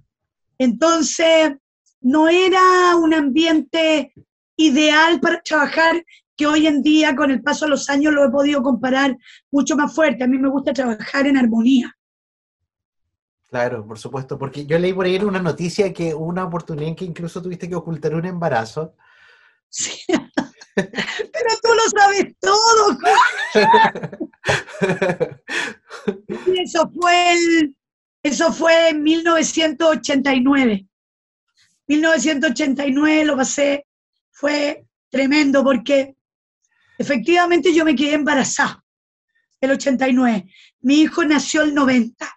Entonces, 0.58 1.54
no 2.02 2.28
era 2.28 2.96
un 2.98 3.14
ambiente 3.14 4.14
ideal 4.58 5.20
para 5.20 5.42
trabajar 5.42 6.04
que 6.44 6.48
hoy 6.48 6.68
en 6.68 6.82
día, 6.82 7.16
con 7.16 7.32
el 7.32 7.42
paso 7.42 7.64
de 7.66 7.72
los 7.72 7.90
años, 7.90 8.14
lo 8.14 8.26
he 8.26 8.30
podido 8.30 8.62
comparar 8.62 9.18
mucho 9.50 9.78
más 9.78 9.96
fuerte. 9.96 10.26
A 10.26 10.28
mí 10.28 10.38
me 10.38 10.50
gusta 10.50 10.74
trabajar 10.74 11.26
en 11.26 11.38
armonía. 11.38 11.96
Claro, 13.50 13.88
por 13.88 13.98
supuesto, 13.98 14.38
porque 14.38 14.66
yo 14.66 14.78
leí 14.78 14.92
por 14.92 15.06
ahí 15.06 15.16
una 15.18 15.42
noticia 15.42 15.94
que 15.94 16.14
una 16.14 16.44
oportunidad 16.44 16.90
en 16.90 16.98
que 16.98 17.06
incluso 17.06 17.42
tuviste 17.42 17.70
que 17.70 17.76
ocultar 17.76 18.14
un 18.14 18.26
embarazo. 18.26 18.94
Sí. 19.70 19.94
Pero 20.76 21.50
tú 21.62 21.70
lo 21.70 21.84
sabes 22.02 22.36
todo. 22.42 22.98
eso 26.62 26.92
fue 27.00 27.34
el, 27.34 27.74
eso 28.22 28.52
fue 28.52 28.90
en 28.90 29.02
1989. 29.02 30.86
1989 31.88 33.26
lo 33.26 33.38
pasé, 33.38 33.88
fue 34.32 34.86
tremendo 35.10 35.64
porque 35.64 36.18
efectivamente 36.98 37.74
yo 37.74 37.86
me 37.86 37.96
quedé 37.96 38.14
embarazada 38.14 38.84
el 39.62 39.72
89. 39.72 40.46
Mi 40.82 41.02
hijo 41.02 41.24
nació 41.24 41.62
el 41.62 41.74
90 41.74 42.28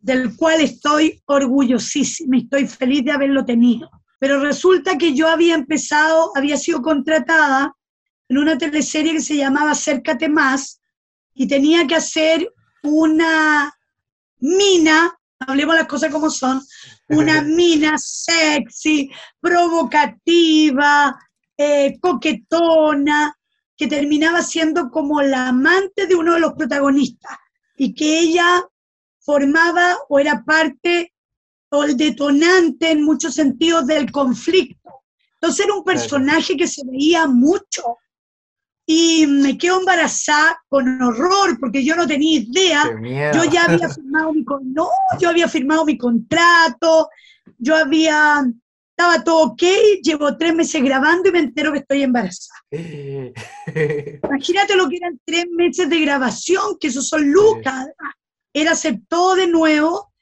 del 0.00 0.34
cual 0.36 0.60
estoy 0.60 1.22
orgullosísima, 1.26 2.38
estoy 2.38 2.66
feliz 2.66 3.04
de 3.04 3.12
haberlo 3.12 3.44
tenido. 3.44 3.90
Pero 4.18 4.40
resulta 4.40 4.96
que 4.96 5.14
yo 5.14 5.28
había 5.28 5.54
empezado, 5.54 6.32
había 6.34 6.56
sido 6.56 6.82
contratada 6.82 7.74
en 8.28 8.38
una 8.38 8.56
teleserie 8.56 9.12
que 9.12 9.20
se 9.20 9.36
llamaba 9.36 9.72
Acércate 9.72 10.28
Más 10.28 10.80
y 11.34 11.46
tenía 11.46 11.86
que 11.86 11.96
hacer 11.96 12.52
una 12.82 13.72
mina, 14.38 15.12
hablemos 15.38 15.74
las 15.74 15.86
cosas 15.86 16.10
como 16.10 16.30
son, 16.30 16.62
una 17.08 17.42
mina 17.42 17.96
sexy, 17.98 19.10
provocativa, 19.40 21.18
eh, 21.56 21.98
coquetona, 22.00 23.34
que 23.80 23.86
terminaba 23.86 24.42
siendo 24.42 24.90
como 24.90 25.22
la 25.22 25.48
amante 25.48 26.06
de 26.06 26.14
uno 26.14 26.34
de 26.34 26.40
los 26.40 26.52
protagonistas 26.52 27.34
y 27.78 27.94
que 27.94 28.20
ella 28.20 28.62
formaba 29.20 29.96
o 30.10 30.18
era 30.18 30.44
parte 30.44 31.14
o 31.70 31.84
el 31.84 31.96
detonante 31.96 32.90
en 32.90 33.02
muchos 33.02 33.32
sentidos 33.32 33.86
del 33.86 34.12
conflicto. 34.12 35.00
Entonces 35.32 35.64
era 35.64 35.74
un 35.74 35.82
personaje 35.82 36.58
que 36.58 36.68
se 36.68 36.82
veía 36.84 37.26
mucho. 37.26 37.96
Y 38.84 39.26
me 39.26 39.56
quedo 39.56 39.78
embarazada 39.78 40.62
con 40.68 41.00
horror 41.00 41.58
porque 41.58 41.82
yo 41.82 41.96
no 41.96 42.06
tenía 42.06 42.38
idea. 42.38 42.84
Yo 43.32 43.44
ya 43.44 43.64
había 43.64 43.88
firmado 43.94 44.34
mi 44.34 44.44
no, 44.74 44.90
yo 45.18 45.30
había 45.30 45.48
firmado 45.48 45.86
mi 45.86 45.96
contrato, 45.96 47.08
yo 47.56 47.76
había 47.76 48.44
estaba 49.00 49.24
todo 49.24 49.52
ok, 49.52 49.62
llevo 50.02 50.36
tres 50.36 50.54
meses 50.54 50.82
grabando 50.82 51.28
y 51.28 51.32
me 51.32 51.38
entero 51.38 51.72
que 51.72 51.78
estoy 51.78 52.02
embarazada. 52.02 52.60
Imagínate 52.70 54.76
lo 54.76 54.88
que 54.88 54.96
eran 54.96 55.20
tres 55.24 55.46
meses 55.50 55.88
de 55.88 56.00
grabación, 56.00 56.76
que 56.78 56.88
eso 56.88 57.02
son 57.02 57.30
lucas 57.30 57.88
él 58.52 58.68
aceptó 58.68 59.34
de 59.34 59.46
nuevo 59.46 60.12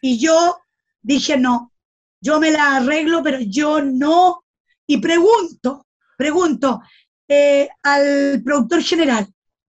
y 0.00 0.18
yo 0.18 0.58
dije, 1.00 1.36
no, 1.36 1.72
yo 2.20 2.40
me 2.40 2.50
la 2.50 2.76
arreglo, 2.76 3.22
pero 3.22 3.38
yo 3.40 3.82
no. 3.82 4.44
Y 4.86 4.98
pregunto, 4.98 5.86
pregunto 6.16 6.80
eh, 7.28 7.68
al 7.82 8.42
productor 8.44 8.82
general, 8.82 9.26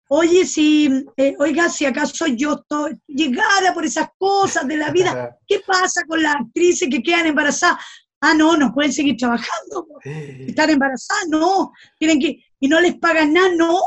oye, 0.09 0.45
si, 0.45 1.05
eh, 1.17 1.35
oiga, 1.39 1.69
si 1.69 1.85
acaso 1.85 2.27
yo 2.27 2.53
estoy, 2.53 2.99
llegara 3.07 3.73
por 3.73 3.85
esas 3.85 4.09
cosas 4.17 4.67
de 4.67 4.77
la 4.77 4.91
vida, 4.91 5.37
¿qué 5.47 5.61
pasa 5.65 6.03
con 6.07 6.21
las 6.21 6.35
actrices 6.35 6.89
que 6.89 7.03
quedan 7.03 7.27
embarazadas? 7.27 7.83
Ah, 8.21 8.33
no, 8.33 8.57
no 8.57 8.73
pueden 8.73 8.91
seguir 8.91 9.15
trabajando. 9.17 9.87
Están 10.03 10.69
embarazadas, 10.69 11.27
no. 11.29 11.71
Tienen 11.97 12.19
que, 12.19 12.43
y 12.59 12.67
no 12.67 12.79
les 12.79 12.97
pagan 12.97 13.33
nada, 13.33 13.49
no, 13.55 13.79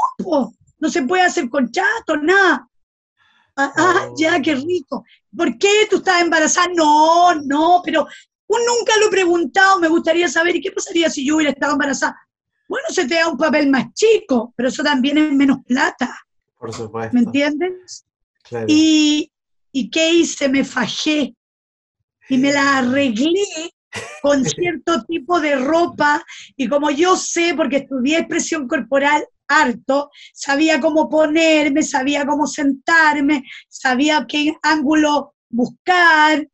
no 0.79 0.89
se 0.89 1.03
puede 1.03 1.23
hacer 1.23 1.49
contrato, 1.51 2.17
nada. 2.17 2.69
Ah, 3.57 3.73
ah, 3.77 4.09
ya, 4.17 4.41
qué 4.41 4.55
rico. 4.55 5.05
¿Por 5.37 5.59
qué 5.59 5.87
tú 5.91 5.97
estás 5.97 6.23
embarazada? 6.23 6.69
No, 6.75 7.35
no, 7.35 7.83
pero 7.85 8.07
nunca 8.49 8.97
lo 8.99 9.07
he 9.07 9.11
preguntado, 9.11 9.79
me 9.81 9.89
gustaría 9.89 10.29
saber, 10.29 10.57
¿y 10.57 10.61
qué 10.61 10.73
pasaría 10.73 11.11
si 11.11 11.27
yo 11.27 11.37
hubiera 11.37 11.53
estado 11.53 11.73
embarazada? 11.73 12.17
Bueno, 12.69 12.87
se 12.89 13.07
te 13.07 13.17
da 13.17 13.29
un 13.29 13.37
papel 13.37 13.69
más 13.69 13.93
chico, 13.93 14.55
pero 14.57 14.69
eso 14.71 14.83
también 14.83 15.19
es 15.19 15.33
menos 15.33 15.59
plata. 15.67 16.19
Por 16.59 16.73
supuesto. 16.73 17.15
¿Me 17.15 17.21
entiendes? 17.21 18.07
Claro. 18.43 18.67
Y, 18.69 19.31
¿Y 19.73 19.91
qué 19.91 20.13
hice? 20.15 20.49
Me 20.49 20.65
fajé 20.65 21.35
y 22.29 22.39
me 22.39 22.53
la 22.53 22.79
arreglé 22.79 23.73
con 24.21 24.45
cierto 24.45 25.05
tipo 25.05 25.41
de 25.41 25.57
ropa 25.57 26.25
y 26.57 26.69
como 26.69 26.91
yo 26.91 27.17
sé, 27.17 27.55
porque 27.57 27.79
estudié 27.79 28.19
expresión 28.19 28.69
corporal, 28.69 29.25
harto, 29.49 30.11
sabía 30.33 30.81
cómo 30.81 31.09
ponerme, 31.09 31.83
sabía 31.83 32.25
cómo 32.27 32.47
sentarme, 32.47 33.45
sabía 33.69 34.27
qué 34.29 34.55
ángulo 34.63 35.35
buscar, 35.49 36.47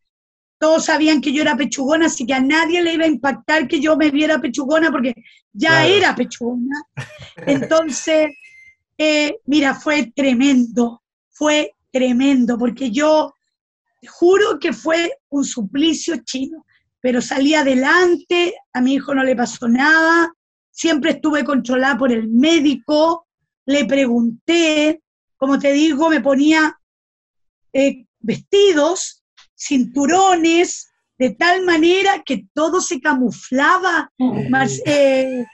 todos 0.59 0.87
sabían 0.87 1.21
que 1.21 1.33
yo 1.33 1.43
era 1.43 1.57
pechugona, 1.57 2.07
así 2.07 2.27
que 2.27 2.35
a 2.35 2.41
nadie 2.41 2.83
le 2.83 2.95
iba 2.95 3.05
a 3.05 3.09
impactar 3.09 3.69
que 3.69 3.81
yo 3.81 3.97
me 3.97 4.11
viera 4.11 4.41
pechugona 4.41 4.91
porque 4.91 5.15
ya 5.53 5.87
era 5.87 6.15
pechugona. 6.15 6.83
Entonces, 7.47 8.31
eh, 8.99 9.37
mira, 9.47 9.75
fue 9.75 10.13
tremendo, 10.15 11.03
fue 11.31 11.77
tremendo, 11.93 12.59
porque 12.59 12.91
yo 12.91 13.33
juro 14.09 14.59
que 14.59 14.73
fue 14.73 15.19
un 15.29 15.45
suplicio 15.45 16.17
chino, 16.25 16.65
pero 17.01 17.21
salí 17.23 17.55
adelante, 17.55 18.55
a 18.73 18.81
mi 18.81 18.95
hijo 18.95 19.15
no 19.15 19.25
le 19.25 19.37
pasó 19.37 19.69
nada, 19.69 20.33
siempre 20.71 21.13
estuve 21.13 21.45
controlada 21.45 21.97
por 21.97 22.13
el 22.13 22.29
médico, 22.29 23.27
le 23.67 23.85
pregunté, 23.85 25.03
como 25.37 25.59
te 25.59 25.73
digo, 25.73 26.09
me 26.09 26.21
ponía 26.21 26.79
eh, 27.73 28.07
vestidos, 28.21 29.23
cinturones, 29.57 30.91
de 31.19 31.31
tal 31.31 31.65
manera 31.65 32.23
que 32.25 32.47
todo 32.55 32.81
se 32.81 33.01
camuflaba. 33.01 34.11
Eh, 34.87 35.45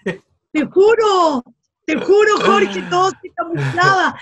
te 0.53 0.67
juro, 0.67 1.43
te 1.87 1.97
juro, 1.97 2.37
Jorge, 2.45 2.83
todo 2.91 3.11
se 3.11 3.31
camuflaba, 3.35 4.19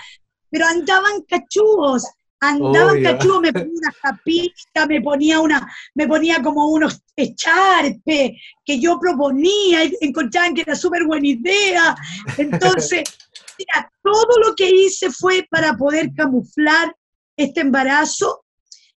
pero 0.49 0.65
andaban 0.65 1.21
cachugos 1.27 2.05
andaba 2.49 2.93
cachudo, 3.01 3.41
me 3.41 3.53
ponía 3.53 3.71
una 3.73 3.93
capita, 4.01 4.85
me 4.87 5.01
ponía 5.01 5.39
una, 5.39 5.71
me 5.95 6.07
ponía 6.07 6.41
como 6.41 6.67
unos 6.67 7.01
echarpes 7.15 8.31
que 8.65 8.79
yo 8.79 8.99
proponía 8.99 9.85
y 9.85 9.97
encontraban 10.01 10.53
que 10.53 10.61
era 10.61 10.75
súper 10.75 11.05
buena 11.05 11.27
idea. 11.27 11.95
Entonces, 12.37 13.03
mira, 13.57 13.91
todo 14.01 14.39
lo 14.45 14.55
que 14.55 14.69
hice 14.69 15.11
fue 15.11 15.45
para 15.49 15.75
poder 15.75 16.13
camuflar 16.15 16.95
este 17.37 17.61
embarazo 17.61 18.45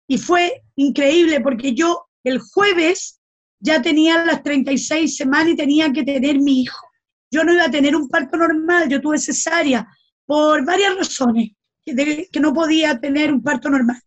y 0.08 0.18
fue 0.18 0.64
increíble 0.76 1.42
porque 1.42 1.74
yo 1.74 2.08
el 2.24 2.40
jueves 2.40 3.20
ya 3.60 3.82
tenía 3.82 4.26
las 4.26 4.44
36 4.44 5.16
semanas 5.16 5.50
y 5.50 5.56
tenía 5.56 5.92
que 5.92 6.04
tener 6.04 6.40
mi 6.40 6.62
hijo. 6.62 6.88
Yo 7.32 7.44
no 7.44 7.54
iba 7.54 7.66
a 7.66 7.72
tener 7.72 7.96
un 7.96 8.10
parto 8.10 8.38
normal, 8.38 8.90
yo 8.90 9.02
tuve 9.02 9.18
cesárea 9.18 9.88
por 10.26 10.66
varias 10.66 10.96
razones 10.96 11.52
que 11.86 12.40
no 12.40 12.54
podía 12.54 13.00
tener 13.00 13.32
un 13.32 13.44
parto 13.44 13.70
normal. 13.70 14.02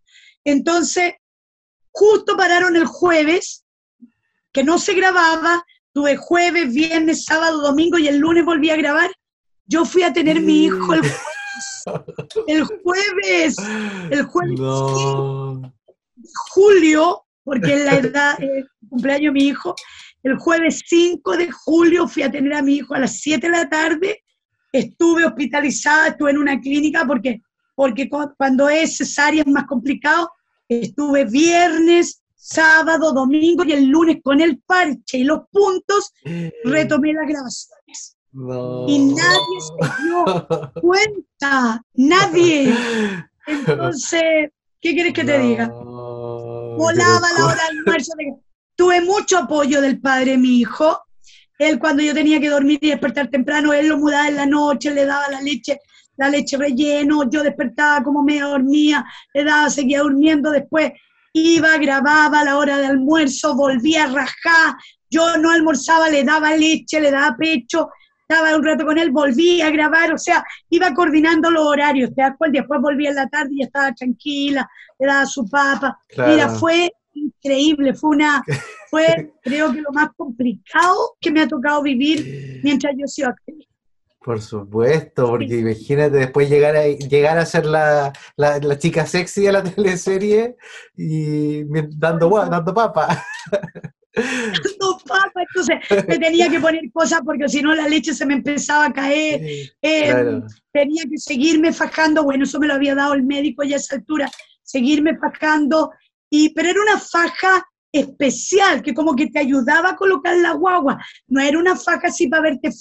Entonces, 0.45 1.15
justo 1.91 2.37
pararon 2.37 2.77
el 2.77 2.87
jueves, 2.87 3.65
que 4.53 4.65
no 4.65 4.79
se 4.79 4.95
grababa, 4.95 5.65
tuve 5.93 6.17
jueves, 6.17 6.73
viernes, 6.73 7.25
sábado, 7.25 7.61
domingo 7.61 7.99
y 7.99 8.09
el 8.09 8.19
lunes 8.19 8.45
volví 8.45 8.71
a 8.71 8.77
grabar. 8.77 9.11
Yo 9.67 9.85
fui 9.85 10.03
a 10.03 10.13
tener 10.13 10.41
mi 10.41 10.65
hijo 10.65 10.95
el 10.95 11.01
jueves. 11.01 11.21
El 12.47 12.65
jueves, 12.65 13.57
el 14.11 14.23
jueves 14.25 14.61
julio, 16.53 17.25
porque 17.45 17.75
es 17.75 17.85
la 17.85 17.95
edad, 17.95 18.43
el 18.43 18.69
cumpleaños 18.89 19.33
de 19.35 19.41
mi 19.41 19.47
hijo, 19.49 19.75
el 20.23 20.37
jueves 20.37 20.83
5 20.87 21.37
de 21.37 21.51
julio 21.51 22.09
fui 22.09 22.23
a 22.23 22.31
tener 22.31 22.53
a 22.55 22.63
mi 22.63 22.77
hijo 22.77 22.95
a 22.95 22.99
las 22.99 23.21
7 23.21 23.47
de 23.47 23.53
la 23.53 23.69
tarde, 23.69 24.25
estuve 24.73 25.25
hospitalizada, 25.25 26.09
estuve 26.09 26.31
en 26.33 26.39
una 26.39 26.61
clínica 26.61 27.05
porque 27.07 27.41
porque 27.77 28.09
cuando 28.09 28.69
es 28.69 28.97
cesárea 28.97 29.43
es 29.43 29.47
más 29.47 29.67
complicado. 29.67 30.33
Estuve 30.69 31.27
viernes, 31.27 32.23
sábado, 32.35 33.13
domingo 33.13 33.65
y 33.65 33.73
el 33.73 33.87
lunes 33.87 34.17
con 34.25 34.41
el 34.41 34.59
parche 34.59 35.19
y 35.19 35.25
los 35.25 35.43
puntos 35.53 36.13
retomé 36.65 37.13
las 37.13 37.29
grabaciones. 37.29 38.17
Y 38.89 39.15
nadie 39.15 39.61
se 39.61 40.03
dio 40.03 40.25
cuenta, 40.81 41.83
nadie. 41.95 42.75
Entonces, 43.47 44.51
¿qué 44.81 44.95
quieres 44.95 45.13
que 45.13 45.25
te 45.25 45.39
diga? 45.39 45.69
Volaba 45.69 47.29
la 47.39 47.45
hora 47.45 47.63
del 47.69 47.79
almuerzo. 47.79 48.13
Tuve 48.75 49.03
mucho 49.03 49.39
apoyo 49.39 49.81
del 49.81 50.01
padre 50.01 50.33
de 50.33 50.39
mi 50.39 50.59
hijo. 50.59 50.99
Él 51.59 51.79
cuando 51.79 52.03
yo 52.03 52.13
tenía 52.13 52.41
que 52.41 52.51
dormir 52.51 52.79
y 52.83 52.91
despertar 52.91 53.29
temprano, 53.29 53.73
él 53.73 53.89
lo 53.89 53.99
mudaba 53.99 54.29
en 54.29 54.37
la 54.37 54.47
noche, 54.47 54.93
le 54.93 55.07
daba 55.07 55.31
la 55.31 55.41
leche 55.41 55.79
la 56.17 56.29
leche 56.29 56.57
relleno, 56.57 57.29
yo 57.29 57.43
despertaba 57.43 58.03
como 58.03 58.23
me 58.23 58.41
dormía, 58.41 59.05
le 59.35 59.45
daba, 59.45 59.71
seguía 59.71 60.01
durmiendo, 60.01 60.51
después 60.51 60.93
iba, 61.33 61.77
grababa 61.79 62.41
a 62.41 62.45
la 62.45 62.57
hora 62.57 62.79
de 62.79 62.87
almuerzo, 62.87 63.55
volvía 63.55 64.05
a 64.05 64.13
rajar, 64.13 64.75
yo 65.11 65.37
no 65.37 65.51
almorzaba, 65.51 66.09
le 66.09 66.25
daba 66.25 66.57
leche, 66.57 67.01
le 67.01 67.11
daba 67.11 67.37
pecho, 67.37 67.91
estaba 68.29 68.57
un 68.57 68.65
rato 68.65 68.85
con 68.85 68.99
él, 68.99 69.11
volvía 69.11 69.67
a 69.67 69.71
grabar, 69.71 70.13
o 70.13 70.19
sea, 70.19 70.45
iba 70.71 70.93
coordinando 70.95 71.51
los 71.51 71.65
horarios, 71.65 72.15
¿te 72.15 72.23
das 72.23 72.37
cuenta? 72.37 72.59
Después 72.59 72.81
volvía 72.81 73.11
en 73.11 73.17
la 73.17 73.29
tarde 73.29 73.51
y 73.53 73.63
estaba 73.63 73.93
tranquila, 73.93 74.69
le 74.99 75.07
daba 75.07 75.27
su 75.27 75.49
papa. 75.49 75.99
Mira, 76.27 76.49
fue 76.49 76.91
increíble, 77.15 77.95
fue 77.95 78.11
una, 78.11 78.43
fue 78.91 79.33
creo 79.43 79.73
que 79.73 79.81
lo 79.81 79.93
más 79.93 80.09
complicado 80.17 81.17
que 81.21 81.31
me 81.31 81.43
ha 81.43 81.49
tocado 81.49 81.83
vivir 81.83 82.61
mientras 82.65 82.95
yo 82.97 83.07
soy 83.07 83.25
actriz. 83.25 83.67
Por 84.27 84.43
supuesto, 84.43 85.29
porque 85.29 85.59
imagínate 85.59 86.17
después 86.17 86.51
llegar 86.51 86.75
a, 86.75 86.89
llegar 86.89 87.39
a 87.39 87.47
ser 87.47 87.65
la, 87.65 88.13
la, 88.35 88.77
chica 88.77 89.07
sexy 89.07 89.43
de 89.43 89.53
la 89.53 89.63
teleserie 89.63 90.57
y 90.97 91.63
dando, 91.97 92.29
dando 92.29 92.75
papa. 92.75 93.25
Dando 94.17 94.99
papa, 95.07 95.43
entonces 95.47 95.77
me 96.09 96.19
tenía 96.19 96.49
que 96.49 96.59
poner 96.59 96.91
cosas 96.91 97.21
porque 97.23 97.51
si 97.51 97.61
no 97.61 97.75
la 97.75 97.87
leche 97.87 98.15
se 98.15 98.25
me 98.25 98.33
empezaba 98.33 98.87
a 98.87 98.93
caer. 98.93 99.43
Eh, 99.83 100.41
tenía 100.73 101.05
que 101.05 101.19
seguirme 101.19 101.71
fajando, 101.71 102.25
bueno, 102.25 102.45
eso 102.45 102.59
me 102.59 102.67
lo 102.67 102.75
había 102.75 102.95
dado 102.95 103.13
el 103.13 103.23
médico 103.23 103.63
ya 103.63 103.77
a 103.77 103.79
esa 103.79 103.97
altura, 103.97 104.31
seguirme 104.63 105.19
fajando, 105.19 105.93
y, 106.31 106.49
pero 106.55 106.71
era 106.71 106.81
una 106.81 106.99
faja 106.99 107.63
especial, 107.93 108.83
que 108.83 108.95
como 108.95 109.15
que 109.15 109.27
te 109.27 109.39
ayudaba 109.39 109.91
a 109.91 109.97
colocar 109.97 110.35
la 110.39 110.53
guagua, 110.53 110.99
no 111.29 111.41
era 111.41 111.59
una 111.59 111.77
faja 111.77 112.09
así 112.09 112.27
para 112.27 112.45
verte 112.45 112.73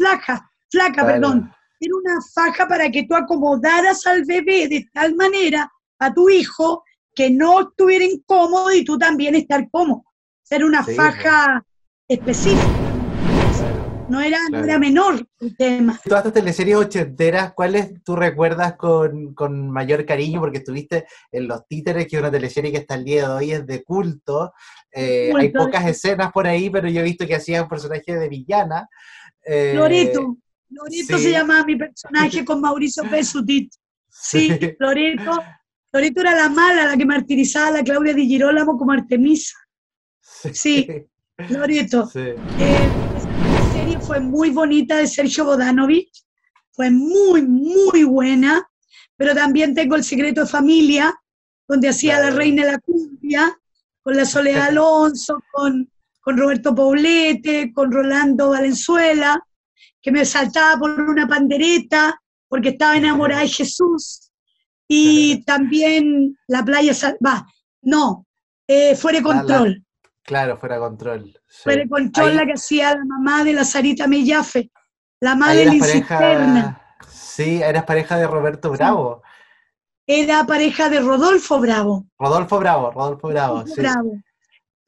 flaca, 0.76 1.06
perdón, 1.06 1.52
era 1.80 1.96
una 1.96 2.20
faja 2.34 2.68
para 2.68 2.90
que 2.90 3.04
tú 3.04 3.16
acomodaras 3.16 4.06
al 4.06 4.26
bebé 4.26 4.68
de 4.68 4.86
tal 4.94 5.16
manera 5.16 5.72
a 6.00 6.14
tu 6.14 6.30
hijo 6.30 6.84
que 7.14 7.30
no 7.30 7.62
estuviera 7.62 8.04
incómodo 8.04 8.74
y 8.74 8.84
tú 8.84 8.98
también 8.98 9.36
estar 9.36 9.70
cómodo. 9.72 10.04
Era 10.50 10.66
una 10.66 10.84
faja 10.84 11.66
específica. 12.08 12.62
No 14.10 14.22
era, 14.22 14.38
no 14.52 14.64
era 14.64 14.78
menor 14.78 15.26
el 15.40 15.58
tema. 15.58 16.00
Todas 16.04 16.26
estas 16.26 16.34
teleseries 16.34 16.76
ochenteras, 16.78 17.54
¿cuáles 17.54 18.04
tú 18.04 18.16
recuerdas 18.16 18.76
con, 18.76 19.34
con, 19.34 19.72
mayor 19.72 20.06
cariño? 20.06 20.40
Porque 20.40 20.60
estuviste 20.60 21.08
en 21.32 21.48
Los 21.48 21.66
Títeres, 21.68 22.06
que 22.08 22.18
es 22.18 22.22
una 22.22 22.30
teleserie 22.30 22.72
que 22.72 22.78
hasta 22.80 22.94
el 22.96 23.04
día 23.04 23.28
de 23.28 23.34
hoy 23.34 23.52
es 23.54 23.66
de 23.66 23.84
culto. 23.84 24.54
Eh, 24.92 25.32
hay 25.36 25.50
pocas 25.50 25.88
escenas 25.88 26.32
por 26.32 26.46
ahí, 26.46 26.70
pero 26.70 26.88
yo 26.88 27.00
he 27.00 27.04
visto 27.04 27.26
que 27.26 27.36
hacía 27.36 27.64
un 27.64 27.70
personaje 27.70 28.16
de 28.16 28.30
villana. 28.30 28.88
Eh, 29.44 29.74
Loreto. 30.70 30.96
Loreto 31.10 31.18
se 31.18 31.32
llamaba 31.32 31.66
mi 31.66 31.76
personaje 31.76 32.44
con 32.46 32.62
Mauricio 32.62 33.04
Pesutit. 33.10 33.72
Sí, 34.10 34.50
Loreto. 34.80 35.32
Loreto 35.92 36.22
era 36.22 36.36
la 36.36 36.50
mala, 36.50 36.86
la 36.86 36.98
que 36.98 37.06
martirizaba 37.06 37.68
a 37.68 37.72
la 37.72 37.84
Claudia 37.84 38.14
Di 38.14 38.28
Girolamo 38.28 38.78
como 38.78 38.92
Artemisa. 38.92 39.56
Sí, 40.22 40.88
Loreto. 41.50 42.08
Sí. 42.08 42.20
Eh, 42.20 42.90
serie 43.72 44.00
fue 44.00 44.20
muy 44.20 44.50
bonita 44.50 44.98
de 44.98 45.08
Sergio 45.08 45.46
Bodanovich, 45.46 46.24
fue 46.72 46.90
muy, 46.92 47.42
muy 47.44 48.04
buena, 48.04 48.68
pero 49.16 49.34
también 49.34 49.74
tengo 49.74 49.96
El 49.96 50.04
secreto 50.04 50.42
de 50.42 50.48
familia, 50.48 51.14
donde 51.68 51.90
hacía 51.90 52.20
la 52.20 52.30
reina 52.30 52.66
de 52.66 52.72
la 52.74 52.80
cumbia, 52.80 53.58
con 54.02 54.16
la 54.16 54.26
Soledad 54.26 54.68
Alonso, 54.70 55.42
con, 55.52 55.90
con 56.22 56.38
Roberto 56.38 56.76
Poblete, 56.76 57.72
con 57.74 57.92
Rolando 57.92 58.50
Valenzuela, 58.50 59.42
que 60.06 60.12
me 60.12 60.24
saltaba 60.24 60.78
por 60.78 60.92
una 61.02 61.28
pandereta 61.28 62.22
porque 62.48 62.70
estaba 62.70 62.96
enamorada 62.96 63.42
de 63.42 63.48
Jesús. 63.48 64.32
Y 64.88 65.44
también 65.46 66.38
la 66.48 66.64
playa, 66.64 66.94
va, 67.26 67.44
no, 67.82 68.28
eh, 68.68 68.96
fuera 68.96 69.18
de 69.18 69.24
control. 69.24 69.84
Claro, 70.22 70.58
fuera 70.60 70.76
de 70.76 70.82
control. 70.82 71.42
Fuera 71.48 71.82
de 71.82 71.90
control 71.90 72.36
la 72.36 72.46
que 72.46 72.54
hacía 72.54 72.96
la 72.96 73.04
mamá 73.04 73.44
de 73.44 73.54
la 73.54 73.64
Sarita 73.66 74.06
Mellafe, 74.06 74.70
la 75.22 75.36
madre 75.36 75.72
de 75.72 75.80
la 75.80 76.82
Sí, 77.10 77.64
eras 77.64 77.86
pareja 77.86 78.16
de 78.18 78.28
Roberto 78.28 78.70
Bravo. 78.70 79.24
Era 80.06 80.46
pareja 80.46 80.88
de 80.88 81.00
Rodolfo 81.00 81.60
Bravo. 81.60 82.06
Rodolfo 82.20 82.60
Bravo, 82.60 82.92
Rodolfo 82.92 83.30
Bravo, 83.30 83.64
Bravo. 83.76 84.22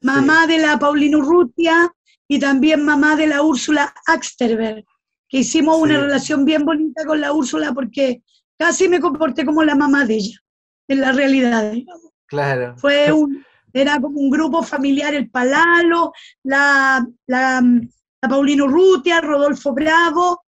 Mamá 0.00 0.46
de 0.46 0.58
la 0.58 0.78
Paulina 0.78 1.18
Urrutia 1.18 1.92
y 2.28 2.38
también 2.38 2.84
mamá 2.84 3.16
de 3.16 3.26
la 3.26 3.42
Úrsula 3.42 3.92
Axterberg, 4.06 4.84
que 5.28 5.38
hicimos 5.38 5.78
una 5.78 6.00
relación 6.00 6.44
bien 6.44 6.64
bonita 6.64 7.04
con 7.04 7.20
la 7.20 7.32
Úrsula 7.32 7.72
porque 7.72 8.22
casi 8.58 8.88
me 8.88 9.00
comporté 9.00 9.44
como 9.44 9.62
la 9.62 9.74
mamá 9.74 10.04
de 10.04 10.14
ella, 10.14 10.38
en 10.88 11.00
la 11.00 11.12
realidad. 11.12 11.74
Claro. 12.26 12.76
Fue 12.78 13.12
un, 13.12 13.44
era 13.72 14.00
como 14.00 14.18
un 14.18 14.30
grupo 14.30 14.62
familiar, 14.62 15.14
el 15.14 15.30
Palalo, 15.30 16.12
la, 16.42 17.06
la, 17.26 17.62
la 17.62 18.28
Paulino 18.28 18.66
Rutia, 18.66 19.20
Rodolfo 19.20 19.72
Bravo, 19.72 20.44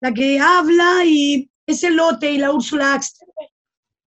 la 0.00 0.12
que 0.12 0.38
habla, 0.38 1.04
y 1.04 1.50
ese 1.66 1.90
lote 1.90 2.30
y 2.30 2.38
la 2.38 2.52
Úrsula 2.52 2.94
Axter. 2.94 3.28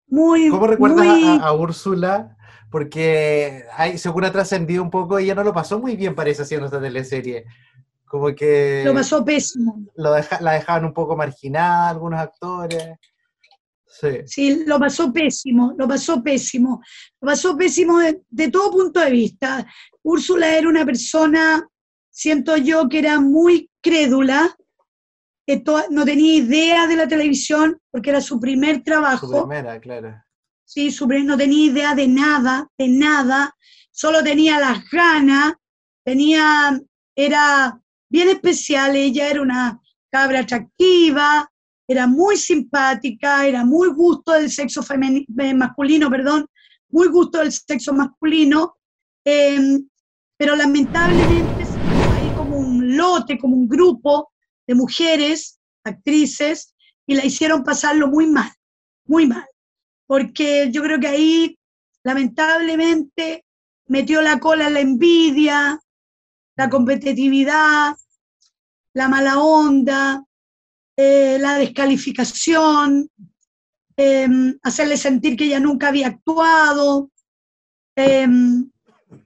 Muy, 0.09 0.48
¿Cómo 0.48 0.66
recuerdas 0.66 1.06
a, 1.40 1.52
Úrsula? 1.52 2.36
Porque 2.70 3.64
hay, 3.76 3.98
según 3.98 4.24
ha 4.24 4.32
trascendido 4.32 4.82
un 4.82 4.90
poco, 4.90 5.18
ella 5.18 5.34
no 5.34 5.44
lo 5.44 5.52
pasó 5.52 5.78
muy 5.78 5.97
bien, 5.97 6.14
parece, 6.14 6.43
haciendo 6.43 6.66
esta 6.66 6.80
teleserie. 6.80 7.44
Como 8.06 8.34
que... 8.34 8.82
Lo 8.84 8.94
pasó 8.94 9.24
pésimo. 9.24 9.84
Lo 9.96 10.10
la 10.40 10.52
dejaban 10.52 10.84
un 10.84 10.92
poco 10.92 11.16
marginada 11.16 11.90
algunos 11.90 12.20
actores. 12.20 12.96
Sí. 14.26 14.64
lo 14.66 14.78
pasó 14.78 15.12
pésimo, 15.12 15.74
lo 15.78 15.88
pasó 15.88 16.22
pésimo, 16.22 16.82
lo 17.20 17.26
pasó 17.26 17.56
pésimo 17.56 17.98
de, 17.98 18.50
todo 18.50 18.70
punto 18.70 19.00
de 19.00 19.10
vista. 19.10 19.66
Úrsula 20.02 20.54
era 20.54 20.68
una 20.68 20.84
persona, 20.84 21.66
siento 22.10 22.56
yo, 22.56 22.88
que 22.88 22.98
era 22.98 23.20
muy 23.20 23.70
crédula, 23.80 24.54
que 25.46 25.62
no 25.90 26.04
tenía 26.04 26.34
idea 26.34 26.86
de 26.86 26.96
la 26.96 27.08
televisión, 27.08 27.80
porque 27.90 28.10
era 28.10 28.20
su 28.20 28.38
primer 28.38 28.82
trabajo. 28.82 29.26
Su 29.26 29.46
primera, 29.46 29.80
claro. 29.80 30.22
Sí, 30.64 30.90
su 30.90 31.06
no 31.06 31.36
tenía 31.36 31.66
idea 31.66 31.94
de 31.94 32.08
nada, 32.08 32.68
de 32.76 32.88
nada, 32.88 33.54
solo 33.92 34.22
tenía 34.22 34.58
las 34.58 34.84
ganas, 34.90 35.54
tenía, 36.04 36.78
era 37.14 37.80
bien 38.08 38.28
especial, 38.28 38.96
ella 38.96 39.28
era 39.28 39.42
una 39.42 39.80
cabra 40.10 40.40
atractiva, 40.40 41.50
era 41.88 42.06
muy 42.06 42.36
simpática, 42.36 43.46
era 43.46 43.64
muy 43.64 43.88
gusto 43.88 44.32
del 44.32 44.50
sexo 44.50 44.82
eh, 44.90 45.54
masculino, 45.54 46.10
perdón, 46.10 46.46
muy 46.88 47.08
gusto 47.08 47.38
del 47.38 47.52
sexo 47.52 47.92
masculino, 47.92 48.76
em, 49.24 49.88
pero 50.36 50.56
lamentablemente 50.56 51.64
hay 52.08 52.32
como 52.32 52.56
un 52.56 52.96
lote, 52.96 53.38
como 53.38 53.56
un 53.56 53.68
grupo 53.68 54.32
de 54.66 54.74
mujeres, 54.74 55.60
actrices, 55.84 56.74
y 57.06 57.14
la 57.14 57.24
hicieron 57.24 57.62
pasarlo 57.62 58.08
muy 58.08 58.26
mal, 58.26 58.50
muy 59.06 59.26
mal, 59.26 59.46
porque 60.06 60.70
yo 60.72 60.82
creo 60.82 60.98
que 60.98 61.06
ahí 61.06 61.58
lamentablemente 62.02 63.44
metió 63.86 64.22
la 64.22 64.40
cola 64.40 64.68
la 64.70 64.80
envidia, 64.80 65.78
la 66.56 66.70
competitividad, 66.70 67.94
la 68.94 69.08
mala 69.08 69.38
onda, 69.40 70.24
eh, 70.96 71.38
la 71.38 71.58
descalificación, 71.58 73.10
em, 73.96 74.58
hacerle 74.62 74.96
sentir 74.96 75.36
que 75.36 75.44
ella 75.44 75.60
nunca 75.60 75.88
había 75.88 76.08
actuado. 76.08 77.10
Em, 77.94 78.70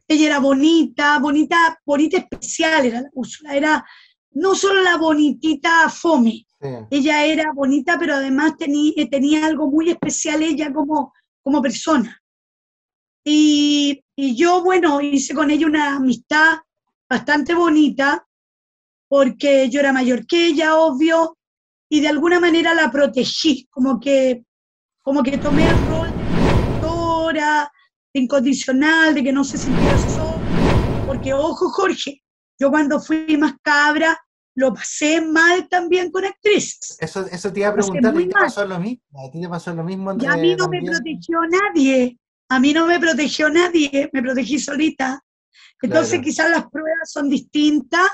ella 0.09 0.27
era 0.27 0.39
bonita, 0.40 1.19
bonita, 1.20 1.81
bonita 1.85 2.19
especial 2.19 2.86
era 2.86 3.01
la 3.02 3.11
Úrsula, 3.12 3.57
era 3.57 3.85
no 4.32 4.55
solo 4.55 4.82
la 4.82 4.97
bonitita 4.97 5.89
fome, 5.89 6.47
ella 6.90 7.24
era 7.24 7.52
bonita, 7.55 7.98
pero 7.98 8.15
además 8.15 8.57
tenía, 8.57 8.93
eh, 8.97 9.09
tenía 9.09 9.47
algo 9.47 9.70
muy 9.70 9.90
especial 9.90 10.43
ella 10.43 10.73
como, 10.73 11.12
como 11.43 11.62
persona. 11.62 12.20
Y, 13.24 14.05
y 14.16 14.36
yo, 14.36 14.62
bueno, 14.62 15.01
hice 15.01 15.35
con 15.35 15.51
ella 15.51 15.66
una 15.66 15.97
amistad 15.97 16.59
bastante 17.11 17.55
bonita, 17.55 18.24
porque 19.09 19.69
yo 19.69 19.81
era 19.81 19.93
mayor 19.93 20.24
que 20.27 20.47
ella, 20.47 20.77
obvio, 20.77 21.37
y 21.91 22.01
de 22.01 22.09
alguna 22.09 22.39
manera 22.39 22.73
la 22.73 22.91
protegí, 22.91 23.66
como 23.69 23.99
que, 23.99 24.45
como 25.03 25.24
que 25.24 25.39
tomé 25.39 25.66
el 25.66 25.85
rol 25.85 26.09
de 26.16 26.41
protectora, 26.41 27.70
de 28.15 28.20
incondicional, 28.20 29.12
de 29.12 29.24
que 29.24 29.32
no 29.32 29.43
se 29.43 29.59
sintiera 29.59 29.99
sola, 29.99 30.73
porque 31.05 31.35
ojo 31.35 31.69
Jorge, 31.70 32.23
yo 32.59 32.70
cuando 32.70 33.01
fui 33.01 33.37
más 33.37 33.55
cabra 33.61 34.16
lo 34.55 34.73
pasé 34.74 35.20
mal 35.20 35.69
también 35.69 36.11
con 36.11 36.24
actrices. 36.24 36.97
Eso, 37.01 37.27
eso 37.27 37.53
te 37.53 37.61
iba 37.61 37.70
a 37.70 37.74
preguntar, 37.74 38.15
¿a 38.15 38.19
ti 38.19 38.28
te 38.28 38.35
pasó 38.35 38.66
lo 38.66 38.78
mismo? 38.78 39.03
¿A 39.15 39.31
ti 39.31 39.41
te 39.41 39.49
pasó 39.49 39.74
lo 39.74 39.82
mismo? 39.82 40.12
Y 40.20 40.27
a 40.27 40.37
mí 40.37 40.55
no 40.55 40.69
me 40.69 40.82
protegió 40.82 41.41
nadie, 41.49 42.19
a 42.49 42.61
mí 42.61 42.73
no 42.73 42.87
me 42.87 43.01
protegió 43.01 43.49
nadie, 43.49 44.11
me 44.12 44.23
protegí 44.23 44.59
solita. 44.61 45.24
Entonces 45.82 46.20
quizás 46.20 46.51
las 46.51 46.70
pruebas 46.70 47.11
son 47.11 47.28
distintas, 47.28 48.09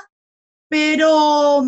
pero, 0.69 1.63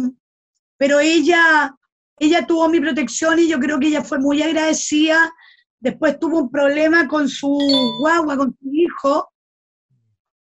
pero 0.77 0.99
ella 0.99 1.75
ella 2.19 2.45
tuvo 2.45 2.67
mi 2.67 2.81
protección 2.81 3.39
y 3.39 3.47
yo 3.47 3.59
creo 3.59 3.79
que 3.79 3.87
ella 3.87 4.03
fue 4.03 4.19
muy 4.19 4.41
agradecida. 4.43 5.33
Después 5.79 6.19
tuvo 6.19 6.39
un 6.39 6.51
problema 6.51 7.07
con 7.07 7.29
su 7.29 7.57
guagua, 8.01 8.35
con 8.35 8.55
su 8.61 8.73
hijo, 8.73 9.31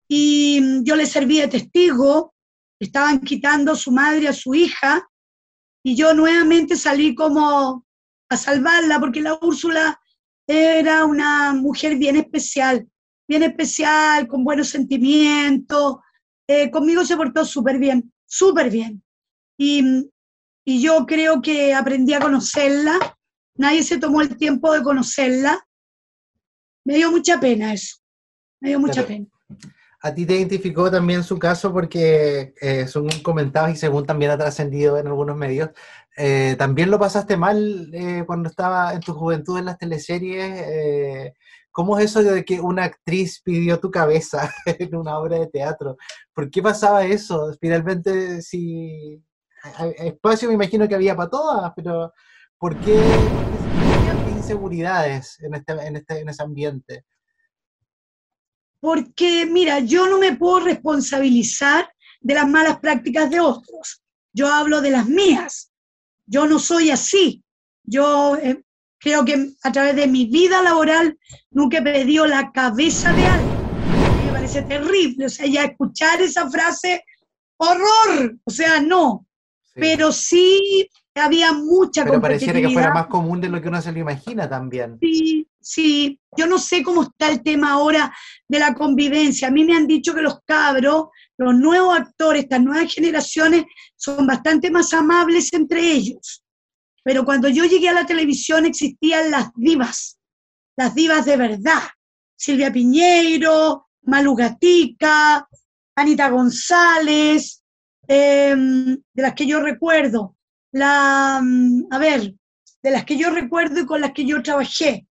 y 0.06 0.84
yo 0.84 0.94
le 0.94 1.06
serví 1.06 1.40
de 1.40 1.48
testigo. 1.48 2.34
Estaban 2.78 3.20
quitando 3.20 3.74
su 3.74 3.90
madre 3.90 4.28
a 4.28 4.34
su 4.34 4.54
hija, 4.54 5.08
y 5.82 5.96
yo 5.96 6.12
nuevamente 6.12 6.76
salí 6.76 7.14
como 7.14 7.86
a 8.28 8.36
salvarla, 8.36 9.00
porque 9.00 9.22
la 9.22 9.38
Úrsula 9.40 9.98
era 10.46 11.06
una 11.06 11.54
mujer 11.54 11.96
bien 11.96 12.16
especial, 12.16 12.86
bien 13.32 13.44
especial, 13.44 14.28
con 14.28 14.44
buenos 14.44 14.68
sentimientos. 14.68 15.96
Eh, 16.46 16.70
conmigo 16.70 17.02
se 17.02 17.16
portó 17.16 17.46
súper 17.46 17.78
bien, 17.78 18.12
súper 18.26 18.68
bien. 18.68 19.02
Y, 19.56 20.10
y 20.66 20.82
yo 20.82 21.06
creo 21.06 21.40
que 21.40 21.72
aprendí 21.72 22.12
a 22.12 22.20
conocerla. 22.20 22.98
Nadie 23.56 23.84
se 23.84 23.96
tomó 23.96 24.20
el 24.20 24.36
tiempo 24.36 24.70
de 24.74 24.82
conocerla. 24.82 25.66
Me 26.84 26.96
dio 26.96 27.10
mucha 27.10 27.40
pena 27.40 27.72
eso. 27.72 27.96
Me 28.60 28.68
dio 28.68 28.80
mucha 28.80 29.06
pena. 29.06 29.24
A 30.02 30.12
ti 30.12 30.26
te 30.26 30.36
identificó 30.36 30.90
también 30.90 31.24
su 31.24 31.38
caso 31.38 31.72
porque, 31.72 32.52
eh, 32.60 32.86
según 32.86 33.22
comentabas 33.22 33.72
y 33.72 33.76
según 33.76 34.04
también 34.04 34.32
ha 34.32 34.36
trascendido 34.36 34.98
en 34.98 35.06
algunos 35.06 35.38
medios, 35.38 35.70
eh, 36.18 36.54
también 36.58 36.90
lo 36.90 36.98
pasaste 36.98 37.38
mal 37.38 37.88
eh, 37.94 38.24
cuando 38.26 38.50
estaba 38.50 38.92
en 38.92 39.00
tu 39.00 39.14
juventud 39.14 39.58
en 39.58 39.64
las 39.64 39.78
teleseries. 39.78 41.32
¿Cómo 41.72 41.98
es 41.98 42.04
eso 42.04 42.22
de 42.22 42.44
que 42.44 42.60
una 42.60 42.84
actriz 42.84 43.40
pidió 43.42 43.80
tu 43.80 43.90
cabeza 43.90 44.52
en 44.66 44.94
una 44.94 45.18
obra 45.18 45.38
de 45.38 45.46
teatro? 45.46 45.96
¿Por 46.34 46.50
qué 46.50 46.62
pasaba 46.62 47.04
eso? 47.04 47.50
Finalmente, 47.60 48.42
si 48.42 49.20
espacio 49.96 50.48
me 50.48 50.54
imagino 50.54 50.86
que 50.86 50.94
había 50.94 51.16
para 51.16 51.30
todas, 51.30 51.72
pero 51.74 52.12
¿por 52.58 52.78
qué, 52.80 53.00
inseguridades 54.36 55.40
en, 55.40 55.54
este, 55.54 55.72
en, 55.72 55.96
este, 55.96 56.20
en 56.20 56.28
ese 56.28 56.42
ambiente? 56.42 57.04
Porque, 58.80 59.46
mira, 59.46 59.78
yo 59.78 60.08
no 60.08 60.18
me 60.18 60.36
puedo 60.36 60.60
responsabilizar 60.60 61.90
de 62.20 62.34
las 62.34 62.48
malas 62.48 62.80
prácticas 62.80 63.30
de 63.30 63.40
otros. 63.40 64.02
Yo 64.32 64.48
hablo 64.48 64.80
de 64.80 64.90
las 64.90 65.06
mías. 65.06 65.72
Yo 66.26 66.46
no 66.46 66.58
soy 66.58 66.90
así. 66.90 67.44
Yo 67.84 68.36
eh, 68.36 68.62
creo 69.02 69.24
que 69.24 69.50
a 69.62 69.72
través 69.72 69.96
de 69.96 70.06
mi 70.06 70.26
vida 70.26 70.62
laboral 70.62 71.18
nunca 71.50 71.78
he 71.78 71.82
pedido 71.82 72.26
la 72.26 72.52
cabeza 72.52 73.12
de 73.12 73.26
alguien. 73.26 74.26
Me 74.26 74.32
parece 74.32 74.62
terrible. 74.62 75.26
O 75.26 75.28
sea, 75.28 75.46
ya 75.46 75.64
escuchar 75.64 76.22
esa 76.22 76.48
frase, 76.48 77.04
horror. 77.56 78.36
O 78.44 78.50
sea, 78.50 78.80
no. 78.80 79.26
Pero 79.74 80.12
sí 80.12 80.88
había 81.14 81.52
mucha 81.52 82.04
Pero 82.04 82.20
pareciera 82.20 82.60
que 82.60 82.70
fuera 82.70 82.92
más 82.92 83.06
común 83.06 83.40
de 83.40 83.48
lo 83.48 83.60
que 83.60 83.68
uno 83.68 83.80
se 83.80 83.92
lo 83.92 83.98
imagina 83.98 84.48
también. 84.48 84.98
Sí, 85.00 85.48
sí. 85.60 86.20
Yo 86.36 86.46
no 86.46 86.58
sé 86.58 86.82
cómo 86.82 87.02
está 87.02 87.28
el 87.28 87.42
tema 87.42 87.72
ahora 87.72 88.14
de 88.46 88.58
la 88.58 88.74
convivencia. 88.74 89.48
A 89.48 89.50
mí 89.50 89.64
me 89.64 89.74
han 89.74 89.86
dicho 89.86 90.14
que 90.14 90.22
los 90.22 90.40
cabros 90.44 91.06
los 91.42 91.54
nuevos 91.54 91.98
actores, 91.98 92.44
estas 92.44 92.62
nuevas 92.62 92.92
generaciones, 92.92 93.64
son 93.96 94.26
bastante 94.26 94.70
más 94.70 94.92
amables 94.92 95.52
entre 95.52 95.80
ellos. 95.80 96.41
Pero 97.02 97.24
cuando 97.24 97.48
yo 97.48 97.64
llegué 97.64 97.88
a 97.88 97.94
la 97.94 98.06
televisión 98.06 98.66
existían 98.66 99.30
las 99.30 99.50
divas, 99.54 100.18
las 100.76 100.94
divas 100.94 101.24
de 101.24 101.36
verdad. 101.36 101.82
Silvia 102.36 102.72
Piñeiro, 102.72 103.88
Malu 104.02 104.34
Gatica, 104.34 105.46
Anita 105.96 106.28
González, 106.30 107.62
em, 108.08 108.96
de 109.12 109.22
las 109.22 109.34
que 109.34 109.46
yo 109.46 109.60
recuerdo. 109.60 110.36
La, 110.72 111.40
mm, 111.42 111.86
a 111.90 111.98
ver, 111.98 112.34
de 112.82 112.90
las 112.90 113.04
que 113.04 113.16
yo 113.16 113.30
recuerdo 113.30 113.80
y 113.80 113.86
con 113.86 114.00
las 114.00 114.12
que 114.12 114.24
yo 114.24 114.42
trabajé. 114.42 115.06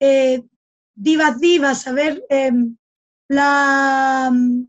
Eh, 0.00 0.42
divas, 0.94 1.40
divas, 1.40 1.86
a 1.86 1.92
ver, 1.92 2.24
em, 2.28 2.76
la, 3.28 4.30
mm, 4.32 4.66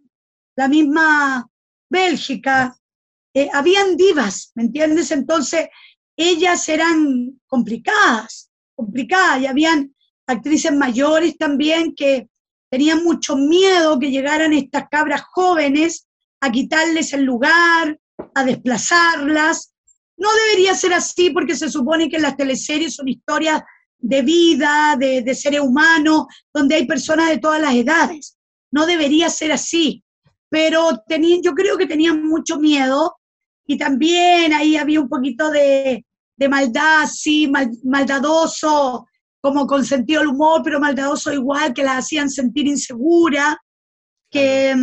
la 0.55 0.67
misma 0.67 1.49
Bélgica, 1.89 2.77
eh, 3.33 3.49
habían 3.53 3.97
divas, 3.97 4.51
¿me 4.55 4.63
entiendes? 4.63 5.11
Entonces, 5.11 5.67
ellas 6.17 6.67
eran 6.69 7.39
complicadas, 7.47 8.49
complicadas, 8.75 9.41
y 9.41 9.45
habían 9.47 9.95
actrices 10.27 10.73
mayores 10.73 11.37
también 11.37 11.93
que 11.95 12.29
tenían 12.69 13.03
mucho 13.03 13.35
miedo 13.35 13.99
que 13.99 14.11
llegaran 14.11 14.53
estas 14.53 14.87
cabras 14.89 15.21
jóvenes 15.31 16.07
a 16.41 16.51
quitarles 16.51 17.13
el 17.13 17.23
lugar, 17.23 17.99
a 18.33 18.43
desplazarlas. 18.43 19.73
No 20.17 20.29
debería 20.45 20.73
ser 20.73 20.93
así 20.93 21.29
porque 21.29 21.55
se 21.55 21.69
supone 21.69 22.09
que 22.09 22.19
las 22.19 22.37
teleseries 22.37 22.95
son 22.95 23.07
historias 23.07 23.61
de 23.97 24.21
vida, 24.21 24.95
de, 24.99 25.21
de 25.21 25.35
seres 25.35 25.61
humanos, 25.61 26.25
donde 26.53 26.75
hay 26.75 26.85
personas 26.85 27.29
de 27.29 27.37
todas 27.37 27.61
las 27.61 27.73
edades. 27.73 28.37
No 28.71 28.85
debería 28.85 29.29
ser 29.29 29.51
así 29.51 30.03
pero 30.55 31.03
tenían, 31.07 31.41
yo 31.41 31.53
creo 31.53 31.77
que 31.77 31.85
tenían 31.85 32.23
mucho 32.23 32.57
miedo 32.57 33.17
y 33.65 33.77
también 33.77 34.53
ahí 34.53 34.77
había 34.77 34.99
un 34.99 35.09
poquito 35.09 35.49
de, 35.49 36.05
maldad, 36.49 37.07
sí, 37.11 37.51
maldadoso, 37.83 39.07
como 39.41 39.65
con 39.65 39.85
sentido 39.85 40.21
del 40.21 40.29
humor, 40.29 40.61
pero 40.63 40.79
maldadoso 40.79 41.33
igual, 41.33 41.73
que 41.73 41.83
las 41.83 41.99
hacían 41.99 42.29
sentir 42.29 42.67
insegura, 42.67 43.57
que, 44.29 44.75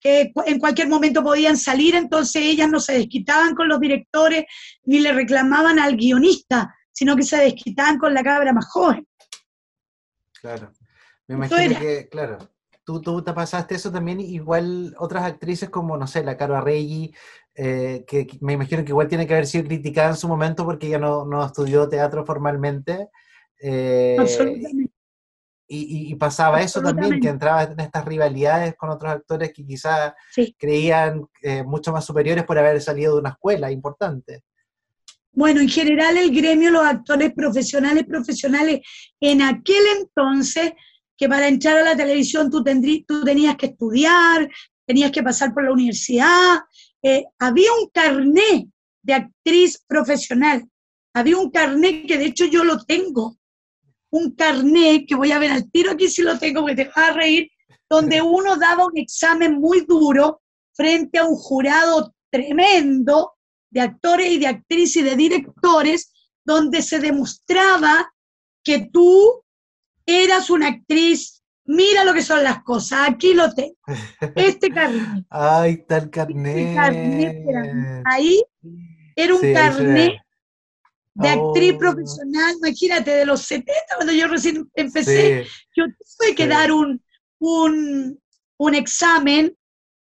que 0.00 0.32
en 0.46 0.58
cualquier 0.58 0.88
momento 0.88 1.22
podían 1.22 1.56
salir, 1.56 1.94
entonces 1.94 2.42
ellas 2.42 2.68
no 2.68 2.80
se 2.80 2.94
desquitaban 2.94 3.54
con 3.54 3.68
los 3.68 3.80
directores 3.80 4.44
ni 4.84 5.00
le 5.00 5.12
reclamaban 5.12 5.78
al 5.78 5.96
guionista, 5.96 6.74
sino 6.92 7.16
que 7.16 7.22
se 7.22 7.36
desquitaban 7.36 7.98
con 7.98 8.12
la 8.12 8.22
cabra 8.22 8.52
más 8.52 8.66
joven. 8.70 9.06
Claro. 10.40 10.72
Me 11.26 11.34
imagino 11.34 11.78
que, 11.78 12.08
claro, 12.08 12.38
tú, 12.84 13.22
te 13.22 13.32
pasaste 13.34 13.74
eso 13.74 13.92
también, 13.92 14.18
igual 14.20 14.94
otras 14.98 15.24
actrices 15.24 15.68
como, 15.68 15.96
no 15.98 16.06
sé, 16.06 16.24
la 16.24 16.38
Caro 16.38 16.56
Arregui, 16.56 17.14
eh, 17.60 18.04
que, 18.06 18.28
me 18.40 18.52
imagino 18.52 18.84
que 18.84 18.90
igual 18.90 19.08
tiene 19.08 19.26
que 19.26 19.34
haber 19.34 19.46
sido 19.46 19.64
criticada 19.64 20.10
en 20.10 20.16
su 20.16 20.28
momento 20.28 20.64
porque 20.64 20.86
ella 20.86 21.00
no, 21.00 21.24
no 21.24 21.44
estudió 21.44 21.88
teatro 21.88 22.24
formalmente. 22.24 23.08
Eh, 23.60 24.16
y, 25.66 26.14
pasaba 26.14 26.62
eso 26.62 26.80
también, 26.80 27.20
que 27.20 27.28
entraba 27.28 27.64
en 27.64 27.80
estas 27.80 28.04
rivalidades 28.04 28.76
con 28.76 28.90
otros 28.90 29.12
actores 29.12 29.52
que 29.52 29.66
quizás 29.66 30.14
creían 30.56 31.26
eh, 31.42 31.64
mucho 31.64 31.92
más 31.92 32.04
superiores 32.04 32.44
por 32.44 32.58
haber 32.58 32.80
salido 32.80 33.14
de 33.14 33.20
una 33.20 33.30
escuela 33.30 33.72
importante. 33.72 34.44
Bueno, 35.32 35.60
en 35.60 35.68
general 35.68 36.16
el 36.16 36.34
gremio, 36.34 36.70
los 36.70 36.86
actores 36.86 37.32
profesionales, 37.34 38.04
profesionales, 38.06 38.80
en 39.20 39.42
aquel 39.42 39.82
entonces 39.98 40.72
que 41.16 41.28
para 41.28 41.48
entrar 41.48 41.76
a 41.76 41.82
la 41.82 41.96
televisión 41.96 42.50
tú, 42.50 42.62
tú 43.06 43.24
tenías 43.24 43.56
que 43.56 43.66
estudiar, 43.66 44.48
tenías 44.86 45.10
que 45.10 45.22
pasar 45.22 45.52
por 45.52 45.64
la 45.64 45.72
universidad. 45.72 46.60
Eh, 47.02 47.24
había 47.38 47.72
un 47.72 47.88
carné 47.88 48.68
de 49.02 49.14
actriz 49.14 49.82
profesional. 49.86 50.68
Había 51.14 51.38
un 51.38 51.50
carné 51.50 52.06
que 52.06 52.18
de 52.18 52.26
hecho 52.26 52.44
yo 52.46 52.64
lo 52.64 52.84
tengo. 52.84 53.38
Un 54.10 54.34
carné 54.34 55.04
que 55.06 55.14
voy 55.14 55.32
a 55.32 55.38
ver 55.38 55.52
al 55.52 55.70
tiro 55.70 55.92
aquí 55.92 56.08
si 56.08 56.22
lo 56.22 56.38
tengo, 56.38 56.64
que 56.66 56.74
te 56.74 56.84
vas 56.84 56.96
a 56.96 57.12
reír, 57.12 57.50
donde 57.88 58.20
uno 58.22 58.56
daba 58.56 58.86
un 58.86 58.98
examen 58.98 59.58
muy 59.60 59.82
duro 59.82 60.42
frente 60.72 61.18
a 61.18 61.24
un 61.24 61.36
jurado 61.36 62.14
tremendo 62.30 63.32
de 63.70 63.80
actores 63.80 64.30
y 64.30 64.38
de 64.38 64.46
actrices 64.46 64.96
y 64.96 65.02
de 65.02 65.16
directores, 65.16 66.12
donde 66.44 66.82
se 66.82 66.98
demostraba 66.98 68.12
que 68.64 68.88
tú 68.92 69.44
eras 70.06 70.50
una 70.50 70.68
actriz, 70.68 71.37
mira 71.68 72.02
lo 72.04 72.14
que 72.14 72.22
son 72.22 72.42
las 72.42 72.62
cosas, 72.62 73.10
aquí 73.10 73.34
lo 73.34 73.52
tengo. 73.52 73.76
Este 74.34 74.70
carnet. 74.74 75.24
Ay, 75.30 75.84
tal 75.86 76.04
este 76.04 76.74
carnet. 76.74 78.02
ahí 78.06 78.42
era 79.14 79.34
un 79.34 79.52
carnet 79.52 80.14
de 81.14 81.28
actriz 81.28 81.74
oh. 81.74 81.78
profesional, 81.78 82.54
imagínate, 82.62 83.10
de 83.10 83.26
los 83.26 83.42
70, 83.42 83.72
cuando 83.96 84.12
yo 84.12 84.28
recién 84.28 84.70
empecé, 84.74 85.46
yo 85.76 85.84
tuve 86.18 86.34
que 86.34 86.46
dar 86.46 86.72
un, 86.72 87.02
un, 87.40 88.18
un 88.56 88.74
examen 88.74 89.54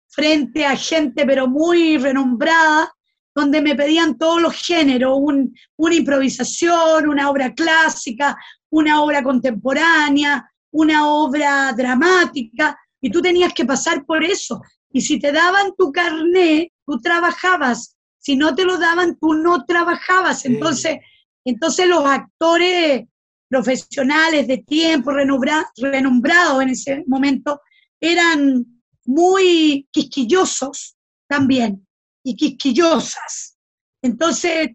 frente 0.10 0.66
a 0.66 0.76
gente 0.76 1.26
pero 1.26 1.48
muy 1.48 1.98
renombrada, 1.98 2.94
donde 3.34 3.62
me 3.62 3.76
pedían 3.76 4.18
todos 4.18 4.42
los 4.42 4.54
géneros, 4.56 5.18
un, 5.20 5.54
una 5.78 5.96
improvisación, 5.96 7.08
una 7.08 7.30
obra 7.30 7.54
clásica, 7.54 8.38
una 8.70 9.02
obra 9.02 9.24
contemporánea, 9.24 10.50
una 10.76 11.08
obra 11.08 11.72
dramática, 11.72 12.78
y 13.00 13.10
tú 13.10 13.22
tenías 13.22 13.54
que 13.54 13.66
pasar 13.66 14.06
por 14.06 14.24
eso. 14.24 14.62
Y 14.92 15.02
si 15.02 15.20
te 15.20 15.32
daban 15.32 15.74
tu 15.78 15.92
carné, 15.92 16.74
tú 16.86 17.00
trabajabas. 17.00 17.96
Si 18.20 18.36
no 18.36 18.54
te 18.56 18.66
lo 18.66 18.78
daban, 18.78 19.18
tú 19.18 19.36
no 19.36 19.64
trabajabas. 19.64 20.46
Entonces, 20.46 20.98
entonces 21.46 21.88
los 21.88 22.04
actores 22.06 23.06
profesionales 23.48 24.48
de 24.48 24.58
tiempo, 24.60 25.12
renombrados 25.12 26.62
en 26.62 26.70
ese 26.70 27.04
momento, 27.08 27.62
eran 28.02 28.66
muy 29.06 29.88
quisquillosos 29.92 30.98
también 31.28 31.88
y 32.22 32.36
quisquillosas. 32.36 33.58
Entonces, 34.02 34.72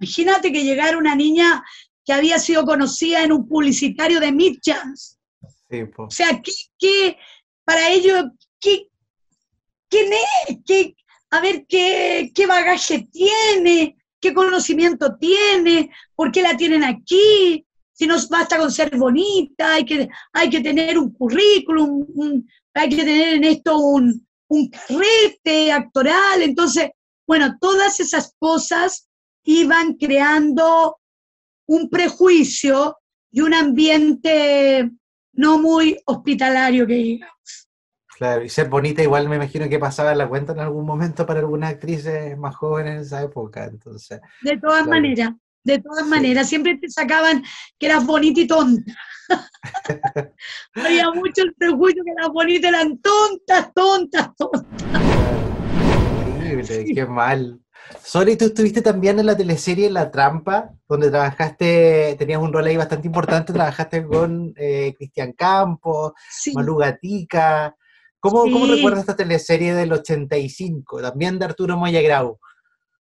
imagínate 0.00 0.52
que 0.52 0.64
llegara 0.64 0.96
una 0.96 1.14
niña 1.14 1.62
que 2.06 2.14
había 2.14 2.38
sido 2.38 2.64
conocida 2.64 3.22
en 3.22 3.32
un 3.32 3.46
publicitario 3.46 4.20
de 4.20 4.32
O 5.96 6.10
sea, 6.10 6.40
¿qué, 6.78 7.16
para 7.64 7.90
ellos, 7.90 8.24
¿qué, 8.60 8.88
¿quién 9.88 10.12
es? 10.12 10.58
¿Qué, 10.66 10.96
a 11.30 11.40
ver 11.40 11.66
qué, 11.68 12.32
qué 12.34 12.46
bagaje 12.46 13.08
tiene, 13.12 13.96
qué 14.20 14.32
conocimiento 14.34 15.16
tiene, 15.18 15.90
por 16.14 16.32
qué 16.32 16.42
la 16.42 16.56
tienen 16.56 16.84
aquí. 16.84 17.64
si 17.92 18.06
no 18.06 18.16
basta 18.30 18.58
con 18.58 18.70
ser 18.70 18.96
bonita, 18.96 19.74
hay 19.74 19.84
que, 19.84 20.08
hay 20.32 20.48
que 20.48 20.60
tener 20.60 20.98
un 20.98 21.12
currículum, 21.12 22.46
hay 22.72 22.88
que 22.88 22.96
tener 22.96 23.34
en 23.34 23.44
esto 23.44 23.78
un, 23.78 24.26
un 24.48 24.70
carrete 24.70 25.72
actoral. 25.72 26.42
Entonces, 26.42 26.90
bueno, 27.26 27.56
todas 27.60 28.00
esas 28.00 28.34
cosas 28.38 29.08
iban 29.42 29.94
creando 29.94 30.98
un 31.66 31.90
prejuicio 31.90 32.96
y 33.30 33.40
un 33.40 33.52
ambiente 33.52 34.90
no 35.38 35.56
muy 35.56 35.96
hospitalario 36.04 36.84
que 36.84 36.94
digamos. 36.94 37.68
Claro, 38.16 38.44
y 38.44 38.48
ser 38.48 38.68
bonita 38.68 39.04
igual 39.04 39.28
me 39.28 39.36
imagino 39.36 39.68
que 39.68 39.78
pasaba 39.78 40.12
la 40.12 40.28
cuenta 40.28 40.52
en 40.52 40.58
algún 40.58 40.84
momento 40.84 41.24
para 41.24 41.38
algunas 41.38 41.70
actrices 41.70 42.36
más 42.36 42.56
jóvenes 42.56 42.94
en 42.94 43.00
esa 43.02 43.22
época, 43.22 43.64
entonces. 43.64 44.20
De 44.42 44.58
todas 44.58 44.84
maneras, 44.88 45.30
de 45.62 45.78
todas 45.78 46.04
maneras, 46.08 46.48
siempre 46.48 46.76
te 46.76 46.90
sacaban 46.90 47.44
que 47.78 47.86
eras 47.86 48.04
bonita 48.04 48.40
y 48.40 48.48
tonta. 48.48 48.92
Había 50.74 51.08
mucho 51.12 51.42
el 51.44 51.54
prejuicio 51.54 52.02
que 52.04 52.20
las 52.20 52.30
bonitas 52.30 52.70
eran 52.70 52.98
tontas, 52.98 53.72
tontas, 53.72 54.34
tontas. 54.34 54.64
Increíble, 56.26 56.94
qué 56.94 57.06
mal. 57.06 57.60
Sori, 58.02 58.36
tú 58.36 58.46
estuviste 58.46 58.82
también 58.82 59.18
en 59.18 59.26
la 59.26 59.36
teleserie 59.36 59.90
La 59.90 60.10
Trampa, 60.10 60.70
donde 60.88 61.10
trabajaste, 61.10 62.16
tenías 62.18 62.40
un 62.40 62.52
rol 62.52 62.66
ahí 62.66 62.76
bastante 62.76 63.06
importante, 63.06 63.52
trabajaste 63.52 64.06
con 64.06 64.52
eh, 64.56 64.94
Cristian 64.96 65.32
Campos, 65.32 66.12
sí. 66.30 66.52
Malu 66.54 66.76
Gatica. 66.76 67.74
¿Cómo, 68.20 68.42
¿Cómo, 68.42 68.66
recuerdas 68.66 69.00
esta 69.00 69.16
teleserie 69.16 69.74
del 69.74 69.92
85, 69.92 71.02
también 71.02 71.38
de 71.38 71.44
Arturo 71.44 71.76
Moyagrau? 71.76 72.38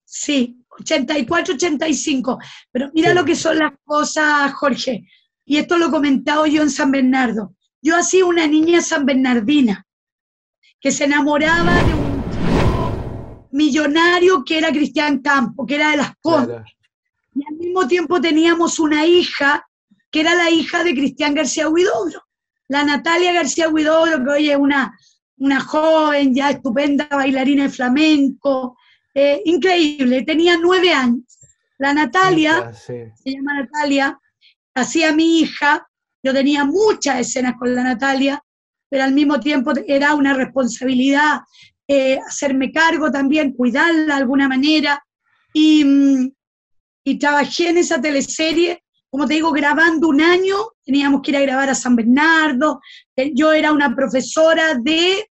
Sí, 0.04 0.64
84, 0.80 1.56
85. 1.56 2.40
Pero 2.72 2.90
mira 2.94 3.10
sí. 3.10 3.16
lo 3.16 3.26
que 3.26 3.36
son 3.36 3.60
las 3.60 3.74
cosas, 3.84 4.54
Jorge. 4.54 5.08
Y 5.46 5.58
esto 5.58 5.78
lo 5.78 5.88
he 5.88 5.92
comentado 5.92 6.46
yo 6.46 6.62
en 6.62 6.70
San 6.70 6.92
Bernardo. 6.92 7.56
Yo 7.82 7.98
hacía 7.98 8.26
una 8.26 8.48
niña 8.48 8.82
san 8.82 9.06
bernardina 9.06 9.86
que 10.80 10.92
se 10.92 11.04
enamoraba 11.04 11.84
de 11.84 11.94
un 11.94 12.03
millonario 13.54 14.44
que 14.44 14.58
era 14.58 14.72
Cristian 14.72 15.20
Campo, 15.20 15.66
que 15.66 15.76
era 15.76 15.92
de 15.92 15.98
las 15.98 16.14
Condes. 16.22 16.58
Claro. 16.58 16.66
Y 17.36 17.46
al 17.48 17.56
mismo 17.56 17.88
tiempo 17.88 18.22
teníamos 18.22 18.80
una 18.80 19.06
hija 19.06 19.66
que 20.12 20.22
era 20.22 20.36
la 20.36 20.50
hija 20.50 20.84
de 20.84 20.94
Cristian 20.94 21.34
García 21.34 21.70
Huidobro, 21.70 22.22
la 22.68 22.84
Natalia 22.84 23.34
García 23.34 23.70
Huidobro, 23.70 24.24
que 24.24 24.30
hoy 24.30 24.52
es 24.52 24.58
una, 24.58 24.96
una 25.38 25.60
joven, 25.60 26.36
ya 26.36 26.52
estupenda 26.52 27.08
bailarina 27.10 27.64
de 27.64 27.70
flamenco, 27.70 28.78
eh, 29.14 29.42
increíble, 29.46 30.24
tenía 30.24 30.58
nueve 30.58 30.94
años. 30.94 31.40
La 31.80 31.94
Natalia, 31.94 32.72
sí. 32.74 32.94
se 33.16 33.32
llama 33.32 33.62
Natalia, 33.62 34.20
hacía 34.76 35.14
mi 35.14 35.40
hija, 35.40 35.88
yo 36.22 36.34
tenía 36.34 36.64
muchas 36.64 37.20
escenas 37.20 37.56
con 37.58 37.74
la 37.74 37.84
Natalia, 37.84 38.44
pero 38.90 39.04
al 39.04 39.14
mismo 39.14 39.40
tiempo 39.40 39.74
era 39.88 40.14
una 40.14 40.34
responsabilidad 40.34 41.42
eh, 41.88 42.18
hacerme 42.26 42.72
cargo 42.72 43.12
también, 43.12 43.54
cuidarla 43.54 44.16
de 44.16 44.22
alguna 44.22 44.48
manera. 44.48 45.04
Y, 45.54 45.84
mm, 45.84 46.32
y, 47.06 47.20
trabajé 47.20 47.70
en 47.70 47.78
esa 47.78 48.02
teleserie, 48.02 48.84
como 49.10 49.28
te 49.28 49.36
digo, 49.36 49.52
grabando 49.52 50.08
un 50.08 50.22
año, 50.22 50.56
teníamos 50.84 51.22
que 51.22 51.32
ir 51.32 51.38
a 51.38 51.42
grabar 51.42 51.70
a 51.70 51.76
San 51.76 51.96
Bernardo, 51.96 52.80
eh, 53.16 53.32
yo 53.36 53.52
era 53.52 53.72
una 53.72 53.96
profesora 53.96 54.76
de, 54.76 55.30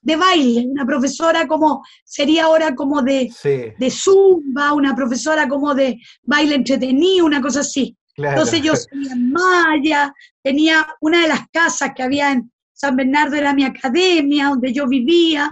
de 0.00 0.16
baile, 0.16 0.66
una 0.68 0.84
profesora 0.84 1.46
como, 1.46 1.84
sería 2.04 2.44
ahora 2.44 2.74
como 2.74 3.00
de, 3.02 3.30
sí. 3.30 3.72
de 3.78 3.90
zumba, 3.90 4.72
una 4.72 4.94
profesora 4.94 5.48
como 5.48 5.74
de 5.74 5.98
baile 6.24 6.56
entretenido, 6.56 7.24
una 7.24 7.40
cosa 7.40 7.60
así. 7.60 7.96
Claro. 8.14 8.38
Entonces 8.38 8.60
yo 8.62 8.74
salía 8.76 9.12
en 9.12 9.32
Maya, 9.32 10.12
tenía 10.42 10.86
una 11.00 11.22
de 11.22 11.28
las 11.28 11.48
casas 11.52 11.92
que 11.94 12.02
había 12.02 12.32
en 12.32 12.50
San 12.72 12.96
Bernardo, 12.96 13.36
era 13.36 13.54
mi 13.54 13.64
academia, 13.64 14.48
donde 14.48 14.72
yo 14.72 14.86
vivía, 14.86 15.50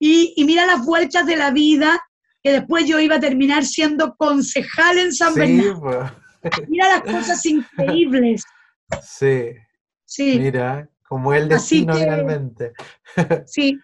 y, 0.00 0.32
y, 0.34 0.44
mira 0.44 0.66
las 0.66 0.84
vueltas 0.84 1.26
de 1.26 1.36
la 1.36 1.50
vida, 1.52 2.00
que 2.42 2.52
después 2.52 2.86
yo 2.86 2.98
iba 2.98 3.16
a 3.16 3.20
terminar 3.20 3.64
siendo 3.64 4.16
concejal 4.16 4.98
en 4.98 5.12
San 5.12 5.34
sí, 5.34 5.40
Bernardo. 5.40 5.80
Pues. 5.80 6.68
Mira 6.68 6.88
las 6.88 7.02
cosas 7.02 7.44
increíbles. 7.46 8.42
Sí. 9.02 9.52
Sí. 10.04 10.40
Mira, 10.40 10.88
como 11.08 11.32
el 11.32 11.48
destino 11.48 11.94
que, 11.94 12.04
realmente. 12.04 12.72
Sí. 13.46 13.78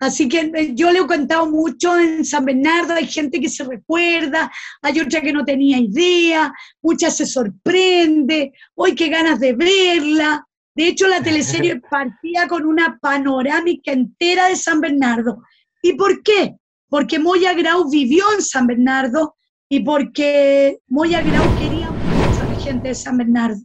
Así 0.00 0.28
que 0.28 0.50
eh, 0.54 0.72
yo 0.74 0.90
le 0.90 1.00
he 1.00 1.06
contado 1.06 1.48
mucho 1.48 1.96
en 1.96 2.24
San 2.24 2.46
Bernardo, 2.46 2.94
hay 2.94 3.06
gente 3.06 3.38
que 3.38 3.48
se 3.48 3.62
recuerda, 3.62 4.50
hay 4.82 4.98
otra 4.98 5.20
que 5.20 5.32
no 5.32 5.44
tenía 5.44 5.78
idea, 5.78 6.52
mucha 6.82 7.10
se 7.10 7.26
sorprende, 7.26 8.52
hoy 8.74 8.94
qué 8.96 9.08
ganas 9.08 9.38
de 9.38 9.52
verla. 9.52 10.44
De 10.80 10.88
hecho, 10.88 11.06
la 11.08 11.22
teleserie 11.22 11.78
partía 11.90 12.48
con 12.48 12.64
una 12.64 12.98
panorámica 12.98 13.92
entera 13.92 14.46
de 14.46 14.56
San 14.56 14.80
Bernardo. 14.80 15.42
¿Y 15.82 15.92
por 15.92 16.22
qué? 16.22 16.56
Porque 16.88 17.18
Moya 17.18 17.52
Grau 17.52 17.90
vivió 17.90 18.24
en 18.34 18.40
San 18.40 18.66
Bernardo 18.66 19.34
y 19.68 19.80
porque 19.80 20.78
Moya 20.88 21.20
Grau 21.20 21.54
quería 21.54 21.92
mucho 21.92 22.44
a 22.44 22.46
la 22.46 22.54
gente 22.54 22.88
de 22.88 22.94
San 22.94 23.18
Bernardo. 23.18 23.60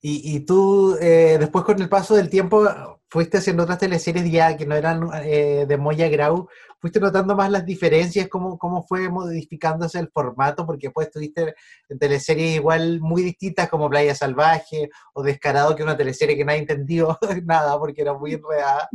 Y, 0.00 0.36
y 0.36 0.40
tú, 0.40 0.96
eh, 1.00 1.36
después 1.40 1.64
con 1.64 1.80
el 1.82 1.88
paso 1.88 2.14
del 2.14 2.30
tiempo, 2.30 2.68
fuiste 3.10 3.38
haciendo 3.38 3.62
otras 3.62 3.78
teleseries 3.78 4.30
ya 4.30 4.56
que 4.56 4.66
no 4.66 4.74
eran 4.74 5.08
eh, 5.24 5.64
de 5.66 5.76
Moya 5.76 6.08
Grau, 6.08 6.48
fuiste 6.78 7.00
notando 7.00 7.34
más 7.34 7.50
las 7.50 7.64
diferencias, 7.64 8.28
cómo, 8.28 8.58
cómo 8.58 8.82
fue 8.82 9.08
modificándose 9.08 9.98
el 9.98 10.10
formato, 10.10 10.66
porque 10.66 10.88
después 10.88 11.08
estuviste 11.08 11.54
en 11.88 11.98
teleseries 11.98 12.56
igual 12.56 13.00
muy 13.00 13.22
distintas 13.22 13.68
como 13.68 13.88
Playa 13.88 14.14
Salvaje 14.14 14.90
o 15.14 15.22
Descarado, 15.22 15.74
que 15.74 15.82
una 15.82 15.96
teleserie 15.96 16.36
que 16.36 16.44
nadie 16.44 16.60
entendió 16.60 17.18
nada 17.44 17.78
porque 17.78 18.02
era 18.02 18.14
muy 18.14 18.34
enredada. 18.34 18.88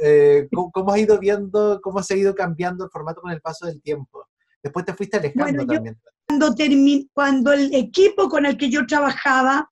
Eh, 0.00 0.48
¿cómo, 0.52 0.70
¿cómo, 0.70 0.92
has 0.92 1.00
ido 1.00 1.18
viendo, 1.18 1.80
cómo 1.82 2.02
se 2.02 2.14
ha 2.14 2.16
ido 2.16 2.34
cambiando 2.34 2.84
el 2.84 2.90
formato 2.90 3.20
con 3.20 3.32
el 3.32 3.40
paso 3.40 3.66
del 3.66 3.82
tiempo? 3.82 4.28
Después 4.62 4.84
te 4.86 4.94
fuiste 4.94 5.16
alejando 5.16 5.44
bueno, 5.44 5.66
también. 5.66 5.98
Cuando, 6.26 6.54
cuando 7.12 7.52
el 7.52 7.74
equipo 7.74 8.28
con 8.28 8.46
el 8.46 8.56
que 8.56 8.70
yo 8.70 8.86
trabajaba, 8.86 9.70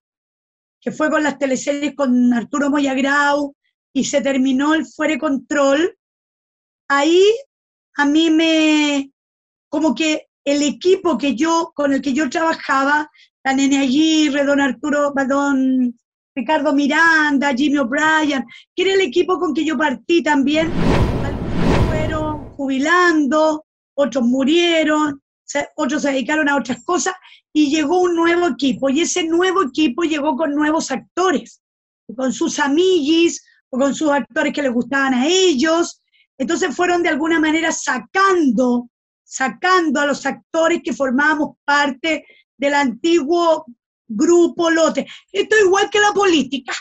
que 0.80 0.92
fue 0.92 1.10
con 1.10 1.22
las 1.22 1.38
teleseries 1.38 1.94
con 1.94 2.32
Arturo 2.32 2.70
Moyagrau, 2.70 3.54
y 3.92 4.04
se 4.04 4.20
terminó 4.20 4.74
el 4.74 4.86
Fuere 4.86 5.18
Control, 5.18 5.96
ahí 6.88 7.22
a 7.96 8.04
mí 8.04 8.30
me, 8.30 9.10
como 9.70 9.94
que 9.94 10.28
el 10.44 10.62
equipo 10.62 11.16
que 11.16 11.34
yo, 11.34 11.72
con 11.74 11.92
el 11.92 12.02
que 12.02 12.12
yo 12.12 12.28
trabajaba, 12.28 13.10
la 13.42 13.54
Nene 13.54 13.78
Aguirre, 13.78 14.44
don 14.44 14.60
Arturo, 14.60 15.12
don 15.28 15.94
Ricardo 16.34 16.74
Miranda, 16.74 17.54
Jimmy 17.54 17.78
O'Brien, 17.78 18.44
que 18.74 18.82
era 18.82 18.92
el 18.92 19.00
equipo 19.00 19.38
con 19.38 19.54
que 19.54 19.64
yo 19.64 19.78
partí 19.78 20.22
también, 20.22 20.70
algunos 21.24 21.86
fueron 21.86 22.48
jubilando, 22.50 23.64
otros 23.94 24.24
murieron, 24.24 25.22
otros 25.76 26.02
se 26.02 26.10
dedicaron 26.10 26.48
a 26.48 26.56
otras 26.56 26.82
cosas, 26.84 27.14
y 27.52 27.70
llegó 27.70 28.00
un 28.00 28.14
nuevo 28.14 28.48
equipo, 28.48 28.90
y 28.90 29.00
ese 29.00 29.24
nuevo 29.24 29.62
equipo 29.62 30.02
llegó 30.02 30.36
con 30.36 30.54
nuevos 30.54 30.90
actores, 30.90 31.62
con 32.14 32.32
sus 32.32 32.58
amiguis, 32.58 33.42
o 33.70 33.78
con 33.78 33.94
sus 33.94 34.10
actores 34.10 34.52
que 34.52 34.62
les 34.62 34.72
gustaban 34.72 35.14
a 35.14 35.26
ellos, 35.26 36.02
entonces 36.38 36.74
fueron 36.74 37.02
de 37.02 37.08
alguna 37.08 37.40
manera 37.40 37.72
sacando, 37.72 38.90
sacando 39.24 40.00
a 40.00 40.06
los 40.06 40.24
actores 40.26 40.80
que 40.84 40.92
formábamos 40.92 41.56
parte 41.64 42.26
del 42.56 42.74
antiguo 42.74 43.64
grupo 44.06 44.70
lote. 44.70 45.06
Esto 45.32 45.56
es 45.56 45.62
igual 45.62 45.90
que 45.90 46.00
la 46.00 46.12
política, 46.12 46.74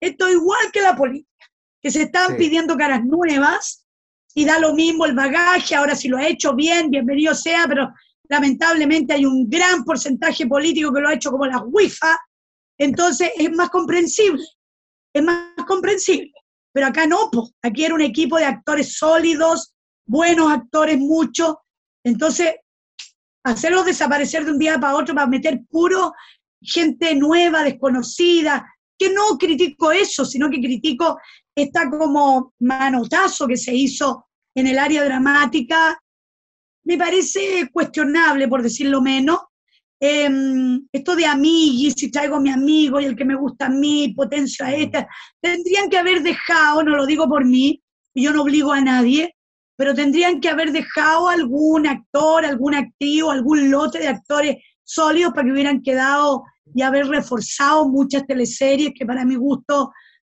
esto 0.00 0.26
es 0.26 0.34
igual 0.34 0.70
que 0.72 0.80
la 0.80 0.96
política, 0.96 1.46
que 1.80 1.90
se 1.90 2.02
están 2.02 2.32
sí. 2.32 2.36
pidiendo 2.38 2.76
caras 2.76 3.04
nuevas 3.04 3.86
y 4.34 4.44
da 4.44 4.58
lo 4.58 4.74
mismo 4.74 5.04
el 5.04 5.14
bagaje, 5.14 5.74
ahora 5.74 5.94
si 5.94 6.08
lo 6.08 6.16
ha 6.16 6.26
hecho 6.26 6.54
bien, 6.54 6.90
bienvenido 6.90 7.34
sea, 7.34 7.66
pero 7.68 7.92
lamentablemente 8.32 9.12
hay 9.12 9.26
un 9.26 9.46
gran 9.46 9.84
porcentaje 9.84 10.46
político 10.46 10.90
que 10.90 11.02
lo 11.02 11.08
ha 11.08 11.14
hecho 11.14 11.30
como 11.30 11.44
la 11.44 11.58
WIFA, 11.58 12.18
entonces 12.78 13.30
es 13.36 13.54
más 13.54 13.68
comprensible, 13.68 14.42
es 15.14 15.22
más 15.22 15.52
comprensible. 15.66 16.32
Pero 16.72 16.86
acá 16.86 17.06
no, 17.06 17.28
pues, 17.30 17.50
aquí 17.62 17.84
era 17.84 17.94
un 17.94 18.00
equipo 18.00 18.38
de 18.38 18.46
actores 18.46 18.96
sólidos, 18.96 19.74
buenos 20.06 20.50
actores, 20.50 20.98
muchos. 20.98 21.56
Entonces, 22.02 22.54
hacerlos 23.44 23.84
desaparecer 23.84 24.46
de 24.46 24.52
un 24.52 24.58
día 24.58 24.80
para 24.80 24.96
otro 24.96 25.14
para 25.14 25.26
meter 25.26 25.60
puro 25.68 26.14
gente 26.62 27.14
nueva, 27.14 27.62
desconocida, 27.64 28.66
que 28.98 29.10
no 29.10 29.36
critico 29.36 29.92
eso, 29.92 30.24
sino 30.24 30.48
que 30.48 30.58
critico 30.58 31.18
esta 31.54 31.90
como 31.90 32.54
manotazo 32.60 33.46
que 33.46 33.58
se 33.58 33.74
hizo 33.74 34.24
en 34.54 34.68
el 34.68 34.78
área 34.78 35.04
dramática, 35.04 36.01
me 36.84 36.96
parece 36.96 37.68
cuestionable, 37.72 38.48
por 38.48 38.62
decirlo 38.62 39.00
menos, 39.00 39.38
eh, 40.00 40.28
esto 40.90 41.14
de 41.14 41.26
amiguis, 41.26 41.94
si 41.96 42.10
traigo 42.10 42.36
a 42.36 42.40
mi 42.40 42.50
amigo 42.50 43.00
y 43.00 43.04
el 43.04 43.14
que 43.14 43.24
me 43.24 43.36
gusta 43.36 43.66
a 43.66 43.70
mí, 43.70 44.12
potencio 44.16 44.66
a 44.66 44.74
esta, 44.74 45.06
tendrían 45.40 45.88
que 45.88 45.96
haber 45.96 46.22
dejado, 46.22 46.82
no 46.82 46.96
lo 46.96 47.06
digo 47.06 47.28
por 47.28 47.44
mí, 47.44 47.80
yo 48.14 48.32
no 48.32 48.42
obligo 48.42 48.72
a 48.72 48.80
nadie, 48.80 49.36
pero 49.76 49.94
tendrían 49.94 50.40
que 50.40 50.48
haber 50.48 50.72
dejado 50.72 51.28
algún 51.28 51.86
actor, 51.86 52.44
algún 52.44 52.74
activo, 52.74 53.30
algún 53.30 53.70
lote 53.70 54.00
de 54.00 54.08
actores 54.08 54.56
sólidos 54.82 55.32
para 55.32 55.46
que 55.46 55.52
hubieran 55.52 55.82
quedado 55.82 56.42
y 56.74 56.82
haber 56.82 57.06
reforzado 57.06 57.88
muchas 57.88 58.26
teleseries 58.26 58.92
que 58.94 59.06
para 59.06 59.24
mi 59.24 59.36
gusto 59.36 59.92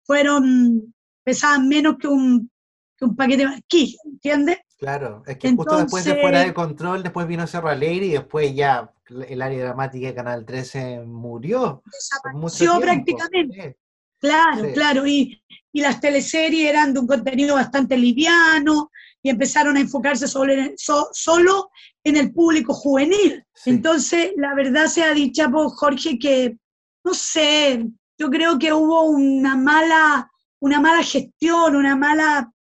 fueron, 0.05 0.95
pesaban 1.25 1.69
menos 1.69 1.97
que 2.01 2.09
un, 2.09 2.51
que 2.97 3.05
un 3.05 3.17
paquete 3.17 3.45
de 3.45 3.51
barquilla, 3.51 3.99
¿entiendes? 4.05 4.59
Claro, 4.83 5.23
es 5.29 5.39
que 5.39 5.55
justo 5.55 5.77
después 5.77 6.05
de 6.05 6.21
Fuera 6.21 6.41
de 6.41 6.53
Control, 6.53 7.05
después 7.05 7.29
vino 7.29 7.47
Cerro 7.47 7.69
Alegre 7.69 8.07
y 8.07 8.13
después 8.15 8.53
ya 8.53 8.93
el 9.29 9.41
área 9.41 9.67
dramática 9.67 10.09
de 10.09 10.15
Canal 10.17 10.45
13 10.45 11.03
murió. 11.03 11.85
Desapareció 11.87 12.81
prácticamente. 12.81 13.79
Claro, 14.19 14.73
claro, 14.75 15.07
y, 15.07 15.41
y, 15.71 15.81
las 15.81 16.01
teleseries 16.01 16.69
eran 16.69 16.93
de 16.93 16.99
un 16.99 17.07
contenido 17.07 17.55
bastante 17.55 17.97
liviano 17.97 18.91
y 19.23 19.31
empezaron 19.31 19.77
a 19.77 19.81
enfocarse 19.81 20.27
solo 20.27 20.53
en, 20.53 20.75
solo 20.77 21.71
en 22.03 22.17
el 22.17 22.33
público 22.33 22.75
juvenil. 22.75 23.45
Entonces, 23.65 24.33
la 24.37 24.53
verdad 24.57 24.87
sea 24.87 25.15
dicha 25.15 25.49
por 25.49 25.71
Jorge 25.71 26.19
que, 26.19 26.57
no 27.05 27.15
sé, 27.15 27.87
yo 28.19 28.31
creo 28.31 28.59
que 28.59 28.73
hubo 28.73 29.03
una 29.03 29.57
mala, 29.57 30.29
una 30.59 30.81
mala 30.81 31.05
gestión, 31.05 31.77
una 31.77 31.95
mala 31.95 32.52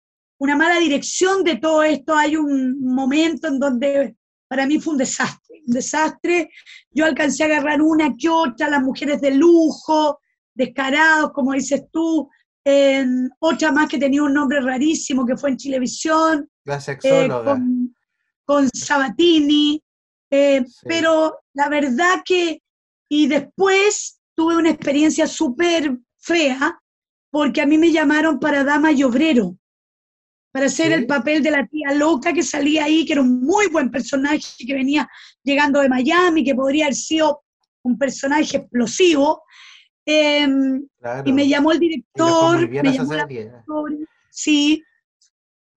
una 0.42 0.56
mala 0.56 0.80
dirección 0.80 1.44
de 1.44 1.56
todo 1.56 1.84
esto. 1.84 2.16
Hay 2.16 2.34
un 2.34 2.80
momento 2.80 3.46
en 3.46 3.60
donde 3.60 4.16
para 4.48 4.66
mí 4.66 4.80
fue 4.80 4.94
un 4.94 4.98
desastre, 4.98 5.62
un 5.64 5.72
desastre. 5.72 6.50
Yo 6.90 7.04
alcancé 7.04 7.44
a 7.44 7.46
agarrar 7.46 7.80
una 7.80 8.12
que 8.18 8.28
otra, 8.28 8.68
las 8.68 8.82
mujeres 8.82 9.20
de 9.20 9.30
lujo, 9.36 10.18
descarados, 10.52 11.30
como 11.32 11.52
dices 11.52 11.84
tú, 11.92 12.28
otra 13.38 13.70
más 13.70 13.88
que 13.88 13.98
tenía 13.98 14.24
un 14.24 14.34
nombre 14.34 14.60
rarísimo 14.60 15.24
que 15.24 15.36
fue 15.36 15.50
en 15.50 15.58
Chilevisión. 15.58 16.50
La 16.64 16.82
eh, 17.04 17.28
con, 18.44 18.68
Sabatini. 18.74 19.80
Eh, 20.28 20.64
pero 20.82 21.38
la 21.54 21.68
verdad 21.68 22.20
que, 22.24 22.60
y 23.08 23.28
después 23.28 24.18
tuve 24.34 24.56
una 24.56 24.70
experiencia 24.70 25.28
súper 25.28 25.96
fea, 26.18 26.80
porque 27.30 27.60
a 27.60 27.66
mí 27.66 27.78
me 27.78 27.92
llamaron 27.92 28.40
para 28.40 28.64
Dama 28.64 28.90
y 28.90 29.04
Obrero 29.04 29.56
para 30.52 30.66
hacer 30.66 30.92
el 30.92 31.06
papel 31.06 31.42
de 31.42 31.50
la 31.50 31.66
tía 31.66 31.94
loca 31.94 32.32
que 32.32 32.42
salía 32.42 32.84
ahí, 32.84 33.06
que 33.06 33.14
era 33.14 33.22
un 33.22 33.40
muy 33.40 33.68
buen 33.68 33.90
personaje, 33.90 34.40
que 34.64 34.74
venía 34.74 35.08
llegando 35.42 35.80
de 35.80 35.88
Miami, 35.88 36.44
que 36.44 36.54
podría 36.54 36.84
haber 36.84 36.94
sido 36.94 37.42
un 37.82 37.96
personaje 37.98 38.58
explosivo. 38.58 39.42
Em, 40.04 40.86
y 41.24 41.32
me 41.32 41.48
llamó 41.48 41.72
el 41.72 41.80
director, 41.80 42.68
me 42.68 42.92
llamó 42.92 43.14
la 43.14 43.26
sí, 44.30 44.82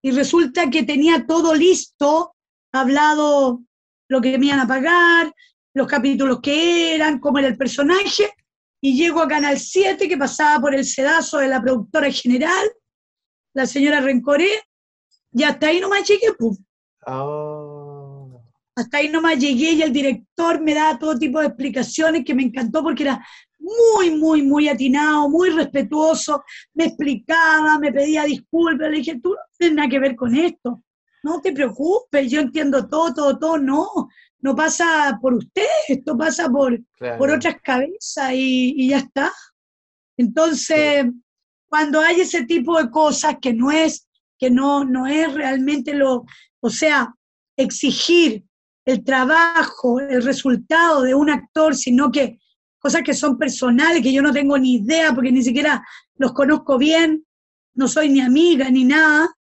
y 0.01 0.11
resulta 0.11 0.69
que 0.69 0.83
tenía 0.83 1.25
todo 1.25 1.55
listo, 1.55 2.35
hablado 2.73 3.61
lo 4.09 4.21
que 4.21 4.37
me 4.37 4.47
iban 4.47 4.59
a 4.59 4.67
pagar, 4.67 5.33
los 5.73 5.87
capítulos 5.87 6.41
que 6.41 6.95
eran, 6.95 7.19
cómo 7.19 7.39
era 7.39 7.47
el 7.47 7.57
personaje, 7.57 8.33
y 8.81 8.97
llego 8.97 9.21
a 9.21 9.27
Canal 9.27 9.57
7, 9.57 10.07
que 10.07 10.17
pasaba 10.17 10.59
por 10.59 10.75
el 10.75 10.85
sedazo 10.85 11.37
de 11.37 11.47
la 11.47 11.61
productora 11.61 12.11
general, 12.11 12.67
la 13.55 13.65
señora 13.65 14.01
Rencoré, 14.01 14.49
y 15.31 15.43
hasta 15.43 15.67
ahí 15.67 15.79
nomás 15.79 16.07
llegué, 16.07 16.33
pues. 16.37 16.59
Hasta 18.75 18.97
ahí 18.97 19.09
nomás 19.09 19.39
llegué 19.39 19.71
y 19.71 19.81
el 19.81 19.93
director 19.93 20.61
me 20.61 20.73
daba 20.73 20.99
todo 20.99 21.17
tipo 21.17 21.39
de 21.39 21.47
explicaciones 21.47 22.25
que 22.25 22.35
me 22.35 22.43
encantó 22.43 22.83
porque 22.83 23.03
era 23.03 23.25
muy, 23.57 24.11
muy, 24.11 24.43
muy 24.43 24.67
atinado, 24.67 25.29
muy 25.29 25.49
respetuoso, 25.49 26.43
me 26.73 26.85
explicaba, 26.85 27.79
me 27.79 27.91
pedía 27.91 28.25
disculpas, 28.25 28.89
le 28.89 28.97
dije, 28.97 29.19
tú 29.21 29.29
no 29.29 29.41
tienes 29.57 29.75
nada 29.77 29.89
que 29.89 29.99
ver 29.99 30.15
con 30.15 30.35
esto, 30.35 30.83
no 31.23 31.39
te 31.41 31.53
preocupes, 31.53 32.29
yo 32.29 32.41
entiendo 32.41 32.87
todo, 32.87 33.13
todo, 33.13 33.39
todo, 33.39 33.57
no, 33.57 33.87
no 34.39 34.55
pasa 34.55 35.17
por 35.21 35.33
usted, 35.33 35.65
esto 35.87 36.17
pasa 36.17 36.49
por, 36.49 36.77
por 37.17 37.31
otras 37.31 37.55
cabezas 37.63 38.31
y, 38.33 38.89
ya 38.89 38.97
está. 38.97 39.31
Entonces, 40.17 41.05
cuando 41.75 41.99
hay 41.99 42.21
ese 42.21 42.45
tipo 42.45 42.81
de 42.81 42.89
cosas 42.89 43.35
que 43.41 43.53
no 43.53 43.69
es, 43.69 44.07
que 44.39 44.49
no, 44.49 44.85
no 44.85 45.07
es 45.07 45.33
realmente 45.33 45.93
lo, 45.93 46.23
o 46.61 46.69
sea, 46.69 47.13
exigir 47.57 48.45
el 48.85 49.03
trabajo, 49.03 49.99
el 49.99 50.23
resultado 50.23 51.01
de 51.01 51.13
un 51.13 51.29
actor, 51.29 51.75
sino 51.75 52.13
que 52.13 52.39
cosas 52.79 53.01
que 53.03 53.13
son 53.13 53.37
personales, 53.37 54.01
que 54.01 54.13
yo 54.13 54.21
no 54.21 54.31
tengo 54.31 54.57
ni 54.57 54.75
idea 54.75 55.13
porque 55.13 55.33
ni 55.33 55.43
siquiera 55.43 55.85
los 56.15 56.31
conozco 56.31 56.77
bien, 56.77 57.25
no 57.73 57.89
soy 57.89 58.07
ni 58.07 58.21
amiga 58.21 58.69
ni 58.69 58.85
nada, 58.85 59.35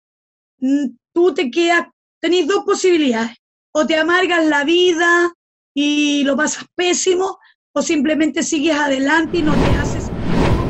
mm, 0.57 0.87
tú 1.13 1.35
te 1.35 1.51
quedas, 1.51 1.85
tenés 2.19 2.47
dos 2.47 2.65
posibilidades, 2.65 3.37
o 3.73 3.85
te 3.85 3.95
amargas 3.95 4.43
la 4.47 4.63
vida 4.63 5.31
y 5.71 6.23
lo 6.23 6.35
pasas 6.35 6.65
pésimo, 6.73 7.37
o 7.73 7.83
simplemente 7.83 8.41
sigues 8.41 8.75
adelante 8.75 9.37
y 9.37 9.43
no 9.43 9.53
te 9.53 9.77
haces 9.77 10.07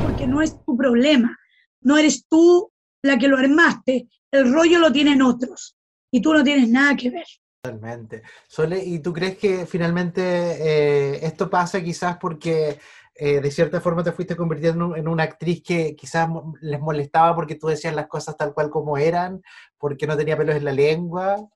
porque 0.04 0.28
no 0.28 0.42
es 0.42 0.58
tu 0.66 0.76
problema 0.76 1.40
no 1.84 1.98
eres 1.98 2.26
tú 2.28 2.72
la 3.02 3.18
que 3.18 3.28
lo 3.28 3.38
armaste, 3.38 4.08
el 4.32 4.52
rollo 4.52 4.80
lo 4.80 4.92
tienen 4.92 5.22
otros 5.22 5.76
y 6.12 6.22
tú 6.22 6.34
no 6.34 6.44
tienes 6.44 6.70
nada 6.70 6.96
que 6.96 7.10
ver. 7.10 7.26
Totalmente. 7.62 8.24
Sole, 8.48 8.84
¿y 8.84 9.00
tú 9.00 9.14
crees 9.14 9.38
que 9.38 9.66
finalmente 9.66 10.22
eh, 10.22 11.26
esto 11.26 11.50
pasa 11.50 11.82
quizás 11.82 12.18
porque 12.18 12.78
eh, 13.16 13.40
de 13.40 13.52
cierta 13.52 13.80
forma 13.80 14.04
te 14.04 14.12
fuiste 14.12 14.36
convirtiendo 14.36 14.96
en 14.96 15.08
una 15.08 15.24
actriz 15.24 15.64
que 15.64 15.96
quizás 15.96 16.28
les 16.62 16.80
molestaba 16.80 17.34
porque 17.36 17.56
tú 17.56 17.68
decías 17.68 17.96
las 17.96 18.08
cosas 18.08 18.36
tal 18.36 18.54
cual 18.54 18.70
como 18.70 18.98
eran, 18.98 19.42
porque 19.78 20.06
no 20.06 20.18
tenía 20.18 20.38
pelos 20.38 20.56
en 20.56 20.66
la 20.66 20.74
lengua? 20.74 21.48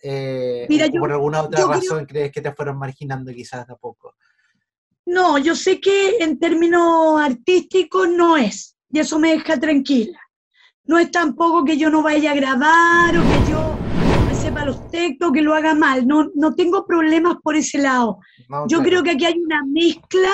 Eh, 0.00 0.66
Mira, 0.68 0.86
o 0.86 1.00
por 1.00 1.10
alguna 1.10 1.42
otra 1.42 1.66
razón 1.66 2.06
crees 2.06 2.30
que 2.30 2.40
te 2.40 2.52
fueron 2.52 2.78
marginando 2.78 3.32
quizás 3.32 3.66
de 3.66 3.72
a 3.72 3.76
poco? 3.76 4.14
No, 5.06 5.38
yo 5.38 5.56
sé 5.56 5.80
que 5.80 6.18
en 6.18 6.38
términos 6.38 7.20
artísticos 7.20 8.08
no 8.08 8.36
es 8.36 8.77
y 8.90 8.98
eso 8.98 9.18
me 9.18 9.32
deja 9.32 9.58
tranquila. 9.58 10.18
No 10.84 10.98
es 10.98 11.10
tampoco 11.10 11.64
que 11.64 11.76
yo 11.76 11.90
no 11.90 12.02
vaya 12.02 12.32
a 12.32 12.34
grabar 12.34 13.16
o 13.16 13.22
que 13.22 13.50
yo 13.50 13.76
me 14.26 14.34
sepa 14.34 14.64
los 14.64 14.90
textos, 14.90 15.32
que 15.32 15.42
lo 15.42 15.54
haga 15.54 15.74
mal. 15.74 16.06
No, 16.06 16.30
no 16.34 16.54
tengo 16.54 16.86
problemas 16.86 17.36
por 17.42 17.56
ese 17.56 17.78
lado. 17.78 18.20
yo 18.68 18.82
creo 18.82 19.02
que 19.02 19.10
aquí 19.10 19.26
hay 19.26 19.38
una 19.38 19.62
mezcla, 19.66 20.30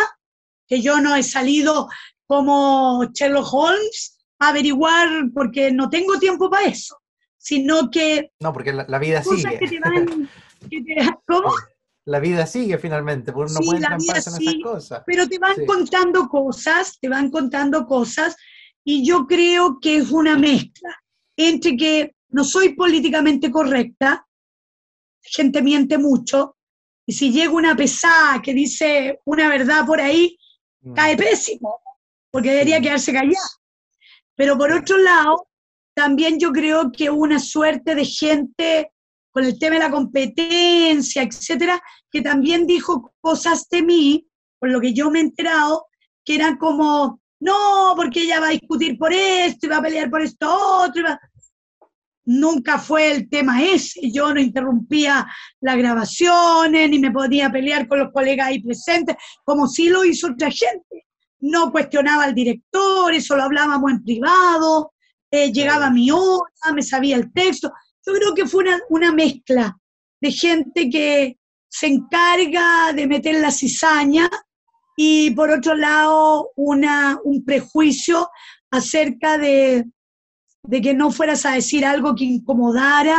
que 0.69 0.81
yo 0.81 1.01
no 1.01 1.17
he 1.17 1.23
salido 1.23 1.89
como 2.27 3.05
Sherlock 3.13 3.53
Holmes 3.53 4.19
a 4.39 4.49
averiguar 4.49 5.09
porque 5.35 5.73
no 5.73 5.91
tengo 5.91 6.19
tiempo 6.19 6.49
para 6.49 6.67
eso, 6.67 6.97
sino 7.37 7.91
que... 7.91 8.31
No, 8.41 8.53
porque 8.53 8.73
la, 8.73 8.99
vida 8.99 9.23
sigue. 9.23 9.81
¿Cómo? 11.27 11.53
La 12.07 12.21
vida 12.21 12.47
sigue 12.47 12.79
finalmente, 12.79 13.33
porque 13.33 13.53
uno 13.53 13.61
sí, 13.61 13.67
puede 13.67 13.85
en 13.87 14.17
esas 14.17 14.39
cosas. 14.63 15.03
Pero 15.07 15.27
te 15.27 15.39
van 15.39 15.65
contando 15.67 16.29
cosas, 16.29 16.99
te 17.01 17.09
van 17.09 17.31
contando 17.31 17.87
cosas, 17.87 18.37
y 18.85 19.07
yo 19.07 19.27
creo 19.27 19.79
que 19.81 19.97
es 19.97 20.11
una 20.11 20.37
mezcla 20.37 20.95
entre 21.37 21.77
que 21.77 22.15
no 22.29 22.45
soy 22.45 22.75
políticamente 22.75 23.51
correcta, 23.51 24.27
gente 25.23 25.63
miente 25.63 25.97
mucho, 25.97 26.57
y 27.07 27.13
si 27.15 27.33
llega 27.33 27.53
una 27.53 27.75
pesada 27.75 28.41
que 28.43 28.53
dice 28.53 29.21
una 29.25 29.49
verdad 29.49 29.87
por 29.87 30.01
ahí, 30.01 30.39
mm. 30.83 30.95
cae 30.95 31.17
pésimo, 31.17 31.81
porque 32.31 32.51
debería 32.51 32.81
quedarse 32.81 33.13
callada. 33.13 33.49
Pero 34.37 34.59
por 34.59 34.73
otro 34.73 34.99
lado, 34.99 35.49
también 35.95 36.39
yo 36.39 36.53
creo 36.53 36.91
que 36.93 37.09
una 37.09 37.39
suerte 37.39 37.95
de 37.95 38.05
gente 38.05 38.91
con 39.35 39.45
el 39.45 39.59
tema 39.59 39.75
de 39.75 39.81
la 39.81 39.91
competencia, 39.91 41.23
etcétera, 41.23 41.83
que 42.09 42.23
también 42.23 42.69
dijo 42.69 43.13
cosas 43.21 43.69
de 43.69 43.83
mí, 43.83 44.29
por 44.61 44.71
lo 44.71 44.81
que 44.81 44.95
yo 44.95 45.11
me 45.11 45.19
he 45.19 45.23
enterado, 45.23 45.87
que 46.25 46.37
eran 46.37 46.57
como, 46.57 47.21
no, 47.41 47.95
porque 47.97 48.23
ella 48.23 48.39
va 48.39 48.47
a 48.47 48.51
discutir 48.51 48.97
por 48.97 49.13
esto 49.13 49.67
y 49.67 49.69
va 49.71 49.79
a 49.79 49.83
pelear 49.83 50.09
por 50.09 50.23
esto 50.23 50.49
otro. 50.49 51.09
Nunca 52.27 52.79
fue 52.79 53.11
el 53.11 53.29
tema 53.29 53.61
ese. 53.61 54.09
Yo 54.13 54.33
no 54.33 54.41
interrumpía 54.41 55.27
las 55.61 55.77
grabaciones, 55.79 56.89
ni 56.89 57.01
me 57.01 57.11
podía 57.11 57.51
pelear 57.51 57.89
con 57.89 57.99
los 57.99 58.13
colegas 58.13 58.47
ahí 58.47 58.63
presentes, 58.63 59.17
como 59.43 59.67
sí 59.67 59.89
lo 59.89 60.05
hizo 60.05 60.29
otra 60.29 60.49
gente. 60.49 61.07
No 61.41 61.73
cuestionaba 61.73 62.23
al 62.23 62.37
director, 62.37 63.13
eso 63.13 63.37
lo 63.37 63.43
hablábamos 63.43 63.91
en 63.91 64.05
privado, 64.05 64.93
eh, 65.29 65.53
llegaba 65.53 65.87
a 65.87 65.91
mi 65.91 66.13
hora, 66.13 66.73
me 66.73 66.83
sabía 66.83 67.17
el 67.17 67.33
texto. 67.33 67.73
Yo 68.07 68.13
creo 68.13 68.35
que 68.35 68.47
fue 68.47 68.65
una, 68.89 69.13
mezcla 69.13 69.77
de 70.21 70.33
gente 70.33 70.91
que 70.91 71.39
se 71.69 71.87
encarga 71.87 72.93
de 72.93 73.07
meter 73.07 73.41
la 73.41 73.51
cizaña 73.51 74.29
y 74.97 75.31
por 75.31 75.51
otro 75.51 75.75
lado 75.75 76.51
una, 76.57 77.19
un 77.25 77.45
prejuicio 77.45 78.29
acerca 78.71 79.39
de, 79.39 79.87
que 80.71 80.95
no 80.95 81.11
fueras 81.11 81.47
a 81.47 81.53
decir 81.53 81.85
algo 81.85 82.15
que 82.15 82.25
incomodara 82.25 83.19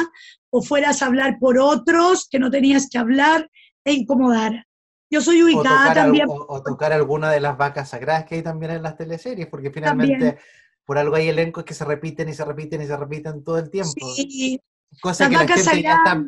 o 0.51 0.61
fueras 0.61 1.01
a 1.01 1.07
hablar 1.07 1.37
por 1.39 1.57
otros 1.57 2.27
que 2.29 2.39
no 2.39 2.49
tenías 2.51 2.87
que 2.89 2.97
hablar 2.97 3.49
e 3.83 3.93
incomodara. 3.93 4.65
Yo 5.09 5.21
soy 5.21 5.43
ubicada 5.43 5.93
también. 5.93 6.27
o, 6.29 6.61
tocar 6.63 6.93
alguna 6.93 7.31
de 7.31 7.39
las 7.39 7.57
vacas 7.57 7.89
sagradas 7.89 8.25
que 8.25 8.35
hay 8.35 8.41
también 8.41 8.71
en 8.71 8.83
las 8.83 8.97
teleseries, 8.97 9.47
porque 9.47 9.71
finalmente 9.71 10.37
por 10.85 10.97
algo 10.97 11.15
hay 11.15 11.29
elencos 11.29 11.63
que 11.63 11.73
se 11.73 11.83
repiten 11.83 12.29
y 12.29 12.33
se 12.33 12.45
repiten 12.45 12.81
y 12.81 12.85
se 12.85 12.95
repiten 12.95 13.43
todo 13.43 13.57
el 13.57 13.69
tiempo. 13.69 13.93
Sí, 14.15 14.61
Cosa 15.01 15.29
que 15.29 15.35
la 15.35 15.47
gente, 15.47 15.81
ya 15.81 15.95
está, 15.95 16.25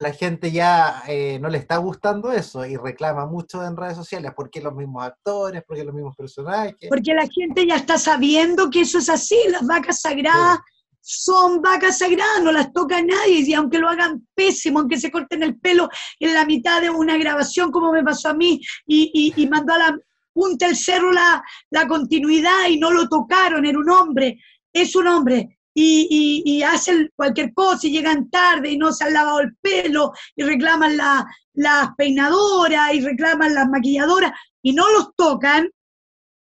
la 0.00 0.12
gente 0.12 0.52
ya 0.52 1.02
eh, 1.08 1.38
no 1.40 1.48
le 1.48 1.58
está 1.58 1.76
gustando 1.78 2.32
eso 2.32 2.66
y 2.66 2.76
reclama 2.76 3.26
mucho 3.26 3.64
en 3.64 3.76
redes 3.76 3.96
sociales. 3.96 4.32
¿Por 4.34 4.50
qué 4.50 4.60
los 4.60 4.74
mismos 4.74 5.04
actores? 5.04 5.62
¿Por 5.64 5.76
qué 5.76 5.84
los 5.84 5.94
mismos 5.94 6.16
personajes? 6.16 6.88
Porque 6.88 7.14
la 7.14 7.28
gente 7.28 7.66
ya 7.66 7.76
está 7.76 7.98
sabiendo 7.98 8.70
que 8.70 8.82
eso 8.82 8.98
es 8.98 9.08
así. 9.08 9.38
Las 9.50 9.66
vacas 9.66 10.00
sagradas 10.00 10.58
son 11.00 11.60
vacas 11.60 11.98
sagradas, 11.98 12.42
no 12.42 12.50
las 12.50 12.72
toca 12.72 13.00
nadie. 13.02 13.40
Y 13.46 13.54
aunque 13.54 13.78
lo 13.78 13.88
hagan 13.88 14.26
pésimo, 14.34 14.80
aunque 14.80 14.98
se 14.98 15.10
corten 15.10 15.42
el 15.42 15.58
pelo 15.60 15.88
en 16.18 16.34
la 16.34 16.44
mitad 16.44 16.80
de 16.80 16.90
una 16.90 17.16
grabación, 17.16 17.70
como 17.70 17.92
me 17.92 18.02
pasó 18.02 18.30
a 18.30 18.34
mí, 18.34 18.60
y, 18.86 19.32
y, 19.36 19.46
mandó 19.46 19.74
a 19.74 19.78
la 19.78 19.98
punta 20.32 20.66
el 20.66 20.76
cerro 20.76 21.12
la, 21.12 21.42
la 21.70 21.86
continuidad 21.86 22.68
y 22.68 22.78
no 22.78 22.90
lo 22.90 23.08
tocaron, 23.08 23.64
era 23.64 23.78
un 23.78 23.90
hombre. 23.90 24.38
Es 24.72 24.96
un 24.96 25.06
hombre, 25.06 25.60
y, 25.76 26.42
y, 26.44 26.62
hacen 26.62 27.10
cualquier 27.16 27.52
cosa 27.52 27.86
y 27.86 27.90
llegan 27.90 28.30
tarde 28.30 28.70
y 28.70 28.78
no 28.78 28.92
se 28.92 29.04
han 29.04 29.12
lavado 29.12 29.40
el 29.40 29.56
pelo 29.56 30.12
y 30.36 30.44
reclaman 30.44 30.96
las 30.96 31.24
la 31.54 31.94
peinadoras 31.96 32.94
y 32.94 33.00
reclaman 33.00 33.54
las 33.54 33.68
maquilladoras 33.68 34.32
y 34.62 34.72
no 34.72 34.90
los 34.92 35.14
tocan, 35.16 35.68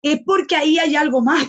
es 0.03 0.21
porque 0.25 0.57
ahí 0.57 0.79
hay 0.79 0.97
algo 0.97 1.23
más, 1.23 1.49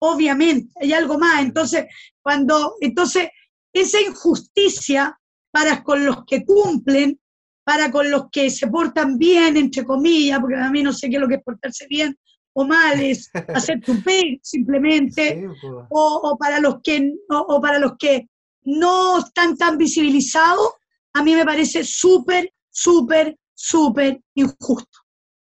obviamente, 0.00 0.72
hay 0.80 0.92
algo 0.92 1.18
más. 1.18 1.42
Entonces, 1.42 1.86
cuando, 2.22 2.76
entonces, 2.80 3.28
esa 3.72 4.00
injusticia 4.00 5.18
para 5.50 5.82
con 5.82 6.04
los 6.04 6.24
que 6.24 6.44
cumplen, 6.44 7.20
para 7.64 7.90
con 7.90 8.10
los 8.10 8.30
que 8.30 8.50
se 8.50 8.66
portan 8.68 9.18
bien, 9.18 9.56
entre 9.56 9.84
comillas, 9.84 10.40
porque 10.40 10.56
a 10.56 10.70
mí 10.70 10.82
no 10.82 10.92
sé 10.92 11.08
qué 11.08 11.16
es 11.16 11.20
lo 11.20 11.28
que 11.28 11.36
es 11.36 11.42
portarse 11.42 11.86
bien, 11.88 12.16
o 12.54 12.64
males, 12.64 13.30
hacer 13.54 13.80
tu 13.82 14.02
pay 14.02 14.40
simplemente, 14.42 15.46
pues. 15.60 15.86
o, 15.90 16.36
para 16.38 16.60
los 16.60 16.80
que, 16.82 17.12
o, 17.28 17.60
para 17.60 17.78
los 17.78 17.92
que 17.98 18.28
no 18.62 19.18
están 19.18 19.56
tan 19.56 19.76
visibilizados, 19.76 20.72
a 21.12 21.22
mí 21.22 21.34
me 21.34 21.44
parece 21.44 21.84
súper, 21.84 22.52
súper, 22.70 23.38
súper 23.52 24.20
injusto. 24.34 25.00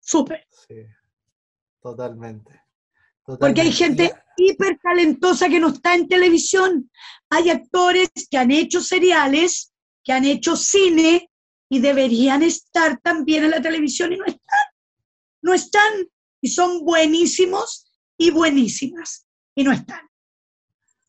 Súper. 0.01 0.47
Sí, 0.69 0.75
totalmente, 1.81 2.63
Porque 3.25 3.63
hay 3.63 3.73
gente 3.73 4.13
hiper 4.37 4.79
talentosa 4.83 5.49
que 5.49 5.61
no 5.61 5.69
está 5.69 5.95
en 5.95 6.09
televisión. 6.09 6.91
Hay 7.31 7.51
actores 7.51 8.09
que 8.31 8.37
han 8.37 8.51
hecho 8.51 8.81
seriales, 8.81 9.73
que 10.03 10.13
han 10.13 10.25
hecho 10.25 10.57
cine 10.57 11.31
y 11.69 11.81
deberían 11.81 12.43
estar 12.43 13.01
también 13.01 13.45
en 13.45 13.51
la 13.51 13.63
televisión 13.63 14.13
y 14.13 14.17
no 14.17 14.25
están. 14.27 14.65
No 15.43 15.55
están 15.55 15.93
y 16.45 16.49
son 16.49 16.85
buenísimos 16.85 17.91
y 18.19 18.31
buenísimas 18.31 19.27
y 19.55 19.65
no 19.65 19.73
están. 19.73 20.03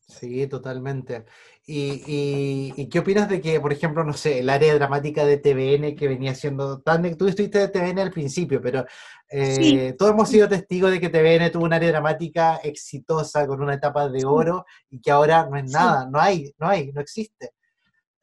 Sí, 0.08 0.46
totalmente. 0.46 1.26
¿Y, 1.66 2.88
qué 2.88 2.98
opinas 3.00 3.28
de 3.28 3.42
que, 3.42 3.60
por 3.60 3.70
ejemplo, 3.70 4.02
no 4.02 4.14
sé, 4.14 4.38
el 4.38 4.48
área 4.48 4.72
dramática 4.74 5.26
de 5.26 5.36
TVN 5.36 5.94
que 5.94 6.08
venía 6.08 6.34
siendo 6.34 6.80
tan... 6.80 7.02
Tú 7.18 7.28
estuviste 7.28 7.58
de 7.58 7.68
TVN 7.68 7.98
al 7.98 8.12
principio, 8.12 8.62
pero 8.62 8.86
eh, 9.28 9.94
todos 9.98 10.12
hemos 10.12 10.30
sido 10.30 10.48
testigos 10.48 10.90
de 10.90 11.00
que 11.00 11.10
TVN 11.10 11.52
tuvo 11.52 11.64
un 11.64 11.74
área 11.74 11.90
dramática 11.90 12.56
exitosa 12.62 13.46
con 13.46 13.60
una 13.60 13.74
etapa 13.74 14.08
de 14.08 14.24
oro 14.24 14.64
y 14.88 15.02
que 15.02 15.10
ahora 15.10 15.46
no 15.50 15.58
es 15.58 15.70
nada, 15.70 16.08
no 16.10 16.18
hay, 16.18 16.50
no 16.56 16.66
hay, 16.66 16.92
no 16.92 17.02
existe. 17.02 17.50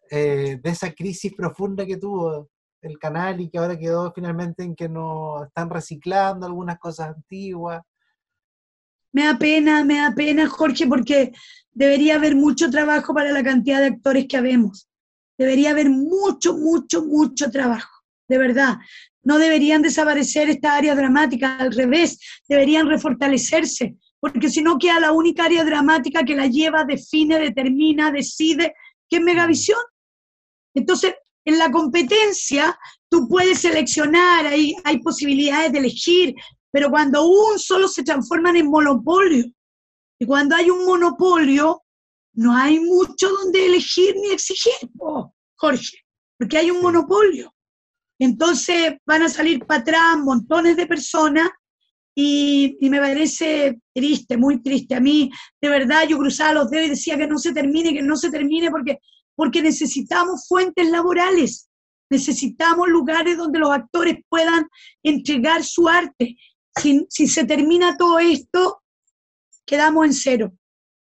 Eh, 0.09 0.57
de 0.59 0.69
esa 0.71 0.91
crisis 0.93 1.31
profunda 1.35 1.85
que 1.85 1.97
tuvo 1.97 2.49
el 2.83 2.99
canal 2.99 3.41
y 3.41 3.49
que 3.49 3.57
ahora 3.57 3.77
quedó 3.77 4.11
finalmente 4.13 4.63
en 4.63 4.75
que 4.75 4.89
no 4.89 5.45
están 5.45 5.69
reciclando 5.69 6.45
algunas 6.45 6.77
cosas 6.79 7.15
antiguas. 7.15 7.81
Me 9.11 9.25
da 9.25 9.37
pena, 9.37 9.83
me 9.83 9.97
da 9.97 10.13
pena, 10.15 10.47
Jorge, 10.47 10.87
porque 10.87 11.33
debería 11.71 12.15
haber 12.15 12.35
mucho 12.35 12.69
trabajo 12.69 13.13
para 13.13 13.31
la 13.31 13.43
cantidad 13.43 13.79
de 13.79 13.87
actores 13.87 14.27
que 14.27 14.37
habemos. 14.37 14.87
Debería 15.37 15.71
haber 15.71 15.89
mucho, 15.89 16.55
mucho, 16.55 17.03
mucho 17.03 17.49
trabajo, 17.51 18.03
de 18.27 18.37
verdad. 18.37 18.77
No 19.23 19.37
deberían 19.37 19.81
desaparecer 19.81 20.49
estas 20.49 20.71
áreas 20.71 20.97
dramáticas, 20.97 21.61
al 21.61 21.73
revés, 21.73 22.19
deberían 22.47 22.87
refortalecerse, 22.87 23.95
porque 24.19 24.49
si 24.49 24.61
no 24.61 24.77
queda 24.77 24.99
la 24.99 25.11
única 25.11 25.45
área 25.45 25.63
dramática 25.63 26.23
que 26.23 26.35
la 26.35 26.47
lleva, 26.47 26.83
define, 26.83 27.39
determina, 27.39 28.11
decide, 28.11 28.73
que 29.09 29.17
es 29.17 29.23
Megavisión. 29.23 29.79
Entonces, 30.73 31.13
en 31.45 31.59
la 31.59 31.71
competencia 31.71 32.77
tú 33.09 33.27
puedes 33.27 33.59
seleccionar, 33.59 34.47
hay, 34.47 34.75
hay 34.83 34.99
posibilidades 34.99 35.71
de 35.71 35.79
elegir, 35.79 36.35
pero 36.71 36.89
cuando 36.89 37.27
un 37.27 37.59
solo 37.59 37.87
se 37.87 38.03
transforman 38.03 38.55
en 38.55 38.69
monopolio, 38.69 39.45
y 40.19 40.25
cuando 40.25 40.55
hay 40.55 40.69
un 40.69 40.85
monopolio, 40.85 41.83
no 42.35 42.55
hay 42.55 42.79
mucho 42.79 43.29
donde 43.29 43.65
elegir 43.65 44.15
ni 44.15 44.31
exigir, 44.31 44.73
Jorge, 45.55 45.97
porque 46.37 46.57
hay 46.57 46.71
un 46.71 46.81
monopolio. 46.81 47.53
Entonces 48.19 48.95
van 49.05 49.23
a 49.23 49.29
salir 49.29 49.65
para 49.65 49.81
atrás 49.81 50.17
montones 50.17 50.77
de 50.77 50.87
personas 50.87 51.49
y, 52.15 52.77
y, 52.79 52.89
me 52.89 52.99
parece 52.99 53.79
triste, 53.93 54.37
muy 54.37 54.61
triste. 54.61 54.95
A 54.95 54.99
mí, 54.99 55.31
de 55.59 55.69
verdad, 55.69 56.07
yo 56.07 56.17
cruzaba 56.17 56.53
los 56.53 56.69
dedos 56.69 56.87
y 56.87 56.89
decía 56.91 57.17
que 57.17 57.27
no 57.27 57.37
se 57.37 57.53
termine, 57.53 57.93
que 57.93 58.03
no 58.03 58.15
se 58.15 58.29
termine, 58.29 58.69
porque 58.69 58.99
porque 59.35 59.61
necesitamos 59.61 60.47
fuentes 60.47 60.89
laborales, 60.89 61.69
necesitamos 62.09 62.89
lugares 62.89 63.37
donde 63.37 63.59
los 63.59 63.71
actores 63.71 64.17
puedan 64.29 64.67
entregar 65.01 65.63
su 65.63 65.87
arte. 65.87 66.37
Si, 66.75 67.27
se 67.27 67.45
termina 67.45 67.97
todo 67.97 68.19
esto, 68.19 68.81
quedamos 69.65 70.05
en 70.05 70.13
cero. 70.13 70.53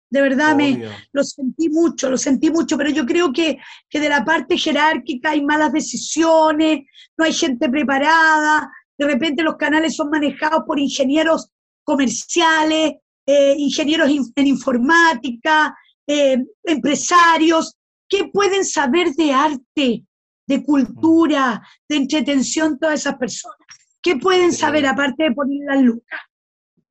De 0.10 0.22
verdad, 0.22 0.56
me, 0.56 0.88
lo 1.12 1.24
sentí 1.24 1.70
mucho, 1.70 2.10
lo 2.10 2.18
sentí 2.18 2.52
mucho, 2.52 2.78
pero 2.78 2.92
yo 2.92 3.04
creo 3.04 3.34
que, 3.34 3.58
que 3.90 4.00
de 4.00 4.10
la 4.10 4.24
parte 4.24 4.58
jerárquica 4.58 5.32
hay 5.32 5.44
malas 5.44 5.74
decisiones, 5.74 6.82
no 7.18 7.26
hay 7.26 7.34
gente 7.34 7.68
preparada, 7.68 8.72
de 8.98 9.06
repente 9.08 9.42
los 9.42 9.56
canales 9.56 9.96
son 9.96 10.12
manejados 10.12 10.64
por 10.68 10.80
ingenieros 10.80 11.50
comerciales, 11.84 12.94
eh, 13.26 13.56
ingenieros 13.58 14.10
en 14.36 14.48
informática, 14.48 15.76
eh, 16.06 16.38
empresarios, 16.64 17.76
¿Qué 18.14 18.26
pueden 18.26 18.64
saber 18.64 19.16
de 19.16 19.34
arte, 19.34 20.06
de 20.46 20.64
cultura, 20.64 21.68
de 21.90 21.96
entretención 21.96 22.78
todas 22.78 23.00
esas 23.00 23.16
personas? 23.16 23.58
¿Qué 24.04 24.18
pueden 24.18 24.54
saber 24.54 24.86
aparte 24.86 25.24
de 25.24 25.32
poner 25.32 25.62
las 25.66 25.82
lucas? 25.82 26.20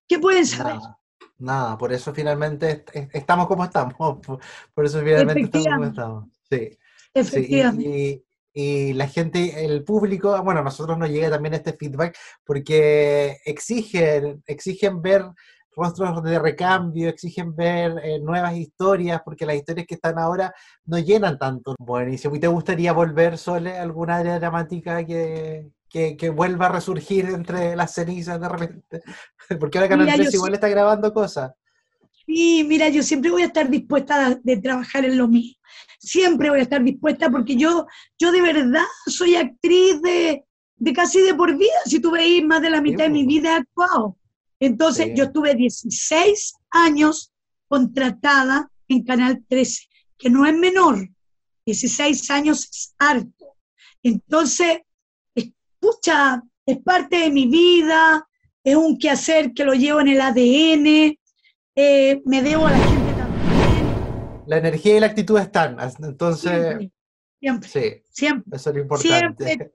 ¿Qué 0.08 0.18
pueden 0.18 0.44
saber? 0.44 0.80
Nada, 1.38 1.78
por 1.78 1.92
eso 1.92 2.12
finalmente 2.12 2.84
estamos 3.12 3.46
como 3.46 3.62
estamos. 3.62 3.94
Por 4.74 4.84
eso 4.84 4.98
finalmente 4.98 5.42
estamos 5.42 5.68
como 5.68 5.84
estamos. 5.84 6.28
Sí. 6.50 6.76
Efectivamente. 7.14 8.24
y, 8.52 8.92
la 8.94 9.06
gente, 9.06 9.64
el 9.64 9.84
público, 9.84 10.42
bueno, 10.42 10.58
a 10.58 10.64
nosotros 10.64 10.98
nos 10.98 11.08
llega 11.08 11.30
también 11.30 11.54
este 11.54 11.74
feedback 11.74 12.18
porque 12.44 13.38
exigen, 13.44 14.42
exigen 14.44 15.00
ver 15.00 15.24
rostros 15.74 16.22
de 16.22 16.38
recambio, 16.38 17.08
exigen 17.08 17.54
ver 17.54 17.98
eh, 18.02 18.18
nuevas 18.20 18.56
historias, 18.56 19.22
porque 19.24 19.46
las 19.46 19.56
historias 19.56 19.86
que 19.86 19.94
están 19.94 20.18
ahora 20.18 20.54
no 20.84 20.98
llenan 20.98 21.38
tanto. 21.38 21.74
Buenísimo. 21.78 22.36
¿Y 22.36 22.40
te 22.40 22.48
gustaría 22.48 22.92
volver, 22.92 23.38
Sole, 23.38 23.78
a 23.78 23.82
alguna 23.82 24.16
área 24.16 24.38
dramática 24.38 25.04
que, 25.04 25.70
que, 25.88 26.30
vuelva 26.30 26.66
a 26.66 26.72
resurgir 26.72 27.26
entre 27.26 27.76
las 27.76 27.94
cenizas 27.94 28.40
de 28.40 28.48
repente? 28.48 29.02
porque 29.60 29.78
ahora 29.78 29.88
Canal 29.88 30.12
3 30.14 30.34
igual 30.34 30.54
está 30.54 30.68
grabando 30.68 31.12
cosas. 31.12 31.52
Sí, 32.26 32.64
mira, 32.68 32.88
yo 32.88 33.02
siempre 33.02 33.30
voy 33.30 33.42
a 33.42 33.46
estar 33.46 33.68
dispuesta 33.68 34.38
de 34.42 34.56
trabajar 34.58 35.04
en 35.04 35.18
lo 35.18 35.28
mío. 35.28 35.54
Siempre 35.98 36.50
voy 36.50 36.60
a 36.60 36.62
estar 36.62 36.82
dispuesta 36.82 37.30
porque 37.30 37.56
yo, 37.56 37.86
yo 38.18 38.32
de 38.32 38.42
verdad 38.42 38.84
soy 39.06 39.34
actriz 39.36 40.00
de, 40.02 40.44
de 40.76 40.92
casi 40.92 41.20
de 41.20 41.34
por 41.34 41.56
vida. 41.56 41.74
Si 41.84 42.00
tú 42.00 42.10
veis, 42.12 42.44
más 42.44 42.62
de 42.62 42.70
la 42.70 42.80
mitad 42.80 43.04
de 43.04 43.10
mi 43.10 43.26
vida 43.26 43.52
he 43.52 43.56
actuado. 43.56 44.16
Entonces, 44.62 45.08
yo 45.16 45.32
tuve 45.32 45.56
16 45.56 46.54
años 46.70 47.32
contratada 47.66 48.70
en 48.86 49.02
Canal 49.02 49.44
13, 49.48 49.88
que 50.16 50.30
no 50.30 50.46
es 50.46 50.56
menor, 50.56 51.08
16 51.66 52.30
años 52.30 52.68
es 52.70 52.94
harto. 52.96 53.56
Entonces, 54.04 54.82
escucha, 55.34 56.40
es 56.64 56.78
parte 56.78 57.16
de 57.16 57.30
mi 57.32 57.48
vida, 57.48 58.24
es 58.62 58.76
un 58.76 58.96
quehacer 58.98 59.52
que 59.52 59.64
lo 59.64 59.74
llevo 59.74 60.00
en 60.00 60.08
el 60.08 60.20
ADN, 60.20 61.18
eh, 61.74 62.22
me 62.24 62.40
debo 62.40 62.68
a 62.68 62.70
la 62.70 62.78
gente 62.78 63.12
también. 63.14 64.44
La 64.46 64.58
energía 64.58 64.96
y 64.96 65.00
la 65.00 65.06
actitud 65.06 65.40
están, 65.40 65.76
entonces... 66.04 66.88
Siempre, 67.40 67.68
sí, 67.68 68.02
siempre. 68.12 68.56
Eso 68.56 68.70
es 68.70 68.76
lo 68.76 68.82
importante. 68.82 69.44
Siempre 69.44 69.72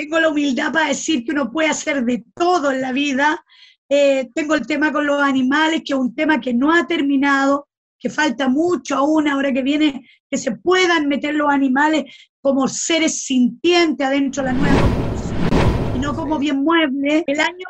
tengo 0.00 0.18
la 0.18 0.30
humildad 0.30 0.72
para 0.72 0.88
decir 0.88 1.24
que 1.24 1.32
uno 1.32 1.50
puede 1.50 1.68
hacer 1.68 2.04
de 2.04 2.24
todo 2.34 2.70
en 2.70 2.80
la 2.80 2.92
vida 2.92 3.44
eh, 3.92 4.30
tengo 4.32 4.54
el 4.54 4.64
tema 4.68 4.92
con 4.92 5.04
los 5.04 5.20
animales, 5.20 5.82
que 5.84 5.94
es 5.94 5.98
un 5.98 6.14
tema 6.14 6.40
que 6.40 6.54
no 6.54 6.72
ha 6.72 6.86
terminado, 6.86 7.66
que 7.98 8.08
falta 8.08 8.48
mucho 8.48 8.96
aún 8.96 9.26
ahora 9.26 9.52
que 9.52 9.62
viene, 9.62 10.08
que 10.30 10.38
se 10.38 10.52
puedan 10.52 11.08
meter 11.08 11.34
los 11.34 11.50
animales 11.50 12.04
como 12.40 12.68
seres 12.68 13.24
sintientes 13.24 14.06
adentro 14.06 14.44
de 14.44 14.52
la 14.52 14.54
nueva 14.54 15.94
y 15.96 15.98
no 15.98 16.14
como 16.14 16.38
bien 16.38 16.62
muebles. 16.62 17.24
El 17.26 17.40
año 17.40 17.66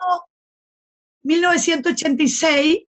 1986 1.22 2.80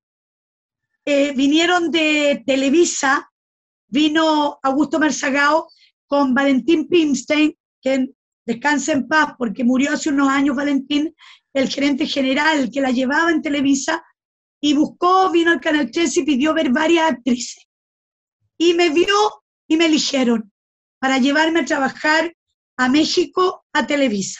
eh, 1.05 1.33
vinieron 1.33 1.89
de 1.89 2.43
Televisa, 2.45 3.31
vino 3.87 4.59
Augusto 4.61 4.99
Marzagao 4.99 5.69
con 6.05 6.33
Valentín 6.33 6.89
Pimstein 6.89 7.55
que 7.81 8.09
descanse 8.45 8.91
en 8.91 9.07
paz, 9.07 9.35
porque 9.37 9.63
murió 9.63 9.93
hace 9.93 10.09
unos 10.09 10.27
años 10.27 10.55
Valentín, 10.55 11.15
el 11.53 11.69
gerente 11.69 12.05
general 12.05 12.69
que 12.71 12.81
la 12.81 12.91
llevaba 12.91 13.31
en 13.31 13.41
Televisa, 13.41 14.03
y 14.61 14.75
buscó, 14.75 15.31
vino 15.31 15.51
al 15.51 15.59
Canal 15.59 15.89
13 15.89 16.19
y 16.19 16.23
pidió 16.23 16.53
ver 16.53 16.69
varias 16.69 17.11
actrices. 17.11 17.67
Y 18.57 18.75
me 18.75 18.89
vio 18.89 19.43
y 19.67 19.75
me 19.75 19.87
eligieron 19.87 20.51
para 20.99 21.17
llevarme 21.17 21.61
a 21.61 21.65
trabajar 21.65 22.31
a 22.77 22.87
México 22.87 23.65
a 23.73 23.87
Televisa. 23.87 24.39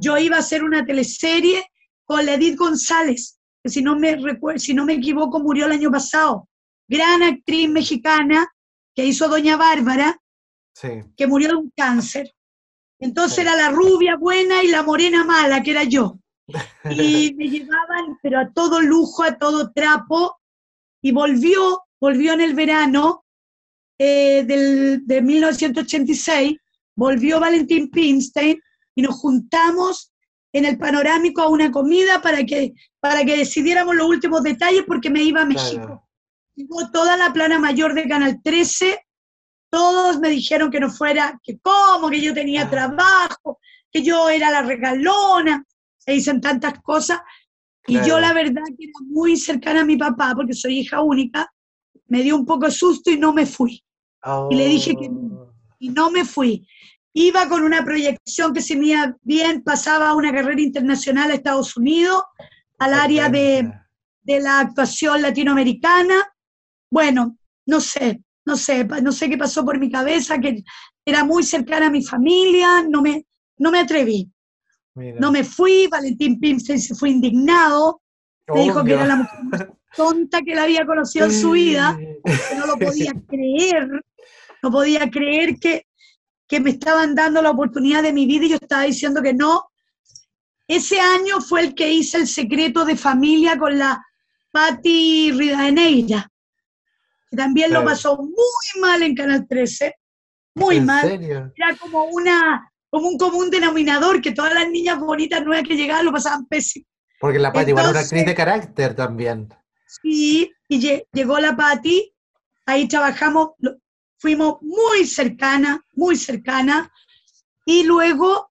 Yo 0.00 0.18
iba 0.18 0.36
a 0.36 0.40
hacer 0.40 0.64
una 0.64 0.84
teleserie 0.84 1.64
con 2.04 2.28
Edith 2.28 2.58
González, 2.58 3.38
que 3.62 3.70
si 3.70 3.82
no 3.82 3.96
me, 3.96 4.18
si 4.56 4.74
no 4.74 4.84
me 4.84 4.94
equivoco 4.94 5.38
murió 5.38 5.66
el 5.66 5.72
año 5.72 5.90
pasado. 5.90 6.48
Gran 6.88 7.22
actriz 7.22 7.68
mexicana 7.68 8.52
que 8.94 9.04
hizo 9.04 9.28
Doña 9.28 9.56
Bárbara, 9.56 10.20
que 11.16 11.26
murió 11.28 11.48
de 11.48 11.54
un 11.54 11.72
cáncer. 11.76 12.34
Entonces 12.98 13.38
era 13.38 13.54
la 13.56 13.70
rubia 13.70 14.16
buena 14.16 14.62
y 14.62 14.68
la 14.68 14.82
morena 14.82 15.24
mala, 15.24 15.62
que 15.62 15.70
era 15.70 15.84
yo. 15.84 16.18
Y 16.46 17.34
me 17.36 17.48
llevaban, 17.48 18.18
pero 18.22 18.40
a 18.40 18.50
todo 18.52 18.80
lujo, 18.80 19.22
a 19.22 19.36
todo 19.36 19.72
trapo, 19.72 20.38
y 21.00 21.12
volvió, 21.12 21.82
volvió 22.00 22.32
en 22.32 22.40
el 22.40 22.54
verano 22.54 23.24
eh, 23.98 24.44
del, 24.44 25.06
de 25.06 25.22
1986, 25.22 26.56
volvió 26.94 27.40
Valentín 27.40 27.90
Pinstein 27.90 28.60
y 28.94 29.02
nos 29.02 29.16
juntamos 29.16 30.12
en 30.52 30.64
el 30.66 30.78
panorámico 30.78 31.42
a 31.42 31.48
una 31.48 31.70
comida 31.70 32.20
para 32.20 32.44
que, 32.44 32.74
para 33.00 33.24
que 33.24 33.36
decidiéramos 33.36 33.96
los 33.96 34.06
últimos 34.06 34.42
detalles 34.42 34.84
porque 34.86 35.10
me 35.10 35.22
iba 35.22 35.42
a 35.42 35.46
México. 35.46 36.06
toda 36.92 37.16
la 37.16 37.32
plana 37.32 37.58
mayor 37.58 37.94
de 37.94 38.08
Canal 38.08 38.40
13, 38.42 39.00
todos 39.70 40.20
me 40.20 40.28
dijeron 40.28 40.70
que 40.70 40.80
no 40.80 40.90
fuera, 40.90 41.40
que 41.42 41.58
cómo, 41.60 42.10
que 42.10 42.20
yo 42.20 42.34
tenía 42.34 42.64
ah. 42.64 42.70
trabajo, 42.70 43.58
que 43.90 44.02
yo 44.02 44.28
era 44.28 44.50
la 44.50 44.62
regalona, 44.62 45.64
se 46.04 46.12
dicen 46.12 46.40
tantas 46.40 46.80
cosas. 46.82 47.20
Y 47.86 48.00
yo 48.06 48.20
la 48.20 48.32
verdad 48.32 48.62
que 48.78 48.84
era 48.84 48.92
muy 49.06 49.36
cercana 49.36 49.80
a 49.80 49.84
mi 49.84 49.96
papá, 49.96 50.32
porque 50.36 50.54
soy 50.54 50.80
hija 50.80 51.02
única, 51.02 51.52
me 52.06 52.22
dio 52.22 52.36
un 52.36 52.46
poco 52.46 52.66
de 52.66 52.72
susto 52.72 53.10
y 53.10 53.18
no 53.18 53.32
me 53.32 53.46
fui. 53.46 53.82
Y 54.50 54.54
le 54.54 54.66
dije 54.66 54.94
que 54.94 55.08
no. 55.08 55.52
Y 55.78 55.88
no 55.88 56.10
me 56.10 56.24
fui. 56.24 56.66
Iba 57.12 57.48
con 57.48 57.62
una 57.62 57.84
proyección 57.84 58.54
que 58.54 58.62
se 58.62 58.76
me 58.76 58.88
iba 58.88 59.16
bien, 59.22 59.62
pasaba 59.62 60.14
una 60.14 60.32
carrera 60.32 60.60
internacional 60.60 61.30
a 61.30 61.34
Estados 61.34 61.76
Unidos, 61.76 62.22
al 62.78 62.94
área 62.94 63.28
de, 63.28 63.70
de 64.22 64.40
la 64.40 64.60
actuación 64.60 65.20
latinoamericana. 65.20 66.32
Bueno, 66.88 67.36
no 67.66 67.80
sé, 67.80 68.22
no 68.44 68.56
sé, 68.56 68.84
no 68.84 69.12
sé 69.12 69.28
qué 69.28 69.36
pasó 69.36 69.64
por 69.64 69.78
mi 69.78 69.90
cabeza, 69.90 70.38
que 70.38 70.62
era 71.04 71.24
muy 71.24 71.42
cercana 71.42 71.86
a 71.86 71.90
mi 71.90 72.04
familia, 72.04 72.84
no 72.88 73.02
me, 73.02 73.26
no 73.58 73.70
me 73.70 73.80
atreví. 73.80 74.30
No 74.94 75.32
me 75.32 75.42
fui, 75.42 75.86
Valentín 75.86 76.38
Pimstein 76.38 76.80
se 76.80 76.94
fue 76.94 77.10
indignado, 77.10 78.02
me 78.48 78.64
dijo 78.64 78.84
que 78.84 78.92
era 78.92 79.06
la 79.06 79.16
mujer 79.16 79.40
más 79.44 79.66
tonta 79.94 80.42
que 80.42 80.54
la 80.54 80.64
había 80.64 80.84
conocido 80.84 81.26
en 81.26 81.32
su 81.32 81.52
vida, 81.52 81.96
que 81.98 82.56
no 82.56 82.66
lo 82.66 82.76
podía 82.76 83.12
creer, 83.28 83.88
no 84.62 84.70
podía 84.70 85.10
creer 85.10 85.58
que, 85.58 85.86
que 86.46 86.60
me 86.60 86.70
estaban 86.70 87.14
dando 87.14 87.42
la 87.42 87.50
oportunidad 87.50 88.02
de 88.02 88.12
mi 88.12 88.26
vida 88.26 88.46
y 88.46 88.50
yo 88.50 88.56
estaba 88.56 88.82
diciendo 88.82 89.22
que 89.22 89.34
no. 89.34 89.68
Ese 90.68 91.00
año 91.00 91.40
fue 91.40 91.62
el 91.62 91.74
que 91.74 91.90
hice 91.90 92.18
el 92.18 92.28
secreto 92.28 92.84
de 92.84 92.96
familia 92.96 93.58
con 93.58 93.78
la 93.78 94.02
Patti 94.50 95.32
Ridaneira, 95.32 96.30
que 97.30 97.36
también 97.36 97.72
lo 97.72 97.84
pasó 97.84 98.16
muy 98.16 98.80
mal 98.80 99.02
en 99.02 99.14
Canal 99.14 99.46
13, 99.46 99.94
muy 100.54 100.80
mal. 100.80 101.10
Era 101.10 101.76
como 101.78 102.04
una 102.04 102.71
como 102.92 103.08
un 103.08 103.16
común 103.16 103.48
denominador, 103.48 104.20
que 104.20 104.32
todas 104.32 104.52
las 104.52 104.68
niñas 104.68 105.00
bonitas 105.00 105.42
nuevas 105.42 105.66
que 105.66 105.76
llegaban 105.76 106.04
lo 106.04 106.12
pasaban 106.12 106.44
pésimo. 106.44 106.84
Porque 107.18 107.38
la 107.38 107.50
Patti 107.50 107.70
igual 107.70 107.84
era 107.84 107.90
una 107.92 108.00
actriz 108.00 108.26
de 108.26 108.34
carácter 108.34 108.94
también. 108.94 109.48
Sí, 109.86 110.52
y 110.68 111.06
llegó 111.10 111.38
la 111.38 111.56
Patti, 111.56 112.12
ahí 112.66 112.86
trabajamos, 112.86 113.52
fuimos 114.18 114.58
muy 114.60 115.06
cercana, 115.06 115.82
muy 115.94 116.16
cercana, 116.16 116.92
y 117.64 117.84
luego 117.84 118.50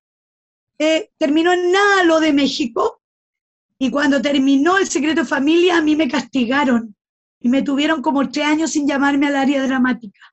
eh, 0.80 1.12
terminó 1.20 1.54
en 1.54 1.72
nada 1.72 2.04
lo 2.04 2.20
de 2.20 2.34
México, 2.34 3.04
y 3.78 3.92
cuando 3.92 4.24
terminó 4.24 4.80
el 4.80 4.88
secreto 4.88 5.22
de 5.22 5.28
familia, 5.28 5.78
a 5.78 5.82
mí 5.84 5.96
me 5.96 6.08
castigaron, 6.08 6.96
y 7.40 7.48
me 7.48 7.62
tuvieron 7.62 8.02
como 8.02 8.28
tres 8.28 8.48
años 8.48 8.72
sin 8.72 8.88
llamarme 8.88 9.28
al 9.28 9.36
área 9.36 9.62
dramática. 9.62 10.31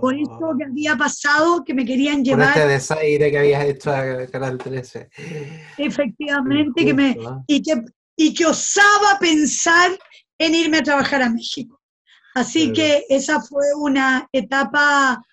Por 0.00 0.14
eso 0.14 0.54
que 0.58 0.64
había 0.64 0.96
pasado, 0.96 1.64
que 1.64 1.74
me 1.74 1.84
querían 1.84 2.24
llevar. 2.24 2.52
Por 2.52 2.62
este 2.62 2.72
desaire 2.72 3.30
que 3.30 3.38
habías 3.38 3.64
hecho 3.64 3.90
a 3.90 4.26
Canal 4.26 4.58
13. 4.58 5.08
Efectivamente, 5.78 6.84
que 6.84 6.94
me, 6.94 7.16
y, 7.46 7.62
que, 7.62 7.84
y 8.16 8.34
que 8.34 8.46
osaba 8.46 9.18
pensar 9.20 9.90
en 10.38 10.54
irme 10.54 10.78
a 10.78 10.82
trabajar 10.82 11.22
a 11.22 11.30
México. 11.30 11.80
Así 12.34 12.72
que 12.72 13.04
esa 13.08 13.40
fue 13.40 13.64
una 13.76 14.28
etapa 14.32 15.24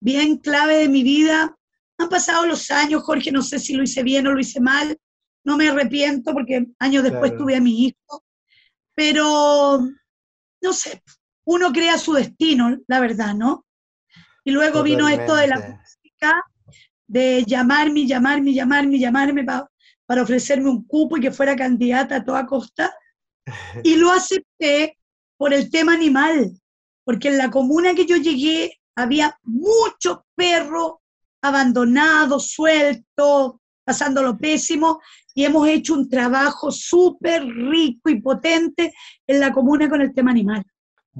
bien 0.00 0.38
clave 0.38 0.78
de 0.78 0.88
mi 0.88 1.02
vida. 1.02 1.54
Han 1.98 2.08
pasado 2.08 2.46
los 2.46 2.70
años, 2.70 3.02
Jorge, 3.02 3.30
no 3.30 3.42
sé 3.42 3.58
si 3.58 3.74
lo 3.74 3.82
hice 3.82 4.02
bien 4.02 4.26
o 4.26 4.32
lo 4.32 4.40
hice 4.40 4.60
mal. 4.60 4.96
No 5.44 5.56
me 5.56 5.68
arrepiento 5.68 6.32
porque 6.32 6.66
años 6.78 7.04
después 7.04 7.36
tuve 7.36 7.56
a 7.56 7.60
mi 7.60 7.86
hijo. 7.86 8.24
Pero, 8.94 9.80
no 10.62 10.72
sé, 10.72 11.02
uno 11.48 11.72
crea 11.72 11.96
su 11.96 12.12
destino, 12.12 12.76
la 12.86 13.00
verdad, 13.00 13.34
¿no? 13.34 13.64
Y 14.44 14.50
luego 14.50 14.82
vino 14.82 15.08
esto 15.08 15.34
de 15.34 15.46
la 15.46 15.56
música, 15.56 16.44
de 17.06 17.42
llamarme, 17.46 18.06
llamarme, 18.06 18.52
llamarme, 18.52 18.98
llamarme 18.98 19.44
para 20.04 20.22
ofrecerme 20.22 20.68
un 20.68 20.84
cupo 20.84 21.16
y 21.16 21.22
que 21.22 21.32
fuera 21.32 21.56
candidata 21.56 22.16
a 22.16 22.24
toda 22.24 22.44
costa. 22.44 22.94
Y 23.82 23.96
lo 23.96 24.10
acepté 24.10 24.98
por 25.38 25.54
el 25.54 25.70
tema 25.70 25.94
animal, 25.94 26.52
porque 27.02 27.28
en 27.28 27.38
la 27.38 27.50
comuna 27.50 27.94
que 27.94 28.04
yo 28.04 28.16
llegué 28.16 28.78
había 28.94 29.34
muchos 29.42 30.18
perros 30.34 30.96
abandonados, 31.40 32.50
sueltos, 32.50 33.54
pasando 33.84 34.22
lo 34.22 34.36
pésimo, 34.36 35.00
y 35.34 35.46
hemos 35.46 35.66
hecho 35.66 35.94
un 35.94 36.10
trabajo 36.10 36.70
súper 36.70 37.42
rico 37.46 38.10
y 38.10 38.20
potente 38.20 38.92
en 39.26 39.40
la 39.40 39.50
comuna 39.50 39.88
con 39.88 40.02
el 40.02 40.12
tema 40.12 40.30
animal. 40.30 40.62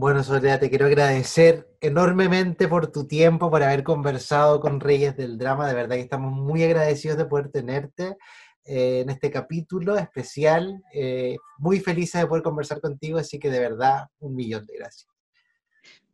Bueno, 0.01 0.23
Soledad, 0.23 0.61
te 0.61 0.71
quiero 0.71 0.87
agradecer 0.87 1.69
enormemente 1.81 2.69
por 2.69 2.87
tu 2.93 3.09
tiempo, 3.09 3.51
por 3.51 3.65
haber 3.65 3.83
conversado 3.83 4.61
con 4.61 4.79
Reyes 4.79 5.17
del 5.17 5.37
Drama. 5.39 5.67
De 5.67 5.75
verdad 5.75 5.97
que 5.97 6.03
estamos 6.03 6.33
muy 6.33 6.63
agradecidos 6.63 7.19
de 7.19 7.25
poder 7.25 7.51
tenerte 7.51 8.17
eh, 8.65 9.01
en 9.01 9.11
este 9.11 9.29
capítulo 9.29 9.99
especial. 9.99 10.81
Eh, 10.95 11.37
muy 11.59 11.81
felices 11.81 12.21
de 12.21 12.29
poder 12.29 12.45
conversar 12.45 12.81
contigo, 12.81 13.19
así 13.19 13.41
que 13.41 13.51
de 13.51 13.59
verdad, 13.59 14.07
un 14.21 14.37
millón 14.37 14.65
de 14.67 14.77
gracias. 14.77 15.11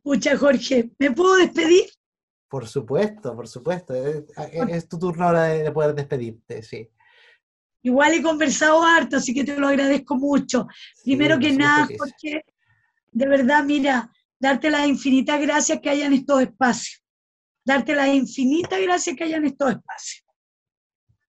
Muchas, 0.03 0.39
Jorge. 0.39 0.89
¿Me 0.97 1.11
puedo 1.11 1.35
despedir? 1.35 1.85
Por 2.49 2.67
supuesto, 2.67 3.35
por 3.35 3.47
supuesto. 3.47 3.93
Es, 3.93 4.89
tu 4.89 4.97
turno 4.97 5.25
ahora 5.25 5.43
de, 5.43 5.71
poder 5.71 5.93
despedirte, 5.93 6.63
sí. 6.63 6.89
Igual 7.83 8.15
he 8.15 8.23
conversado 8.23 8.83
harto, 8.83 9.17
así 9.17 9.31
que 9.31 9.43
te 9.43 9.59
lo 9.59 9.67
agradezco 9.67 10.15
mucho. 10.15 10.65
Primero 11.03 11.37
que 11.37 11.51
nada, 11.51 11.87
Jorge, 11.99 12.43
de 13.15 13.27
verdad, 13.29 13.63
mira, 13.63 14.11
darte 14.37 14.69
las 14.69 14.85
infinitas 14.85 15.39
gracias 15.39 15.79
que 15.81 15.89
hayan 15.89 16.11
estos 16.11 16.41
espacios. 16.41 17.01
Darte 17.65 17.95
las 17.95 18.09
infinitas 18.09 18.79
gracias 18.81 19.15
que 19.15 19.23
hayan 19.23 19.45
estos 19.45 19.71
espacios. 19.71 20.25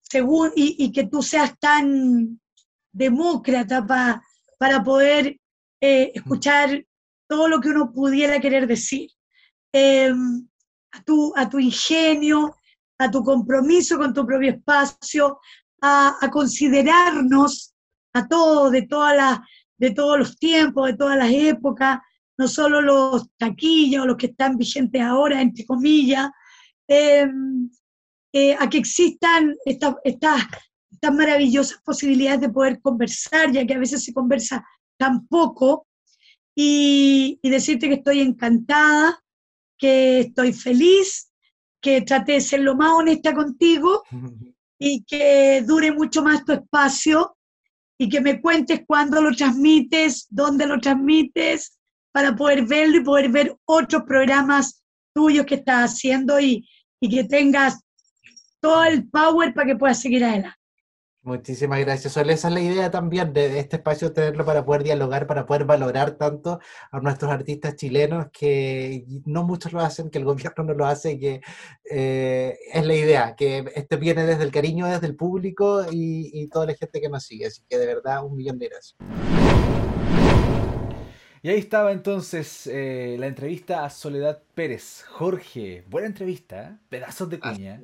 Según, 0.02 0.50
y, 0.56 0.90
que 0.90 1.06
tú 1.06 1.22
seas 1.22 1.56
tan 1.60 2.40
demócrata 2.92 3.86
para 3.86 4.82
poder 4.82 5.38
eh, 5.80 6.10
escuchar 6.12 6.84
todo 7.28 7.48
lo 7.48 7.60
que 7.60 7.68
uno 7.68 7.92
pudiera 7.92 8.40
querer 8.40 8.66
decir. 8.66 9.08
Em, 9.72 10.48
a, 10.90 11.02
tu, 11.04 11.32
a 11.36 11.48
tu 11.48 11.60
ingenio, 11.60 12.56
a 12.98 13.08
tu 13.08 13.22
compromiso 13.22 13.96
con 13.96 14.12
tu 14.12 14.26
propio 14.26 14.50
espacio, 14.50 15.38
a, 15.80 16.16
a 16.20 16.30
considerarnos 16.30 17.74
a 18.12 18.26
todos, 18.26 18.72
de 18.72 18.82
todas 18.82 19.16
las 19.16 19.38
de 19.78 19.90
todos 19.90 20.18
los 20.18 20.36
tiempos, 20.36 20.86
de 20.86 20.96
todas 20.96 21.16
las 21.16 21.30
épocas, 21.30 22.00
no 22.38 22.48
solo 22.48 22.80
los 22.80 23.28
taquillos, 23.36 24.06
los 24.06 24.16
que 24.16 24.26
están 24.26 24.56
vigentes 24.56 25.00
ahora, 25.02 25.40
entre 25.40 25.64
comillas, 25.64 26.30
em, 26.88 27.70
eh, 28.32 28.54
a 28.58 28.68
que 28.68 28.78
existan 28.78 29.54
estas, 29.64 29.94
estas 30.04 31.14
maravillosas 31.14 31.80
posibilidades 31.84 32.40
de 32.42 32.50
poder 32.50 32.80
conversar, 32.80 33.52
ya 33.52 33.66
que 33.66 33.74
a 33.74 33.78
veces 33.78 34.04
se 34.04 34.12
conversa 34.12 34.64
tan 34.98 35.26
poco, 35.26 35.86
y, 36.54 37.38
y 37.42 37.50
decirte 37.50 37.88
que 37.88 37.96
estoy 37.96 38.20
encantada, 38.20 39.22
que 39.78 40.20
estoy 40.20 40.52
feliz, 40.52 41.30
que 41.80 42.02
traté 42.02 42.32
de 42.32 42.40
ser 42.40 42.60
lo 42.60 42.74
más 42.74 42.92
honesta 42.92 43.34
contigo 43.34 44.02
y 44.78 45.04
que 45.04 45.62
dure 45.66 45.92
mucho 45.92 46.22
más 46.22 46.44
tu 46.44 46.52
espacio 46.52 47.35
y 47.98 48.08
que 48.08 48.20
me 48.20 48.40
cuentes 48.40 48.82
cuándo 48.86 49.20
lo 49.22 49.32
transmites, 49.32 50.26
dónde 50.28 50.66
lo 50.66 50.78
transmites, 50.78 51.78
para 52.12 52.34
poder 52.34 52.66
verlo 52.66 52.96
y 52.96 53.04
poder 53.04 53.30
ver 53.30 53.56
otros 53.66 54.02
programas 54.04 54.82
tuyos 55.14 55.46
que 55.46 55.56
estás 55.56 55.92
haciendo 55.92 56.40
y, 56.40 56.68
y 57.00 57.08
que 57.08 57.24
tengas 57.24 57.80
todo 58.60 58.84
el 58.84 59.08
power 59.08 59.54
para 59.54 59.68
que 59.68 59.76
pueda 59.76 59.94
seguir 59.94 60.24
adelante. 60.24 60.58
Muchísimas 61.26 61.80
gracias, 61.80 62.12
Sol. 62.12 62.30
Esa 62.30 62.46
es 62.46 62.54
la 62.54 62.60
idea 62.60 62.88
también 62.88 63.32
de 63.32 63.58
este 63.58 63.78
espacio, 63.78 64.12
tenerlo 64.12 64.44
para 64.44 64.64
poder 64.64 64.84
dialogar, 64.84 65.26
para 65.26 65.44
poder 65.44 65.64
valorar 65.64 66.12
tanto 66.12 66.60
a 66.92 67.00
nuestros 67.00 67.32
artistas 67.32 67.74
chilenos, 67.74 68.28
que 68.32 69.04
no 69.24 69.42
muchos 69.42 69.72
lo 69.72 69.80
hacen, 69.80 70.08
que 70.08 70.18
el 70.18 70.24
gobierno 70.54 70.62
no 70.62 70.74
lo 70.74 70.86
hace, 70.86 71.18
que 71.18 71.40
eh, 71.90 72.56
es 72.72 72.86
la 72.86 72.94
idea, 72.94 73.34
que 73.34 73.64
este 73.74 73.96
viene 73.96 74.24
desde 74.24 74.44
el 74.44 74.52
cariño, 74.52 74.86
desde 74.86 75.08
el 75.08 75.16
público 75.16 75.84
y, 75.90 76.30
y, 76.32 76.46
toda 76.46 76.66
la 76.66 76.74
gente 76.74 77.00
que 77.00 77.08
nos 77.08 77.24
sigue. 77.24 77.46
Así 77.46 77.60
que 77.68 77.76
de 77.76 77.86
verdad, 77.86 78.24
un 78.24 78.36
millón 78.36 78.60
de 78.60 78.68
gracias. 78.68 78.94
Y 81.42 81.48
ahí 81.48 81.58
estaba 81.58 81.90
entonces 81.90 82.68
eh, 82.68 83.16
la 83.18 83.26
entrevista 83.26 83.84
a 83.84 83.90
Soledad 83.90 84.44
Pérez. 84.54 85.02
Jorge, 85.08 85.82
buena 85.88 86.06
entrevista, 86.06 86.70
¿eh? 86.70 86.86
pedazos 86.88 87.28
de 87.28 87.40
cuña. 87.40 87.82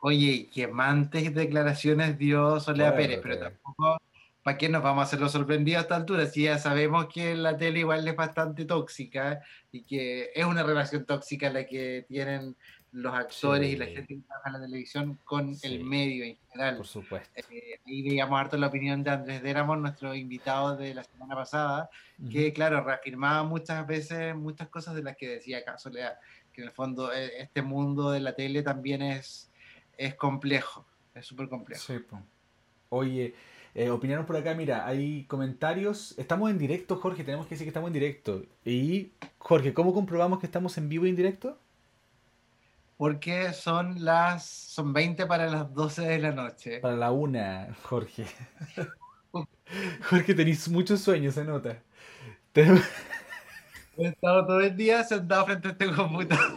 Oye, 0.00 0.48
qué 0.52 0.68
mantes 0.68 1.34
declaraciones 1.34 2.18
dio 2.18 2.60
Soledad 2.60 2.94
Pérez, 2.94 3.20
pero 3.20 3.38
tampoco, 3.38 4.00
¿para 4.44 4.56
qué 4.56 4.68
nos 4.68 4.82
vamos 4.82 5.02
a 5.02 5.04
hacerlo 5.04 5.28
sorprendidos 5.28 5.80
a 5.80 5.82
esta 5.82 5.96
altura? 5.96 6.26
Si 6.26 6.44
ya 6.44 6.58
sabemos 6.58 7.06
que 7.06 7.34
la 7.34 7.56
tele 7.56 7.80
igual 7.80 8.06
es 8.06 8.14
bastante 8.14 8.64
tóxica 8.64 9.40
y 9.72 9.82
que 9.82 10.30
es 10.34 10.44
una 10.44 10.62
relación 10.62 11.04
tóxica 11.04 11.50
la 11.50 11.66
que 11.66 12.04
tienen 12.08 12.54
los 12.92 13.14
actores 13.14 13.70
y 13.72 13.76
la 13.76 13.86
gente 13.86 14.06
que 14.06 14.22
trabaja 14.22 14.48
en 14.48 14.52
la 14.52 14.60
televisión 14.60 15.18
con 15.24 15.56
el 15.62 15.84
medio 15.84 16.24
en 16.24 16.36
general. 16.50 16.76
Por 16.76 16.86
supuesto. 16.86 17.28
Eh, 17.50 17.80
ahí 17.86 18.02
veíamos 18.02 18.40
harto 18.40 18.56
la 18.56 18.68
opinión 18.68 19.02
de 19.02 19.10
Andrés 19.10 19.42
Déramos, 19.42 19.78
nuestro 19.78 20.14
invitado 20.14 20.76
de 20.76 20.94
la 20.94 21.04
semana 21.04 21.34
pasada, 21.34 21.90
que 22.30 22.52
claro, 22.52 22.82
reafirmaba 22.82 23.42
muchas 23.42 23.86
veces 23.86 24.34
muchas 24.34 24.68
cosas 24.68 24.94
de 24.94 25.02
las 25.02 25.16
que 25.16 25.28
decía 25.28 25.58
acá 25.58 25.76
Soledad, 25.76 26.18
que 26.52 26.62
en 26.62 26.68
el 26.68 26.72
fondo 26.72 27.12
eh, 27.12 27.40
este 27.40 27.62
mundo 27.62 28.10
de 28.10 28.20
la 28.20 28.34
tele 28.34 28.62
también 28.62 29.02
es 29.02 29.47
es 29.98 30.14
complejo, 30.14 30.86
es 31.14 31.26
súper 31.26 31.48
complejo. 31.48 31.82
Sí, 31.82 31.98
Oye, 32.88 33.34
eh, 33.74 33.90
opinaron 33.90 34.24
por 34.24 34.36
acá, 34.36 34.54
mira, 34.54 34.86
hay 34.86 35.24
comentarios. 35.24 36.14
Estamos 36.16 36.50
en 36.50 36.58
directo, 36.58 36.96
Jorge, 36.96 37.24
tenemos 37.24 37.46
que 37.46 37.54
decir 37.54 37.66
que 37.66 37.70
estamos 37.70 37.88
en 37.88 37.94
directo. 37.94 38.42
Y, 38.64 39.12
Jorge, 39.38 39.74
¿cómo 39.74 39.92
comprobamos 39.92 40.38
que 40.38 40.46
estamos 40.46 40.78
en 40.78 40.88
vivo 40.88 41.04
y 41.04 41.10
en 41.10 41.16
directo? 41.16 41.58
Porque 42.96 43.52
son 43.52 44.04
las. 44.04 44.46
son 44.46 44.92
20 44.92 45.26
para 45.26 45.48
las 45.50 45.72
12 45.74 46.02
de 46.02 46.18
la 46.18 46.32
noche. 46.32 46.80
Para 46.80 46.96
la 46.96 47.12
una, 47.12 47.68
Jorge. 47.82 48.24
Jorge, 50.10 50.34
tenéis 50.34 50.68
muchos 50.68 51.00
sueños, 51.00 51.34
se 51.34 51.44
nota. 51.44 51.82
He 53.98 54.06
estado 54.06 54.46
todo 54.46 54.60
el 54.60 54.76
día 54.76 55.02
sentado 55.02 55.44
frente 55.46 55.68
a 55.68 55.70
este 55.72 55.92
computador. 55.92 56.52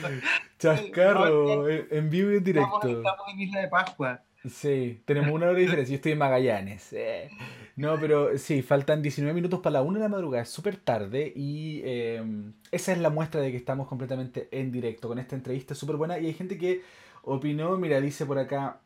Chascarro, 0.58 1.68
en 1.68 2.08
vivo 2.08 2.32
y 2.32 2.36
en 2.36 2.44
directo. 2.44 2.88
Estamos, 2.88 3.28
en 3.28 3.40
Isla 3.40 3.60
de 3.60 3.68
Pascua. 3.68 4.22
Sí, 4.48 5.02
tenemos 5.04 5.30
una 5.30 5.46
hora 5.46 5.54
de 5.54 5.60
diferencia. 5.60 5.92
Yo 5.92 5.96
estoy 5.96 6.12
en 6.12 6.18
Magallanes. 6.18 6.92
Eh. 6.94 7.28
No, 7.76 8.00
pero 8.00 8.38
sí, 8.38 8.62
faltan 8.62 9.02
19 9.02 9.34
minutos 9.34 9.60
para 9.60 9.74
la 9.74 9.82
una 9.82 9.98
de 9.98 10.04
la 10.04 10.08
madrugada. 10.08 10.44
Es 10.44 10.48
súper 10.48 10.78
tarde 10.78 11.30
y 11.36 11.82
em, 11.84 12.54
esa 12.70 12.92
es 12.92 12.98
la 12.98 13.10
muestra 13.10 13.42
de 13.42 13.50
que 13.50 13.58
estamos 13.58 13.88
completamente 13.88 14.48
en 14.50 14.72
directo 14.72 15.08
con 15.08 15.18
esta 15.18 15.36
entrevista 15.36 15.74
súper 15.74 15.96
buena. 15.96 16.18
Y 16.18 16.26
hay 16.26 16.32
gente 16.32 16.56
que 16.56 16.80
opinó, 17.24 17.76
mira, 17.76 18.00
dice 18.00 18.24
por 18.24 18.38
acá, 18.38 18.80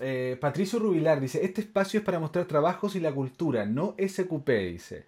eh, 0.00 0.38
Patricio 0.40 0.78
Rubilar 0.78 1.20
dice, 1.20 1.44
este 1.44 1.60
espacio 1.60 2.00
es 2.00 2.06
para 2.06 2.18
mostrar 2.18 2.46
trabajos 2.46 2.96
y 2.96 3.00
la 3.00 3.12
cultura, 3.12 3.66
no 3.66 3.94
SQP, 3.98 4.48
dice. 4.48 5.04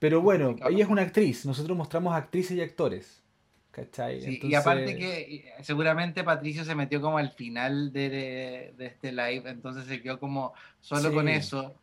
Pero 0.00 0.22
bueno, 0.22 0.56
ella 0.68 0.84
es 0.84 0.90
una 0.90 1.02
actriz, 1.02 1.44
nosotros 1.44 1.76
mostramos 1.76 2.14
actrices 2.14 2.56
y 2.56 2.62
actores. 2.62 3.22
¿Cachai? 3.70 4.40
Y 4.42 4.54
aparte 4.54 4.96
que 4.96 5.52
seguramente 5.62 6.24
Patricio 6.24 6.64
se 6.64 6.74
metió 6.74 7.00
como 7.00 7.18
al 7.18 7.30
final 7.30 7.92
de, 7.92 8.74
este 8.78 9.12
live, 9.12 9.48
entonces 9.48 9.84
se 9.84 10.02
quedó 10.02 10.18
como 10.18 10.54
solo 10.80 11.12
con 11.12 11.28
eso. 11.28 11.76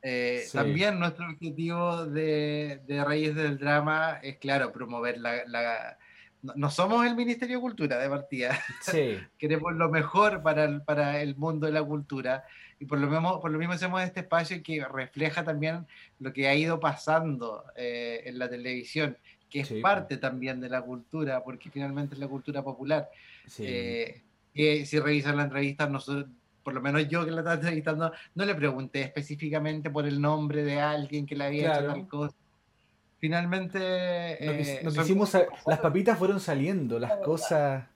Eh, 0.00 0.44
también 0.52 0.98
nuestro 0.98 1.26
objetivo 1.26 2.06
de, 2.06 2.80
Reyes 3.06 3.34
del 3.34 3.58
Drama 3.58 4.20
es, 4.22 4.36
claro, 4.36 4.72
promover 4.72 5.18
la... 5.18 5.98
no, 6.42 6.70
somos 6.70 7.04
el 7.04 7.16
Ministerio 7.16 7.56
de 7.56 7.60
Cultura 7.60 7.98
de 7.98 8.08
partida. 8.08 8.58
Sí. 8.82 9.18
Queremos 9.38 9.74
lo 9.74 9.90
mejor 9.90 10.42
para 10.42 10.64
el, 10.64 10.82
para 10.82 11.20
el 11.20 11.36
mundo 11.36 11.66
de 11.66 11.72
la 11.72 11.82
cultura 11.82 12.44
y 12.78 12.86
por 12.86 12.98
lo 12.98 13.06
mismo, 13.06 13.40
por 13.40 13.50
lo 13.50 13.58
mismo 13.58 13.74
hacemos 13.74 14.02
este 14.02 14.20
espacio 14.20 14.62
que 14.62 14.84
refleja 14.84 15.44
también 15.44 15.86
lo 16.18 16.32
que 16.32 16.48
ha 16.48 16.54
ido 16.54 16.80
pasando 16.80 17.64
eh, 17.76 18.22
en 18.26 18.38
la 18.38 18.48
televisión 18.48 19.16
que 19.54 19.60
es 19.60 19.72
parte 19.80 20.16
también 20.16 20.60
de 20.60 20.68
la 20.68 20.82
cultura, 20.82 21.44
porque 21.44 21.70
finalmente 21.70 22.14
es 22.14 22.18
la 22.18 22.26
cultura 22.26 22.64
popular. 22.64 23.08
Eh, 23.58 24.20
si 24.52 24.98
revisan 24.98 25.36
la 25.36 25.44
entrevista, 25.44 25.88
nosotros, 25.88 26.26
por 26.64 26.74
lo 26.74 26.80
menos 26.80 27.06
yo 27.06 27.24
que 27.24 27.30
la 27.30 27.42
estaba 27.42 27.54
entrevistando, 27.54 28.12
no 28.34 28.44
le 28.44 28.54
pregunté 28.56 29.02
específicamente 29.02 29.90
por 29.90 30.06
el 30.06 30.20
nombre 30.20 30.64
de 30.64 30.80
alguien 30.80 31.24
que 31.24 31.36
le 31.36 31.44
había 31.44 31.72
hecho 31.72 31.86
tal 31.86 32.08
cosa. 32.08 32.36
Finalmente... 33.20 33.78
Nos, 34.82 34.96
eh, 34.96 35.02
hicimos, 35.02 35.32
las 35.66 35.78
papitas 35.78 36.18
fueron 36.18 36.40
saliendo, 36.40 36.98
las 36.98 37.14
cosas... 37.18 37.86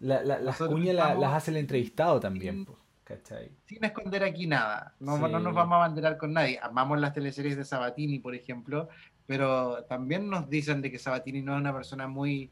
las 0.00 0.56
cuñas 0.56 0.96
las 0.96 1.34
hace 1.34 1.52
el 1.52 1.58
entrevistado 1.58 2.18
también. 2.18 2.66
¿Cachai? 3.06 3.52
Sin 3.64 3.84
esconder 3.84 4.24
aquí 4.24 4.46
nada. 4.46 4.94
No, 4.98 5.16
no, 5.16 5.38
nos 5.38 5.54
vamos 5.54 5.76
a 5.76 5.78
banderar 5.78 6.18
con 6.18 6.32
nadie. 6.32 6.58
Amamos 6.60 6.98
las 6.98 7.14
teleseries 7.14 7.56
de 7.56 7.64
Sabatini, 7.64 8.18
por 8.18 8.34
ejemplo, 8.34 8.88
pero 9.26 9.84
también 9.84 10.28
nos 10.28 10.50
dicen 10.50 10.82
de 10.82 10.90
que 10.90 10.98
Sabatini 10.98 11.40
no 11.40 11.54
es 11.54 11.60
una 11.60 11.72
persona 11.72 12.08
muy 12.08 12.50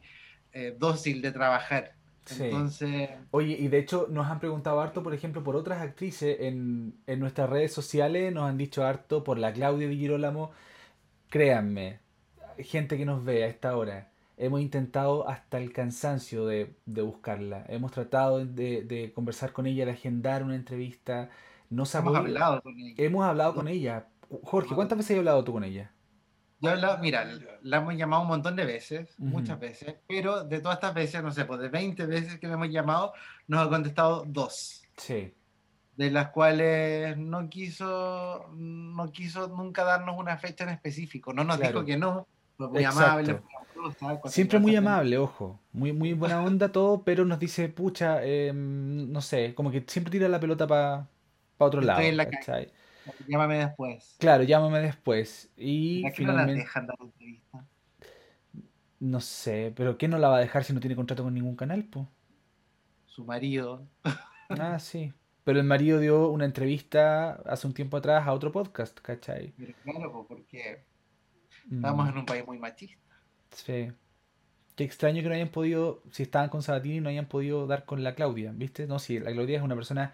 eh, 0.53 0.75
dócil 0.79 1.21
de 1.21 1.33
trabajar. 1.33 1.95
Entonces... 2.39 3.11
Oye, 3.33 3.57
y 3.59 3.69
de 3.69 3.79
hecho 3.79 4.07
nos 4.09 4.29
han 4.29 4.39
preguntado 4.39 4.81
harto, 4.81 5.03
por 5.03 5.13
ejemplo, 5.13 5.43
por 5.43 5.57
otras 5.57 5.83
actrices 5.83 6.37
en, 6.41 6.95
en 7.07 7.19
nuestras 7.19 7.51
redes 7.51 7.73
sociales, 7.73 8.33
nos 8.33 8.49
han 8.49 8.57
dicho 8.57 8.85
harto 8.85 9.25
por 9.25 9.39
la 9.39 9.53
Claudia 9.53 9.89
Di 9.89 9.99
Girolamo. 9.99 10.53
Créanme, 11.29 11.99
gente 12.59 12.97
que 12.97 13.05
nos 13.05 13.25
ve 13.25 13.43
a 13.43 13.49
esta 13.49 13.77
hora, 13.77 14.13
hemos 14.37 14.61
intentado 14.61 15.29
hasta 15.29 15.59
el 15.59 15.73
cansancio 15.73 16.47
de, 16.47 16.75
de 16.87 17.03
buscarla. 17.03 17.65
Hemos 17.69 17.93
tratado 17.93 18.45
de, 18.45 18.83
de, 18.83 19.13
conversar 19.13 19.53
con 19.53 19.67
ella, 19.67 19.85
de 19.85 19.93
agendar 19.93 20.43
una 20.43 20.55
entrevista. 20.55 21.31
No 21.71 21.85
hemos 21.93 22.17
hablado 22.17 22.63
con 22.63 22.79
ella. 22.79 22.95
Hemos 22.99 23.25
hablado 23.25 23.55
con 23.55 23.69
ella. 23.69 24.07
Jorge, 24.43 24.75
¿cuántas 24.75 24.99
veces 24.99 25.13
has 25.13 25.19
hablado 25.19 25.45
tú 25.45 25.53
con 25.53 25.65
ella? 25.65 25.91
Yo 26.61 26.75
la, 26.77 26.97
mira, 26.97 27.27
la 27.63 27.77
hemos 27.77 27.95
llamado 27.95 28.23
un 28.23 28.29
montón 28.29 28.57
de 28.57 28.65
veces, 28.65 29.19
muchas 29.19 29.61
veces, 29.61 29.97
pero 30.09 30.45
de 30.45 30.61
todas 30.61 30.77
estas 30.79 30.95
veces, 30.95 31.23
no 31.23 31.31
sé, 31.31 31.45
pues 31.45 31.61
de 31.61 31.69
20 31.69 32.07
veces 32.07 32.39
que 32.39 32.47
le 32.47 32.55
hemos 32.55 32.71
llamado, 32.71 33.13
nos 33.49 33.67
ha 33.67 33.69
contestado 33.69 34.25
dos. 34.27 34.83
Sí. 34.97 35.35
De 35.97 36.11
las 36.11 36.31
cuales 36.31 37.19
no 37.19 37.51
quiso, 37.51 38.49
no 38.55 39.13
quiso 39.13 39.49
nunca 39.49 39.85
darnos 39.85 40.17
una 40.19 40.39
fecha 40.39 40.65
en 40.65 40.71
específico. 40.71 41.35
No 41.35 41.45
nos 41.45 41.61
dijo 41.61 41.85
que 41.85 41.99
no, 41.99 42.27
muy 42.57 42.85
amable. 42.85 43.43
Siempre 44.27 44.59
muy 44.59 44.77
amable, 44.77 45.19
ojo. 45.19 45.61
Muy, 45.73 45.93
muy 45.93 46.13
buena 46.13 46.43
onda 46.43 46.71
todo, 46.71 47.03
pero 47.03 47.25
nos 47.25 47.39
dice, 47.39 47.69
pucha, 47.69 48.25
em, 48.25 49.11
no 49.11 49.21
sé, 49.21 49.55
como 49.55 49.71
que 49.71 49.85
siempre 49.87 50.11
tira 50.11 50.29
la 50.29 50.41
pelota 50.41 50.67
para 50.67 51.09
otro 51.59 51.81
lado. 51.81 52.01
En 52.01 52.17
la 52.17 52.29
Llámame 53.29 53.59
después. 53.59 54.17
Claro, 54.19 54.45
llámame 54.45 54.81
después. 54.81 55.51
Y 55.57 56.05
finalmente... 56.15 56.53
no 56.53 56.59
la 56.59 56.65
dejan 56.65 56.87
dar 56.87 56.97
entrevista? 57.01 57.67
No 59.01 59.21
sé, 59.21 59.73
pero 59.77 59.99
¿qué 59.99 60.09
no 60.09 60.19
la 60.19 60.29
va 60.29 60.39
a 60.39 60.41
dejar 60.41 60.65
si 60.65 60.73
no 60.73 60.81
tiene 60.81 60.97
contrato 60.97 61.23
con 61.23 61.35
ningún 61.35 61.57
canal, 61.57 61.85
po? 61.85 62.09
Su 63.07 63.25
marido. 63.25 63.87
ah, 64.49 64.79
sí. 64.79 65.13
Pero 65.45 65.61
el 65.61 65.67
marido 65.67 66.01
dio 66.01 66.31
una 66.31 66.47
entrevista 66.47 67.35
hace 67.45 67.67
un 67.67 67.75
tiempo 67.75 67.99
atrás 67.99 68.27
a 68.27 68.33
otro 68.33 68.51
podcast, 68.51 68.99
¿cachai? 69.01 69.53
Pero 69.59 69.75
claro, 69.83 70.27
porque 70.27 70.83
estamos 71.71 72.07
mm. 72.07 72.09
en 72.09 72.19
un 72.19 72.27
país 72.27 72.47
muy 72.47 72.59
machista. 72.59 73.04
Sí. 73.55 73.93
Qué 74.77 74.85
extraño 74.85 75.23
que 75.23 75.29
no 75.29 75.35
hayan 75.35 75.49
podido, 75.49 76.03
si 76.11 76.25
estaban 76.25 76.49
con 76.49 76.63
Sabatini, 76.63 77.01
no 77.01 77.09
hayan 77.09 77.27
podido 77.27 77.67
dar 77.67 77.85
con 77.85 78.03
la 78.03 78.15
Claudia, 78.15 78.53
¿viste? 78.55 78.87
No, 78.87 78.99
sí, 78.99 79.21
la 79.21 79.31
Claudia 79.31 79.59
es 79.59 79.63
una 79.63 79.77
persona 79.77 80.13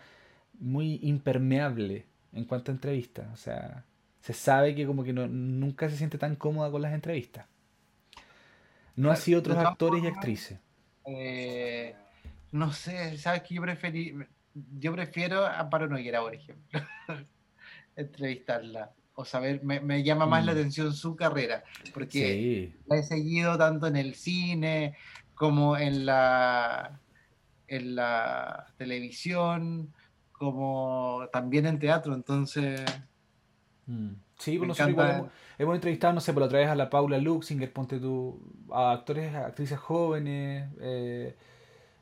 muy 0.59 1.01
impermeable 1.03 2.05
en 2.33 2.45
cuanto 2.45 2.71
a 2.71 2.75
entrevistas. 2.75 3.27
O 3.33 3.37
sea, 3.37 3.85
se 4.21 4.35
sabe 4.35 4.75
que 4.75 4.87
como 4.87 5.03
que 5.03 5.15
no, 5.15 5.27
nunca 5.27 5.89
se 5.89 5.97
siente 5.97 6.19
tan 6.19 6.37
cómoda 6.37 6.71
con 6.71 6.83
las 6.83 6.93
entrevistas. 6.93 7.47
No 8.97 9.11
así 9.11 9.35
otros 9.35 9.57
actores 9.57 10.05
y 10.05 10.07
actrices. 10.07 10.59
Eh, 11.07 11.95
no 12.53 12.73
sé, 12.73 13.17
sabes 13.17 13.43
que 13.43 13.55
yo 13.55 13.62
preferí, 13.62 14.15
yo 14.79 14.93
prefiero 14.93 15.47
a 15.47 15.59
Amparo 15.61 15.89
Noguera, 15.89 16.21
por 16.21 16.35
ejemplo, 16.35 16.81
entrevistarla. 17.97 18.93
O 19.15 19.24
saber, 19.24 19.62
me, 19.62 20.03
llama 20.03 20.27
más 20.27 20.45
la 20.45 20.53
mm. 20.53 20.57
atención 20.57 20.93
su 20.95 21.15
carrera, 21.15 21.65
porque 21.93 22.73
la 22.87 22.97
he 22.97 23.03
seguido 23.03 23.59
tanto 23.59 23.87
en 23.87 23.97
el 23.97 24.15
cine 24.15 24.97
como 25.35 25.77
en 25.77 26.07
la, 26.07 27.01
en 27.69 27.95
la 27.95 28.66
televisión, 28.78 29.93
como 30.32 31.28
también 31.32 31.66
en 31.66 31.78
teatro, 31.78 32.15
entonces... 32.15 32.82
Mm. 33.87 34.12
Sí, 34.39 34.53
igual 34.53 35.31
hemos, 35.59 35.74
entrevistado, 35.74 36.15
no 36.15 36.20
sé, 36.20 36.32
por 36.32 36.45
otra 36.45 36.61
vez 36.61 36.69
a 36.69 36.74
la 36.74 36.89
Paula 36.89 37.19
Luxinger, 37.19 37.70
ponte 37.70 38.01
tú, 38.01 38.41
a 38.73 38.93
actores, 38.93 39.35
actrices 39.35 39.78
jóvenes, 39.78 40.70
eh, 40.81 41.37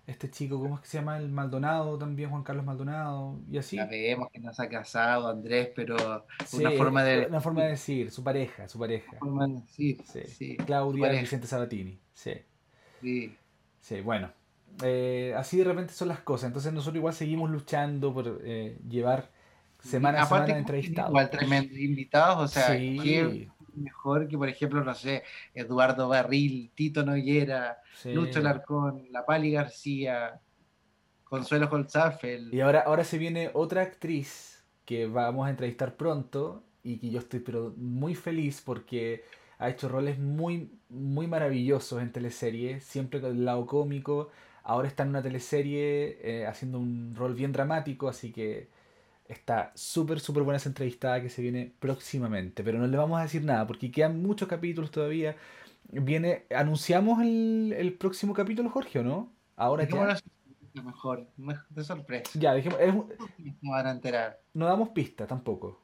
este 0.08 0.30
chico, 0.30 0.58
¿cómo 0.58 0.76
es 0.76 0.80
que 0.80 0.88
se 0.88 0.98
llama? 0.98 1.18
El 1.18 1.28
Maldonado 1.28 1.98
también, 1.98 2.30
Juan 2.30 2.42
Carlos 2.42 2.64
Maldonado, 2.64 3.38
y 3.50 3.58
así. 3.58 3.76
Sabemos 3.76 4.28
que 4.32 4.40
no 4.40 4.54
se 4.54 4.62
ha 4.62 4.68
casado 4.68 5.28
Andrés, 5.28 5.70
pero 5.76 6.24
una 6.54 6.70
forma 6.70 7.04
de... 7.04 7.26
Una 7.26 7.42
forma 7.42 7.64
de 7.64 7.70
decir, 7.70 8.10
su 8.10 8.24
pareja, 8.24 8.66
su 8.68 8.78
pareja. 8.78 9.10
Una 9.10 9.20
forma 9.20 9.46
de 9.46 9.54
decir, 9.60 10.02
sí. 10.06 10.56
Claudia 10.56 11.10
Vicente 11.10 11.46
Sabatini, 11.46 12.00
sí. 12.14 12.32
Sí. 13.02 13.36
Sí, 13.80 14.00
bueno. 14.00 14.32
Eh, 14.82 15.34
así 15.36 15.58
de 15.58 15.64
repente 15.64 15.92
son 15.92 16.08
las 16.08 16.20
cosas, 16.20 16.48
entonces 16.48 16.72
nosotros 16.72 16.96
igual 16.96 17.12
seguimos 17.12 17.50
luchando 17.50 18.14
por 18.14 18.40
eh, 18.44 18.78
llevar 18.88 19.30
semana 19.78 20.22
a 20.22 20.26
semana 20.26 20.56
entrevistados. 20.56 21.10
Igual 21.10 21.30
tremendos 21.30 21.78
invitados, 21.78 22.44
o 22.44 22.48
sea, 22.48 22.68
qué 22.76 23.48
mejor 23.78 24.28
que, 24.28 24.36
por 24.38 24.48
ejemplo, 24.48 24.82
no 24.84 24.94
sé, 24.94 25.22
Eduardo 25.54 26.08
Barril, 26.08 26.70
Tito 26.74 27.04
Noguera, 27.04 27.78
Lucho 28.04 28.40
Larcón, 28.40 29.06
La 29.10 29.24
Pali 29.24 29.52
García, 29.52 30.40
Consuelo 31.24 31.68
Holzafel. 31.70 32.52
Y 32.52 32.60
ahora, 32.60 32.80
ahora 32.80 33.04
se 33.04 33.18
viene 33.18 33.50
otra 33.54 33.82
actriz 33.82 34.64
que 34.84 35.06
vamos 35.06 35.46
a 35.46 35.50
entrevistar 35.50 35.96
pronto 35.96 36.64
y 36.82 36.98
que 36.98 37.10
yo 37.10 37.18
estoy 37.18 37.40
pero 37.40 37.74
muy 37.76 38.14
feliz 38.14 38.62
porque 38.64 39.24
ha 39.58 39.68
hecho 39.68 39.88
roles 39.88 40.18
muy, 40.18 40.70
muy 40.88 41.26
maravillosos 41.26 42.00
en 42.00 42.12
teleseries, 42.12 42.84
siempre 42.84 43.20
con 43.20 43.32
el 43.32 43.44
lado 43.44 43.66
cómico. 43.66 44.30
Ahora 44.62 44.88
está 44.88 45.02
en 45.02 45.10
una 45.10 45.22
teleserie 45.22 46.18
eh, 46.22 46.46
haciendo 46.46 46.78
un 46.78 47.14
rol 47.14 47.34
bien 47.34 47.52
dramático, 47.52 48.08
así 48.08 48.32
que 48.32 48.68
Está 49.28 49.72
súper, 49.74 50.20
súper 50.20 50.42
buena 50.42 50.56
esa 50.56 50.70
entrevistada 50.70 51.20
que 51.20 51.28
se 51.28 51.42
viene 51.42 51.70
próximamente, 51.78 52.64
pero 52.64 52.78
no 52.78 52.86
le 52.86 52.96
vamos 52.96 53.20
a 53.20 53.24
decir 53.24 53.44
nada 53.44 53.66
porque 53.66 53.90
quedan 53.90 54.22
muchos 54.22 54.48
capítulos 54.48 54.90
todavía. 54.90 55.36
Viene, 55.90 56.46
¿Anunciamos 56.54 57.22
el, 57.22 57.96
próximo 58.00 58.32
capítulo, 58.32 58.70
Jorge, 58.70 59.00
o 59.00 59.02
no? 59.02 59.32
Ahora 59.54 59.86
ya. 59.86 60.18
Mejor, 60.82 61.28
de 61.70 61.84
sorpresa. 61.84 62.30
Ya, 62.38 62.54
dijimos, 62.54 62.78
no 63.60 63.70
van 63.70 63.86
a 63.86 63.90
enterar. 63.90 64.40
No 64.54 64.66
damos 64.66 64.90
pista 64.90 65.26
tampoco. 65.26 65.82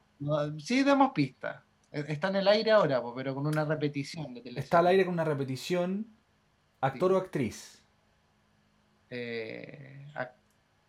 sí, 0.57 0.83
damos 0.83 1.11
pista. 1.11 1.63
E, 1.91 2.05
está 2.07 2.29
en 2.29 2.37
el 2.37 2.47
aire 2.47 2.71
ahora, 2.71 3.01
pero 3.15 3.35
con 3.35 3.45
una 3.45 3.65
repetición 3.65 4.33
de 4.33 4.41
televisión. 4.41 4.63
Está 4.63 4.79
al 4.79 4.87
aire 4.87 5.05
con 5.05 5.13
una 5.13 5.23
repetición. 5.23 6.07
¿Actor 6.81 7.13
o 7.13 7.17
actriz? 7.17 7.83
Eh, 9.09 10.07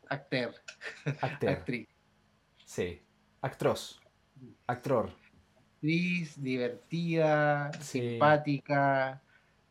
actor. 0.09 0.55
Actriz. 1.21 1.96
Sí. 2.67 3.01
Actros. 3.41 4.03
Actor. 4.67 5.11
Actriz, 5.77 6.43
divertida, 6.43 7.71
simpática. 7.81 9.23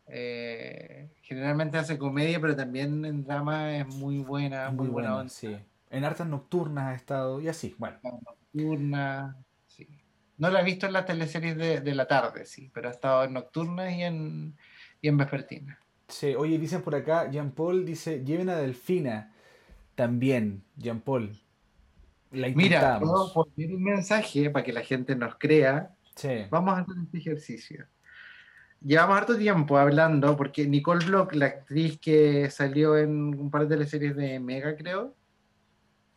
Eh, 0.07 1.09
generalmente 1.21 1.77
hace 1.77 1.97
comedia, 1.97 2.39
pero 2.39 2.55
también 2.55 3.03
en 3.05 3.25
drama 3.25 3.77
es 3.77 3.87
muy 3.87 4.19
buena, 4.19 4.71
muy, 4.71 4.87
buena, 4.87 5.27
Sí. 5.29 5.55
En 5.89 6.03
artes 6.03 6.25
nocturnas 6.25 6.85
ha 6.85 6.95
estado 6.95 7.41
y 7.41 7.47
así, 7.47 7.75
bueno. 7.77 7.97
Nocturna, 8.03 9.37
sí. 9.67 9.87
No 10.37 10.49
la 10.49 10.61
he 10.61 10.63
visto 10.63 10.85
en 10.85 10.93
las 10.93 11.05
teleseries 11.05 11.57
de, 11.57 11.95
la 11.95 12.07
tarde, 12.07 12.45
sí, 12.45 12.71
pero 12.73 12.87
ha 12.87 12.91
estado 12.91 13.23
en 13.23 13.33
nocturnas 13.33 13.93
y 13.93 14.03
en, 14.03 14.55
y 15.01 15.07
en 15.09 15.17
vespertina. 15.17 15.79
Sí, 16.07 16.35
oye, 16.35 16.57
dicen 16.57 16.81
por 16.81 16.95
acá, 16.95 17.29
Jean 17.29 17.51
Paul 17.51 17.85
dice, 17.85 18.23
lleven 18.23 18.49
a 18.49 18.55
Delfina. 18.55 19.33
También, 19.95 20.63
Jean 20.75 21.01
Paul. 21.01 21.39
Mira, 22.55 22.99
puedo 22.99 23.33
poner 23.33 23.73
un 23.73 23.83
mensaje 23.83 24.49
para 24.49 24.63
que 24.63 24.73
la 24.73 24.81
gente 24.81 25.15
nos 25.15 25.35
crea. 25.35 25.91
Vamos 26.49 26.77
a 26.77 26.81
hacer 26.81 26.95
este 27.03 27.17
ejercicio. 27.17 27.85
Llevamos 28.81 29.17
harto 29.17 29.37
tiempo 29.37 29.77
hablando, 29.77 30.35
porque 30.37 30.67
Nicole 30.67 31.05
Block, 31.05 31.33
la 31.33 31.47
actriz 31.47 31.99
que 31.99 32.49
salió 32.51 32.97
en 32.97 33.39
un 33.39 33.49
par 33.49 33.63
de 33.63 33.75
teleseries 33.75 34.15
de 34.15 34.39
Mega, 34.39 34.75
creo. 34.75 35.15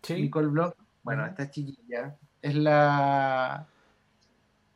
Nicole 0.09 0.49
Block, 0.49 0.77
bueno, 1.03 1.25
esta 1.27 1.51
chiquilla, 1.51 2.17
es 2.43 2.55
la 2.55 3.67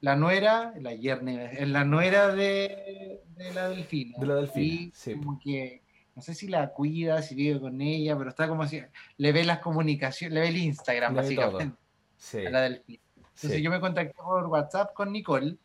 la 0.02 0.16
nuera, 0.16 0.74
la 0.81 0.94
yerna, 0.94 1.44
es 1.44 1.69
la 1.69 1.85
nuera 1.85 2.35
de, 2.35 3.23
la 3.55 3.69
delfina. 3.69 4.19
De 4.19 4.27
la 4.27 4.35
delfina, 4.35 4.90
sí. 4.93 5.14
Como 5.14 5.39
que 5.39 5.81
no 6.14 6.22
sé 6.22 6.34
si 6.34 6.48
la 6.48 6.68
cuida, 6.68 7.22
si 7.22 7.34
vive 7.34 7.60
con 7.60 7.80
ella, 7.80 8.16
pero 8.16 8.30
está 8.30 8.48
como 8.48 8.66
si 8.66 8.82
le 9.16 9.32
ve 9.32 9.44
las 9.44 9.60
comunicaciones, 9.60 10.34
le 10.34 10.40
ve 10.40 10.48
el 10.48 10.56
Instagram, 10.59 11.14
básicamente. 11.14 11.76
A 12.47 12.51
la 12.51 12.66
Entonces 12.66 13.62
yo 13.62 13.70
me 13.70 13.80
contacté 13.80 14.14
por 14.14 14.47
WhatsApp 14.47 14.93
con 14.93 15.12
Nicole 15.12 15.56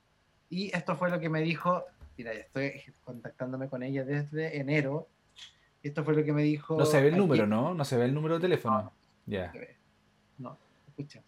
y 0.49 0.75
esto 0.75 0.95
fue 0.95 1.09
lo 1.09 1.19
que 1.19 1.29
me 1.29 1.41
dijo. 1.41 1.83
Mira, 2.17 2.33
estoy 2.33 2.81
contactándome 3.03 3.67
con 3.69 3.83
ella 3.83 4.03
desde 4.03 4.57
enero. 4.57 5.07
Esto 5.83 6.03
fue 6.03 6.15
lo 6.15 6.23
que 6.23 6.33
me 6.33 6.43
dijo. 6.43 6.77
No 6.77 6.85
se 6.85 7.01
ve 7.01 7.09
el 7.09 7.17
número, 7.17 7.45
¿no? 7.45 7.73
No 7.73 7.85
se 7.85 7.97
ve 7.97 8.05
el 8.05 8.13
número 8.13 8.35
de 8.35 8.41
teléfono. 8.41 8.91
ya. 9.25 9.53
No, 10.37 10.57
escucha 10.87 11.21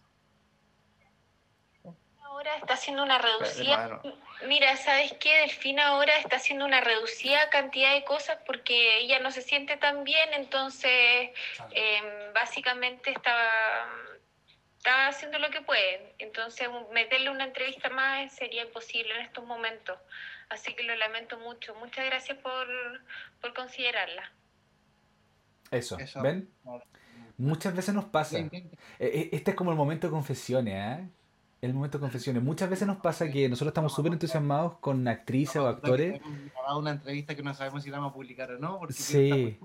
ahora 2.40 2.56
está 2.56 2.74
haciendo 2.74 3.02
una 3.02 3.18
reducida. 3.18 4.00
Mira, 4.46 4.76
¿sabes 4.76 5.12
qué? 5.20 5.40
Delfina 5.40 5.88
ahora 5.88 6.16
está 6.16 6.36
haciendo 6.36 6.64
una 6.64 6.80
reducida 6.80 7.50
cantidad 7.50 7.92
de 7.92 8.04
cosas 8.04 8.38
porque 8.46 8.98
ella 8.98 9.18
no 9.20 9.30
se 9.30 9.42
siente 9.42 9.76
tan 9.76 10.04
bien, 10.04 10.32
entonces 10.32 11.30
em, 11.72 12.32
básicamente 12.32 13.10
está, 13.10 13.86
está 14.78 15.08
haciendo 15.08 15.38
lo 15.38 15.50
que 15.50 15.60
puede. 15.60 16.14
Entonces, 16.18 16.68
meterle 16.92 17.28
una 17.28 17.44
entrevista 17.44 17.90
más 17.90 18.32
sería 18.32 18.62
imposible 18.62 19.14
en 19.14 19.20
estos 19.20 19.44
momentos. 19.44 19.98
Así 20.48 20.74
que 20.74 20.82
lo 20.82 20.96
lamento 20.96 21.38
mucho. 21.38 21.74
Muchas 21.74 22.06
gracias 22.06 22.38
por, 22.38 22.66
por 23.40 23.52
considerarla. 23.52 24.32
Eso, 25.70 25.98
¿ven? 26.22 26.50
Muchas 27.36 27.76
veces 27.76 27.94
nos 27.94 28.06
pasa. 28.06 28.38
E, 28.38 28.70
e, 28.98 29.28
este 29.32 29.50
es 29.50 29.56
como 29.56 29.70
el 29.70 29.76
momento 29.76 30.06
de 30.06 30.10
confesiones, 30.10 30.98
¿eh? 30.98 31.08
El 31.62 31.74
momento 31.74 31.98
de 31.98 32.02
confesiones. 32.02 32.42
Muchas 32.42 32.70
veces 32.70 32.86
nos 32.86 32.98
pasa 32.98 33.30
que 33.30 33.48
nosotros 33.48 33.70
estamos 33.70 33.92
súper 33.94 34.12
entusiasmados 34.12 34.78
con 34.78 35.06
actrices 35.06 35.56
o 35.56 35.66
actores. 35.66 36.20
una 36.76 36.92
entrevista 36.92 37.34
que 37.34 37.42
no 37.42 37.54
sabemos 37.54 37.82
si 37.82 37.90
la 37.90 37.98
vamos 37.98 38.12
a 38.12 38.14
publicar 38.14 38.50
o 38.52 38.58
no. 38.58 38.80
sí. 38.90 39.58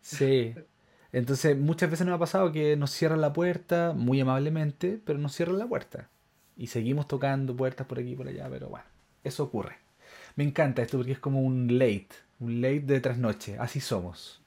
Sí. 0.00 0.54
Entonces, 1.12 1.58
muchas 1.58 1.90
veces 1.90 2.06
nos 2.06 2.16
ha 2.16 2.18
pasado 2.18 2.50
que 2.52 2.74
nos 2.76 2.90
cierran 2.90 3.20
la 3.20 3.32
puerta, 3.32 3.92
muy 3.94 4.20
amablemente, 4.20 4.98
pero 5.04 5.18
nos 5.18 5.34
cierran 5.34 5.58
la 5.58 5.66
puerta. 5.66 6.08
Y 6.56 6.68
seguimos 6.68 7.06
tocando 7.06 7.54
puertas 7.54 7.86
por 7.86 7.98
aquí 7.98 8.12
y 8.12 8.16
por 8.16 8.26
allá, 8.26 8.48
pero 8.50 8.68
bueno, 8.70 8.86
eso 9.22 9.44
ocurre. 9.44 9.76
Me 10.36 10.44
encanta 10.44 10.82
esto 10.82 10.96
porque 10.96 11.12
es 11.12 11.18
como 11.18 11.42
un 11.42 11.78
late, 11.78 12.08
un 12.40 12.62
late 12.62 12.80
de 12.80 13.00
trasnoche. 13.00 13.58
Así 13.58 13.80
somos. 13.80 14.42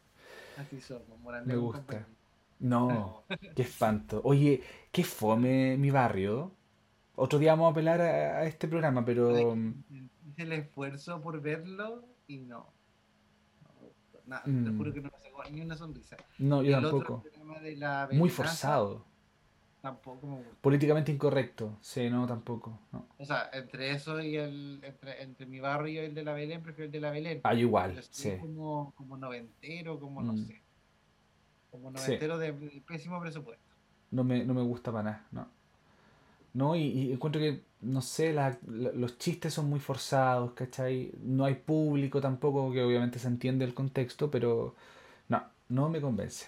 Así 0.58 0.82
somos, 0.82 1.04
Me 1.46 1.56
gusta. 1.56 2.08
No, 2.60 3.24
qué 3.56 3.62
espanto. 3.64 4.22
Oye, 4.24 4.62
qué 4.92 5.04
fome 5.04 5.78
mi 5.78 5.92
barrio. 5.92 6.52
Otro 7.16 7.40
día 7.40 7.54
vamos 7.54 7.70
a 7.70 7.72
apelar 7.72 8.02
a, 8.02 8.46
este 8.46 8.68
programa, 8.68 9.04
pero. 9.06 9.32
Hice 9.32 10.44
el 10.44 10.52
esfuerzo 10.54 11.22
por 11.22 11.42
verlo 11.42 12.06
y 12.28 12.40
no. 12.40 12.74
Nada, 14.26 14.44
te 14.44 14.50
mm. 14.50 14.78
juro 14.78 14.92
que 14.92 15.02
no 15.02 15.12
me 15.12 15.20
sacó 15.20 15.44
ni 15.52 15.62
una 15.62 15.78
sonrisa. 15.78 16.18
No, 16.40 16.64
yo 16.64 16.82
tampoco. 16.82 17.24
Muy 18.12 18.30
forzado. 18.30 19.06
Tampoco 19.82 20.26
me 20.26 20.38
gusta. 20.38 20.56
Políticamente 20.62 21.12
incorrecto. 21.12 21.78
Sí, 21.80 22.10
no, 22.10 22.26
tampoco. 22.26 22.80
O 23.20 23.24
sea, 23.26 23.52
entre 23.54 23.92
eso 23.92 24.20
y 24.20 24.36
el. 24.36 24.80
Entre, 24.84 25.22
entre, 25.22 25.46
mi 25.46 25.60
barrio 25.60 26.02
y 26.02 26.06
el 26.06 26.16
de 26.16 26.24
la 26.24 26.34
Belén, 26.34 26.64
prefiero 26.64 26.86
el 26.88 26.92
de 26.92 27.00
la 27.00 27.12
Belén. 27.12 27.42
Ah, 27.44 27.54
igual. 27.54 28.02
Sí. 28.10 28.36
Como, 28.40 28.94
como 28.96 29.16
noventero, 29.16 30.00
como 30.00 30.24
no 30.24 30.34
mm. 30.34 30.38
sé. 30.38 30.65
Como 31.76 31.92
noventero 31.92 32.38
de, 32.38 32.54
pésimo 32.88 33.20
presupuesto. 33.20 33.64
No 34.12 34.24
me, 34.24 34.46
no 34.46 34.54
me 34.54 34.62
gusta 34.62 34.92
para 34.92 35.04
nada, 35.04 35.28
no. 35.32 35.48
No, 36.54 36.74
y, 36.74 37.12
encuentro 37.12 37.42
que, 37.42 37.64
no 37.82 38.02
sé, 38.02 38.34
los 38.34 39.18
chistes 39.18 39.54
son 39.54 39.70
muy 39.70 39.82
forzados, 39.82 40.54
¿cachai? 40.54 41.12
No 41.22 41.44
hay 41.44 41.56
público 41.56 42.22
tampoco, 42.22 42.72
que 42.72 42.82
obviamente 42.82 43.20
se 43.20 43.28
entiende 43.28 43.66
el 43.66 43.74
contexto, 43.74 44.32
pero 44.32 44.74
no, 45.28 45.44
no 45.68 45.90
me 45.90 46.00
convence. 46.00 46.48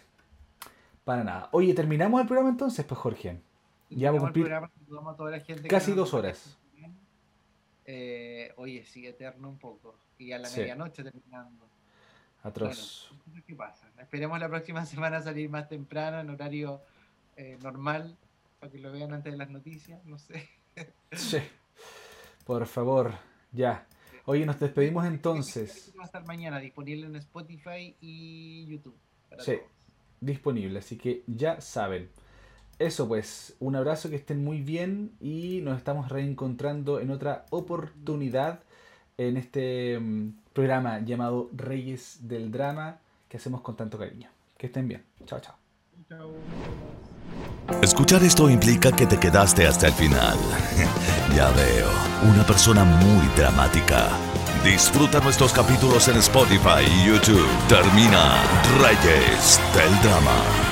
Para 1.03 1.25
nada. 1.25 1.49
Oye, 1.51 1.73
¿terminamos 1.73 2.21
el 2.21 2.27
programa 2.27 2.49
entonces, 2.49 2.85
pues 2.85 2.97
Jorge? 2.97 3.41
Ya 3.89 4.11
vamos 4.11 4.29
a 4.29 4.33
cumplir 4.33 4.49
casi 5.67 5.91
dos 5.91 6.13
horas. 6.13 6.57
Eh, 7.83 8.53
oye, 8.57 8.85
sigue 8.85 9.09
eterno 9.09 9.49
un 9.49 9.57
poco. 9.57 9.95
Y 10.17 10.31
a 10.31 10.39
la 10.39 10.49
medianoche 10.49 11.03
terminando. 11.03 11.66
Atroz. 12.47 13.11
¿qué 13.45 13.55
pasa? 13.55 13.87
Esperemos 13.99 14.39
la 14.39 14.49
próxima 14.49 14.85
semana 14.85 15.21
salir 15.21 15.49
más 15.49 15.67
temprano, 15.69 16.19
en 16.19 16.29
horario 16.29 16.81
eh, 17.35 17.57
normal, 17.61 18.17
para 18.59 18.71
que 18.71 18.79
lo 18.79 18.91
vean 18.91 19.13
antes 19.13 19.31
de 19.31 19.37
las 19.37 19.49
noticias, 19.49 20.03
no 20.05 20.17
sé. 20.17 20.47
Sí. 21.11 21.39
Por 22.45 22.67
favor, 22.67 23.13
ya. 23.51 23.87
Oye, 24.25 24.45
nos 24.45 24.59
despedimos 24.59 25.05
entonces. 25.05 25.91
Va 25.97 26.03
a 26.03 26.05
estar 26.05 26.25
mañana 26.27 26.59
disponible 26.59 27.07
en 27.07 27.15
Spotify 27.15 27.95
y 27.99 28.65
YouTube. 28.67 28.95
sí, 29.39 29.57
disponible, 30.21 30.79
así 30.79 30.97
que 30.97 31.23
ya 31.25 31.59
saben. 31.61 32.09
Eso 32.77 33.07
pues, 33.07 33.55
un 33.59 33.75
abrazo, 33.75 34.09
que 34.09 34.17
estén 34.17 34.43
muy 34.43 34.61
bien 34.61 35.13
y 35.19 35.61
nos 35.61 35.77
estamos 35.77 36.09
reencontrando 36.09 36.99
en 36.99 37.09
otra 37.09 37.45
oportunidad 37.49 38.61
en 39.17 39.37
este 39.37 39.99
mm, 39.99 40.33
programa 40.57 40.99
llamado 41.05 41.51
Reyes 41.55 42.17
del 42.21 42.51
Drama 42.51 42.97
que 43.29 43.38
hacemos 43.38 43.61
con 43.61 43.75
tanto 43.75 43.95
cariño. 43.99 44.27
Que 44.57 44.65
estén 44.65 44.88
bien. 44.88 45.03
Chao, 45.27 45.39
chao. 45.39 45.55
Escuchar 47.84 48.23
esto 48.23 48.49
implica 48.49 48.91
que 48.91 49.05
te 49.05 49.19
quedaste 49.19 49.67
hasta 49.67 49.85
el 49.85 49.93
final. 49.93 50.35
ya 51.35 51.51
veo, 51.51 51.89
una 52.34 52.43
persona 52.43 52.84
muy 52.84 53.27
dramática. 53.35 54.07
Disfruta 54.63 55.19
nuestros 55.19 55.53
capítulos 55.53 56.07
en 56.07 56.17
Spotify 56.17 56.81
y 56.89 57.07
YouTube. 57.07 57.47
Termina 57.69 58.41
Reyes 58.81 59.61
del 59.75 60.01
Drama. 60.01 60.66